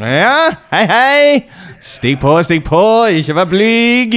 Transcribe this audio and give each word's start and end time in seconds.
Ja, 0.00 0.56
hei, 0.70 0.84
hei. 0.88 1.42
Stig 1.84 2.18
på, 2.20 2.42
stig 2.42 2.64
på. 2.64 2.80
Ikke 3.12 3.36
vær 3.36 3.48
blyg. 3.50 4.16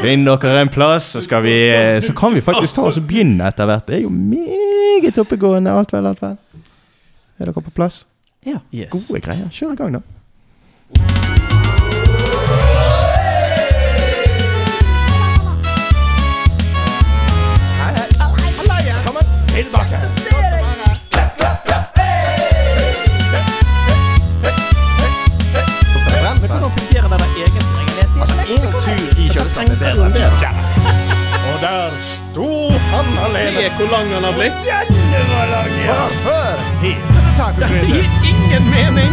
Finn 0.00 0.22
dere 0.24 0.60
en 0.62 0.70
plass, 0.72 1.10
så, 1.16 1.20
skal 1.24 1.42
vi, 1.44 1.56
eh, 1.74 1.98
så 2.04 2.14
kan 2.16 2.34
vi 2.34 2.40
faktisk 2.44 2.78
ta 2.78 2.86
oss 2.88 3.00
og 3.00 3.08
begynne 3.10 3.48
etter 3.50 3.66
hvert. 3.68 3.88
Det 3.88 3.98
er 3.98 4.04
jo 4.06 4.12
meget 4.14 5.18
oppegående. 5.20 5.74
Alt 5.74 5.92
vel, 5.92 6.06
alt 6.06 6.22
vel. 6.22 6.38
Er 7.40 7.50
dere 7.50 7.66
på 7.66 7.74
plass? 7.74 8.04
Ja. 8.46 8.62
Yes. 8.72 8.94
Gode 8.94 9.20
greier. 9.24 9.50
Kjør 9.52 9.74
i 9.74 9.80
gang, 9.82 9.98
da. 9.98 10.19
Se 33.40 33.68
hvor 33.76 33.88
lang 33.90 34.06
han 34.14 34.24
har 34.24 34.32
blitt. 34.32 34.52
Bare 35.88 36.10
før 36.24 36.56
hele 36.82 37.00
det 37.14 37.32
Dette 37.60 37.86
gir 37.86 38.08
ingen 38.30 38.64
mening. 38.70 39.12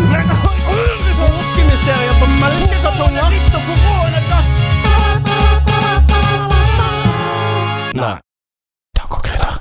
Påskemysterier 1.20 2.16
på 2.20 2.28
melkekartonger. 2.42 3.30
Litt 3.32 3.56
og 3.56 3.62
koronagatt. 3.68 4.58
Nei. 7.96 8.16
Tacokrydder. 9.00 9.54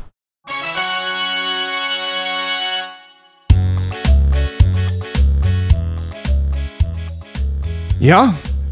Ja, 8.01 8.21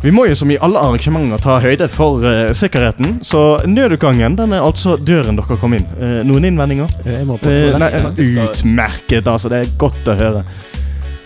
vi 0.05 0.13
må 0.13 0.27
jo 0.29 0.35
som 0.37 0.51
i 0.53 0.59
alle 0.61 0.81
arrangementer 0.85 1.41
ta 1.41 1.57
høyde 1.65 1.89
for 1.89 2.21
uh, 2.25 2.53
sikkerheten. 2.57 3.19
Så 3.25 3.41
nødutgangen 3.65 4.37
den 4.37 4.53
er 4.53 4.65
altså 4.65 4.99
døren 5.01 5.39
dere 5.41 5.57
kom 5.61 5.77
inn. 5.79 5.87
Uh, 5.97 6.21
noen 6.29 6.51
innvendinger? 6.51 6.93
Jeg 7.09 7.25
må 7.29 7.39
Eh, 7.45 7.75
nei, 7.81 7.91
eh, 7.93 8.07
utmerket, 8.45 9.27
altså. 9.27 9.51
Det 9.53 9.59
er 9.65 9.73
godt 9.81 10.07
å 10.09 10.15
høre. 10.17 10.45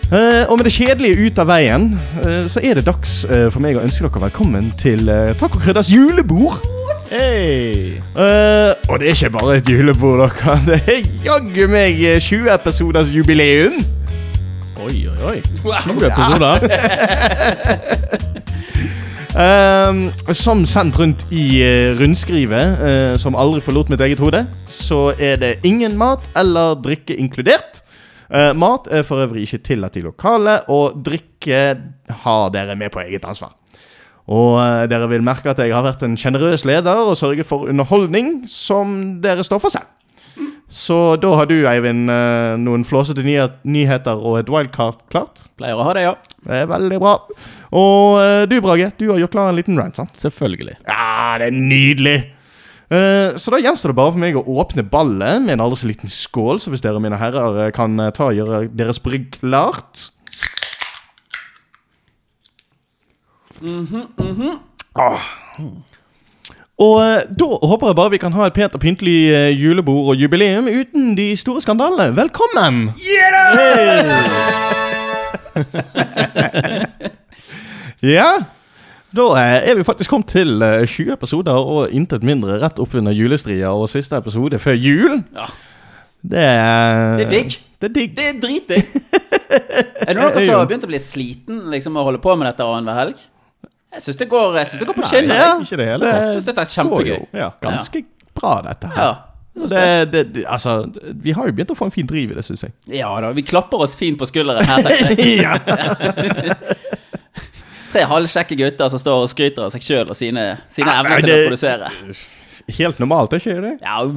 Eh, 0.08 0.44
og 0.48 0.56
med 0.56 0.64
det 0.64 0.72
kjedelige 0.72 1.26
ut 1.26 1.38
av 1.42 1.50
veien, 1.50 1.90
eh, 2.24 2.46
så 2.48 2.62
er 2.64 2.78
det 2.78 2.86
dags 2.86 3.20
eh, 3.28 3.50
for 3.52 3.60
meg 3.60 3.76
å 3.76 3.82
ønske 3.84 4.06
dere 4.06 4.22
velkommen 4.24 4.70
til 4.80 5.04
uh, 5.04 5.34
Tacokrydders 5.36 5.90
julebord. 5.92 6.62
Hey. 7.10 7.98
Eh, 8.16 8.72
og 8.88 8.98
det 9.00 9.10
er 9.10 9.14
ikke 9.14 9.30
bare 9.36 9.58
et 9.60 9.68
julebord, 9.68 10.24
dere. 10.24 10.56
Det 10.68 10.80
er 10.88 11.06
jaggu 11.26 11.66
meg 11.70 12.00
eh, 12.08 12.18
20 12.24 12.48
episoders 12.56 13.12
jubileum. 13.12 13.78
Oi, 14.88 15.08
oi, 15.08 15.18
oi. 15.28 15.40
20 15.84 16.06
episoder. 16.06 16.62
um, 19.36 19.98
som 20.44 20.62
sendt 20.64 20.96
rundt 20.96 21.26
i 21.34 21.60
eh, 21.60 21.90
rundskrivet, 21.98 22.80
uh, 22.80 23.16
som 23.20 23.36
aldri 23.36 23.60
forlot 23.66 23.92
mitt 23.92 24.00
eget 24.06 24.22
hode, 24.22 24.46
så 24.72 25.10
er 25.20 25.36
det 25.42 25.58
ingen 25.68 25.98
mat 26.00 26.24
eller 26.38 26.78
drikke 26.80 27.18
inkludert. 27.20 27.82
Uh, 28.32 28.54
mat 28.56 28.88
er 28.88 29.04
for 29.04 29.20
øvrig 29.26 29.44
ikke 29.44 29.60
tillatt 29.68 30.00
i 30.00 30.06
lokalet, 30.06 30.70
og 30.72 31.02
drikke 31.04 31.62
har 32.24 32.48
dere 32.56 32.78
med 32.78 32.94
på 32.94 33.04
eget 33.04 33.28
ansvar. 33.28 33.52
Og 34.24 34.56
uh, 34.56 34.88
dere 34.88 35.10
vil 35.12 35.26
merke 35.26 35.52
at 35.52 35.60
jeg 35.60 35.76
har 35.76 35.84
vært 35.84 36.06
en 36.06 36.16
sjenerøs 36.16 36.64
leder 36.68 37.04
og 37.04 37.18
sørget 37.20 37.48
for 37.48 37.68
underholdning 37.68 38.46
som 38.48 39.20
dere 39.20 39.44
står 39.44 39.60
for 39.66 39.74
selv. 39.74 39.97
Så 40.68 41.16
da 41.20 41.30
har 41.38 41.48
du, 41.48 41.56
Eivind, 41.68 42.10
eh, 42.12 42.54
noen 42.60 42.84
flåsete 42.84 43.24
nyheter 43.24 44.18
og 44.20 44.38
et 44.42 44.50
wildcard 44.52 45.00
klart. 45.12 45.46
Pleier 45.56 45.80
å 45.80 45.86
ha 45.86 45.94
det, 45.96 46.02
ja. 46.04 46.16
Det 46.44 46.58
er 46.62 46.68
veldig 46.68 46.98
bra. 47.02 47.14
Og 47.78 48.18
eh, 48.20 48.42
du, 48.50 48.58
Brage, 48.64 48.90
du 49.00 49.06
har 49.10 49.22
gjort 49.22 49.32
klar 49.36 49.52
en 49.52 49.56
liten 49.58 49.80
rant, 49.80 49.96
sant? 49.96 50.12
Selvfølgelig. 50.20 50.76
Ja, 50.84 51.38
det 51.40 51.48
er 51.48 51.56
nydelig! 51.56 52.18
Eh, 52.88 53.34
så 53.40 53.52
da 53.52 53.58
gjenstår 53.60 53.92
det 53.92 53.98
bare 53.98 54.12
for 54.14 54.20
meg 54.22 54.36
å 54.36 54.44
åpne 54.60 54.84
ballet 54.88 55.42
med 55.44 55.56
en 55.56 55.64
aldri 55.64 55.80
så 55.80 55.90
liten 55.90 56.12
skål. 56.12 56.60
Så 56.60 56.72
hvis 56.72 56.84
dere, 56.84 57.00
mine 57.00 57.20
herrer, 57.20 57.72
kan 57.76 57.96
ta 58.16 58.30
og 58.30 58.38
gjøre 58.38 58.62
deres 58.76 59.00
brygg 59.04 59.40
klart 59.40 60.08
Ah. 64.94 65.20
Og 66.78 67.00
eh, 67.02 67.24
da 67.34 67.46
håper 67.66 67.88
jeg 67.90 67.96
bare 67.98 68.10
vi 68.12 68.20
kan 68.22 68.34
ha 68.38 68.44
et 68.46 68.54
pent 68.54 68.74
og 68.76 68.80
pyntelig 68.82 69.16
eh, 69.34 69.48
julebord 69.50 70.12
og 70.12 70.20
jubileum 70.20 70.68
uten 70.70 71.16
de 71.18 71.32
store 71.36 71.58
skandalene. 71.64 72.14
Velkommen! 72.14 72.92
Yeah! 73.02 74.14
ja, 78.14 78.28
da 79.10 79.26
eh, 79.40 79.70
er 79.72 79.74
vi 79.74 79.86
faktisk 79.88 80.12
kommet 80.14 80.30
til 80.30 80.62
eh, 80.62 80.86
20 80.86 81.16
episoder 81.16 81.58
og 81.58 81.90
intet 81.90 82.22
mindre 82.22 82.60
rett 82.62 82.78
oppunder 82.78 83.16
julestria 83.16 83.72
og 83.74 83.90
siste 83.90 84.14
episode 84.14 84.60
før 84.62 84.78
jul. 84.78 85.18
Ja. 85.34 85.48
Det 86.22 86.44
er 86.44 87.16
Det 87.16 87.26
er 87.26 87.30
digg. 87.32 87.58
Det 87.80 87.90
er 87.90 87.94
digg. 87.94 88.14
Det 88.16 88.28
er 88.28 88.38
dritdigg. 88.42 88.84
Er 90.08 90.14
det 90.14 90.20
noen 90.20 90.34
som 90.44 90.54
har 90.60 90.66
begynt 90.68 90.84
å 90.84 90.88
bli 90.90 90.98
sliten 91.00 91.58
liksom, 91.72 91.96
å 91.98 92.04
holde 92.04 92.20
på 92.22 92.34
med 92.36 92.46
dette 92.50 92.64
annenhver 92.64 92.96
helg? 93.00 93.20
Jeg 93.94 94.02
syns 94.04 94.16
det, 94.20 94.26
går- 94.28 94.56
jeg 94.58 94.66
synes 94.68 94.80
det 94.82 94.86
går 94.90 94.94
på 94.98 95.02
skinner. 95.08 95.34
Ja. 95.34 95.54
Ikke 95.60 95.76
det 95.80 95.86
hele 95.88 96.04
Jeg 96.06 96.12
tatt. 96.22 96.32
syns 96.34 96.44
dette 96.50 96.60
er 96.60 96.64
går 96.90 97.02
jo 97.08 97.16
ja, 97.32 97.48
ganske 97.62 98.02
bra, 98.36 98.52
dette 98.68 98.86
her. 98.92 99.02
Ja. 99.02 99.12
Det, 99.58 100.12
det, 100.12 100.22
det, 100.34 100.42
altså, 100.46 100.72
vi 101.18 101.32
har 101.34 101.46
jo 101.48 101.52
begynt 101.56 101.70
å 101.74 101.76
få 101.78 101.84
en 101.88 101.94
fin 101.94 102.06
driv 102.06 102.30
i 102.30 102.34
det, 102.36 102.44
syns 102.46 102.62
jeg. 102.62 102.70
ja 102.94 103.08
da, 103.20 103.32
vi 103.34 103.42
klapper 103.42 103.76
oss 103.82 103.96
fint 103.98 104.14
på 104.20 104.26
skulderen 104.30 104.62
her, 104.68 104.82
tenker 104.86 105.24
jeg. 105.42 105.58
Tre 107.88 108.02
halvkjekke 108.06 108.54
gutter 108.60 108.88
som 108.92 108.98
står 109.02 109.22
og 109.24 109.30
skryter 109.32 109.62
av 109.64 109.70
seg 109.74 109.82
sjøl 109.82 110.06
og 110.12 110.16
sine, 110.18 110.44
sine 110.70 110.86
Nei, 110.92 110.98
evner 111.00 111.16
til 111.24 111.30
det- 111.32 111.38
å 111.40 111.42
produsere. 111.48 111.86
Helt 112.78 112.98
normalt, 113.00 113.32
er 113.32 113.38
ikke 113.40 113.64
det? 113.64 113.74
Ja, 113.80 114.04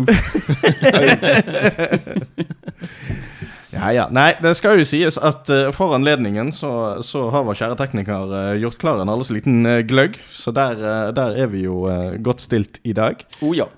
Ja, 3.71 3.91
ja. 3.95 4.05
Nei, 4.11 4.33
det 4.43 4.51
skal 4.59 4.81
jo 4.81 4.85
sies 4.87 5.17
at 5.21 5.47
uh, 5.51 5.69
for 5.75 5.95
anledningen 5.95 6.51
så, 6.55 6.99
så 7.05 7.29
har 7.31 7.45
vår 7.47 7.57
kjære 7.59 7.77
tekniker 7.79 8.33
uh, 8.33 8.53
gjort 8.59 8.79
klar 8.81 9.01
en 9.01 9.11
alles 9.11 9.31
liten 9.31 9.63
uh, 9.67 9.79
gløgg. 9.87 10.17
Så 10.29 10.51
der, 10.55 10.81
der 11.15 11.37
er 11.39 11.47
vi 11.51 11.63
jo 11.63 11.85
godt 12.23 12.43
stilt 12.43 12.81
i 12.83 12.93
dag. 12.97 13.23
oh 13.41 13.55
ja. 13.55 13.69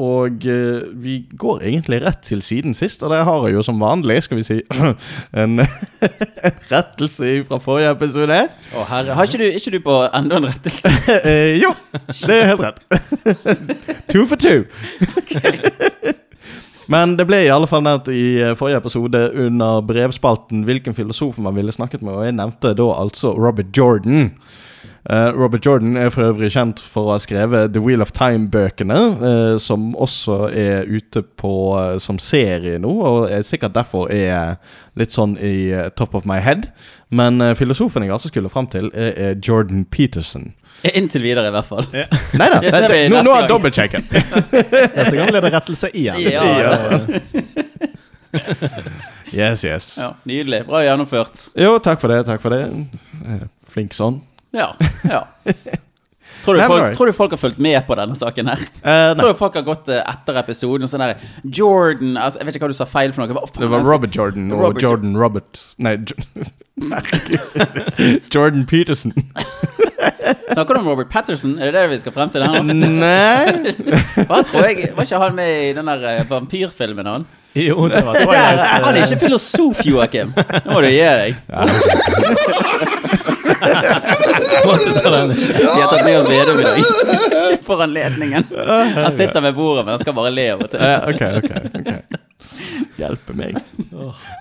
Og 0.00 0.44
vi 1.04 1.16
går 1.38 1.62
egentlig 1.68 2.00
rett 2.04 2.22
til 2.24 2.42
siden 2.42 2.74
sist, 2.74 3.02
og 3.02 3.12
det 3.12 3.24
har 3.24 3.46
jeg 3.46 3.56
jo 3.56 3.64
som 3.66 3.80
vanlig, 3.80 4.22
skal 4.24 4.40
vi 4.40 4.46
si, 4.46 4.58
en, 5.42 5.60
en 6.46 6.62
rettelse 6.70 7.44
fra 7.48 7.60
forrige 7.62 7.92
episode. 7.92 8.40
Å 8.72 8.86
herre, 8.88 9.18
har 9.18 9.28
ikke 9.28 9.42
du, 9.42 9.48
ikke 9.50 9.74
du 9.76 9.80
på 9.84 10.00
enda 10.12 10.40
en 10.40 10.48
rettelse? 10.50 10.92
Jo, 11.62 11.74
det 12.26 12.38
er 12.38 12.50
helt 12.52 12.64
rett. 12.64 12.82
two 14.12 14.26
for 14.26 14.36
two. 14.36 14.64
Men 16.90 17.16
det 17.18 17.28
ble 17.28 17.44
i 17.44 17.52
alle 17.52 17.68
fall 17.70 17.84
nevnt 17.86 18.10
i 18.12 18.40
eh, 18.42 18.56
forrige 18.58 18.82
episode 18.82 19.22
under 19.38 19.82
brevspalten 19.86 20.64
hvilken 20.66 20.96
filosof 20.96 21.38
man 21.42 21.56
ville 21.58 21.74
snakket 21.74 22.02
med, 22.02 22.16
og 22.16 22.26
jeg 22.26 22.38
nevnte 22.38 22.74
da 22.78 22.90
altså 22.96 23.34
Robert 23.36 23.70
Jordan. 23.76 24.32
Uh, 25.10 25.34
Robert 25.34 25.66
Jordan 25.66 25.96
er 25.96 26.12
for 26.14 26.22
øvrig 26.22 26.52
kjent 26.54 26.78
for 26.78 27.08
å 27.08 27.14
ha 27.16 27.22
skrevet 27.22 27.72
The 27.74 27.80
Wheel 27.82 28.04
of 28.04 28.12
Time-bøkene, 28.14 28.98
uh, 29.18 29.56
som 29.58 29.96
også 29.98 30.36
er 30.54 30.86
ute 30.86 31.24
på 31.26 31.54
uh, 31.74 31.96
som 32.02 32.20
serie 32.22 32.78
nå, 32.78 32.92
og 33.02 33.26
er 33.26 33.42
sikkert 33.46 33.74
derfor 33.74 34.12
er 34.14 34.60
litt 34.98 35.10
sånn 35.10 35.34
i 35.42 35.74
top 35.98 36.14
of 36.14 36.28
my 36.28 36.38
head. 36.38 36.70
Men 37.10 37.42
filosofen 37.58 38.06
jeg 38.06 38.14
altså 38.14 38.30
skulle 38.30 38.52
fram 38.52 38.70
til, 38.70 38.92
er, 38.94 39.10
er 39.18 39.40
Jordan 39.42 39.82
Peterson. 39.90 40.52
Inntil 40.94 41.22
videre, 41.22 41.46
i 41.48 41.54
hvert 41.54 41.68
fall. 41.68 41.84
Nei 42.40 42.48
da, 42.50 42.58
Det 42.64 42.72
ser 42.74 42.88
vi 42.90 43.02
nå, 43.08 43.16
neste 43.20 43.28
nå 43.28 43.34
har 43.34 43.42
jeg 43.42 43.48
gang. 43.48 43.52
dobbeltsjekket. 43.52 44.02
Neste 44.96 45.16
gang 45.20 45.28
blir 45.30 45.40
det 45.46 45.52
rettelse 45.54 45.90
igjen. 45.94 46.18
Ja, 46.26 46.42
Ja. 46.58 46.72
Yes, 49.32 49.62
yes. 49.64 49.96
ja, 50.00 50.14
nydelig. 50.28 50.62
Bra 50.68 50.80
gjennomført. 50.84 51.46
Jo, 51.56 51.74
takk 51.84 52.00
for 52.00 52.12
det, 52.12 52.22
takk 52.28 52.40
for 52.44 52.52
det. 52.52 52.62
Eh, 53.24 53.42
Flink 53.72 53.92
sånn. 53.96 54.18
Ja. 54.56 54.70
ja. 55.08 55.22
Tror 56.42 56.56
du, 56.56 56.60
Nei, 56.60 56.66
men 56.66 56.72
folk, 56.72 56.96
tror 56.98 57.06
du 57.08 57.12
folk 57.16 57.34
har 57.36 57.40
fulgt 57.40 57.60
med 57.62 57.78
på 57.86 57.94
denne 57.96 58.16
saken 58.18 58.48
her? 58.50 58.60
Eh, 58.82 59.12
nei, 59.12 59.20
Tror 59.20 59.30
du 59.32 59.38
folk 59.38 59.54
har 59.60 59.64
gått 59.66 59.88
eh, 59.94 60.00
etter 60.10 60.40
episoden 60.42 60.84
og 60.88 60.90
sånn 60.90 61.04
der 61.04 61.20
Jordan 61.44 62.16
altså, 62.18 62.40
Jeg 62.42 62.48
vet 62.48 62.56
ikke 62.58 62.66
hva 62.66 62.72
du 62.72 62.78
sa 62.80 62.88
feil 62.90 63.12
for 63.14 63.22
noe. 63.22 63.36
Hva 63.36 63.44
faen, 63.46 63.62
det 63.62 63.68
var 63.70 63.78
jeg 63.78 63.84
skal- 63.86 63.94
Robert 63.94 64.18
Jordan 64.18 64.48
og 64.56 64.64
Robert 64.66 64.82
Jo- 64.82 64.88
Jordan 64.90 65.16
Robert 65.22 65.62
Nei, 65.86 65.94
Jo- 66.02 66.18
Herregud. 66.96 68.32
Jordan 68.34 68.66
Peterson. 68.66 69.14
Snakker 70.52 70.74
du 70.74 70.78
om 70.80 70.88
Robert 70.92 71.10
Patterson? 71.12 71.52
Er 71.58 71.64
det 71.70 71.74
det 71.80 71.84
vi 71.92 71.98
skal 72.02 72.12
frem 72.16 72.28
til 72.32 72.40
nå? 72.44 72.50
Nei 72.72 73.52
Hva 74.28 74.38
tror 74.48 74.62
jeg 74.68 74.76
Var 74.96 75.02
ikke 75.06 75.20
han 75.22 75.34
med 75.38 75.50
i 75.68 75.70
den 75.76 75.86
der 75.92 76.00
eh, 76.10 76.24
vampyrfilmen, 76.30 77.06
han? 77.08 77.22
Jo, 77.52 77.84
det 77.92 78.00
var 78.06 78.12
Der, 78.16 78.20
Twilight. 78.24 78.60
han 78.86 78.94
er 78.96 79.00
ikke 79.04 79.20
filosof, 79.26 79.78
Joakim. 79.84 80.28
Nå 80.32 80.70
må 80.72 80.78
du 80.80 80.88
gi 80.88 81.04
deg. 81.04 81.36
De 83.62 83.68
har 85.80 85.88
tatt 85.88 86.04
med 86.04 86.16
oss 86.16 86.30
Vedum 86.30 86.60
i 86.60 86.62
dag. 86.66 86.78
For 87.66 87.82
anledningen. 87.84 88.44
Han 88.96 89.10
sitter 89.12 89.40
ved 89.44 89.52
bordet, 89.54 89.84
men 89.84 89.90
han 89.94 89.98
skal 90.02 90.14
bare 90.16 90.30
le 90.34 90.46
av 90.54 90.60
og 90.64 90.70
til. 90.72 90.80
Okay, 91.12 91.30
Ok, 91.38 91.44
ok, 91.44 91.50
ok 91.80 91.90
Hjelpe 92.98 93.32
meg. 93.36 93.52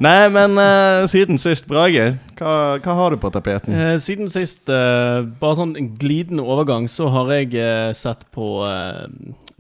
Nei, 0.03 0.21
men 0.33 0.51
uh, 0.59 1.07
siden 1.11 1.37
sist, 1.41 1.65
Brage, 1.69 2.05
hva, 2.41 2.53
hva 2.81 2.93
har 2.97 3.13
du 3.13 3.19
på 3.21 3.29
tapeten? 3.33 3.73
Eh, 3.75 3.95
siden 4.01 4.29
sist, 4.33 4.65
eh, 4.69 5.21
bare 5.41 5.57
sånn 5.59 5.75
en 5.79 5.91
glidende 6.01 6.43
overgang, 6.43 6.87
så 6.91 7.07
har 7.13 7.29
jeg 7.35 7.53
eh, 7.61 7.91
sett 7.97 8.25
på 8.35 8.47
eh, 8.65 9.05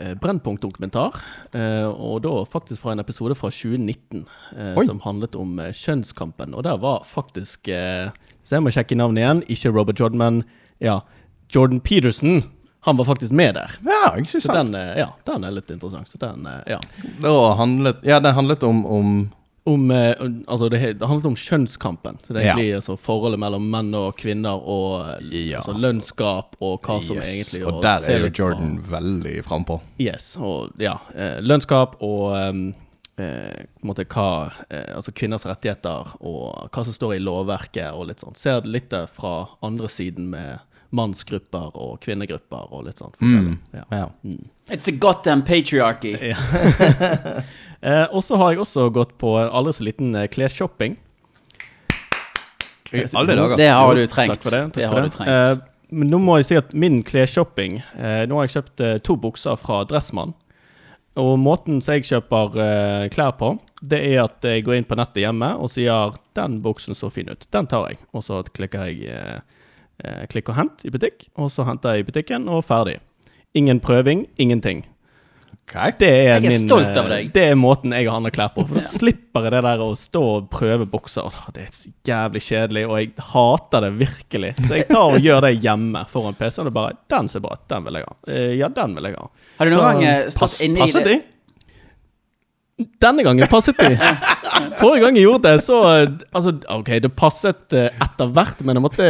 eh, 0.01 0.13
Brennpunkt-dokumentar. 0.21 1.19
eh, 1.53 1.85
og 1.87 2.23
da 2.25 2.33
faktisk 2.49 2.81
fra 2.81 2.95
en 2.95 3.03
episode 3.03 3.37
fra 3.37 3.51
2019 3.53 4.25
eh, 4.57 4.79
som 4.87 4.99
handlet 5.05 5.37
om 5.37 5.59
eh, 5.61 5.71
kjønnskampen. 5.77 6.55
Og 6.57 6.65
der 6.65 6.79
var 6.81 7.05
faktisk 7.05 7.69
eh, 7.69 8.09
Så 8.43 8.57
jeg 8.57 8.65
må 8.65 8.73
sjekke 8.73 8.97
navnet 8.97 9.21
igjen. 9.21 9.43
Ikke 9.53 9.71
Robert 9.75 9.99
Jordan, 10.01 10.17
men 10.17 10.41
ja, 10.81 10.99
Jordan 11.53 11.79
Peterson. 11.85 12.41
Han 12.87 12.97
var 12.97 13.05
faktisk 13.05 13.31
med 13.37 13.53
der. 13.53 13.75
Ja, 13.85 14.15
ikke 14.17 14.39
Så 14.39 14.47
sant. 14.47 14.71
den, 14.71 14.75
eh, 14.79 14.95
ja, 15.03 15.11
den 15.29 15.43
er 15.45 15.53
litt 15.53 15.69
interessant. 15.69 16.09
Så 16.09 16.17
den, 16.17 16.47
eh, 16.49 16.73
ja. 16.73 16.79
Handlet, 17.59 18.01
ja, 18.03 18.17
det 18.19 18.33
handlet 18.33 18.63
om, 18.65 18.81
om 18.89 19.11
Om, 19.63 19.91
eh, 19.91 20.15
altså 20.47 20.69
det, 20.73 20.79
det 20.97 21.05
handlet 21.07 21.25
om 21.29 21.35
kjønnskampen. 21.37 22.15
Så 22.25 22.33
det 22.33 22.41
er 22.47 22.57
Ja. 22.57 22.75
altså, 22.79 22.95
forholdet 22.97 23.37
mellom 23.39 23.67
menn 23.69 23.93
og 23.93 24.15
kvinner, 24.17 24.57
og 24.57 25.19
eh, 25.21 25.49
Ja. 25.51 25.59
altså, 25.59 25.75
lønnsgap, 25.77 26.55
og 26.59 26.81
hva 26.81 26.95
som 27.03 27.17
Yes, 27.17 27.27
egentlig 27.53 27.67
Og 27.67 27.81
der 27.83 27.99
er 28.09 28.19
jo 28.25 28.31
Jordan 28.39 28.79
fra- 28.81 28.97
veldig 28.99 29.43
frampå. 29.45 29.79
Yes, 29.99 30.35
og 30.41 30.71
ja. 30.79 30.95
Eh, 31.13 31.37
lønnsgap 31.41 31.95
og 32.01 32.49
um, 32.49 32.73
eh, 33.19 33.65
måte 33.83 34.05
hva 34.09 34.51
eh, 34.71 34.95
Altså 34.95 35.11
kvinners 35.13 35.45
rettigheter 35.45 36.15
og 36.21 36.69
hva 36.71 36.83
som 36.83 36.93
står 36.93 37.15
i 37.17 37.19
lovverket 37.21 37.93
og 37.93 38.07
litt 38.07 38.19
sånn. 38.19 38.35
Ser 38.35 38.61
litt 38.65 38.89
det 38.89 39.09
fra 39.13 39.47
andre 39.61 39.87
siden 39.87 40.29
med 40.31 40.57
mannsgrupper 40.91 41.71
og 41.75 42.01
kvinnegrupper 42.01 42.65
og 42.73 42.85
litt 42.85 42.97
sånn 42.99 43.13
forskjellig. 43.15 43.59
Ja. 43.73 43.83
Ja. 43.91 44.09
It's 44.69 44.83
the 44.85 44.91
goddamn 44.91 45.43
patriarchy. 45.43 46.17
Eh, 47.81 48.05
og 48.13 48.21
så 48.23 48.37
har 48.37 48.53
jeg 48.53 48.61
også 48.61 48.89
gått 48.93 49.15
på 49.21 49.33
en 49.41 49.49
aldri 49.49 49.73
så 49.73 49.85
liten 49.87 50.13
eh, 50.15 50.29
klesshopping. 50.29 50.99
I 52.91 53.05
alle 53.15 53.35
dager. 53.35 53.57
Det 53.57 53.69
har 53.71 53.95
du 53.95 54.05
trengt. 54.05 54.35
Takk 54.35 54.45
for 54.45 54.53
det. 54.53 54.63
Takk 54.69 54.75
det 54.75 54.87
for 54.87 54.93
har 54.93 55.05
det. 55.05 55.11
du 55.11 55.17
trengt. 55.17 55.31
Eh, 55.31 55.67
men 55.91 56.11
nå 56.11 56.21
må 56.23 56.37
jeg 56.39 56.47
si 56.47 56.59
at 56.59 56.69
min 56.71 57.01
klesshopping 57.03 57.81
eh, 57.81 58.23
Nå 58.29 58.37
har 58.37 58.47
jeg 58.47 58.53
kjøpt 58.55 58.83
eh, 58.85 58.99
to 59.03 59.17
bukser 59.19 59.59
fra 59.59 59.81
Dressmann. 59.87 60.35
Og 61.19 61.33
måten 61.41 61.81
som 61.83 61.97
jeg 61.97 62.07
kjøper 62.07 62.59
eh, 62.63 63.07
klær 63.11 63.33
på, 63.39 63.55
det 63.83 63.99
er 64.13 64.21
at 64.23 64.45
jeg 64.47 64.63
går 64.63 64.77
inn 64.77 64.87
på 64.87 64.95
nettet 64.95 65.25
hjemme 65.25 65.49
og 65.59 65.73
sier 65.73 66.15
'Den 66.37 66.61
buksen 66.63 66.95
så 66.95 67.09
fin 67.11 67.27
ut. 67.27 67.47
Den 67.51 67.67
tar 67.67 67.89
jeg.' 67.89 67.99
Og 68.13 68.23
så 68.23 68.43
klikker 68.43 68.87
jeg 68.87 69.41
klikk 70.31 70.49
og 70.49 70.55
hent 70.55 70.85
i 70.85 70.89
butikk, 70.89 71.27
og 71.37 71.51
så 71.51 71.61
henter 71.67 71.93
jeg 71.93 72.01
i 72.01 72.05
butikken, 72.07 72.47
og 72.49 72.63
ferdig. 72.65 73.01
Ingen 73.53 73.79
prøving, 73.79 74.25
ingenting. 74.39 74.85
Ok. 75.71 75.95
Det 76.01 76.07
er 76.09 76.25
Jeg 76.27 76.35
er 76.43 76.49
min, 76.51 76.65
stolt 76.67 76.97
av 76.99 77.05
eh, 77.05 77.11
deg. 77.13 77.29
Det 77.35 77.43
er 77.53 77.55
måten 77.55 77.93
jeg 77.95 78.09
handler 78.11 78.33
klær 78.35 78.51
på. 78.55 78.65
For 78.67 78.75
da 78.81 78.83
slipper 78.83 79.47
jeg 79.47 79.55
det 79.55 79.61
der 79.67 79.83
å 79.85 79.89
stå 79.95 80.23
og 80.35 80.49
prøve 80.51 80.87
bukser. 80.91 81.31
Det 81.55 81.63
er 81.63 81.71
så 81.75 81.91
jævlig 82.11 82.43
kjedelig, 82.43 82.83
og 82.89 82.97
jeg 82.99 83.11
hater 83.31 83.87
det 83.87 83.91
virkelig. 84.01 84.53
Så 84.59 84.73
jeg 84.81 84.87
tar 84.91 85.15
og 85.15 85.19
gjør 85.27 85.47
det 85.47 85.53
hjemme 85.63 86.03
foran 86.11 86.35
PC-en 86.39 86.71
og 86.71 86.75
bare 86.75 86.97
'Den 87.07 87.29
ser 87.31 87.43
bra 87.45 87.55
ut. 87.55 87.63
Den 87.71 87.87
vil 87.87 88.01
jeg 88.01 88.09
ha'. 88.09 88.17
Eh, 88.27 88.51
Ja, 88.61 88.67
den 88.67 88.95
vil 88.95 89.09
jeg 89.09 89.15
ha. 89.17 89.29
Har 89.57 89.65
du 89.69 89.75
noen 89.75 89.79
så 89.79 89.87
gang 89.87 90.03
eh, 90.03 90.29
stått 90.29 90.39
Pass, 90.41 90.61
inne 90.61 90.87
i 90.87 90.91
det? 90.91 91.19
De? 92.83 92.89
Denne 93.01 93.25
gangen 93.25 93.49
passet 93.51 93.77
de. 93.79 93.95
Forrige 94.79 95.03
gang 95.05 95.17
jeg 95.17 95.25
gjorde 95.27 95.47
det, 95.47 95.63
så 95.65 95.79
Altså, 96.31 96.53
OK, 96.71 96.89
det 97.03 97.11
passet 97.17 97.75
eh, 97.75 97.89
etter 98.03 98.29
hvert, 98.35 98.61
men 98.65 98.77
jeg 98.77 98.83
måtte 98.83 99.07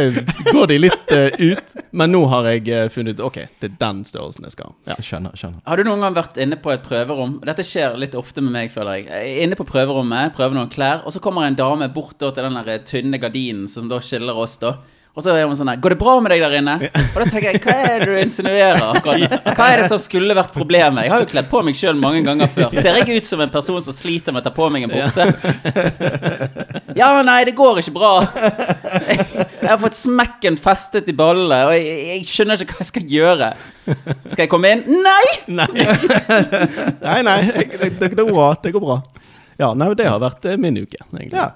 gå 0.48 0.64
de 0.70 0.78
litt 0.80 1.12
eh, 1.14 1.34
ut. 1.40 1.74
Men 1.96 2.12
nå 2.14 2.22
har 2.32 2.48
jeg 2.50 2.68
eh, 2.72 2.86
funnet 2.92 3.18
ut 3.18 3.26
OK, 3.28 3.38
det 3.62 3.70
er 3.70 3.76
den 3.80 4.02
størrelsen 4.08 4.48
jeg 4.48 4.56
skal 4.56 4.70
ha. 4.70 4.76
Ja. 4.92 4.98
Skjønner. 5.02 5.36
skjønner. 5.38 5.60
Har 5.68 5.78
du 5.78 5.86
noen 5.88 6.04
gang 6.06 6.16
vært 6.16 6.40
inne 6.42 6.58
på 6.62 6.72
et 6.74 6.84
prøverom? 6.86 7.38
Dette 7.46 7.66
skjer 7.66 7.98
litt 8.00 8.16
ofte 8.18 8.44
med 8.44 8.54
meg, 8.54 8.72
føler 8.74 9.00
jeg. 9.00 9.08
Jeg 9.10 9.36
er 9.36 9.46
inne 9.46 9.58
på 9.58 9.68
prøverommet, 9.68 10.34
prøver 10.36 10.58
noen 10.58 10.72
klær, 10.72 11.04
og 11.06 11.14
så 11.14 11.22
kommer 11.22 11.46
en 11.46 11.58
dame 11.58 11.88
bort 11.94 12.18
da, 12.22 12.32
til 12.32 12.48
den 12.48 12.58
der 12.58 12.82
tynne 12.88 13.20
gardinen 13.22 13.68
som 13.70 13.90
da 13.90 14.00
skiller 14.02 14.38
oss, 14.38 14.58
da. 14.62 14.76
Og 15.12 15.20
så 15.20 15.34
er 15.36 15.44
hun 15.44 15.56
sånn 15.56 15.68
her 15.68 15.76
'Går 15.76 15.92
det 15.92 15.98
bra 16.00 16.14
med 16.24 16.32
deg 16.32 16.40
der 16.40 16.54
inne?' 16.56 16.88
Og 16.88 17.18
da 17.20 17.24
tenker 17.28 17.52
jeg 17.52 17.60
'Hva 17.60 17.74
er 17.76 17.98
det 18.00 18.08
du 18.08 18.14
insinuerer?' 18.16 18.96
akkurat? 18.96 19.44
Hva 19.56 19.66
er 19.68 19.82
det 19.82 19.88
som 19.90 19.98
skulle 20.00 20.34
vært 20.34 20.54
problemet? 20.54 21.04
Jeg 21.04 21.12
har 21.12 21.20
jo 21.20 21.28
kledd 21.28 21.50
på 21.50 21.60
meg 21.62 21.76
sjøl 21.76 21.98
mange 22.00 22.22
ganger 22.24 22.48
før. 22.48 22.72
Ser 22.72 22.96
jeg 22.96 23.18
ut 23.20 23.28
som 23.28 23.40
en 23.44 23.52
person 23.52 23.80
som 23.84 23.92
sliter 23.92 24.32
med 24.32 24.40
å 24.40 24.44
ta 24.48 24.54
på 24.56 24.70
meg 24.72 24.84
en 24.84 24.94
bukse? 24.94 25.26
Ja, 26.96 27.22
nei, 27.22 27.44
det 27.44 27.54
går 27.56 27.78
ikke 27.80 27.92
bra. 27.92 28.12
Jeg 29.62 29.68
har 29.68 29.78
fått 29.80 29.96
smekken 29.96 30.56
festet 30.60 31.08
i 31.08 31.14
ballene, 31.16 31.60
og 31.68 31.72
jeg, 31.72 31.92
jeg 32.08 32.26
skjønner 32.28 32.60
ikke 32.60 32.76
hva 32.76 32.84
jeg 32.84 32.90
skal 32.90 33.06
gjøre. 33.08 33.52
Skal 34.32 34.42
jeg 34.44 34.50
komme 34.52 34.72
inn? 34.74 34.82
Nei! 34.88 35.28
Nei, 35.48 35.68
nei, 37.00 37.20
nei 37.22 37.38
det, 37.52 37.68
det, 37.80 38.10
det 38.12 38.16
går 38.16 38.32
bra. 38.32 38.48
Det 38.60 38.74
går 38.74 38.84
bra. 38.84 38.98
Ja, 39.60 39.72
nei, 39.78 39.92
det 39.96 40.08
har 40.08 40.20
vært 40.22 40.44
eh, 40.48 40.58
min 40.60 40.80
uke, 40.82 41.00
egentlig. 41.12 41.36
Ja. 41.36 41.52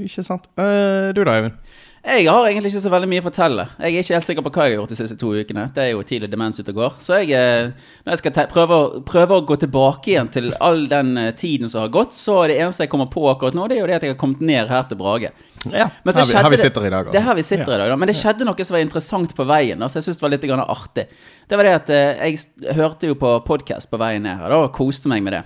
Ikke 0.00 0.24
sant. 0.24 0.46
Uh, 0.58 1.10
du 1.14 1.22
da, 1.22 1.36
Eivind? 1.36 1.58
Jeg 2.00 2.24
har 2.32 2.46
egentlig 2.48 2.70
ikke 2.72 2.80
så 2.80 2.90
veldig 2.94 3.08
mye 3.12 3.20
å 3.20 3.24
fortelle. 3.26 3.64
Jeg 3.76 3.92
er 3.92 4.00
ikke 4.00 4.14
helt 4.16 4.26
sikker 4.26 4.44
på 4.46 4.50
hva 4.54 4.64
jeg 4.64 4.72
har 4.72 4.78
gjort 4.78 4.92
de 4.94 4.96
siste 4.96 5.16
to 5.20 5.32
ukene. 5.36 5.66
Det 5.76 5.82
er 5.82 5.90
jo 5.90 6.04
tidlig 6.08 6.30
demens 6.32 6.56
ute 6.56 6.72
og 6.72 6.78
går. 6.78 6.94
Så 7.04 7.18
jeg, 7.20 7.34
eh, 7.36 7.90
når 8.06 8.14
jeg 8.14 8.20
skal 8.22 8.48
prøve, 8.48 8.78
prøve 9.04 9.36
å 9.36 9.44
gå 9.44 9.58
tilbake 9.60 10.14
igjen 10.14 10.30
til 10.32 10.48
all 10.64 10.86
den 10.88 11.10
eh, 11.20 11.34
tiden 11.36 11.68
som 11.68 11.84
har 11.84 11.92
gått, 11.92 12.16
så 12.16 12.38
er 12.40 12.54
det 12.54 12.56
eneste 12.64 12.86
jeg 12.86 12.92
kommer 12.94 13.10
på 13.12 13.26
akkurat 13.28 13.58
nå, 13.58 13.68
det 13.68 13.76
er 13.76 13.82
jo 13.82 13.90
det 13.90 13.98
at 13.98 14.08
jeg 14.08 14.14
har 14.14 14.20
kommet 14.22 14.40
ned 14.40 14.72
her 14.72 14.88
til 14.88 15.00
Brage. 15.02 15.34
Ja. 15.68 15.90
Her, 15.92 16.16
vi, 16.16 16.38
her 16.40 16.50
vi 16.56 16.62
sitter 16.62 16.88
i 16.88 16.94
dag. 16.96 17.12
Det 17.12 17.20
er 17.20 17.20
Altså. 17.20 17.26
her 17.28 17.36
vi 17.42 17.46
sitter 17.50 17.76
i 17.76 17.78
dag, 17.82 17.92
da. 17.92 18.00
Men 18.00 18.08
det 18.14 18.16
skjedde 18.16 18.48
noe 18.48 18.64
som 18.70 18.78
var 18.78 18.86
interessant 18.88 19.36
på 19.36 19.48
veien, 19.52 19.84
da, 19.84 19.92
så 19.92 20.00
jeg 20.00 20.08
syns 20.08 20.24
det 20.24 20.24
var 20.24 20.36
litt 20.38 20.50
artig. 20.64 21.08
Det 21.52 21.60
var 21.60 21.68
det 21.68 21.78
at 21.82 21.94
eh, 21.98 22.26
jeg 22.32 22.74
hørte 22.80 23.12
jo 23.12 23.20
på 23.20 23.36
podkast 23.44 23.92
på 23.92 24.00
veien 24.00 24.24
ned 24.24 24.40
her, 24.40 24.48
da, 24.48 24.64
og 24.64 24.72
koste 24.72 25.12
meg 25.12 25.20
med 25.28 25.36
det. 25.36 25.44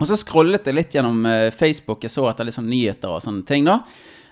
Og 0.00 0.08
så 0.08 0.16
scrollet 0.16 0.64
jeg 0.64 0.76
litt 0.76 0.96
gjennom 0.96 1.24
Facebook, 1.56 2.02
jeg 2.04 2.12
så 2.12 2.24
etter 2.28 2.48
litt 2.48 2.56
sånn 2.56 2.68
nyheter 2.68 3.12
og 3.12 3.20
sånne 3.24 3.44
ting, 3.48 3.68
da. 3.68 3.82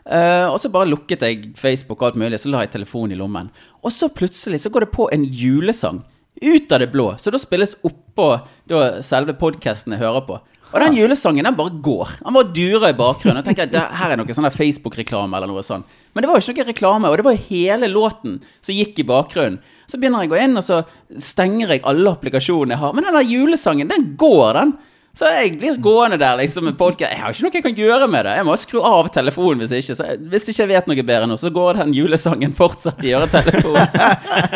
Eh, 0.05 0.47
og 0.51 0.59
så 0.61 0.69
bare 0.73 0.91
lukket 0.91 1.23
jeg 1.25 1.53
Facebook 1.57 2.03
og 2.03 2.11
alt 2.11 2.21
mulig, 2.21 2.41
så 2.41 2.51
la 2.53 2.65
jeg 2.65 2.75
telefonen 2.75 3.17
i 3.17 3.21
lommen. 3.21 3.53
Og 3.85 3.95
så 3.95 4.11
plutselig 4.13 4.61
så 4.65 4.73
går 4.73 4.87
det 4.87 4.95
på 4.97 5.09
en 5.15 5.25
julesang. 5.25 6.03
Ut 6.43 6.73
av 6.75 6.83
det 6.83 6.91
blå. 6.93 7.13
Så 7.21 7.31
da 7.33 7.39
spilles 7.41 7.77
oppå 7.87 8.35
da 8.69 9.01
selve 9.07 9.37
podkasten 9.39 9.95
jeg 9.95 10.03
hører 10.03 10.27
på. 10.27 10.41
Og 10.75 10.83
den 10.83 10.97
julesangen 10.99 11.47
den 11.47 11.55
bare 11.55 11.71
går. 11.87 12.17
Han 12.27 12.35
bare 12.35 12.51
durer 12.51 12.89
i 12.89 12.97
bakgrunnen. 12.99 13.39
Og 13.39 13.47
tenker, 13.47 13.69
jeg 13.71 13.99
her 14.01 14.11
er 14.11 14.19
noe 14.19 14.35
sånn 14.35 14.49
Facebook-reklame 14.51 15.39
eller 15.39 15.47
noe 15.47 15.63
sånt. 15.63 15.87
Men 16.13 16.25
det 16.25 16.31
var 16.31 16.41
jo 16.41 16.51
ikke 16.51 16.65
noe 16.65 16.73
reklame, 16.73 17.11
og 17.13 17.21
det 17.21 17.27
var 17.29 17.45
hele 17.47 17.91
låten 17.93 18.41
som 18.59 18.75
gikk 18.75 18.99
i 18.99 19.07
bakgrunnen. 19.07 19.61
Så 19.87 20.01
begynner 20.03 20.25
jeg 20.25 20.33
å 20.33 20.35
gå 20.35 20.41
inn, 20.43 20.59
og 20.59 20.67
så 20.67 20.81
stenger 21.23 21.77
jeg 21.77 21.85
alle 21.87 22.17
applikasjonene 22.17 22.75
jeg 22.75 22.83
har. 22.83 22.97
Men 22.97 23.07
den 23.07 23.19
der 23.21 23.31
julesangen, 23.31 23.93
den 23.93 24.09
går, 24.19 24.59
den. 24.59 24.75
Så 25.15 25.29
jeg 25.31 25.53
blir 25.61 25.77
gående 25.79 26.17
der 26.19 26.35
liksom 26.41 26.65
med 26.67 26.75
podcast. 26.79 27.13
Jeg 27.13 27.21
har 27.23 27.35
ikke 27.35 27.45
noe 27.47 27.55
jeg 27.55 27.65
kan 27.69 27.77
gjøre 27.79 28.07
med 28.11 28.27
det. 28.27 28.33
Jeg 28.35 28.47
må 28.49 28.55
skru 28.59 28.81
av 28.83 29.07
telefonen 29.15 29.63
hvis 29.63 29.75
ikke. 29.79 29.95
Så 29.95 30.07
hvis 30.33 30.49
ikke 30.51 30.65
jeg 30.65 30.71
vet 30.73 30.89
noe 30.91 31.05
bedre 31.07 31.29
nå, 31.31 31.37
så 31.39 31.53
går 31.55 31.79
den 31.79 31.93
julesangen 31.95 32.55
fortsatt 32.57 32.99
i 33.07 33.13
øretelefonen. 33.15 33.87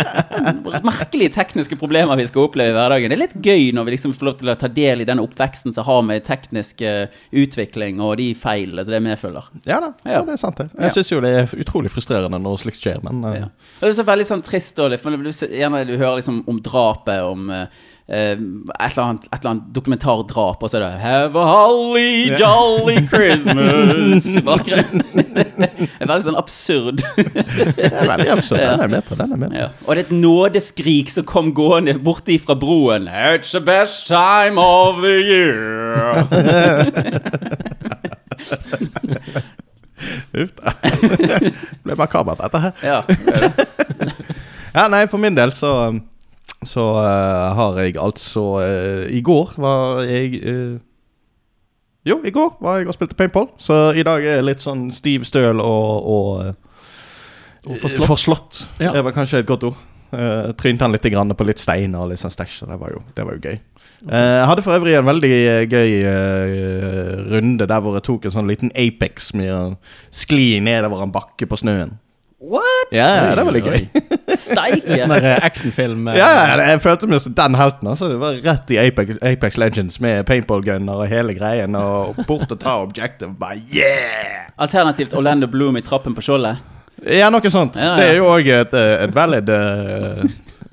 Merkelige 0.89 1.37
tekniske 1.37 1.79
problemer 1.79 2.19
vi 2.19 2.27
skal 2.27 2.49
oppleve 2.49 2.73
i 2.73 2.75
hverdagen. 2.75 3.13
Det 3.13 3.19
er 3.19 3.23
litt 3.23 3.37
gøy 3.39 3.71
når 3.77 3.87
vi 3.87 3.95
liksom 3.95 4.17
får 4.19 4.29
lov 4.31 4.37
til 4.41 4.51
å 4.51 4.57
ta 4.59 4.71
del 4.81 5.05
i 5.05 5.07
den 5.07 5.23
oppveksten 5.23 5.77
som 5.77 5.87
har 5.87 6.03
med 6.09 6.27
teknisk 6.27 6.83
eh, 6.83 7.07
utvikling 7.31 8.03
og 8.03 8.17
de 8.19 8.33
feilene 8.39 8.83
som 8.83 8.97
det 8.97 9.01
medfølger. 9.07 9.53
Ja 9.69 9.79
da, 9.85 9.93
ja. 10.03 10.25
Det 10.27 10.35
er 10.35 10.41
sant. 10.43 10.59
det. 10.59 10.73
Jeg 10.75 10.97
syns 10.97 11.13
jo 11.13 11.21
det 11.23 11.31
er 11.37 11.55
utrolig 11.63 11.93
frustrerende 11.95 12.43
når 12.43 12.65
slikt 12.65 12.83
skjer, 12.83 12.99
men 13.07 13.23
uh... 13.23 13.37
Ja. 13.45 13.53
Det 13.79 13.93
er 13.93 13.95
så 14.01 14.07
veldig 14.09 14.27
sånn 14.27 14.43
trist 14.43 14.83
og 14.83 14.91
litt, 14.91 15.07
du, 15.07 15.31
gjerne 15.55 15.85
du 15.87 15.95
hører 15.95 16.19
liksom 16.19 16.43
om 16.51 16.59
drapet, 16.67 17.23
om 17.23 17.47
eh, 17.55 17.87
et, 18.09 18.39
eller 18.39 19.03
annet, 19.05 19.25
et 19.29 19.39
eller 19.39 19.51
annet 19.51 19.65
dokumentardrap, 19.75 20.63
og 20.63 20.71
så 20.71 20.77
er 20.79 20.81
det 20.81 21.01
'Have 21.01 21.37
a 21.37 21.45
holly 21.45 22.31
jolly 22.41 22.97
Christmas' 23.07 24.27
i 24.39 24.41
bakgrunnen. 24.41 25.03
det 25.37 25.47
er 26.01 26.07
veldig 26.09 26.25
sånn 26.25 26.39
absurd. 26.41 27.03
det 27.17 27.93
er 27.93 28.09
veldig 28.09 28.31
absurd. 28.33 28.61
Den 28.65 28.81
er 28.81 28.89
med 28.89 29.03
på. 29.05 29.15
den 29.15 29.33
er 29.33 29.37
med 29.37 29.49
på. 29.51 29.57
ja. 29.57 29.69
Og 29.85 29.97
det 29.97 30.01
er 30.01 30.05
et 30.07 30.13
nådeskrik 30.23 31.11
som 31.13 31.25
kom 31.29 31.53
gående 31.55 31.99
borti 31.99 32.39
fra 32.41 32.55
broen. 32.55 33.09
'It's 33.09 33.51
the 33.53 33.61
best 33.61 34.07
time 34.07 34.57
of 34.57 34.97
the 35.05 35.21
year'. 35.21 36.25
Uff 40.39 40.51
da. 40.57 40.73
det 40.83 41.53
ble 41.83 41.95
makabert, 41.99 42.39
dette 42.39 42.59
her. 42.59 42.73
Ja, 42.83 43.03
det. 43.09 43.53
Ja, 44.75 44.89
nei, 44.89 45.07
for 45.11 45.19
min 45.19 45.35
del 45.35 45.51
så 45.53 45.91
Så 46.67 46.83
uh, 46.91 47.55
har 47.55 47.79
jeg 47.79 47.97
altså 48.03 48.45
uh, 48.59 49.05
I 49.15 49.21
går 49.23 49.53
var 49.63 50.01
jeg 50.09 50.41
uh, 50.43 50.79
Jo, 52.09 52.19
i 52.25 52.33
går 52.35 52.57
var 52.61 52.81
jeg 52.81 52.89
og 52.91 52.97
spilte 52.97 53.15
paintball, 53.15 53.51
så 53.61 53.93
i 53.95 54.03
dag 54.07 54.25
er 54.25 54.41
jeg 54.41 54.47
litt 54.49 54.65
sånn 54.65 54.89
stiv 54.95 55.27
støl 55.29 55.61
og, 55.61 56.09
og, 56.09 56.55
Og 57.69 57.77
forslått. 57.83 58.07
forslått. 58.09 58.61
Ja. 58.81 58.95
Det 58.97 59.03
var 59.05 59.13
kanskje 59.13 59.43
et 59.43 59.51
godt 59.51 59.67
ord. 59.69 59.77
Uh, 60.09 60.55
Trynte 60.57 60.87
han 60.87 60.95
litt 60.95 61.05
grann 61.13 61.35
på 61.37 61.45
litt 61.45 61.61
steiner 61.61 62.01
og 62.01 62.09
litt 62.15 62.23
sånn 62.23 62.33
stæsj, 62.33 62.63
så 62.63 62.71
det 62.71 62.79
var 62.81 62.95
jo, 62.95 63.03
det 63.15 63.27
var 63.29 63.37
jo 63.37 63.43
gøy. 63.45 63.59
Jeg 64.09 64.47
hadde 64.47 64.63
for 64.63 64.79
øvrig 64.79 64.95
en 64.95 65.09
veldig 65.09 65.31
gøy 65.69 65.95
runde 67.35 67.67
der 67.67 67.81
hvor 67.83 67.97
jeg 67.99 68.07
tok 68.07 68.29
en 68.29 68.35
sånn 68.37 68.49
liten 68.49 68.71
Apex 68.79 69.33
med 69.35 69.51
å 69.53 69.63
skli 70.15 70.61
nedover 70.65 71.03
en 71.03 71.13
bakke 71.13 71.49
på 71.51 71.59
snøen. 71.59 71.97
What?! 72.39 72.93
Ja, 72.95 73.07
ja, 73.17 73.35
det 73.35 73.43
var 73.49 73.55
litt 73.57 73.67
gøy. 73.67 73.87
Steike! 74.39 74.95
Sånn 75.01 75.15
actionfilm. 75.43 76.05
eh, 76.13 76.19
Ja, 76.21 76.29
ja, 76.53 76.67
jeg 76.71 76.81
følte 76.85 77.09
meg 77.11 77.19
som 77.25 77.35
den 77.35 77.57
helten. 77.59 77.89
altså 77.91 78.13
Det 78.13 78.19
var 78.23 78.37
rett 78.45 78.71
i 78.71 78.79
Apex, 78.79 79.17
Apex 79.27 79.59
Legends 79.59 79.99
med 80.05 80.23
paintball-gunner 80.29 81.03
og 81.03 81.11
hele 81.11 81.35
greien. 81.35 81.75
Og 81.75 82.21
bort 82.29 82.47
og 82.55 82.61
ta 82.63 82.77
objective. 82.85 83.33
Bare 83.41 83.59
yeah! 83.75 84.47
Alternativt 84.59 85.17
Orlando 85.19 85.51
Bloom 85.51 85.81
i 85.81 85.83
Trappen 85.83 86.15
på 86.15 86.23
skjoldet. 86.23 86.63
Ja, 87.03 87.29
noe 87.31 87.51
sånt. 87.51 87.77
Ja, 87.79 87.93
ja. 87.93 87.97
Det 87.99 88.07
er 88.13 88.17
jo 88.21 88.31
òg 88.31 88.49
et, 88.55 88.73
eh, 88.75 88.95
et 89.09 89.13
valid 89.19 89.51
eh, 89.55 90.23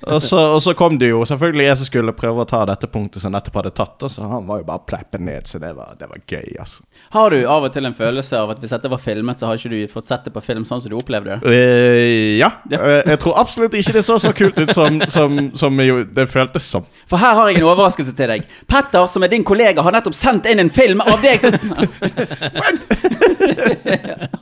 og, 0.02 0.24
så, 0.24 0.40
og 0.56 0.62
så 0.64 0.74
kom 0.78 0.98
det 1.00 1.10
jo 1.10 1.22
selvfølgelig 1.26 1.66
jeg 1.66 1.78
som 1.80 1.88
skulle 1.88 2.14
prøve 2.18 2.44
å 2.44 2.48
ta 2.50 2.62
dette 2.68 2.88
punktet 2.92 3.24
som 3.24 3.32
nettopp 3.34 3.62
hadde 3.62 3.72
tatt, 3.78 4.04
og 4.04 4.12
så 4.12 4.28
han 4.30 4.48
var 4.48 4.62
jo 4.62 4.68
bare 4.68 4.84
pleppet 4.90 5.24
ned, 5.24 5.48
så 5.48 5.60
det 5.62 5.72
var, 5.78 5.96
det 6.00 6.10
var 6.12 6.20
gøy, 6.20 6.56
altså. 6.60 6.84
Har 7.16 7.32
du 7.32 7.46
av 7.50 7.64
og 7.68 7.74
til 7.74 7.88
en 7.88 7.96
følelse 7.96 8.38
av 8.40 8.52
at 8.54 8.62
hvis 8.62 8.74
dette 8.76 8.92
var 8.92 9.02
filmet, 9.02 9.40
så 9.40 9.50
har 9.50 9.60
ikke 9.60 9.72
du 9.72 9.92
fått 9.92 10.08
sett 10.10 10.28
det 10.28 10.34
på 10.36 10.44
film 10.44 10.66
sånn 10.68 10.84
som 10.84 10.92
du 10.92 10.98
opplevde 11.00 11.38
det? 11.38 11.40
Uh, 11.48 12.36
ja. 12.40 12.52
Ja. 12.72 12.80
Uh, 12.82 13.02
jeg 13.14 13.22
tror 13.24 13.40
absolutt 13.40 13.78
ikke 13.80 13.96
det 13.98 14.06
så 14.08 14.20
så 14.22 14.34
kult 14.36 14.60
ut 14.60 14.74
som, 14.76 15.00
som, 15.12 15.40
som 15.58 15.84
jo 15.86 16.02
det 16.06 16.28
føltes 16.32 16.68
som. 16.76 16.86
For 17.10 17.22
her 17.22 17.38
har 17.38 17.52
jeg 17.52 17.62
en 17.62 17.70
overraskelse 17.70 18.16
til 18.18 18.34
deg. 18.34 18.50
Petter, 18.72 19.08
som 19.12 19.24
er 19.26 19.32
din 19.32 19.46
kollega, 19.48 19.84
har 19.86 19.96
nettopp 19.96 20.18
sendt 20.18 20.50
inn 20.50 20.62
en 20.64 20.74
film 20.74 21.04
av 21.06 21.22
deg 21.24 21.40
som 21.44 21.54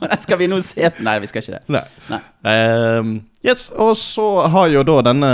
Den 0.04 0.20
skal 0.20 0.38
vi 0.40 0.48
nå 0.50 0.58
se 0.64 0.90
Nei, 1.04 1.18
vi 1.22 1.28
skal 1.30 1.44
ikke 1.44 1.56
det. 1.56 1.62
Nei. 1.72 1.84
Nei. 2.10 2.20
Ehm, 2.50 3.14
yes, 3.46 3.68
og 3.76 3.94
så 4.00 4.26
har 4.52 4.70
jo 4.72 4.82
da 4.86 4.98
denne 5.10 5.30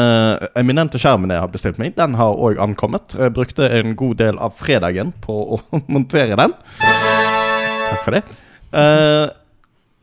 eminente 0.58 1.00
skjermen 1.00 1.32
jeg 1.32 1.42
har 1.44 1.52
bestilt 1.52 1.80
meg, 1.80 1.94
den 1.98 2.16
har 2.18 2.38
òg 2.38 2.60
ankommet. 2.62 3.16
Jeg 3.16 3.34
brukte 3.36 3.68
en 3.80 3.96
god 3.98 4.20
del 4.20 4.40
av 4.42 4.56
fredagen 4.60 5.14
på 5.24 5.36
å 5.56 5.60
montere 5.94 6.38
den. 6.40 6.56
Takk 6.80 8.02
for 8.04 8.18
det. 8.18 8.24
Uh, 8.70 9.28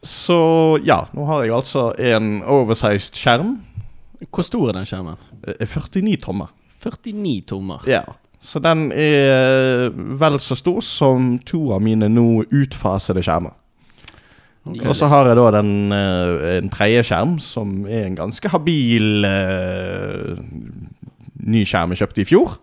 så 0.04 0.40
ja, 0.86 1.02
nå 1.16 1.26
har 1.28 1.46
jeg 1.46 1.56
altså 1.56 1.90
en 2.00 2.40
oversized 2.44 3.18
skjerm. 3.18 3.58
Hvor 4.32 4.46
stor 4.46 4.70
er 4.70 4.80
den 4.80 4.88
skjermen? 4.88 5.20
Eh, 5.48 5.68
49 5.68 6.18
tommer. 6.24 6.54
49 6.84 7.42
tommer. 7.50 7.84
Ja. 7.90 8.04
Så 8.40 8.62
den 8.62 8.92
er 8.94 9.90
vel 9.94 10.38
så 10.42 10.56
stor 10.58 10.82
som 10.86 11.38
to 11.46 11.72
av 11.76 11.82
mine 11.84 12.10
nå 12.12 12.46
utfasede 12.46 13.24
skjermer. 13.26 13.56
Ok. 14.68 14.84
Og 14.86 14.96
så 14.98 15.10
har 15.12 15.30
jeg 15.30 15.38
da 15.40 15.48
den, 15.60 15.74
eh, 15.96 16.58
en 16.58 16.72
tredje 16.74 17.04
skjerm, 17.08 17.38
som 17.44 17.86
er 17.88 18.06
en 18.06 18.18
ganske 18.18 18.52
habil 18.52 19.26
uh, 19.26 20.38
ny 21.48 21.64
skjerm 21.68 21.94
jeg 21.94 22.04
kjøpte 22.04 22.24
i 22.24 22.28
fjor. 22.28 22.58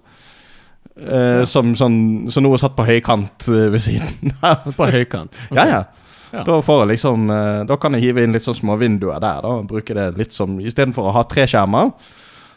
Eh, 0.95 1.43
som, 1.51 1.73
sånn, 1.79 1.99
så 2.31 2.43
nå 2.43 2.53
er 2.55 2.63
satt 2.63 2.77
på 2.77 2.87
høykant 2.87 3.49
ved 3.49 3.81
siden 3.83 4.35
av. 4.51 4.69
På 4.77 4.91
høykant. 4.91 5.41
Okay. 5.49 5.59
Ja, 5.59 5.81
ja. 5.81 6.11
Ja. 6.35 6.43
Da, 6.43 6.77
liksom, 6.91 7.29
da 7.69 7.77
kan 7.79 7.95
jeg 7.95 8.09
hive 8.09 8.25
inn 8.27 8.33
litt 8.35 8.43
sånn 8.43 8.57
små 8.59 8.75
vinduer 8.81 9.21
der. 9.23 9.45
da 9.45 9.53
og 9.61 9.69
Bruke 9.71 9.95
det 9.95 10.09
litt 10.19 10.35
som 10.35 10.57
Istedenfor 10.59 11.07
å 11.07 11.13
ha 11.15 11.23
tre 11.31 11.45
skjermer, 11.47 11.93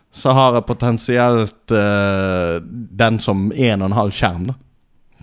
så 0.10 0.34
har 0.34 0.56
jeg 0.58 0.66
potensielt 0.66 1.74
uh, 1.78 2.58
den 2.64 3.20
som 3.22 3.52
en 3.54 3.84
og 3.84 3.92
en 3.92 4.00
halv 4.00 4.16
skjerm. 4.18 4.48
da 4.50 4.58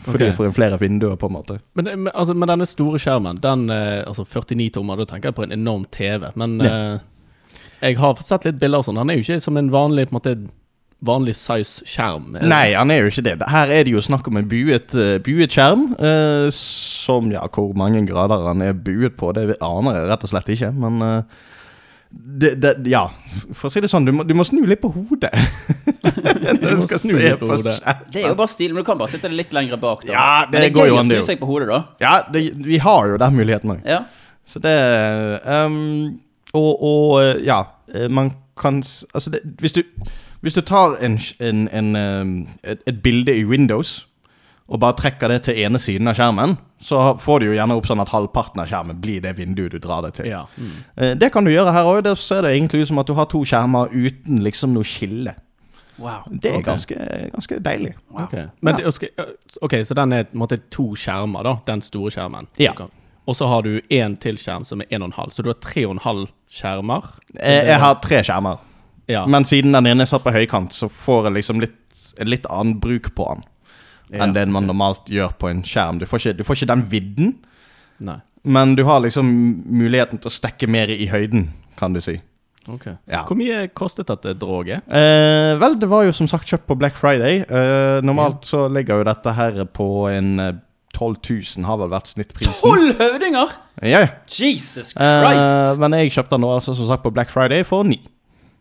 Fordi 0.03 0.27
okay. 0.27 0.37
får 0.37 0.49
inn 0.49 0.57
flere 0.57 0.79
vinduer, 0.81 1.17
på 1.17 1.31
en 1.31 1.37
måte. 1.37 1.59
Men, 1.79 1.89
men, 1.93 2.11
altså, 2.13 2.35
men 2.37 2.51
denne 2.51 2.67
store 2.69 2.99
skjermen, 3.01 3.39
den 3.45 3.69
eh, 3.73 4.03
altså 4.05 4.27
49 4.27 4.73
tommer, 4.75 5.01
da 5.01 5.07
tenker 5.09 5.31
jeg 5.31 5.39
på 5.39 5.47
en 5.47 5.55
enorm 5.55 5.87
TV. 5.95 6.27
Men 6.41 6.59
eh, 6.61 6.99
jeg 7.85 8.01
har 8.01 8.21
sett 8.25 8.49
litt 8.49 8.61
bilder 8.61 8.83
og 8.83 8.89
sånn. 8.89 9.01
Han 9.01 9.13
er 9.13 9.21
jo 9.21 9.27
ikke 9.27 9.41
som 9.45 9.61
en 9.61 9.73
vanlig 9.73 10.09
på 10.11 10.15
en 10.15 10.21
måte 10.21 10.37
vanlig 11.05 11.35
size 11.37 11.85
skjerm. 11.89 12.35
Er? 12.39 12.47
Nei, 12.49 12.67
han 12.77 12.93
er 12.93 13.03
jo 13.03 13.13
ikke 13.13 13.25
det. 13.27 13.37
Her 13.51 13.73
er 13.73 13.87
det 13.87 13.95
jo 13.95 14.03
snakk 14.05 14.29
om 14.31 14.39
en 14.41 14.49
buet, 14.49 14.95
eh, 14.97 15.19
buet 15.25 15.53
skjerm. 15.53 15.95
eh, 15.99 16.49
som 16.55 17.31
ja, 17.33 17.45
hvor 17.53 17.75
mange 17.77 18.07
grader 18.07 18.47
han 18.49 18.63
er 18.63 18.73
buet 18.73 19.17
på, 19.17 19.33
det 19.37 19.59
aner 19.61 19.99
jeg 19.99 20.09
rett 20.11 20.25
og 20.25 20.33
slett 20.33 20.49
ikke. 20.49 20.73
Men 20.73 21.03
eh, 21.03 21.23
det, 22.15 22.55
det, 22.63 22.73
ja, 22.91 23.05
for 23.53 23.69
å 23.69 23.73
si 23.73 23.83
det 23.85 23.89
sånn, 23.91 24.07
du 24.07 24.13
må, 24.15 24.25
du 24.27 24.35
må 24.37 24.45
snu 24.47 24.63
litt 24.67 24.81
på 24.83 24.91
hodet. 24.95 25.31
Når 26.05 26.59
Du 26.61 26.81
må 26.81 26.87
snu 26.89 27.15
litt 27.19 27.41
på 27.41 27.49
hodet. 27.51 27.77
Det 28.13 28.23
er 28.23 28.29
jo 28.31 28.37
bare 28.39 28.53
stil, 28.53 28.75
men 28.75 28.85
du 28.85 28.89
kan 28.89 28.99
bare 29.01 29.13
sitte 29.13 29.31
litt 29.33 29.55
lenger 29.57 29.81
bak. 29.83 30.05
Da. 30.07 30.13
Ja, 30.13 30.29
det 30.49 30.59
men 30.59 30.67
det 30.67 30.75
går 30.77 30.91
jo 30.91 30.99
an, 31.01 31.11
det 31.11 31.21
snu 31.23 31.31
seg 31.33 31.41
på 31.43 31.49
hodet, 31.51 31.71
da. 31.71 31.81
Ja, 32.03 32.15
det, 32.35 32.45
vi 32.65 32.81
har 32.83 33.11
jo 33.13 33.19
den 33.23 33.39
muligheten 33.39 33.75
òg. 33.77 33.87
Ja. 33.89 34.05
Så 34.49 34.61
det 34.61 34.75
um, 35.47 36.21
og, 36.55 36.83
og 36.83 37.45
ja, 37.45 37.63
eh, 37.95 38.11
man 38.11 38.33
kan 38.61 38.83
Altså, 39.15 39.31
det, 39.31 39.41
hvis, 39.59 39.73
du, 39.73 39.83
hvis 40.41 40.55
du 40.55 40.61
tar 40.61 40.97
en, 41.03 41.19
en, 41.41 41.69
en, 41.69 41.97
ehm, 41.97 42.35
et, 42.63 42.79
et 42.87 43.03
bilde 43.03 43.37
i 43.37 43.45
Windows 43.45 44.07
og 44.69 44.81
bare 44.81 44.97
trekker 44.97 45.29
det 45.29 45.43
til 45.45 45.59
ene 45.61 45.79
siden 45.79 46.09
av 46.09 46.17
skjermen, 46.17 46.57
så 46.81 47.19
får 47.21 47.41
du 47.41 47.47
jo 47.51 47.57
gjerne 47.57 47.77
opp 47.77 47.87
sånn 47.89 48.01
at 48.01 48.09
halvparten 48.13 48.63
av 48.63 48.69
skjermen 48.71 49.01
blir 49.01 49.21
det 49.25 49.35
vinduet 49.37 49.73
du 49.73 49.79
drar 49.79 50.03
det 50.07 50.15
til. 50.15 50.27
Ja. 50.31 50.47
Mm. 50.57 50.77
Eh, 50.97 51.15
Det 51.21 51.33
kan 51.33 51.45
du 51.45 51.51
gjøre 51.53 51.73
her 51.73 51.85
òg. 51.85 52.03
Det 52.05 52.17
ser 52.19 52.43
det 52.43 52.55
egentlig 52.57 52.83
ut 52.83 52.89
som 52.89 52.99
at 52.99 53.07
du 53.07 53.15
har 53.15 53.27
to 53.27 53.45
skjermer 53.45 53.93
uten 53.93 54.43
liksom 54.45 54.73
noe 54.73 54.85
skille. 54.85 55.35
Wow. 55.99 56.25
Det 56.31 56.51
er 56.51 56.57
okay. 56.59 56.63
ganske, 56.73 56.97
ganske 57.33 57.59
deilig. 57.63 57.95
Ok, 58.15 58.35
Men, 58.61 58.79
Ja. 58.81 58.91
ok, 59.63 59.73
så 59.85 59.95
den 59.95 60.13
er 60.13 60.25
på 60.25 60.35
en 60.35 60.41
måte 60.41 60.59
to 60.71 60.95
skjermer, 60.97 61.43
da. 61.45 61.57
Den 61.67 61.83
store 61.83 62.11
skjermen. 62.11 62.47
Ja. 62.59 62.73
Og 63.27 63.37
så 63.37 63.47
har 63.49 63.63
du 63.63 63.81
én 63.91 64.19
til 64.21 64.37
skjerm 64.37 64.65
som 64.65 64.81
er 64.81 64.87
1,5, 64.91 65.31
så 65.31 65.43
du 65.43 65.49
har 65.51 65.55
3,5 65.61 66.27
skjermer. 66.51 67.03
Jeg, 67.35 67.67
Jeg 67.67 67.79
har 67.81 67.95
tre 67.95 68.23
skjermer, 68.23 68.59
Ja. 69.09 69.27
men 69.27 69.45
siden 69.45 69.73
den 69.73 69.87
ene 69.87 70.03
er 70.03 70.07
satt 70.07 70.25
på 70.25 70.33
høykant, 70.33 70.73
så 70.73 70.89
får 70.91 71.25
jeg 71.25 71.33
liksom 71.35 71.61
litt, 71.61 72.19
litt 72.25 72.47
annen 72.51 72.81
bruk 72.81 73.15
på 73.15 73.35
den. 73.35 73.45
Enn 74.23 74.35
det 74.37 74.45
man 74.53 74.69
normalt 74.69 75.11
gjør 75.11 75.35
på 75.41 75.51
en 75.51 75.65
skjerm. 75.67 75.99
Du 76.03 76.07
får 76.07 76.23
ikke, 76.23 76.37
du 76.39 76.45
får 76.47 76.61
ikke 76.61 76.71
den 76.75 76.85
vidden, 76.93 77.35
Nei. 78.05 78.21
men 78.45 78.77
du 78.79 78.85
har 78.89 79.03
liksom 79.05 79.27
muligheten 79.65 80.21
til 80.23 80.31
å 80.31 80.35
stekke 80.35 80.69
mer 80.71 80.93
i 80.93 81.09
høyden, 81.11 81.49
kan 81.79 81.97
du 81.97 82.03
si. 82.05 82.19
Ok. 82.71 82.87
Ja. 83.11 83.25
Hvor 83.29 83.37
mye 83.37 83.67
kostet 83.77 84.09
dette 84.09 84.33
droget? 84.41 84.87
Eh, 84.89 85.53
vel, 85.61 85.75
det 85.81 85.89
var 85.91 86.07
jo 86.07 86.15
som 86.17 86.29
sagt 86.31 86.49
kjøpt 86.49 86.65
på 86.71 86.77
Black 86.81 86.97
Friday. 86.97 87.43
Eh, 87.45 87.99
normalt 88.05 88.47
så 88.49 88.65
ligger 88.73 89.03
jo 89.03 89.09
dette 89.11 89.35
her 89.37 89.59
på 89.69 89.89
en 90.09 90.39
eh, 90.41 90.55
12 90.95 91.17
000, 91.59 91.67
har 91.67 91.79
vel 91.83 91.93
vært 91.93 92.13
snittprisen. 92.13 92.55
Tolv 92.63 93.01
høvdinger! 93.01 93.55
Ja, 93.83 94.05
Jesus 94.31 94.93
eh, 94.95 95.73
men 95.83 95.97
jeg 95.99 96.13
kjøpte 96.15 96.37
den 96.37 96.45
nå 96.47 96.53
altså 96.55 96.77
som 96.79 96.87
sagt 96.89 97.03
på 97.05 97.13
Black 97.13 97.33
Friday 97.35 97.67
for 97.67 97.85
ni. 97.87 97.99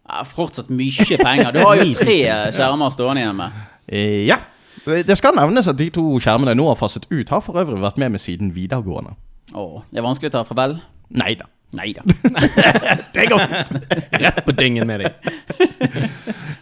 Ja, 0.04 0.24
fortsatt 0.28 0.72
mye 0.74 1.20
penger. 1.22 1.54
Du 1.54 1.62
har 1.64 1.80
jo 1.80 1.88
tre 2.02 2.18
skjermer 2.52 2.92
stående 2.94 3.24
hjemme. 3.24 3.52
Eh, 3.88 4.24
ja. 4.28 4.42
Det 4.84 5.16
skal 5.18 5.36
nevnes 5.38 5.70
at 5.72 5.80
de 5.80 5.88
to 5.96 6.04
skjermene 6.20 6.52
jeg 6.54 6.60
nå 6.60 6.68
har 6.68 6.80
fasset 6.80 7.06
ut, 7.10 7.30
har 7.32 7.44
for 7.46 7.60
øvrig 7.62 7.80
vært 7.84 8.00
med 8.02 8.16
meg 8.16 8.24
siden 8.24 8.52
videregående. 8.56 9.16
Åh, 9.56 9.82
det 9.92 10.02
er 10.02 10.06
vanskelig 10.06 10.32
å 10.32 10.38
ta 10.38 10.48
farvel. 10.48 10.80
Nei 11.14 11.34
da. 11.40 11.48
Nei 11.74 11.90
da. 11.96 12.04
Det 13.16 13.24
går 13.32 13.44
Rett 14.22 14.42
på 14.46 14.54
dingen 14.54 14.86
med 14.86 15.02
deg. 15.02 15.32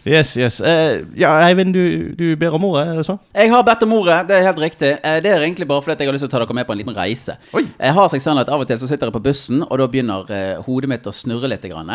Yes, 0.08 0.32
yes. 0.40 0.56
Uh, 0.64 1.04
ja, 1.18 1.34
Eivind, 1.44 1.74
du, 1.76 2.14
du 2.16 2.32
ber 2.40 2.56
om 2.56 2.64
ordet, 2.70 2.86
er 2.88 3.00
det 3.02 3.04
så? 3.06 3.18
Jeg 3.36 3.52
har 3.52 3.66
bedt 3.66 3.84
om 3.84 3.92
ordet, 3.98 4.22
det 4.30 4.38
er 4.38 4.46
helt 4.48 4.62
riktig. 4.62 4.94
Uh, 5.04 5.18
Det 5.22 5.34
er 5.34 5.44
egentlig 5.44 5.68
bare 5.68 5.84
fordi 5.84 6.06
jeg 6.06 6.10
har 6.10 6.16
lyst 6.16 6.24
til 6.26 6.30
å 6.30 6.32
ta 6.32 6.40
dere 6.42 6.56
med 6.56 6.68
på 6.68 6.74
en 6.74 6.80
liten 6.80 6.96
reise. 6.96 7.36
Oi. 7.52 7.66
Jeg 7.76 7.96
har 7.98 8.08
seg 8.14 8.24
sånn 8.24 8.40
at 8.40 8.50
Av 8.52 8.64
og 8.64 8.70
til 8.70 8.80
så 8.80 8.88
sitter 8.88 9.10
jeg 9.10 9.16
på 9.18 9.24
bussen, 9.28 9.66
og 9.68 9.82
da 9.82 9.90
begynner 9.92 10.32
uh, 10.32 10.62
hodet 10.64 10.90
mitt 10.94 11.06
å 11.06 11.14
snurre 11.14 11.50
litt. 11.52 11.68
Grann. 11.68 11.92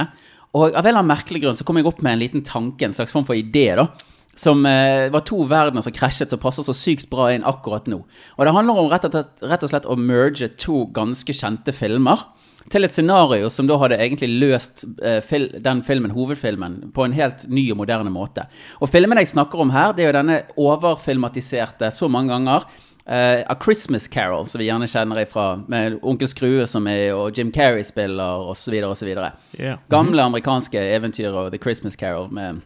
Og 0.55 0.69
av 0.69 0.77
en 0.77 0.86
eller 0.86 1.01
annen 1.01 1.10
merkelig 1.10 1.41
grunn 1.43 1.57
så 1.57 1.65
kom 1.67 1.81
jeg 1.81 1.89
opp 1.89 2.05
med 2.05 2.15
en 2.15 2.22
liten 2.22 2.46
tanke, 2.46 2.86
en 2.86 2.96
slags 2.96 3.15
form 3.15 3.25
for 3.27 3.36
idé. 3.38 3.72
da 3.81 3.89
som 4.38 4.63
eh, 4.70 5.10
var 5.13 5.25
to 5.27 5.41
verdener 5.50 5.84
som 5.86 5.96
krasjet, 5.96 6.29
som 6.32 6.41
passer 6.41 6.65
så 6.67 6.75
sykt 6.77 7.10
bra 7.12 7.32
inn 7.34 7.46
akkurat 7.48 7.89
nå. 7.89 8.03
Og 8.38 8.46
det 8.46 8.53
handler 8.53 8.82
om 8.82 8.89
rett 8.91 9.08
og, 9.10 9.15
slett, 9.15 9.46
rett 9.50 9.65
og 9.65 9.72
slett 9.74 9.89
å 9.89 9.98
merge 10.00 10.51
to 10.62 10.86
ganske 10.96 11.34
kjente 11.34 11.74
filmer 11.75 12.27
til 12.72 12.84
et 12.84 12.91
scenario 12.91 13.48
som 13.53 13.67
da 13.70 13.77
hadde 13.79 14.00
egentlig 14.01 14.27
løst 14.41 14.84
eh, 15.00 15.22
fil 15.24 15.50
den 15.63 15.82
filmen, 15.88 16.12
hovedfilmen, 16.12 16.91
på 16.96 17.06
en 17.06 17.15
helt 17.15 17.48
ny 17.50 17.70
og 17.72 17.79
moderne 17.82 18.12
måte. 18.13 18.48
Og 18.82 18.91
filmen 18.91 19.20
jeg 19.22 19.32
snakker 19.32 19.63
om 19.63 19.72
her, 19.72 19.96
det 19.96 20.03
er 20.03 20.12
jo 20.12 20.17
denne 20.20 20.41
overfilmatiserte 20.60 21.91
så 21.96 22.12
mange 22.12 22.36
ganger. 22.36 22.67
eh, 23.08 23.44
A 23.48 23.56
Christmas 23.63 24.08
Carol, 24.08 24.46
som 24.48 24.60
vi 24.60 24.67
gjerne 24.67 24.88
kjenner 24.91 25.24
ifra, 25.24 25.63
med 25.67 26.00
Onkel 26.03 26.27
Skrue 26.27 26.67
som 26.67 26.88
er, 26.91 27.13
og 27.15 27.38
Jim 27.38 27.51
Carrey 27.56 27.84
spiller, 27.88 28.50
osv., 28.51 28.75
osv. 28.84 29.13
Ja. 29.58 29.77
Gamle 29.89 30.27
amerikanske 30.27 30.82
eventyr 30.98 31.32
og 31.32 31.53
The 31.53 31.62
Christmas 31.63 31.96
Carol 31.96 32.27
med 32.32 32.60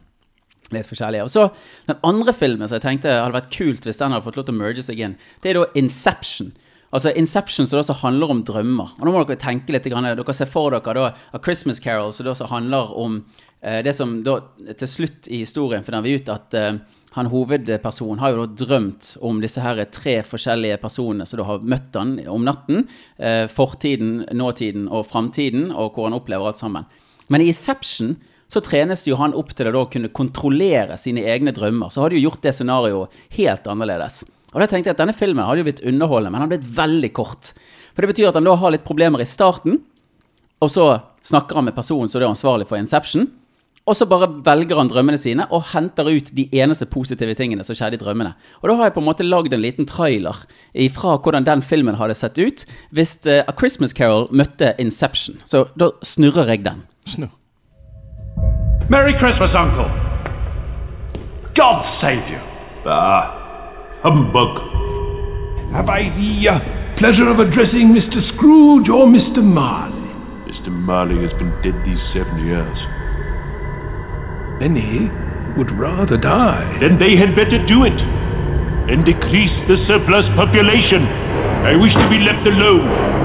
litt 0.76 0.90
forskjellige. 0.90 1.28
Og 1.28 1.32
så 1.34 1.50
Den 1.88 2.00
andre 2.08 2.34
filmen 2.34 2.68
som 2.68 2.80
jeg 2.80 2.86
tenkte 2.86 3.14
hadde 3.14 3.38
vært 3.38 3.54
kult 3.54 3.88
hvis 3.88 4.00
den 4.02 4.12
hadde 4.12 4.26
fått 4.26 4.40
lov 4.40 4.48
til 4.48 4.56
å 4.56 4.62
merge 4.62 4.84
seg 4.86 5.00
inn, 5.00 5.18
det 5.42 5.52
er 5.52 5.60
da 5.60 5.66
Inception. 5.76 6.52
Altså 6.92 7.14
Inception 7.16 7.68
som 7.68 7.80
da 7.80 7.96
handler 8.02 8.34
om 8.34 8.44
drømmer. 8.44 8.96
Og 9.00 9.06
nå 9.08 9.14
må 9.14 9.24
dere 9.24 9.40
tenke 9.40 9.72
litt. 9.72 9.88
Grann, 9.88 10.10
dere 10.10 10.36
ser 10.36 10.50
for 10.52 10.74
dere 10.76 10.96
da 10.98 11.12
A 11.32 11.40
Christmas 11.44 11.80
Carol 11.80 12.12
som 12.14 12.28
da 12.28 12.36
handler 12.52 12.92
om 13.00 13.22
eh, 13.62 13.80
det 13.86 13.96
som 13.96 14.20
da 14.26 14.42
til 14.76 14.90
slutt 14.90 15.30
i 15.32 15.46
historien 15.46 15.86
finner 15.88 16.04
vi 16.04 16.18
ut 16.20 16.32
at 16.32 16.58
eh, 16.58 16.82
han 17.16 17.28
hovedpersonen 17.28 18.22
har 18.22 18.32
jo 18.32 18.46
da 18.46 18.64
drømt 18.64 19.16
om 19.28 19.42
disse 19.44 19.64
her 19.64 19.80
tre 19.92 20.20
forskjellige 20.24 20.80
personene 20.80 21.26
som 21.28 21.42
da 21.42 21.48
har 21.50 21.64
møtt 21.64 21.96
han 22.00 22.14
om 22.32 22.46
natten. 22.48 22.86
Eh, 23.20 23.48
fortiden, 23.52 24.26
nåtiden 24.36 24.88
og 24.88 25.08
framtiden, 25.12 25.70
og 25.72 25.96
hvor 25.96 26.08
han 26.08 26.16
opplever 26.16 26.52
alt 26.52 26.60
sammen. 26.60 26.88
Men 27.32 27.44
i 27.44 27.50
Inception 27.52 28.16
så 28.52 28.60
trenes 28.64 29.06
jo 29.08 29.16
han 29.20 29.36
opp 29.38 29.54
til 29.56 29.72
å 29.72 29.86
kunne 29.92 30.12
kontrollere 30.12 30.98
sine 31.00 31.24
egne 31.32 31.54
drømmer. 31.56 31.92
Så 31.92 32.04
hadde 32.04 32.18
jo 32.20 32.26
gjort 32.28 32.44
det 32.44 32.52
scenarioet 32.58 33.22
helt 33.38 33.68
annerledes. 33.72 34.26
Og 34.52 34.60
da 34.60 34.68
tenkte 34.68 34.92
jeg 34.92 34.98
at 34.98 35.04
denne 35.06 35.16
filmen 35.16 35.46
hadde 35.48 35.64
jo 35.64 35.70
blitt 35.70 35.86
underholdende, 35.88 36.34
men 36.34 36.42
han 36.42 36.50
hadde 36.50 36.60
blitt 36.60 36.74
veldig 36.76 37.12
kort. 37.16 37.54
For 37.96 38.04
det 38.04 38.12
betyr 38.12 38.32
at 38.32 38.40
han 38.40 38.48
da 38.48 38.58
har 38.60 38.74
litt 38.76 38.88
problemer 38.88 39.24
i 39.24 39.30
starten, 39.30 39.80
og 40.62 40.70
så 40.74 40.88
snakker 41.26 41.58
han 41.58 41.70
med 41.70 41.78
personen 41.78 42.12
som 42.12 42.20
er 42.20 42.28
ansvarlig 42.28 42.68
for 42.68 42.80
Inception. 42.82 43.30
Og 43.90 43.98
så 43.98 44.06
bare 44.06 44.28
velger 44.46 44.78
han 44.78 44.92
drømmene 44.92 45.18
sine 45.18 45.48
og 45.50 45.72
henter 45.72 46.12
ut 46.12 46.30
de 46.38 46.46
eneste 46.54 46.86
positive 46.92 47.34
tingene 47.40 47.66
som 47.66 47.78
skjedde 47.78 47.98
i 47.98 48.04
drømmene. 48.04 48.36
Og 48.62 48.70
da 48.70 48.76
har 48.78 48.90
jeg 48.90 48.98
på 49.00 49.02
en 49.02 49.08
måte 49.08 49.26
lagd 49.26 49.56
en 49.56 49.64
liten 49.64 49.90
trailer 49.90 50.44
fra 50.94 51.18
hvordan 51.18 51.48
den 51.48 51.66
filmen 51.66 51.98
hadde 51.98 52.20
sett 52.20 52.38
ut 52.38 52.68
hvis 52.94 53.18
eh, 53.26 53.42
A 53.42 53.56
Christmas 53.58 53.98
Carol 53.98 54.30
møtte 54.30 54.76
Inception. 54.78 55.42
Så 55.50 55.66
da 55.82 55.90
snurrer 56.06 56.54
jeg 56.54 56.68
den. 56.68 56.86
Snurr. 57.10 57.34
Merry 58.92 59.14
Christmas, 59.14 59.56
Uncle. 59.56 59.88
God 61.56 62.02
save 62.02 62.28
you. 62.28 62.42
Ah, 62.86 64.02
humbug. 64.04 65.72
Have 65.72 65.88
I 65.88 66.10
the 66.10 66.50
uh, 66.50 66.98
pleasure 66.98 67.30
of 67.30 67.40
addressing 67.40 67.96
Mr. 67.96 68.22
Scrooge 68.34 68.90
or 68.90 69.08
Mr. 69.08 69.42
Marley? 69.42 69.96
Mr. 70.52 70.68
Marley 70.68 71.24
has 71.24 71.32
been 71.40 71.52
dead 71.62 71.74
these 71.86 72.04
seven 72.12 72.46
years. 72.46 72.78
Many 74.60 75.08
would 75.56 75.72
rather 75.80 76.18
die. 76.18 76.78
Then 76.82 77.00
they 77.00 77.16
had 77.16 77.34
better 77.34 77.66
do 77.66 77.86
it 77.86 77.98
and 78.92 79.06
decrease 79.06 79.56
the 79.70 79.78
surplus 79.88 80.28
population. 80.36 81.04
I 81.64 81.78
wish 81.78 81.94
to 81.94 82.10
be 82.10 82.20
left 82.20 82.46
alone. 82.46 83.21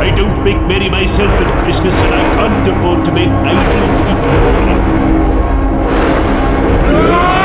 I 0.00 0.10
don't 0.16 0.42
make 0.44 0.60
merry 0.66 0.88
myself 0.88 1.30
at 1.30 1.64
Christmas 1.64 1.92
and 1.92 2.14
I 2.14 2.22
can't 2.36 2.68
afford 2.68 3.04
to 3.04 3.12
make 3.12 3.28
idle 3.28 3.64
people. 4.06 4.30
Lie! 7.10 7.40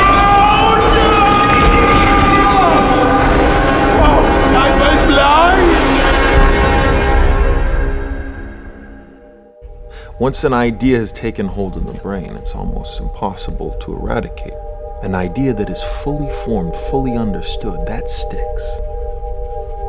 Once 10.18 10.44
an 10.44 10.54
idea 10.54 10.96
has 10.96 11.12
taken 11.12 11.46
hold 11.46 11.76
in 11.76 11.84
the 11.84 11.92
brain, 11.92 12.36
it's 12.36 12.54
almost 12.54 12.98
impossible 13.00 13.76
to 13.82 13.92
eradicate. 13.92 14.54
An 15.02 15.14
idea 15.14 15.52
that 15.52 15.68
is 15.68 15.82
fully 16.02 16.32
formed, 16.42 16.74
fully 16.88 17.12
understood, 17.12 17.86
that 17.86 18.08
sticks. 18.08 18.80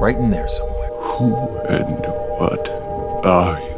Right 0.02 0.18
in 0.18 0.30
there 0.30 0.50
somewhere. 0.50 0.90
Who 1.18 1.34
and 1.70 2.07
what 2.38 2.70
are 3.26 3.60
you? 3.60 3.78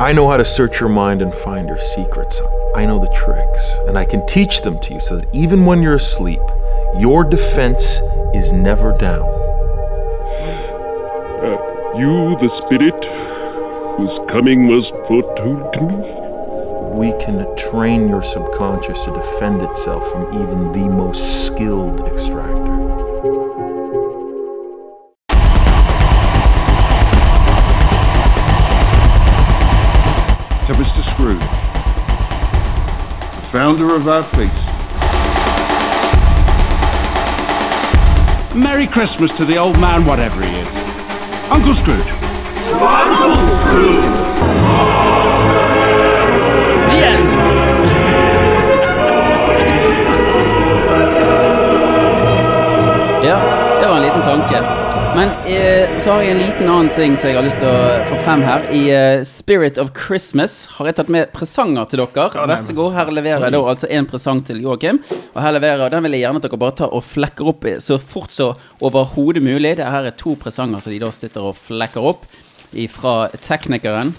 I 0.00 0.12
know 0.12 0.28
how 0.28 0.36
to 0.36 0.44
search 0.44 0.80
your 0.80 0.88
mind 0.88 1.22
and 1.22 1.32
find 1.32 1.68
your 1.68 1.78
secrets. 1.94 2.40
I 2.74 2.84
know 2.86 2.98
the 2.98 3.12
tricks, 3.14 3.76
and 3.86 3.96
I 3.96 4.04
can 4.04 4.26
teach 4.26 4.62
them 4.62 4.80
to 4.80 4.94
you 4.94 5.00
so 5.00 5.16
that 5.16 5.28
even 5.32 5.66
when 5.66 5.82
you're 5.82 5.94
asleep, 5.94 6.40
your 6.98 7.22
defense 7.22 7.84
is 8.34 8.52
never 8.52 8.96
down. 8.98 9.22
Uh, 11.42 11.94
you, 11.96 12.36
the 12.40 12.50
spirit 12.64 13.04
whose 13.96 14.18
coming 14.30 14.66
was 14.66 14.88
foretold 15.06 15.72
to 15.74 15.80
me? 15.82 15.94
We 16.98 17.12
can 17.22 17.46
train 17.56 18.08
your 18.08 18.22
subconscious 18.22 19.04
to 19.04 19.12
defend 19.12 19.62
itself 19.62 20.10
from 20.10 20.32
even 20.42 20.72
the 20.72 20.88
most 20.88 21.46
skilled 21.46 22.00
extractor. 22.00 22.63
To 30.66 30.72
Mr. 30.72 31.04
Scrooge, 31.12 31.40
the 31.40 31.46
founder 33.52 33.94
of 33.94 34.08
our 34.08 34.22
feast. 34.22 34.54
Merry 38.56 38.86
Christmas 38.86 39.30
to 39.36 39.44
the 39.44 39.58
old 39.58 39.78
man, 39.78 40.06
whatever 40.06 40.42
he 40.42 40.56
is. 40.56 40.66
Uncle 41.50 41.74
Scrooge. 41.74 42.06
The 42.06 42.78
Men 55.14 55.28
eh, 55.46 55.98
så 56.02 56.10
har 56.10 56.22
jeg 56.24 56.30
en 56.34 56.40
liten 56.42 56.68
annen 56.68 56.88
ting 56.90 57.12
som 57.16 57.30
jeg 57.30 57.36
har 57.38 57.44
lyst 57.46 57.60
til 57.62 57.68
å 57.70 58.02
få 58.08 58.16
frem 58.26 58.42
her. 58.42 58.64
I 58.74 58.80
eh, 58.90 59.20
Spirit 59.26 59.78
of 59.78 59.92
Christmas 59.94 60.56
har 60.74 60.88
jeg 60.90 60.96
tatt 60.98 61.12
med 61.12 61.30
presanger 61.34 61.86
til 61.92 62.02
dere. 62.02 62.26
Vær 62.50 62.62
så 62.66 62.74
god, 62.74 62.96
her 62.96 63.12
leverer 63.14 63.46
jeg 63.46 63.54
da 63.54 63.60
altså 63.70 63.90
en 63.94 64.08
presang 64.10 64.42
til 64.48 64.58
Joakim. 64.64 64.98
Og 65.34 65.38
her 65.44 65.54
leverer 65.54 65.92
den 65.94 66.02
vil 66.08 66.16
jeg 66.16 66.24
gjerne 66.24 66.42
at 66.42 66.48
dere 66.48 66.60
bare 66.64 66.76
tar 66.82 66.90
og 66.98 67.06
flekker 67.06 67.50
opp 67.52 67.68
så 67.84 68.00
fort 68.02 68.34
så 68.34 68.50
overhodet 68.82 69.44
mulig. 69.46 69.76
Det 69.78 69.86
her 69.94 70.10
er 70.10 70.18
to 70.18 70.34
presanger 70.40 70.82
som 70.82 70.90
de 70.94 71.00
da 71.04 71.10
sitter 71.14 71.46
og 71.52 71.58
flekker 71.62 72.10
opp 72.10 72.26
fra 72.96 73.14
teknikeren. 73.38 74.10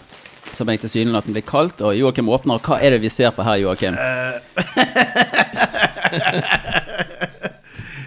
Som 0.55 0.69
jeg 0.71 0.79
tilsynelatende 0.85 1.35
blir 1.35 1.43
kalt. 1.49 1.81
Og 1.83 1.97
Joakim 1.97 2.31
åpner. 2.31 2.61
Hva 2.63 2.79
er 2.79 2.95
det 2.95 3.01
vi 3.03 3.11
ser 3.11 3.35
på 3.35 3.43
her, 3.43 3.59
Joakim? 3.65 3.99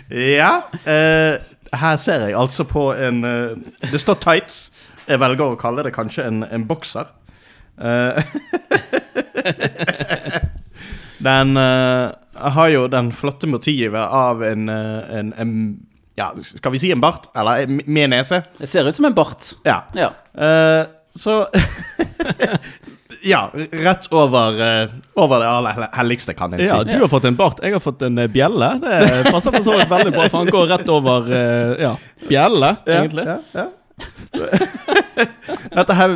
Ja. 0.08 0.62
eh, 0.88 1.36
her 1.76 1.96
ser 2.00 2.28
jeg 2.28 2.38
altså 2.38 2.64
på 2.68 2.90
en 2.94 3.24
eh, 3.24 3.56
Det 3.92 4.00
står 4.00 4.20
tights. 4.24 4.70
Jeg 5.08 5.20
velger 5.20 5.54
å 5.54 5.60
kalle 5.60 5.84
det 5.86 5.94
kanskje 5.96 6.26
en, 6.28 6.42
en 6.44 6.66
bokser. 6.68 7.08
Uh, 7.78 8.18
den 11.28 11.54
uh, 11.54 12.10
har 12.34 12.68
jo 12.72 12.88
den 12.90 13.12
flotte 13.14 13.46
motivet 13.46 14.02
av 14.02 14.42
en, 14.42 14.66
en, 14.68 15.30
en 15.38 15.52
Ja, 16.18 16.32
skal 16.42 16.74
vi 16.74 16.80
si 16.82 16.90
en 16.92 17.00
bart? 17.00 17.30
Eller 17.38 17.70
med 17.70 18.10
nese? 18.10 18.42
Det 18.58 18.68
ser 18.68 18.88
ut 18.88 18.96
som 18.96 19.08
en 19.08 19.16
bart. 19.16 19.52
Ja. 19.64 19.84
Ja. 19.94 20.10
Uh, 20.34 20.84
så 21.16 21.46
Ja, 23.28 23.50
rett 23.72 24.12
over, 24.12 24.60
eh, 24.82 24.88
over 25.14 25.40
det 25.40 25.48
aller 25.48 25.88
helligste, 25.92 26.34
kan 26.34 26.54
jeg 26.56 26.64
si. 26.64 26.68
Ja, 26.70 26.84
du 26.84 26.96
har 27.00 27.08
fått 27.12 27.26
en 27.28 27.36
bart, 27.36 27.60
jeg 27.62 27.74
har 27.76 27.82
fått 27.84 28.02
en 28.06 28.18
eh, 28.18 28.30
bjelle. 28.32 28.70
Det 28.82 29.32
passer 29.34 29.52
for 29.52 29.64
så 29.66 29.74
vidt 29.76 29.90
veldig 29.90 30.14
bra, 30.14 30.28
for 30.28 30.44
han 30.44 30.52
går 30.54 30.70
rett 30.72 30.92
over 30.92 31.28
eh, 31.28 31.74
ja, 31.84 31.96
bjelle, 32.28 32.76
egentlig. 32.86 33.26
Ja, 33.28 33.40
ja, 33.52 33.66
ja. 33.66 33.68
Dette 35.74 35.94
her 35.98 36.12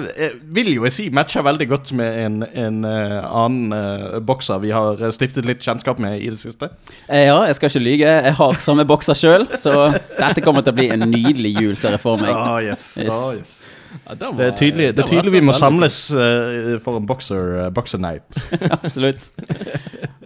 vil 0.54 0.68
jo 0.70 0.84
jeg 0.86 0.94
si 0.94 1.06
matcher 1.10 1.42
veldig 1.42 1.66
godt 1.72 1.90
med 1.98 2.18
en, 2.22 2.36
en 2.46 2.76
annen 2.86 3.74
uh, 3.74 4.20
bokser 4.22 4.60
vi 4.62 4.70
har 4.70 5.00
stiftet 5.10 5.48
litt 5.48 5.64
kjennskap 5.66 5.98
med 6.02 6.20
i 6.20 6.28
det 6.30 6.38
siste. 6.38 6.70
Eh, 7.08 7.26
ja, 7.26 7.40
jeg 7.48 7.58
skal 7.58 7.72
ikke 7.72 7.82
lyge. 7.82 8.12
Jeg 8.28 8.36
har 8.38 8.62
samme 8.62 8.86
bokser 8.86 9.18
sjøl, 9.18 9.48
så 9.58 9.88
dette 9.90 10.44
kommer 10.44 10.62
til 10.62 10.76
å 10.76 10.78
bli 10.78 10.88
en 10.94 11.08
nydelig 11.10 11.56
jul, 11.58 11.74
ser 11.80 11.98
jeg 11.98 12.04
for 12.04 12.22
meg. 12.22 12.30
Ah, 12.30 12.60
yes. 12.62 12.86
Yes. 13.02 13.10
Ah, 13.10 13.34
yes. 13.40 13.61
Ja, 14.08 14.14
den 14.14 14.20
var- 14.20 14.36
Det 14.38 14.46
er 14.52 14.56
tydelig, 14.56 14.86
det 14.96 15.04
er 15.04 15.08
tydelig 15.08 15.32
vi 15.32 15.40
må 15.40 15.52
samles 15.52 16.10
uh, 16.10 16.78
for 16.84 16.96
en 16.96 17.06
boxer, 17.06 17.66
uh, 17.66 17.70
boxer 17.72 17.98
night. 17.98 18.22
Absolutt. 18.84 19.30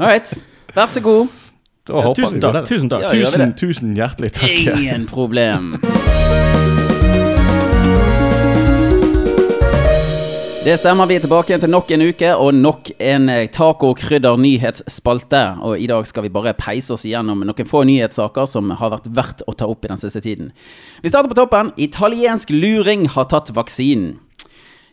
All 0.00 0.07
right. 0.07 0.42
Vær 0.74 0.87
så 0.87 1.00
god. 1.00 1.26
Da 1.88 1.92
Ja, 1.94 2.00
håper 2.02 2.22
tusen 2.24 2.37
vi 2.37 2.42
takk, 2.42 2.64
tusen 2.66 2.90
takk. 2.90 3.02
Ja, 3.02 3.09
Tusen, 3.14 3.52
tusen 3.55 3.94
hjertelig 3.96 4.33
takk. 4.33 4.50
Ingen 4.50 5.07
problem. 5.07 5.76
Det 10.66 10.72
stemmer, 10.81 11.07
vi 11.07 11.14
er 11.14 11.22
tilbake 11.22 11.55
til 11.62 11.70
nok 11.70 11.92
en 11.94 12.02
uke 12.09 12.31
og 12.42 12.57
nok 12.59 12.88
en 12.98 13.29
eh, 13.31 13.44
taco-krydder-nyhetsspalte. 13.55 15.42
Og 15.62 15.79
i 15.79 15.87
dag 15.87 16.09
skal 16.11 16.24
vi 16.24 16.33
bare 16.35 16.57
peise 16.59 16.90
oss 16.96 17.05
igjennom 17.07 17.44
noen 17.46 17.68
få 17.70 17.85
nyhetssaker 17.87 18.48
som 18.50 18.72
har 18.74 18.90
vært 18.96 19.07
verdt 19.14 19.44
å 19.46 19.55
ta 19.55 19.68
opp 19.70 19.87
i 19.87 19.92
den 19.92 20.02
siste 20.02 20.24
tiden. 20.24 20.50
Vi 21.05 21.12
starter 21.12 21.31
på 21.31 21.38
toppen. 21.38 21.70
Italiensk 21.79 22.50
luring 22.50 23.07
har 23.14 23.31
tatt 23.31 23.55
vaksinen. 23.55 24.16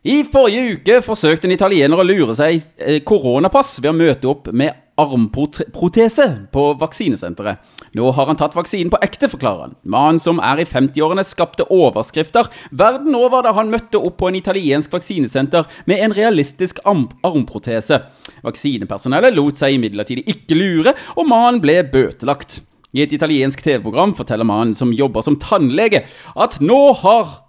I 0.05 0.21
forrige 0.29 0.77
uke 0.77 1.01
forsøkte 1.01 1.49
en 1.49 1.57
italiener 1.57 1.97
å 1.97 2.05
lure 2.05 2.37
seg 2.37 2.61
eh, 2.77 3.01
koronapass 3.01 3.79
ved 3.81 3.95
å 3.95 3.97
møte 3.97 4.29
opp 4.29 4.53
med 4.53 4.77
armprotese 4.99 6.25
på 6.53 6.63
vaksinesenteret. 6.77 7.61
Nå 7.97 8.09
har 8.13 8.27
han 8.29 8.37
tatt 8.37 8.55
vaksinen 8.57 8.91
på 8.93 8.99
ekte, 9.05 9.29
forklarer 9.31 9.67
han. 9.67 9.75
Mannen 9.89 10.21
som 10.21 10.41
er 10.43 10.61
i 10.61 10.67
50-årene 10.69 11.25
skapte 11.25 11.65
overskrifter 11.73 12.49
verden 12.71 13.15
over 13.17 13.45
da 13.45 13.55
han 13.57 13.71
møtte 13.73 14.01
opp 14.01 14.19
på 14.21 14.29
en 14.29 14.37
italiensk 14.37 14.93
vaksinesenter 14.93 15.65
med 15.89 16.03
en 16.05 16.13
realistisk 16.13 16.81
armprotese. 16.85 18.03
Vaksinepersonellet 18.45 19.33
lot 19.37 19.57
seg 19.57 19.77
imidlertid 19.77 20.23
ikke 20.29 20.57
lure, 20.57 20.93
og 21.17 21.29
mannen 21.29 21.61
ble 21.63 21.79
bøtelagt. 21.89 22.61
I 22.93 23.01
et 23.01 23.13
italiensk 23.15 23.63
TV-program 23.65 24.13
forteller 24.13 24.45
mannen 24.45 24.75
som 24.77 24.93
jobber 24.93 25.25
som 25.25 25.39
tannlege, 25.41 26.03
at 26.37 26.59
nå 26.61 26.83
har 27.01 27.39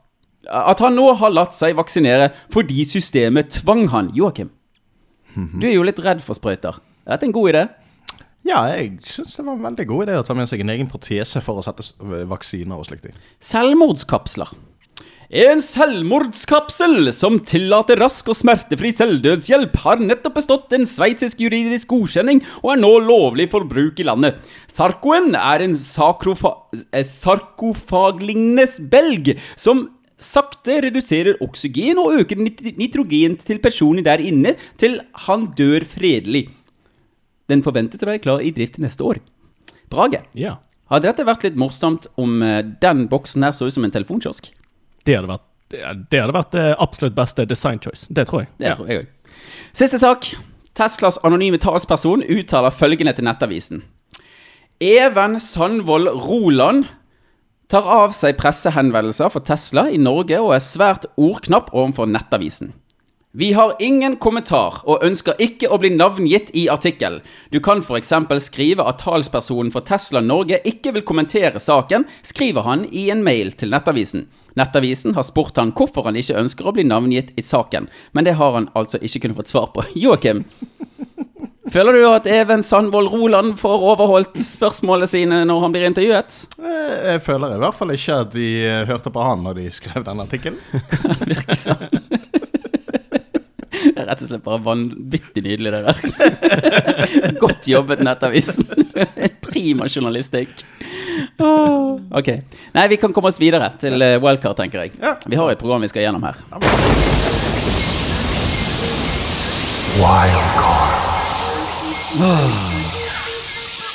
at 0.45 0.81
han 0.85 0.93
nå 0.93 1.07
har 1.17 1.33
latt 1.33 1.55
seg 1.57 1.77
vaksinere 1.79 2.27
fordi 2.53 2.85
systemet 2.85 3.63
tvang 3.63 3.87
han. 3.93 4.11
Joakim, 4.17 4.51
du 5.35 5.65
er 5.65 5.79
jo 5.79 5.87
litt 5.87 6.03
redd 6.05 6.21
for 6.25 6.37
sprøyter. 6.37 6.77
Er 7.05 7.17
dette 7.17 7.29
en 7.29 7.35
god 7.37 7.51
idé? 7.53 7.64
Ja, 8.45 8.61
jeg 8.75 8.99
syns 9.09 9.38
det 9.38 9.47
var 9.47 9.57
en 9.57 9.64
veldig 9.64 9.87
god 9.88 10.07
idé 10.07 10.19
å 10.21 10.25
ta 10.27 10.37
med 10.37 10.49
seg 10.51 10.61
en 10.61 10.73
egen 10.75 10.88
protese 10.93 11.40
for 11.45 11.61
å 11.61 11.64
sette 11.64 11.85
vaksiner 12.29 12.77
og 12.77 12.87
slikt 12.88 13.09
i. 13.09 13.12
Selvmordskapsler. 13.45 14.53
En 15.35 15.62
selvmordskapsel 15.64 17.09
som 17.17 17.38
tillater 17.49 17.97
rask 17.99 18.29
og 18.29 18.37
smertefri 18.37 18.90
selvdødshjelp, 18.95 19.79
har 19.83 20.03
nettopp 20.05 20.37
bestått 20.37 20.75
en 20.77 20.85
sveitsisk 20.87 21.40
juridisk 21.40 21.88
godkjenning 21.90 22.43
og 22.61 22.75
er 22.75 22.83
nå 22.83 22.90
lovlig 23.07 23.49
for 23.51 23.64
bruk 23.69 23.99
i 23.99 24.07
landet. 24.07 24.37
Sarkoen 24.71 25.33
er 25.40 25.64
en 25.64 25.75
eh, 25.75 27.07
sarkofaglignende 27.09 28.69
belg 28.93 29.33
som 29.57 29.88
sakte 30.21 30.83
reduserer 30.85 31.40
oksygen 31.43 31.99
og 32.01 32.21
øker 32.21 32.38
nit- 32.45 32.77
nitrogen 32.79 33.35
til 33.40 33.59
personen 33.64 34.05
der 34.07 34.23
inne 34.23 34.55
til 34.81 35.01
han 35.27 35.49
dør 35.57 35.88
fredelig. 35.88 36.47
Den 37.49 37.63
forventes 37.63 38.01
å 38.03 38.07
være 38.09 38.23
klar 38.25 38.41
i 38.41 38.51
drift 38.57 38.75
til 38.79 38.85
neste 38.85 39.05
år. 39.05 39.19
Brage, 39.91 40.23
Ja. 40.35 40.57
hadde 40.91 41.03
dette 41.11 41.25
vært 41.27 41.43
litt 41.45 41.57
morsomt 41.57 42.07
om 42.17 42.43
eh, 42.43 42.63
den 42.81 43.07
boksen 43.09 43.43
her 43.45 43.53
så 43.53 43.67
ut 43.67 43.73
som 43.73 43.85
en 43.85 43.91
telefonkiosk? 43.91 44.51
Det 45.05 45.17
hadde 45.17 45.29
vært 45.29 45.43
det 45.71 45.83
det 46.11 46.21
hadde 46.21 46.33
vært 46.37 46.51
det 46.53 46.77
absolutt 46.79 47.15
beste 47.15 47.47
design 47.49 47.79
choice. 47.81 48.07
Det 48.13 48.27
tror 48.29 48.41
jeg. 48.45 48.49
Det 48.59 48.67
Ja. 48.69 48.75
tror 48.75 48.87
jeg 48.89 48.99
også. 48.99 49.09
Siste 49.73 49.99
sak. 49.99 50.35
Teslas 50.75 51.19
anonyme 51.25 51.59
talsperson 51.59 52.23
uttaler 52.23 52.71
følgende 52.71 53.15
til 53.15 53.25
Nettavisen. 53.25 53.83
Even 54.81 55.39
Sandvold 55.41 56.09
Roland 56.27 56.87
tar 57.69 57.83
av 57.87 58.13
seg 58.13 58.37
pressehenvendelser 58.37 59.31
for 59.33 59.41
Tesla 59.41 59.87
i 59.91 59.97
Norge 59.97 60.39
og 60.41 60.53
er 60.57 60.59
svært 60.65 61.07
ordknapp 61.17 61.71
overfor 61.73 62.07
Nettavisen. 62.11 62.73
Vi 63.37 63.53
har 63.53 63.73
ingen 63.83 64.14
kommentar 64.23 64.77
og 64.87 65.03
ønsker 65.03 65.35
ikke 65.42 65.66
å 65.66 65.79
bli 65.83 65.88
navngitt 65.90 66.53
i 66.55 66.68
artikkel. 66.70 67.16
Du 67.51 67.59
kan 67.59 67.81
f.eks. 67.83 68.12
skrive 68.47 68.85
at 68.87 69.01
talspersonen 69.03 69.73
for 69.75 69.83
Tesla 69.83 70.20
Norge 70.23 70.61
ikke 70.62 70.92
vil 70.94 71.03
kommentere 71.03 71.59
saken, 71.59 72.07
skriver 72.23 72.62
han 72.62 72.85
i 72.94 73.09
en 73.11 73.25
mail 73.27 73.51
til 73.59 73.75
Nettavisen. 73.75 74.29
Nettavisen 74.55 75.16
har 75.18 75.27
spurt 75.27 75.59
han 75.59 75.73
hvorfor 75.75 76.07
han 76.07 76.14
ikke 76.20 76.38
ønsker 76.44 76.68
å 76.70 76.75
bli 76.77 76.85
navngitt 76.87 77.33
i 77.35 77.42
saken, 77.42 77.88
men 78.14 78.29
det 78.29 78.37
har 78.38 78.55
han 78.55 78.68
altså 78.79 79.01
ikke 79.03 79.25
kunnet 79.25 79.40
fått 79.40 79.51
svar 79.51 79.66
på. 79.75 79.83
Joakim, 80.05 80.44
føler 81.75 81.99
du 81.99 82.05
at 82.12 82.31
Even 82.31 82.62
Sandvold 82.62 83.11
Roland 83.16 83.59
får 83.59 83.83
overholdt 83.90 84.38
spørsmålene 84.38 85.11
sine 85.11 85.42
når 85.51 85.66
han 85.66 85.75
blir 85.75 85.88
intervjuet? 85.90 86.38
Eh, 86.62 87.11
Jeg 87.16 87.27
føler 87.27 87.59
i 87.59 87.61
hvert 87.66 87.81
fall 87.83 87.97
ikke 87.99 88.20
at 88.29 88.31
de 88.38 88.47
eh, 88.62 88.85
hørte 88.87 89.11
på 89.11 89.27
han 89.27 89.42
når 89.42 89.59
de 89.59 89.66
skrev 89.75 90.07
den 90.07 90.23
artikkelen. 90.23 90.62
Virker 91.35 91.59
sånn. 91.66 91.99
Det 93.95 94.03
er 94.03 94.09
rett 94.11 94.23
og 94.25 94.31
slett 94.31 94.43
bare 94.43 94.59
vanvittig 94.65 95.43
nydelig, 95.45 95.71
det 95.71 95.83
der. 95.87 97.37
Godt 97.45 97.69
jobbet, 97.71 98.01
Nettavisen. 98.03 98.67
Prima 99.47 99.87
journalistikk. 99.87 100.65
Ok. 102.11 102.31
Nei, 102.75 102.87
vi 102.91 102.99
kan 102.99 103.15
komme 103.15 103.31
oss 103.31 103.39
videre 103.39 103.71
til 103.79 104.03
eh, 104.03 104.17
wildcard, 104.23 104.59
tenker 104.59 104.83
jeg. 104.83 104.99
Vi 105.31 105.39
har 105.39 105.53
et 105.53 105.61
program 105.61 105.87
vi 105.87 105.93
skal 105.93 106.09
gjennom 106.09 106.27
her. 106.27 106.43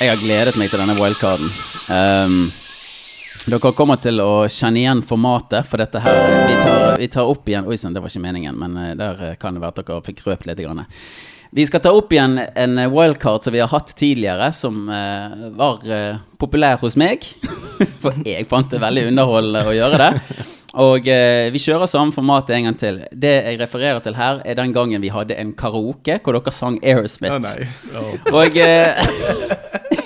Jeg 0.00 0.08
har 0.08 0.24
gledet 0.24 0.56
meg 0.56 0.72
til 0.72 0.80
denne 0.80 0.96
wildcarden. 0.96 1.52
Um, 1.92 2.48
dere 3.48 3.72
kommer 3.72 3.96
til 4.02 4.20
å 4.20 4.44
kjenne 4.52 4.82
igjen 4.82 5.00
formatet, 5.06 5.64
for 5.68 5.80
dette 5.80 6.02
her 6.04 6.20
Vi 6.50 6.56
tar, 6.60 6.86
vi 7.00 7.08
tar 7.08 7.30
opp 7.30 7.48
igjen 7.48 7.68
Oi 7.70 7.78
sann, 7.80 7.94
det 7.96 8.02
var 8.04 8.12
ikke 8.12 8.24
meningen, 8.26 8.58
men 8.60 8.76
eh, 8.76 8.94
der 8.98 9.22
eh, 9.24 9.36
kan 9.40 9.56
det 9.56 9.62
være 9.64 9.80
at 9.80 9.88
dere 9.88 10.04
fikk 10.10 10.24
røpt 10.26 10.48
litt. 10.48 10.60
Grann. 10.60 10.84
Vi 11.56 11.64
skal 11.66 11.82
ta 11.82 11.90
opp 11.96 12.12
igjen 12.12 12.36
en 12.38 12.78
wildcard 12.92 13.42
som 13.42 13.54
vi 13.56 13.62
har 13.62 13.70
hatt 13.72 13.94
tidligere, 13.98 14.52
som 14.54 14.84
uh, 14.86 15.48
var 15.58 15.80
uh, 15.88 16.20
populær 16.38 16.78
hos 16.82 16.94
meg. 17.00 17.24
For 18.02 18.14
jeg 18.22 18.46
fant 18.50 18.70
det 18.70 18.82
veldig 18.82 19.08
underholdende 19.10 19.64
å 19.66 19.74
gjøre 19.74 19.98
det. 20.04 20.10
Og 20.78 21.08
eh, 21.10 21.48
vi 21.50 21.58
kjører 21.58 21.88
samme 21.90 22.14
format 22.14 22.50
en 22.54 22.68
gang 22.68 22.76
til. 22.78 23.00
Det 23.10 23.32
jeg 23.40 23.58
refererer 23.58 23.98
til 24.04 24.14
her, 24.14 24.38
er 24.46 24.54
den 24.54 24.74
gangen 24.74 25.02
vi 25.02 25.10
hadde 25.10 25.34
en 25.34 25.50
karaoke 25.58 26.20
hvor 26.22 26.36
dere 26.36 26.52
sang 26.54 26.78
Aerosmith. 26.84 27.34
Oh, 27.34 27.40
nei. 27.42 27.66
Og 28.30 28.58
eh, 28.60 28.94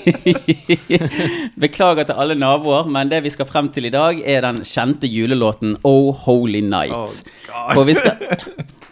Beklager 1.64 2.08
til 2.08 2.16
alle 2.20 2.36
naboer, 2.38 2.88
men 2.88 3.12
det 3.12 3.22
vi 3.24 3.32
skal 3.32 3.48
frem 3.48 3.68
til 3.72 3.88
i 3.88 3.92
dag, 3.92 4.20
er 4.24 4.44
den 4.44 4.62
kjente 4.64 5.10
julelåten 5.10 5.76
Oh 5.84 6.14
Holy 6.24 6.62
Night. 6.64 7.24
Oh, 7.50 7.72
hvor, 7.74 7.84
vi 7.88 7.96
skal, 7.98 8.16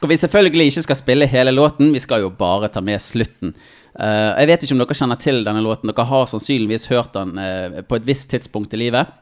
hvor 0.00 0.12
vi 0.12 0.20
selvfølgelig 0.20 0.72
ikke 0.72 0.86
skal 0.88 1.00
spille 1.00 1.30
hele 1.30 1.54
låten, 1.56 1.92
vi 1.94 2.04
skal 2.04 2.26
jo 2.26 2.32
bare 2.36 2.68
ta 2.72 2.84
med 2.84 3.00
slutten. 3.00 3.56
Uh, 3.92 4.32
jeg 4.40 4.48
vet 4.48 4.62
ikke 4.64 4.76
om 4.76 4.80
dere 4.80 4.96
kjenner 4.96 5.20
til 5.20 5.42
denne 5.44 5.64
låten. 5.64 5.90
Dere 5.92 6.08
har 6.08 6.28
sannsynligvis 6.30 6.88
hørt 6.92 7.12
den 7.16 7.36
uh, 7.36 7.82
på 7.84 7.98
et 7.98 8.06
visst 8.08 8.30
tidspunkt 8.32 8.72
i 8.72 8.80
livet. 8.80 9.12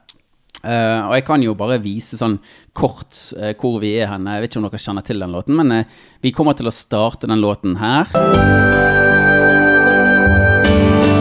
Eh, 0.60 1.00
og 1.06 1.14
jeg 1.16 1.24
kan 1.24 1.40
jo 1.44 1.54
bare 1.56 1.78
vise 1.80 2.18
sånn 2.20 2.36
kort 2.76 3.16
uh, 3.38 3.52
hvor 3.58 3.80
vi 3.82 3.94
er 4.00 4.10
hen. 4.12 4.28
Jeg 4.28 4.42
vet 4.42 4.52
ikke 4.52 4.60
om 4.60 4.66
dere 4.68 4.82
kjenner 4.84 5.04
til 5.06 5.22
den 5.22 5.32
låten, 5.34 5.56
men 5.56 5.72
uh, 5.72 5.84
vi 6.20 6.34
kommer 6.36 6.54
til 6.58 6.68
å 6.68 6.74
starte 6.74 7.30
den 7.30 7.40
låten 7.40 7.78
her. 7.80 8.04
Sånn, 8.12 8.28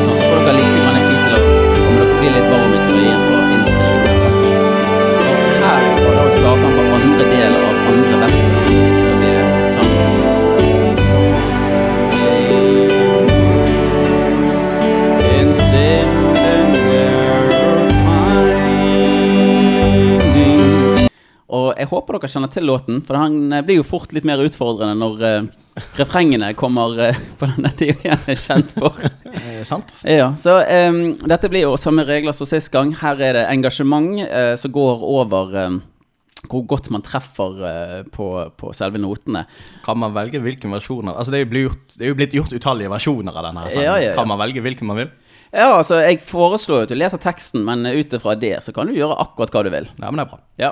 så 0.04 0.12
får 0.20 0.44
dere 0.44 0.58
litt 0.60 0.76
grann 0.76 1.00
tid 1.00 1.20
til 1.24 1.34
å 1.40 1.42
dere 1.88 2.06
bli 2.20 2.30
litt 2.36 2.50
varm 2.52 2.76
i 2.76 2.84
trøyen 2.90 3.22
på 3.24 3.34
innspillingen. 3.56 4.22
Her 5.64 5.82
starter 6.36 6.68
han 6.68 6.78
på 6.78 6.84
andre 7.00 7.26
del 7.34 7.60
av 7.64 7.69
Og 21.50 21.72
jeg 21.74 21.90
håper 21.90 22.16
dere 22.16 22.30
kjenner 22.30 22.52
til 22.54 22.68
låten, 22.70 23.00
for 23.06 23.18
han 23.18 23.54
eh, 23.56 23.64
blir 23.66 23.80
jo 23.80 23.88
fort 23.88 24.12
litt 24.14 24.28
mer 24.28 24.42
utfordrende 24.44 24.94
når 25.00 25.22
uh, 25.24 25.86
refrengene 25.98 26.52
kommer 26.58 26.94
uh, 27.10 27.22
på 27.40 27.50
denne 27.50 27.72
tiden 27.80 28.12
er 28.14 28.38
kjent 28.38 28.76
for. 28.78 28.98
Sant? 29.70 29.90
Ja, 30.06 30.32
så 30.38 30.60
um, 30.62 31.16
dette 31.26 31.50
blir 31.50 31.66
jo 31.66 31.78
samme 31.82 32.06
regler 32.06 32.38
som 32.38 32.50
sist 32.50 32.70
gang. 32.74 32.94
Her 33.00 33.22
er 33.26 33.40
det 33.40 33.48
engasjement 33.50 34.22
uh, 34.28 34.54
som 34.62 34.76
går 34.76 35.02
over 35.10 35.56
em, 35.64 35.80
hvor 36.46 36.68
godt 36.70 36.92
man 36.94 37.02
treffer 37.04 37.58
på, 38.14 38.28
på 38.56 38.70
selve 38.78 39.02
notene. 39.02 39.42
Kan 39.84 40.00
man 40.00 40.14
velge 40.16 40.40
hvilken 40.40 40.72
versjoner 40.72 41.18
Altså 41.20 41.34
Det 41.34 41.42
er 41.42 41.66
gjort, 41.66 41.98
det 41.98 42.06
er 42.06 42.14
jo 42.14 42.16
blitt 42.16 42.36
gjort 42.38 42.54
utallige 42.56 42.94
versjoner 42.94 43.36
av 43.36 43.50
denne. 43.50 43.66
sangen. 43.68 43.84
Ja, 43.84 43.98
ja, 43.98 44.12
ja. 44.12 44.14
Kan 44.16 44.30
man 44.30 44.40
velge 44.40 44.64
hvilken 44.64 44.88
man 44.88 45.02
vil? 45.02 45.10
Ja, 45.50 45.74
altså, 45.74 45.98
jeg 46.06 46.22
foreslår 46.24 46.84
jo 46.84 46.88
at 46.88 46.94
du 46.94 46.96
leser 46.96 47.20
teksten, 47.22 47.66
men 47.66 47.84
ut 47.90 48.14
ifra 48.16 48.38
det 48.40 48.54
så 48.64 48.72
kan 48.72 48.88
du 48.88 48.96
gjøre 48.96 49.18
akkurat 49.20 49.52
hva 49.52 49.66
du 49.66 49.72
vil. 49.74 49.90
Ja, 49.98 50.08
men 50.08 50.22
det 50.22 50.28
er 50.28 50.32
bra. 50.32 50.42
Ja. 50.62 50.72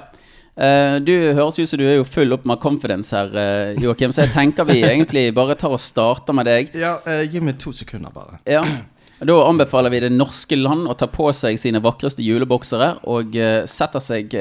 Eh, 0.58 0.96
du 1.06 1.14
høres 1.38 1.60
ut 1.60 1.70
som 1.70 1.78
du 1.78 1.86
er 1.86 2.00
jo 2.00 2.08
full 2.08 2.34
opp 2.34 2.46
med 2.50 2.58
confidence 2.64 3.14
her, 3.14 3.30
uh, 3.30 3.78
Joakim, 3.78 4.14
så 4.14 4.26
jeg 4.26 4.34
tenker 4.34 4.66
vi 4.66 4.80
egentlig 4.82 5.30
bare 5.38 5.54
tar 5.58 5.76
og 5.76 5.82
starter 5.82 6.34
med 6.34 6.50
deg. 6.50 6.72
Ja, 6.78 6.96
uh, 7.06 7.22
Gi 7.30 7.42
meg 7.44 7.60
to 7.62 7.74
sekunder, 7.76 8.14
bare. 8.14 8.42
Ja. 8.58 8.64
Da 9.18 9.34
anbefaler 9.48 9.90
vi 9.90 10.00
det 10.04 10.12
norske 10.14 10.54
land 10.60 10.86
å 10.86 10.94
ta 10.94 11.08
på 11.10 11.32
seg 11.34 11.56
sine 11.58 11.80
vakreste 11.82 12.22
juleboksere 12.22 13.00
og 13.10 13.34
setter 13.66 14.04
seg 14.04 14.36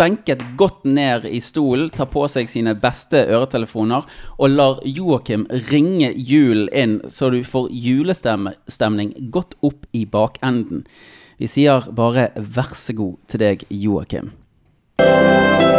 benket 0.00 0.40
godt 0.56 0.86
ned 0.88 1.26
i 1.28 1.36
stolen, 1.44 1.90
tar 1.92 2.08
på 2.08 2.24
seg 2.32 2.48
sine 2.48 2.72
beste 2.80 3.26
øretelefoner 3.28 4.08
og 4.38 4.56
lar 4.56 4.80
Joakim 4.88 5.44
ringe 5.68 6.14
julen 6.16 6.72
inn, 6.72 6.98
så 7.12 7.28
du 7.28 7.42
får 7.44 7.68
julestemning 7.76 9.12
godt 9.28 9.58
opp 9.60 9.84
i 9.92 10.06
bakenden. 10.08 10.86
Vi 11.36 11.52
sier 11.52 11.92
bare 11.92 12.30
vær 12.40 12.72
så 12.72 12.96
god 12.96 13.20
til 13.28 13.44
deg, 13.44 13.68
Joakim. 13.68 14.32
Música 14.98 15.71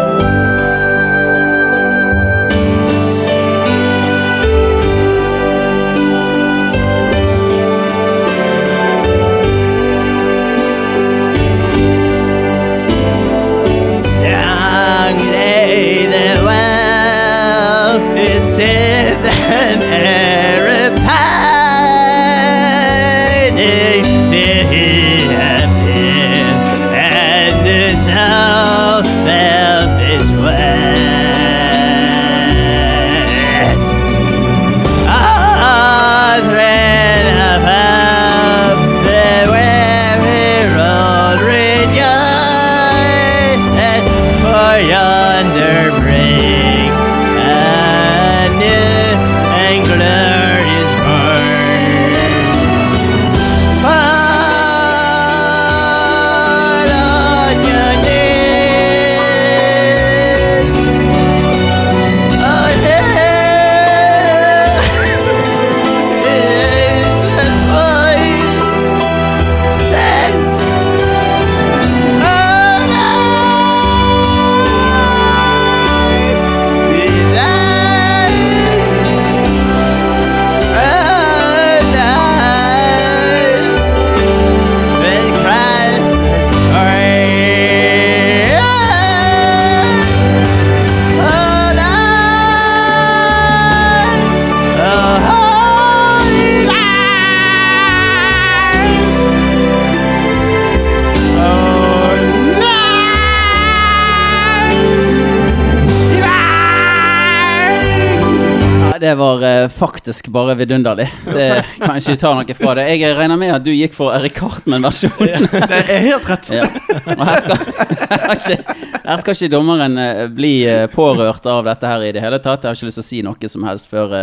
det 109.14 109.18
var 109.20 109.44
eh, 109.44 109.68
faktisk 109.70 110.28
bare 110.28 110.56
vidunderlig. 110.56 111.12
Det 111.26 111.66
kan 111.78 111.98
ikke 112.00 112.16
ta 112.18 112.32
noe 112.34 112.56
fra 112.58 112.72
det. 112.80 112.88
Jeg 112.98 113.14
regner 113.14 113.38
med 113.38 113.52
at 113.54 113.66
du 113.66 113.70
gikk 113.70 113.94
for 113.94 114.10
Eric 114.16 114.40
Cartman-versjonen. 114.40 115.46
Det 115.54 115.82
er 115.84 116.02
helt 116.08 116.30
rett. 116.32 116.50
Ja. 116.58 116.66
Og 117.14 117.22
her 117.30 117.44
skal, 117.44 117.62
her, 118.10 118.34
skal, 118.42 118.64
her 119.04 119.22
skal 119.22 119.38
ikke 119.38 119.52
dommeren 119.54 120.02
eh, 120.02 120.24
bli 120.34 120.54
eh, 120.66 120.88
pårørt 120.90 121.46
av 121.46 121.62
dette 121.70 121.92
her 121.94 122.08
i 122.08 122.14
det 122.16 122.24
hele 122.26 122.42
tatt. 122.42 122.66
Jeg 122.66 122.74
har 122.74 122.80
ikke 122.80 122.90
lyst 122.90 123.04
til 123.04 123.06
å 123.06 123.12
si 123.12 123.22
noe 123.30 123.52
som 123.54 123.68
helst 123.70 123.94
før 123.94 124.16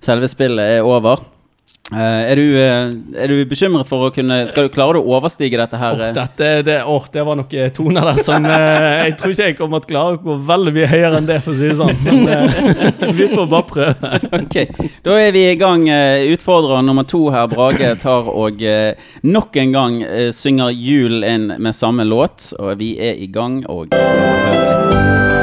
selve 0.00 0.32
spillet 0.32 0.78
er 0.78 0.88
over. 0.96 1.20
Eh, 1.92 2.32
er, 2.32 2.36
du, 2.36 2.56
eh, 2.60 3.22
er 3.22 3.30
du 3.32 3.38
bekymret 3.48 3.88
for 3.88 4.04
å 4.04 4.10
kunne 4.12 4.42
Skal 4.50 4.66
du 4.66 4.72
klare 4.74 5.00
å 5.00 5.14
overstige 5.16 5.56
dette 5.56 5.78
her? 5.80 5.96
Eh? 6.04 6.10
dette, 6.12 6.50
det, 6.66 6.74
oh, 6.84 7.06
det 7.08 7.24
var 7.24 7.38
noen 7.38 7.72
toner 7.72 8.10
der 8.10 8.20
som 8.26 8.44
Jeg 8.44 9.14
tror 9.16 9.32
ikke 9.32 9.46
jeg 9.46 9.56
kommer 9.56 9.80
til 9.80 9.88
å 9.88 9.92
klare 9.94 10.18
å 10.18 10.20
gå 10.26 10.36
veldig 10.50 10.74
mye 10.76 10.90
høyere 10.90 11.22
enn 11.22 11.30
det, 11.30 11.38
for 11.46 11.54
å 11.54 11.56
si 11.56 11.70
det 11.70 11.78
sånn. 11.78 11.96
Men 12.04 13.16
vi 13.16 13.30
får 13.32 13.48
bare 13.48 13.68
prøve. 13.72 14.12
Ok, 14.38 14.56
Da 15.04 15.16
er 15.16 15.32
vi 15.34 15.46
i 15.48 15.56
gang. 15.60 15.86
Utfordrer 16.34 16.84
nummer 16.84 17.06
to 17.08 17.22
her, 17.32 17.48
Brage, 17.50 17.94
tar 18.02 18.28
og 18.28 18.62
nok 19.24 19.56
en 19.62 19.74
gang 19.74 19.98
synger 20.36 20.74
jul 20.74 21.24
inn 21.26 21.50
med 21.56 21.76
samme 21.76 22.06
låt. 22.08 22.52
Og 22.58 22.76
vi 22.80 22.94
er 23.00 23.16
i 23.16 23.30
gang 23.32 23.62
og 23.70 23.96
hører 23.96 25.37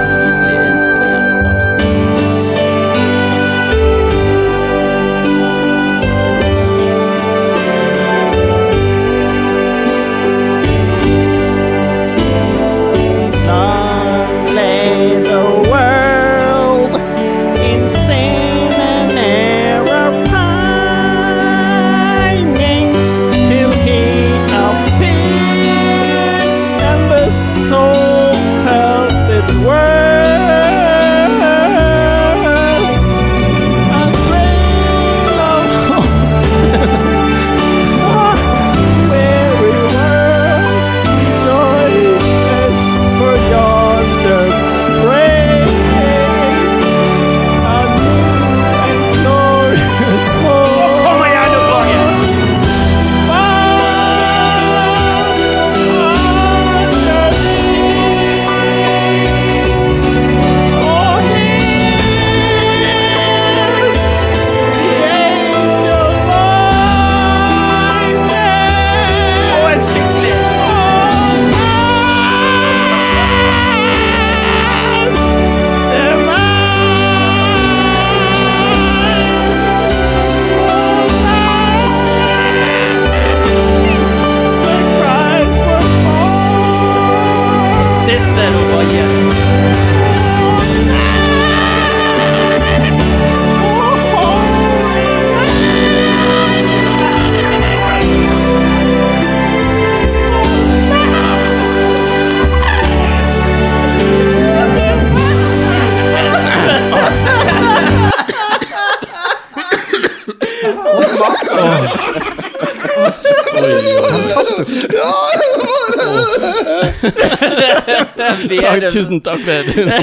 Takk, 118.50 118.82
det- 118.86 118.92
tusen 118.96 119.22
takk, 119.26 119.42
Vedum. 119.46 119.92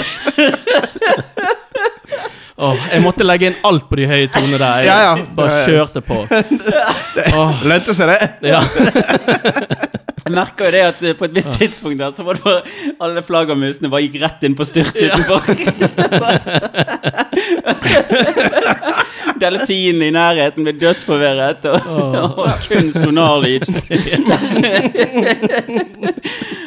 Oh, 2.63 2.77
jeg 2.93 3.01
måtte 3.03 3.25
legge 3.27 3.49
inn 3.49 3.57
alt 3.67 3.89
på 3.91 3.97
de 3.99 4.05
høye 4.07 4.29
tonene 4.31 4.59
der. 4.61 4.85
Jeg 4.85 4.87
Ja, 4.87 5.17
ja. 5.17 5.25
bare 5.35 5.63
kjørte 5.67 6.01
på. 6.07 6.19
Oh. 7.35 7.51
Lønte 7.67 7.95
seg 7.97 8.13
det? 8.13 8.29
ja. 8.53 8.61
Jeg 10.23 10.37
merker 10.37 10.69
jo 10.69 10.71
det 10.71 10.83
at 10.87 11.01
eh, 11.03 11.15
på 11.19 11.25
et 11.27 11.33
visst 11.35 11.57
tidspunkt 11.59 11.99
der, 11.99 12.13
så 12.15 12.23
var 12.23 12.39
det 12.39 12.45
bare 12.45 12.63
alle 13.03 13.23
flaggermusene 13.27 13.89
bare 13.91 14.05
gikk 14.05 14.21
rett 14.23 14.45
inn 14.47 14.55
på 14.55 14.63
styrt 14.69 14.95
utenfor. 14.95 15.43
Delfinen 19.43 20.03
i 20.07 20.13
nærheten 20.15 20.63
ble 20.69 20.77
dødsforvirret, 20.79 21.67
og, 21.67 22.15
og 22.39 22.53
kun 22.71 22.93
sonarlyd. 22.95 23.67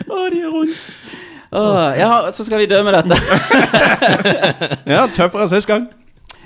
Å, 0.06 0.20
det 0.28 0.42
gjør 0.42 0.52
vondt. 0.60 0.92
Åh, 1.52 1.98
ja, 2.00 2.32
så 2.34 2.44
skal 2.48 2.60
vi 2.64 2.66
dømme 2.70 2.92
dette. 2.96 3.16
Ja, 4.96 5.06
tøffere 5.14 5.46
enn 5.46 5.52
sist 5.52 5.68
gang. 5.70 5.86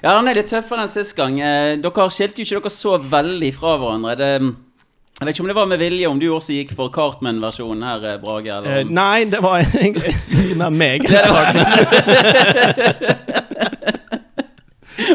Ja, 0.03 0.13
den 0.15 0.27
er 0.31 0.37
litt 0.39 0.49
tøffere 0.51 0.83
enn 0.85 0.91
sist 0.91 1.15
gang. 1.17 1.39
Eh, 1.43 1.77
Dere 1.81 2.09
skilte 2.13 2.41
jo 2.43 2.47
ikke 2.47 2.61
dere 2.69 2.73
så 2.75 2.97
veldig 3.11 3.51
fra 3.55 3.77
hverandre. 3.79 4.15
Det, 4.19 4.29
jeg 5.19 5.25
vet 5.27 5.33
ikke 5.35 5.43
om 5.43 5.49
det 5.51 5.55
var 5.57 5.67
med 5.67 5.81
vilje, 5.81 6.07
om 6.07 6.19
du 6.21 6.27
også 6.31 6.53
gikk 6.55 6.69
for 6.77 6.91
Cartman-versjonen 6.95 7.83
her, 7.83 8.05
eh, 8.13 8.19
Brage? 8.21 8.47
Eller 8.55 8.77
Eh, 8.77 8.85
om... 8.85 8.93
Nei, 8.95 9.23
det 9.31 9.41
var 9.43 9.59
egentlig 9.81 10.13
Nei, 10.59 10.69
meg. 10.71 11.03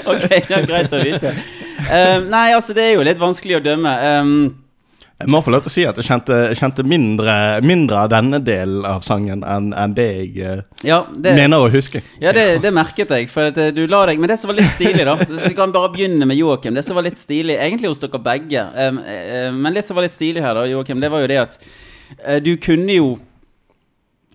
Ok, 0.04 0.24
er 0.32 0.64
greit 0.68 0.92
å 0.96 1.00
vite. 1.00 1.30
Eh, 1.84 2.18
nei, 2.28 2.46
altså, 2.56 2.72
det 2.76 2.84
er 2.88 2.92
jo 2.96 3.04
litt 3.04 3.20
vanskelig 3.20 3.58
å 3.58 3.64
dømme. 3.64 3.92
Um, 4.20 4.63
Jeg 5.24 5.32
må 5.32 5.38
få 5.40 5.54
lov 5.54 5.62
til 5.64 5.70
å 5.70 5.72
si 5.72 5.84
at 5.88 5.96
jeg 5.96 6.04
kjente, 6.04 6.36
kjente 6.58 6.84
mindre, 6.84 7.34
mindre 7.64 8.02
av 8.02 8.10
denne 8.12 8.42
delen 8.44 8.84
av 8.84 9.06
sangen 9.06 9.40
enn 9.48 9.70
enn 9.72 9.94
det 9.96 10.04
jeg 10.04 10.32
eh, 10.44 10.58
ja, 10.84 10.98
det, 11.08 11.32
mener 11.38 11.64
å 11.64 11.70
huske. 11.72 12.02
ja 12.20 12.34
det, 12.36 12.58
det 12.60 12.72
merket 12.76 13.14
jeg. 13.16 13.30
For 13.32 13.48
at 13.48 13.60
eh, 13.60 13.70
du 13.72 13.86
la 13.88 14.02
deg 14.10 14.20
Men 14.20 14.28
det 14.28 14.36
som 14.42 14.50
var 14.52 14.58
litt 14.58 14.74
stilig, 14.74 15.06
da 15.08 15.16
Så 15.22 15.38
Vi 15.46 15.54
kan 15.56 15.72
bare 15.72 15.88
begynne 15.94 16.28
med 16.28 16.36
Joakim. 16.36 16.76
Det 16.76 16.84
som 16.84 16.98
var 16.98 17.06
litt 17.06 17.16
stilig, 17.16 17.56
egentlig 17.56 17.88
hos 17.88 18.02
dere 18.02 18.20
begge, 18.20 18.66
um, 18.76 18.98
eh, 19.00 19.48
men 19.54 19.76
det 19.76 19.86
som 19.86 19.96
var 19.96 20.04
litt 20.04 20.16
stilig 20.16 20.44
her, 20.44 20.58
da, 20.58 20.66
Joakim, 20.68 21.00
det 21.00 21.08
var 21.14 21.24
jo 21.24 21.30
det 21.32 21.40
at 21.46 21.56
du 22.44 22.50
kunne 22.60 22.92
jo 22.92 23.06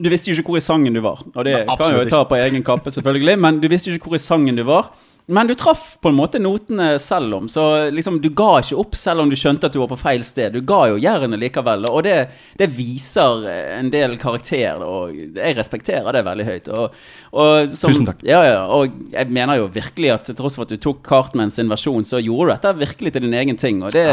Du 0.02 0.10
visste 0.10 0.32
jo 0.32 0.40
ikke 0.40 0.56
hvor 0.56 0.58
i 0.58 0.64
sangen 0.64 0.96
du 0.96 1.04
var. 1.06 1.22
Og 1.36 1.46
det 1.46 1.54
kan 1.54 1.70
absolutt 1.76 2.00
jo 2.00 2.04
jeg 2.08 2.12
ta 2.16 2.24
på 2.26 2.38
egen 2.40 2.66
kappe, 2.66 2.92
selvfølgelig. 2.96 3.38
Men 3.46 3.62
du 3.62 3.68
visste 3.70 3.92
jo 3.92 4.00
ikke 4.00 4.10
hvor 4.10 4.18
i 4.18 4.24
sangen 4.24 4.58
du 4.58 4.64
var. 4.66 4.90
Men 5.30 5.48
du 5.48 5.54
traff 5.54 5.92
på 6.02 6.10
en 6.10 6.18
måte 6.18 6.40
notene 6.42 6.96
selv 7.02 7.36
om, 7.38 7.50
så 7.52 7.64
liksom 7.94 8.18
du 8.24 8.32
ga 8.34 8.64
ikke 8.64 8.80
opp 8.82 8.96
selv 8.98 9.22
om 9.22 9.30
du 9.30 9.36
skjønte 9.38 9.70
at 9.70 9.76
du 9.76 9.78
var 9.84 9.92
på 9.92 10.00
feil 10.02 10.24
sted. 10.26 10.56
Du 10.58 10.66
ga 10.66 10.80
jo 10.90 10.98
jernet 10.98 11.38
likevel, 11.38 11.86
og 11.86 12.02
det, 12.08 12.16
det 12.58 12.70
viser 12.74 13.46
en 13.78 13.92
del 13.94 14.18
karakter, 14.22 14.82
og 14.82 15.14
jeg 15.14 15.58
respekterer 15.60 16.18
det 16.18 16.24
veldig 16.26 16.48
høyt. 16.48 16.72
Og, 16.74 16.98
og 17.30 17.76
som, 17.78 17.94
Tusen 17.94 18.10
takk. 18.10 18.26
Ja, 18.26 18.42
ja, 18.48 18.64
og 18.74 18.98
jeg 19.14 19.30
mener 19.36 19.60
jo 19.62 19.70
virkelig 19.76 20.16
at 20.16 20.26
til 20.32 20.40
tross 20.40 20.58
for 20.58 20.66
at 20.66 20.74
du 20.74 20.82
tok 20.82 21.04
Cartman 21.06 21.54
sin 21.54 21.70
versjon, 21.70 22.08
så 22.10 22.24
gjorde 22.24 22.50
du 22.50 22.56
dette 22.56 22.74
virkelig 22.82 23.14
til 23.14 23.28
din 23.28 23.38
egen 23.44 23.62
ting, 23.62 23.84
og 23.86 23.94
det, 23.94 24.08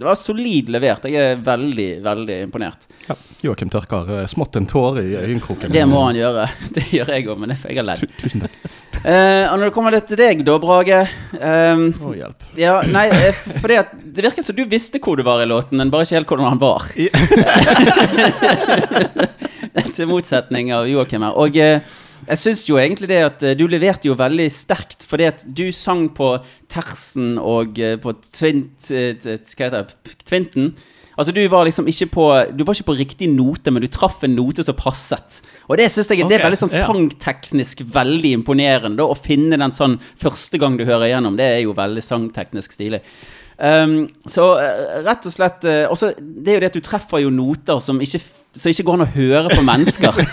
det 0.00 0.08
var 0.08 0.16
solid 0.16 0.72
levert. 0.72 1.04
Jeg 1.04 1.36
er 1.36 1.44
veldig, 1.44 1.90
veldig 2.06 2.40
imponert. 2.48 2.88
Ja. 3.10 3.18
Joakim 3.44 3.68
tørker 3.70 4.08
eh, 4.22 4.26
smått 4.30 4.56
en 4.56 4.66
tåre 4.70 5.04
i 5.04 5.14
øyekroken. 5.20 5.74
Det 5.74 5.84
må 5.88 6.00
han 6.06 6.16
gjøre. 6.18 6.48
Det 6.76 6.88
gjør 6.92 7.12
jeg 7.12 7.28
òg, 7.28 7.38
men 7.40 7.52
det 7.52 7.60
får 7.60 7.72
jeg 7.72 7.80
ha 7.80 7.84
ledd. 7.86 8.08
Tusen 8.20 8.42
takk. 8.44 8.56
Eh, 9.06 9.44
og 9.50 9.58
når 9.58 9.68
det 9.68 9.74
kommer 9.76 9.96
til 10.00 10.18
deg, 10.18 10.42
da, 10.46 10.54
Brage 10.62 11.00
Um, 11.36 11.88
Å, 12.00 12.12
hjelp. 12.16 12.44
Ja, 12.56 12.78
nei, 12.88 13.08
eh, 13.12 13.34
for 13.60 13.68
det, 13.72 13.80
det 14.16 14.22
virker 14.24 14.44
som 14.46 14.56
du 14.56 14.62
visste 14.70 15.00
hvor 15.02 15.18
du 15.18 15.22
var 15.26 15.42
i 15.42 15.48
låten, 15.50 15.76
men 15.80 15.90
bare 15.92 16.04
ikke 16.06 16.16
helt 16.20 16.30
hvordan 16.30 16.52
han 16.54 16.62
var. 16.62 16.80
til 19.96 20.08
motsetning 20.10 20.72
av 20.76 20.88
Joakim 20.90 21.24
her. 21.26 21.36
Og 21.40 21.56
eh, 21.60 21.80
jeg 22.26 22.40
syns 22.40 22.64
jo 22.68 22.78
egentlig 22.80 23.08
det 23.12 23.20
at 23.26 23.44
eh, 23.46 23.54
du 23.58 23.64
leverte 23.70 24.08
jo 24.10 24.16
veldig 24.18 24.48
sterkt, 24.52 25.06
fordi 25.08 25.28
at 25.30 25.44
du 25.46 25.66
sang 25.74 26.08
på 26.16 26.34
tersen 26.72 27.36
og 27.40 27.78
eh, 27.80 27.96
på 28.02 28.14
tvint, 28.26 28.90
eh, 28.92 29.14
t- 29.20 29.36
hva 29.36 29.68
heter 29.68 29.86
det, 29.92 30.16
tvinten. 30.26 30.72
Altså 31.16 31.32
Du 31.32 31.40
var 31.48 31.64
liksom 31.64 31.88
ikke 31.88 32.08
på 32.12 32.26
Du 32.52 32.64
var 32.64 32.76
ikke 32.76 32.90
på 32.90 32.98
riktig 32.98 33.30
note, 33.32 33.72
men 33.72 33.84
du 33.84 33.88
traff 33.92 34.22
en 34.26 34.36
note 34.36 34.64
som 34.66 34.76
passet. 34.76 35.40
Og 35.68 35.80
det 35.80 35.88
synes 35.92 36.10
jeg 36.12 36.28
det 36.28 36.38
er 36.38 36.44
veldig 36.44 36.60
sånn 36.60 36.74
sangteknisk 36.74 37.82
veldig 37.94 38.34
imponerende. 38.40 39.00
da, 39.00 39.08
Å 39.08 39.16
finne 39.16 39.58
den 39.60 39.74
sånn 39.74 39.98
første 40.20 40.60
gang 40.60 40.76
du 40.76 40.84
hører 40.84 41.08
igjennom, 41.08 41.38
det 41.38 41.48
er 41.54 41.60
jo 41.64 41.76
veldig 41.76 42.04
sangteknisk 42.04 42.76
stilig. 42.76 43.02
Um, 43.56 44.02
så 44.28 44.50
eh, 44.60 44.98
rett 45.06 45.24
og 45.24 45.32
slett 45.32 45.62
uh, 45.64 45.86
også, 45.88 46.10
Det 46.20 46.52
er 46.52 46.58
jo 46.58 46.60
det 46.60 46.68
at 46.68 46.74
du 46.76 46.84
treffer 46.84 47.22
jo 47.22 47.30
noter 47.32 47.78
som 47.80 48.02
ikke, 48.04 48.20
som 48.56 48.72
ikke 48.72 48.86
går 48.88 48.98
an 48.98 49.04
å 49.04 49.10
høre 49.14 49.56
på 49.56 49.64
mennesker. 49.66 50.22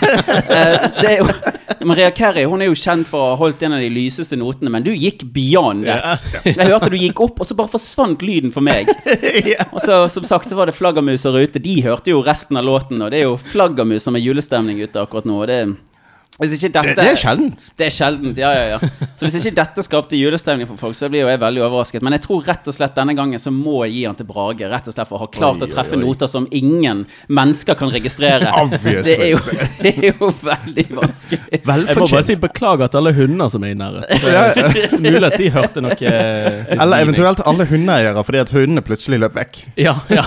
Eh, 0.54 0.84
det 1.00 1.08
er 1.08 1.20
jo 1.20 1.84
Maria 1.88 2.10
Kerry 2.14 2.44
hun 2.48 2.62
er 2.62 2.68
jo 2.68 2.76
kjent 2.78 3.08
for 3.08 3.20
å 3.20 3.28
ha 3.32 3.38
holdt 3.38 3.62
en 3.66 3.74
av 3.76 3.82
de 3.82 3.88
lyseste 3.92 4.36
notene, 4.38 4.70
men 4.72 4.84
du 4.84 4.90
gikk 4.92 5.24
beyond 5.34 5.86
that. 5.88 6.22
Jeg 6.46 6.68
hørte 6.68 6.90
du 6.92 6.98
gikk 7.00 7.20
opp, 7.24 7.40
og 7.40 7.48
så 7.48 7.56
bare 7.58 7.72
forsvant 7.72 8.22
lyden 8.24 8.52
for 8.54 8.64
meg. 8.64 8.90
Og 9.74 9.80
så 9.82 10.04
som 10.12 10.26
sagt 10.26 10.50
så 10.50 10.58
var 10.58 10.68
det 10.68 10.76
flaggermuser 10.76 11.34
ute. 11.36 11.62
De 11.62 11.74
hørte 11.84 12.12
jo 12.12 12.22
resten 12.24 12.58
av 12.60 12.66
låten, 12.66 13.02
og 13.02 13.10
det 13.12 13.22
er 13.22 13.26
jo 13.26 13.38
flaggermus 13.50 14.06
som 14.06 14.16
er 14.16 14.24
julestemning 14.24 14.80
ute 14.84 15.02
akkurat 15.02 15.26
nå. 15.28 15.40
Og 15.42 15.50
det, 15.50 15.58
ikke 15.70 15.93
dette 16.34 16.82
Det, 16.82 16.94
det 16.98 17.04
er 17.12 17.18
sjeldent. 17.20 17.60
det 17.78 17.86
er 17.86 17.92
sjeldent, 17.94 18.38
ja, 18.42 18.48
ja, 18.50 18.64
ja. 18.74 18.78
Så 19.14 19.28
hvis 19.28 19.36
ikke 19.38 19.52
dette 19.54 19.84
skapte 19.86 20.18
julestemning 20.18 20.66
for 20.66 20.80
folk, 20.80 20.96
så 20.98 21.06
blir 21.12 21.22
jo 21.22 21.28
jeg 21.30 21.38
veldig 21.38 21.62
overrasket. 21.62 22.02
Men 22.02 22.16
jeg 22.16 22.24
tror 22.24 22.42
rett 22.48 22.66
og 22.66 22.74
slett 22.74 22.96
denne 22.96 23.14
gangen 23.14 23.38
så 23.38 23.52
må 23.54 23.84
jeg 23.84 23.94
gi 23.94 24.02
han 24.08 24.18
til 24.18 24.26
Brage. 24.26 24.66
Rett 24.72 24.88
og 24.90 24.96
slett 24.96 25.10
for 25.10 25.20
å 25.20 25.22
ha 25.22 25.28
klart 25.30 25.62
Oi, 25.62 25.68
å 25.68 25.70
treffe 25.70 25.94
oi, 25.94 26.00
oi. 26.02 26.08
noter 26.08 26.30
som 26.30 26.48
ingen 26.50 27.04
mennesker 27.30 27.78
kan 27.78 27.92
registrere. 27.94 28.50
Det 28.74 29.14
er 29.14 29.30
jo, 29.30 29.38
det 29.78 29.92
er 29.94 30.08
jo 30.10 30.32
veldig 30.42 30.86
vanskelig. 30.98 31.40
Jeg 31.54 31.62
må 31.62 31.70
bare 31.70 31.84
si 31.86 32.00
Velfortjent. 32.00 32.42
beklager 32.48 32.90
til 32.90 33.02
alle 33.04 33.14
hunder 33.20 33.54
som 33.54 33.68
er 33.68 33.76
i 33.76 33.78
nærheten. 33.78 34.98
Mulig 35.06 35.22
at 35.30 35.38
de 35.38 35.50
hørte 35.54 35.84
noe 35.84 35.94
eh, 35.94 36.74
Eller 36.74 37.04
eventuelt 37.06 37.44
alle 37.46 37.68
hundeeiere 37.70 38.24
fordi 38.26 38.42
at 38.42 38.50
hundene 38.54 38.82
plutselig 38.84 39.20
løp 39.22 39.38
vekk. 39.38 39.62
Ja, 39.78 39.96
ja. 40.10 40.26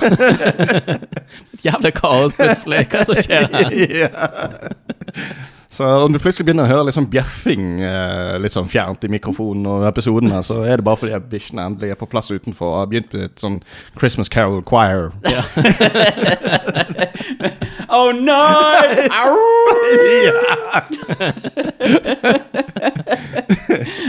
Jævla 1.68 1.92
kaos 1.92 2.36
plutselig. 2.38 2.86
Hva 2.94 3.04
som 3.10 3.20
skjer 3.20 3.52
her? 3.52 3.70
Så 5.78 5.86
om 5.86 6.14
du 6.14 6.18
plutselig 6.18 6.48
begynner 6.48 6.66
å 6.66 6.72
høre 6.72 6.88
litt 6.88 6.96
sånn 6.96 7.10
bjeffing 7.12 7.66
eh, 7.86 8.38
litt 8.42 8.56
sånn 8.56 8.70
fjernt 8.72 9.04
i 9.06 9.10
mikrofonen 9.14 9.68
og 9.70 9.84
episodene, 9.86 10.40
så 10.42 10.64
er 10.66 10.80
det 10.80 10.86
bare 10.88 10.98
fordi 10.98 11.20
bikkjene 11.30 11.68
endelig 11.70 11.92
er 11.94 12.00
på 12.00 12.08
plass 12.10 12.32
utenfor 12.34 12.72
og 12.72 12.80
har 12.80 12.88
begynt 12.90 13.14
med 13.14 13.28
et 13.28 13.44
sånn 13.44 13.60
Christmas 14.00 14.32
Carol 14.34 14.64
Choir. 14.66 15.12
Oh 17.88 18.12
no! 18.12 18.34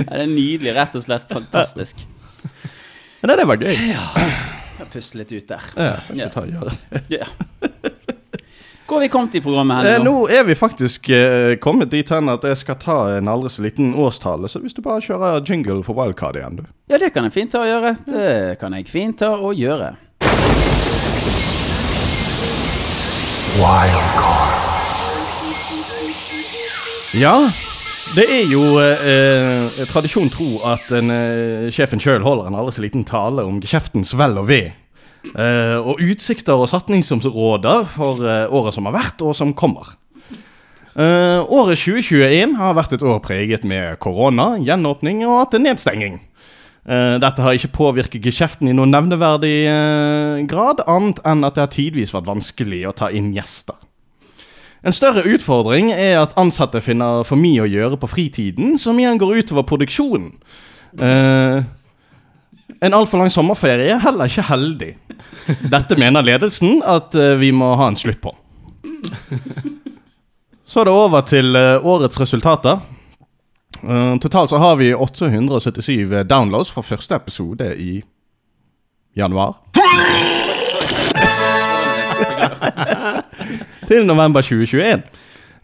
Ja, 0.08 0.16
det 0.16 0.22
er 0.24 0.26
nydelig. 0.26 0.72
Rett 0.74 0.96
og 0.98 1.04
slett 1.04 1.28
fantastisk. 1.30 2.02
Men 3.20 3.30
det, 3.30 3.36
det 3.42 3.46
var 3.52 3.62
gøy. 3.62 3.76
Jeg 3.78 4.90
Puste 4.92 5.20
litt 5.20 5.32
ut 5.34 5.48
der. 5.52 5.70
Ja, 5.76 5.94
jeg 6.10 6.18
skal 6.18 6.34
ta 6.34 6.42
og 6.42 6.50
gjøre 6.56 6.74
det. 7.12 7.94
Hvor 8.88 8.96
har 8.96 9.00
vi 9.04 9.08
kommet 9.12 9.34
i 9.34 9.40
programmet 9.44 9.84
Eh, 9.84 9.98
nå? 10.00 10.04
nå 10.12 10.28
er 10.32 10.44
vi 10.48 10.54
faktisk 10.56 11.10
eh, 11.12 11.58
kommet 11.60 11.90
dit 11.92 12.08
hen 12.08 12.28
at 12.32 12.44
jeg 12.48 12.56
skal 12.56 12.78
ta 12.80 12.96
en 13.18 13.28
aldri 13.28 13.50
så 13.52 13.60
liten 13.66 13.90
årstale, 13.92 14.48
så 14.48 14.62
hvis 14.62 14.72
du 14.72 14.80
bare 14.80 15.04
kjører 15.04 15.44
jingle 15.44 15.82
for 15.84 15.92
wildcard 15.98 16.38
igjen, 16.40 16.62
du. 16.62 16.64
Ja, 16.88 16.96
det 16.96 17.12
kan 17.12 17.28
jeg 17.28 17.34
fint 17.36 17.52
ta 17.52 17.60
og 17.66 17.68
gjøre. 17.68 17.92
Det 18.08 18.56
kan 18.62 18.72
jeg 18.78 18.88
fint 18.88 19.18
ta 19.20 19.34
og 19.36 19.52
gjøre. 19.60 19.92
Ja, 27.18 27.34
det 28.14 28.24
er 28.30 28.44
jo 28.52 28.62
eh, 28.80 29.06
eh, 29.10 29.86
tradisjon 29.90 30.28
tro 30.32 30.46
at 30.68 30.88
en, 30.96 31.10
eh, 31.12 31.68
sjefen 31.74 32.00
sjøl 32.02 32.22
holder 32.24 32.48
en 32.50 32.56
aldri 32.60 32.76
så 32.76 32.84
liten 32.84 33.04
tale 33.08 33.44
om 33.48 33.60
geskjeftens 33.64 34.14
vel 34.18 34.38
og 34.40 34.48
ve. 34.50 34.60
Eh, 35.34 35.78
og 35.78 36.00
utsikter 36.02 36.56
og 36.56 36.68
satningsområder 36.70 37.88
for 37.92 38.22
uh, 38.22 38.46
året 38.54 38.76
som 38.76 38.86
har 38.88 38.94
vært, 38.96 39.24
og 39.24 39.34
som 39.36 39.54
kommer. 39.56 39.96
Uh, 40.98 41.42
året 41.46 41.78
2021 41.78 42.56
har 42.58 42.76
vært 42.78 42.96
et 42.96 43.04
år 43.06 43.18
preget 43.22 43.66
med 43.68 43.98
korona, 44.02 44.56
gjenåpning 44.62 45.24
og 45.26 45.42
at 45.42 45.52
det 45.52 45.60
er 45.60 45.66
nedstenging. 45.68 46.18
Dette 46.88 47.44
har 47.44 47.52
ikke 47.52 47.68
påvirket 47.74 48.24
geskjeften 48.24 48.70
i 48.70 48.72
noen 48.72 48.88
nevneverdig 48.94 50.46
grad, 50.48 50.78
annet 50.88 51.18
enn 51.28 51.44
at 51.44 51.58
det 51.58 51.60
har 51.60 51.72
tidvis 51.74 52.14
vært 52.14 52.30
vanskelig 52.30 52.78
å 52.88 52.94
ta 52.96 53.10
inn 53.12 53.28
gjester. 53.36 53.76
En 54.86 54.94
større 54.96 55.26
utfordring 55.26 55.90
er 55.92 56.20
at 56.20 56.36
ansatte 56.38 56.80
finner 56.80 57.26
for 57.28 57.40
mye 57.40 57.64
å 57.64 57.68
gjøre 57.68 57.98
på 58.00 58.08
fritiden, 58.08 58.76
som 58.78 58.96
igjen 58.96 59.18
går 59.20 59.42
utover 59.42 59.66
produksjonen. 59.68 60.30
Eh, 60.96 61.64
en 62.80 62.94
altfor 62.94 63.18
lang 63.18 63.30
sommerferie 63.32 63.90
er 63.94 64.02
heller 64.02 64.30
ikke 64.30 64.46
heldig. 64.48 64.92
Dette 65.72 65.96
mener 65.98 66.22
ledelsen 66.26 66.82
at 66.86 67.14
eh, 67.18 67.34
vi 67.40 67.50
må 67.54 67.74
ha 67.78 67.88
en 67.90 67.98
slutt 67.98 68.20
på. 68.22 68.34
Så 70.68 70.80
er 70.80 70.84
det 70.88 70.94
over 70.94 71.20
til 71.26 71.56
eh, 71.58 71.84
årets 71.84 72.20
resultater. 72.20 72.78
Eh, 73.82 74.14
totalt 74.22 74.50
så 74.52 74.58
har 74.62 74.76
vi 74.78 74.92
877 74.94 76.24
downloads 76.28 76.70
fra 76.74 76.82
første 76.86 77.14
episode 77.18 77.72
i 77.80 78.02
januar. 79.16 79.56
til 83.88 84.06
november 84.06 84.42
2021. 84.42 85.02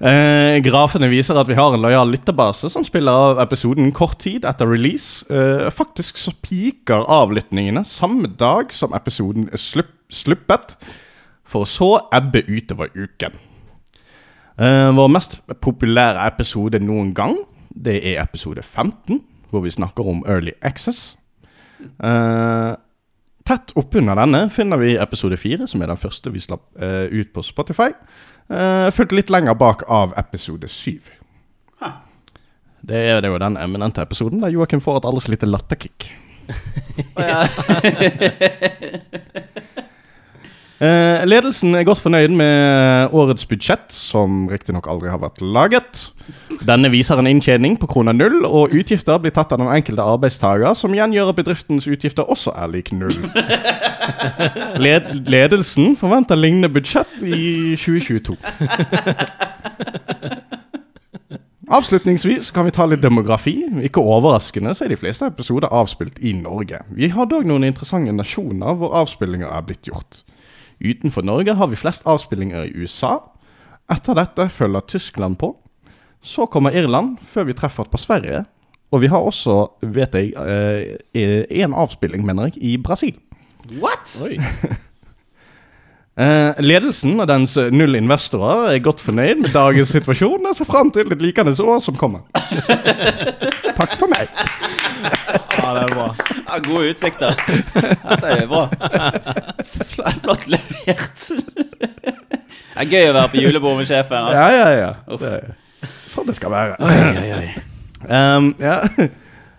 Eh, 0.05 0.59
grafene 0.61 1.09
viser 1.09 1.39
at 1.41 1.49
vi 1.49 1.57
har 1.57 1.73
en 1.73 1.81
lojal 1.81 2.11
lytterbase 2.13 2.69
som 2.69 2.85
spiller 2.85 3.31
av 3.31 3.39
episoden 3.41 3.89
kort 3.97 4.19
tid 4.21 4.45
etter 4.45 4.69
release. 4.69 5.25
Eh, 5.33 5.71
faktisk 5.73 6.21
så 6.21 6.35
piker 6.45 7.07
avlyttingene 7.09 7.87
samme 7.89 8.29
dag 8.29 8.73
som 8.75 8.93
episoden 8.93 9.49
er 9.49 9.63
slupp, 9.63 9.95
sluppet, 10.13 10.77
for 11.49 11.65
å 11.65 11.71
så 11.71 11.91
ebbe 12.13 12.45
utover 12.45 12.93
uken. 12.93 13.41
Eh, 14.61 14.91
vår 14.93 15.09
mest 15.09 15.39
populære 15.65 16.29
episode 16.29 16.79
noen 16.85 17.15
gang, 17.17 17.39
det 17.73 18.03
er 18.05 18.21
episode 18.23 18.63
15, 18.63 19.23
hvor 19.49 19.65
vi 19.65 19.73
snakker 19.73 20.05
om 20.05 20.21
Early 20.29 20.53
Access. 20.61 21.17
Eh, 21.81 22.75
Tett 23.45 23.75
oppunder 23.77 24.17
denne 24.17 24.47
finner 24.49 24.81
vi 24.81 24.95
episode 24.97 25.37
4, 25.37 25.67
som 25.69 25.83
er 25.85 25.91
den 25.91 26.01
første 26.01 26.31
vi 26.33 26.41
slapp 26.41 26.63
eh, 26.81 27.11
ut 27.13 27.29
på 27.35 27.43
Spotify. 27.45 27.91
Uh, 28.53 28.93
fulgt 28.93 29.17
litt 29.17 29.33
lenger 29.33 29.57
bak 29.57 29.87
av 29.89 30.13
episode 30.21 30.69
syv. 30.69 31.09
Det 32.85 33.01
er 33.09 33.23
det 33.25 33.31
jo 33.33 33.41
den 33.41 33.57
eminente 33.57 34.05
episoden 34.05 34.43
der 34.43 34.53
Joakim 34.53 34.83
får 34.85 35.01
et 35.01 35.07
aldri 35.09 35.25
så 35.25 35.33
lite 35.33 35.49
latterkick. 35.49 36.13
Ja. 37.17 37.49
Eh, 40.83 41.23
ledelsen 41.31 41.75
er 41.79 41.85
godt 41.87 42.01
fornøyd 42.03 42.33
med 42.35 43.13
årets 43.15 43.47
budsjett, 43.47 43.93
som 43.95 44.49
riktignok 44.51 44.89
aldri 44.91 45.13
har 45.13 45.21
vært 45.23 45.39
laget. 45.39 46.01
Denne 46.67 46.91
viser 46.91 47.21
en 47.21 47.31
inntjening 47.31 47.77
på 47.79 47.87
krona 47.93 48.13
null, 48.17 48.41
og 48.45 48.75
utgifter 48.75 49.21
blir 49.23 49.35
tatt 49.37 49.55
av 49.55 49.63
den 49.63 49.71
enkelte 49.71 50.03
arbeidstaker, 50.03 50.75
som 50.75 50.97
igjen 50.97 51.15
gjør 51.15 51.31
at 51.31 51.39
bedriftens 51.39 51.87
utgifter 51.87 52.27
også 52.27 52.57
er 52.59 52.73
lik 52.75 52.91
null. 52.91 53.15
Led 54.85 55.15
ledelsen 55.31 55.95
forventer 56.01 56.43
lignende 56.43 56.73
budsjett 56.75 57.23
i 57.23 57.79
2022. 57.79 58.35
Avslutningsvis 61.75 62.51
kan 62.55 62.67
vi 62.67 62.75
ta 62.75 62.85
litt 62.87 63.03
demografi. 63.03 63.57
Ikke 63.87 64.03
overraskende 64.03 64.75
så 64.75 64.85
er 64.85 64.93
de 64.93 65.01
fleste 65.01 65.31
episoder 65.31 65.73
avspilt 65.73 66.19
i 66.19 66.35
Norge. 66.37 66.83
Vi 66.93 67.09
har 67.15 67.31
dog 67.31 67.47
noen 67.49 67.65
interessante 67.71 68.13
nasjoner 68.13 68.77
hvor 68.79 68.95
avspillinger 69.01 69.49
er 69.49 69.65
blitt 69.65 69.89
gjort. 69.89 70.25
Utenfor 70.85 71.25
Norge 71.25 71.55
har 71.57 71.71
vi 71.71 71.81
flest 71.81 72.05
avspillinger 72.07 72.69
i 72.69 72.75
USA. 72.85 73.17
Etter 73.93 74.17
dette 74.19 74.49
følger 74.53 74.85
Tyskland 74.89 75.39
på. 75.41 75.55
Så 76.25 76.47
kommer 76.49 76.77
Irland, 76.77 77.19
før 77.33 77.49
vi 77.49 77.57
treffer 77.57 77.89
på 77.89 78.01
Sverige. 78.01 78.45
Og 78.93 79.01
vi 79.03 79.11
har 79.13 79.25
også, 79.25 79.67
vet 79.83 80.15
jeg, 80.15 80.33
én 81.51 81.75
avspilling, 81.75 82.25
mener 82.25 82.49
jeg, 82.49 82.63
i 82.63 82.77
Brasil. 82.77 83.17
What? 83.81 84.19
Oi. 84.25 84.39
Eh, 86.15 86.61
ledelsen 86.63 87.17
og 87.19 87.27
dens 87.27 87.57
null 87.75 87.97
investorer 87.99 88.69
er 88.71 88.83
godt 88.87 89.01
fornøyd 89.03 89.41
med 89.41 89.51
dagens 89.51 89.91
situasjon 89.97 90.47
og 90.47 90.55
ser 90.55 90.69
fram 90.69 90.93
til 90.95 91.11
et 91.11 91.23
likende 91.25 91.51
år 91.59 91.81
som 91.83 91.97
kommer. 91.99 92.23
Takk 93.81 93.97
for 93.99 94.07
meg. 94.13 94.31
Ja, 95.65 95.73
det 95.75 95.83
er 95.83 95.95
bra. 95.95 96.07
Ja, 96.45 96.59
gode 96.65 96.91
utsikter. 96.93 97.39
Dette 97.75 98.33
er 98.35 98.47
bra. 98.51 98.65
Flott 99.95 100.47
levert. 100.53 101.25
Det 102.75 102.83
er 102.83 102.91
gøy 102.91 103.09
å 103.09 103.15
være 103.17 103.31
på 103.33 103.41
julebord 103.41 103.79
med 103.81 103.89
sjefen. 103.89 104.27
Ja, 104.35 104.45
Altså. 104.45 104.57
ja, 104.59 104.69
ja. 104.77 105.19
Det 105.19 105.31
er 105.31 106.11
sånn 106.11 106.29
det 106.29 106.37
skal 106.37 106.53
være. 106.53 106.77
Um, 108.05 108.51
ja. 108.61 108.81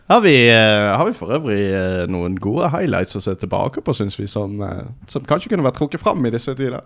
Har 0.06 0.22
vi, 0.22 0.36
eh, 0.53 0.91
har 0.97 1.08
vi 1.08 1.16
for 1.18 1.32
øvrig 1.34 1.64
eh, 1.74 2.03
noen 2.14 2.36
gode 2.38 2.68
highlights 2.70 3.18
å 3.18 3.22
se 3.26 3.34
tilbake 3.41 3.82
på, 3.82 3.93
syns 3.97 4.20
vi, 4.20 4.28
som, 4.30 4.60
eh, 4.62 4.84
som 5.10 5.26
kanskje 5.26 5.49
kunne 5.49 5.66
vært 5.66 5.80
trukket 5.80 6.03
fram 6.03 6.22
i 6.30 6.32
disse 6.36 6.53
tider? 6.53 6.84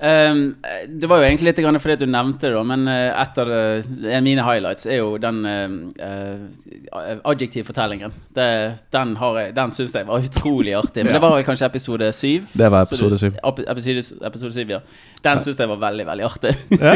Ehm, 0.00 0.42
det 0.86 1.08
var 1.10 1.18
jo 1.18 1.26
egentlig 1.26 1.48
litt 1.50 1.58
grann 1.64 1.78
fordi 1.82 1.96
du 2.04 2.06
nevnte 2.06 2.52
det, 2.52 2.60
men 2.70 2.84
eh, 2.86 3.08
et 3.22 3.38
av 3.42 3.48
det- 3.50 4.04
en 4.04 4.16
av 4.20 4.22
mine 4.22 4.44
highlights 4.46 4.86
er 4.86 5.00
jo 5.00 5.16
den 5.18 5.40
uh, 5.44 7.18
adjektivfortellingen. 7.24 8.12
Den 8.34 9.16
har 9.16 9.38
jeg, 9.40 9.54
den 9.56 9.70
syns 9.74 9.94
jeg 9.98 10.06
var 10.06 10.22
utrolig 10.22 10.76
artig. 10.78 11.04
Men 11.04 11.14
det 11.16 11.22
var 11.22 11.34
vel 11.34 11.44
kanskje 11.46 11.66
episode 11.66 12.12
syv? 12.14 12.46
Det 12.54 12.70
var 12.70 12.86
episode 12.86 13.18
syv. 13.18 13.36
Episode, 13.42 14.06
episode 14.30 14.54
syv, 14.54 14.70
ja. 14.76 14.80
Den 15.24 15.42
syns 15.42 15.58
jeg 15.58 15.68
var 15.68 15.82
veldig, 15.82 16.06
veldig 16.06 16.28
artig. 16.28 16.54
Ja. 16.78 16.94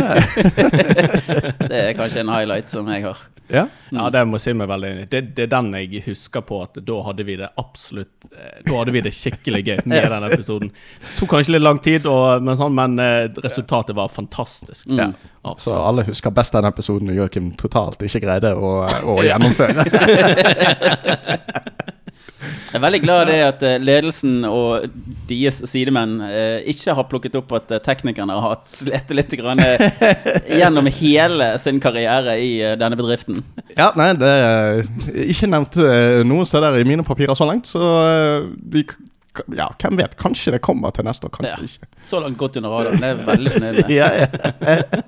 det 1.68 1.78
er 1.88 1.92
kanskje 1.98 2.22
en 2.22 2.30
highlight 2.32 2.70
som 2.70 2.88
jeg 2.92 3.02
har. 3.08 3.18
ja. 3.52 3.66
Ja, 3.92 4.06
det 4.08 4.22
må 4.24 4.38
jeg 4.38 4.44
si 4.46 4.52
meg 4.56 4.70
veldig 4.70 4.88
enig 4.88 5.02
i. 5.04 5.08
Det, 5.12 5.20
det 5.36 5.42
er 5.44 5.50
den 5.52 5.66
jeg 5.76 6.00
husker 6.06 6.40
på 6.48 6.62
at 6.64 6.78
da 6.86 6.94
hadde 7.04 7.26
vi 7.28 7.34
det 7.36 7.50
absolutt 7.60 8.24
eh, 8.30 8.62
Da 8.64 8.78
hadde 8.78 8.94
vi 8.94 9.02
det 9.04 9.12
skikkelig 9.12 9.60
gøy 9.66 9.82
med 9.90 10.06
den 10.14 10.24
episoden. 10.30 10.70
Tok 11.18 11.28
kanskje 11.34 11.52
litt 11.58 11.64
lang 11.66 11.80
tid, 11.84 12.06
og, 12.08 12.40
men, 12.46 12.56
sånn, 12.56 12.72
men 12.78 12.91
eh, 12.98 13.28
resultatet 13.44 13.96
var 13.96 14.08
fantastisk. 14.08 14.86
Ja. 14.88 15.10
Mm. 15.12 15.56
Så 15.58 15.74
alle 15.74 16.04
husker 16.06 16.30
best 16.34 16.54
den 16.54 16.68
episoden 16.68 17.10
når 17.10 17.22
Joakim 17.22 17.52
totalt 17.58 18.02
ikke 18.06 18.22
greide 18.24 18.54
å, 18.54 18.74
å 19.14 19.18
gjennomføre. 19.26 19.86
Jeg 22.72 22.78
er 22.78 22.82
veldig 22.86 23.00
glad 23.02 23.28
i 23.28 23.32
det 23.34 23.40
at 23.44 23.62
eh, 23.68 23.80
ledelsen 23.84 24.46
og 24.48 24.86
deres 25.28 25.60
sidemenn 25.68 26.16
eh, 26.24 26.64
ikke 26.72 26.94
har 26.96 27.04
plukket 27.10 27.36
opp 27.38 27.52
at 27.58 27.74
teknikerne 27.84 28.32
har 28.32 28.54
hatt 28.54 28.72
slitt 28.72 29.12
litt 29.12 29.34
grann, 29.36 29.60
gjennom 30.60 30.88
hele 30.96 31.50
sin 31.60 31.82
karriere 31.84 32.38
i 32.40 32.54
denne 32.80 32.96
bedriften. 32.96 33.42
Ja, 33.76 33.90
nei, 33.98 34.14
det 34.16 34.32
er 34.32 34.82
ikke 35.26 35.50
nevnt 35.52 35.76
noen 36.24 36.48
steder 36.48 36.80
i 36.80 36.88
mine 36.88 37.04
papirer 37.04 37.36
så 37.36 37.48
langt, 37.48 37.68
så 37.68 37.82
vi 38.72 38.86
Ja, 39.56 39.70
hvem 39.80 39.96
vet? 39.96 40.12
Kanskje 40.20 40.52
det 40.52 40.60
kommer 40.64 40.90
til 40.92 41.04
neste 41.08 41.24
år, 41.28 41.32
Ja. 41.40 41.54
kanskje 41.56 41.78
ikke. 41.80 41.86
Så 42.04 42.20
langt 42.20 42.36
godt 42.38 42.56
under 42.60 42.70
radaren. 42.74 43.00
Det 43.00 43.08
er 43.08 43.14
vi 43.14 43.24
veldig 43.30 43.52
fornøyd. 43.54 43.90
Ja, 44.00 44.08
ja. 44.18 44.26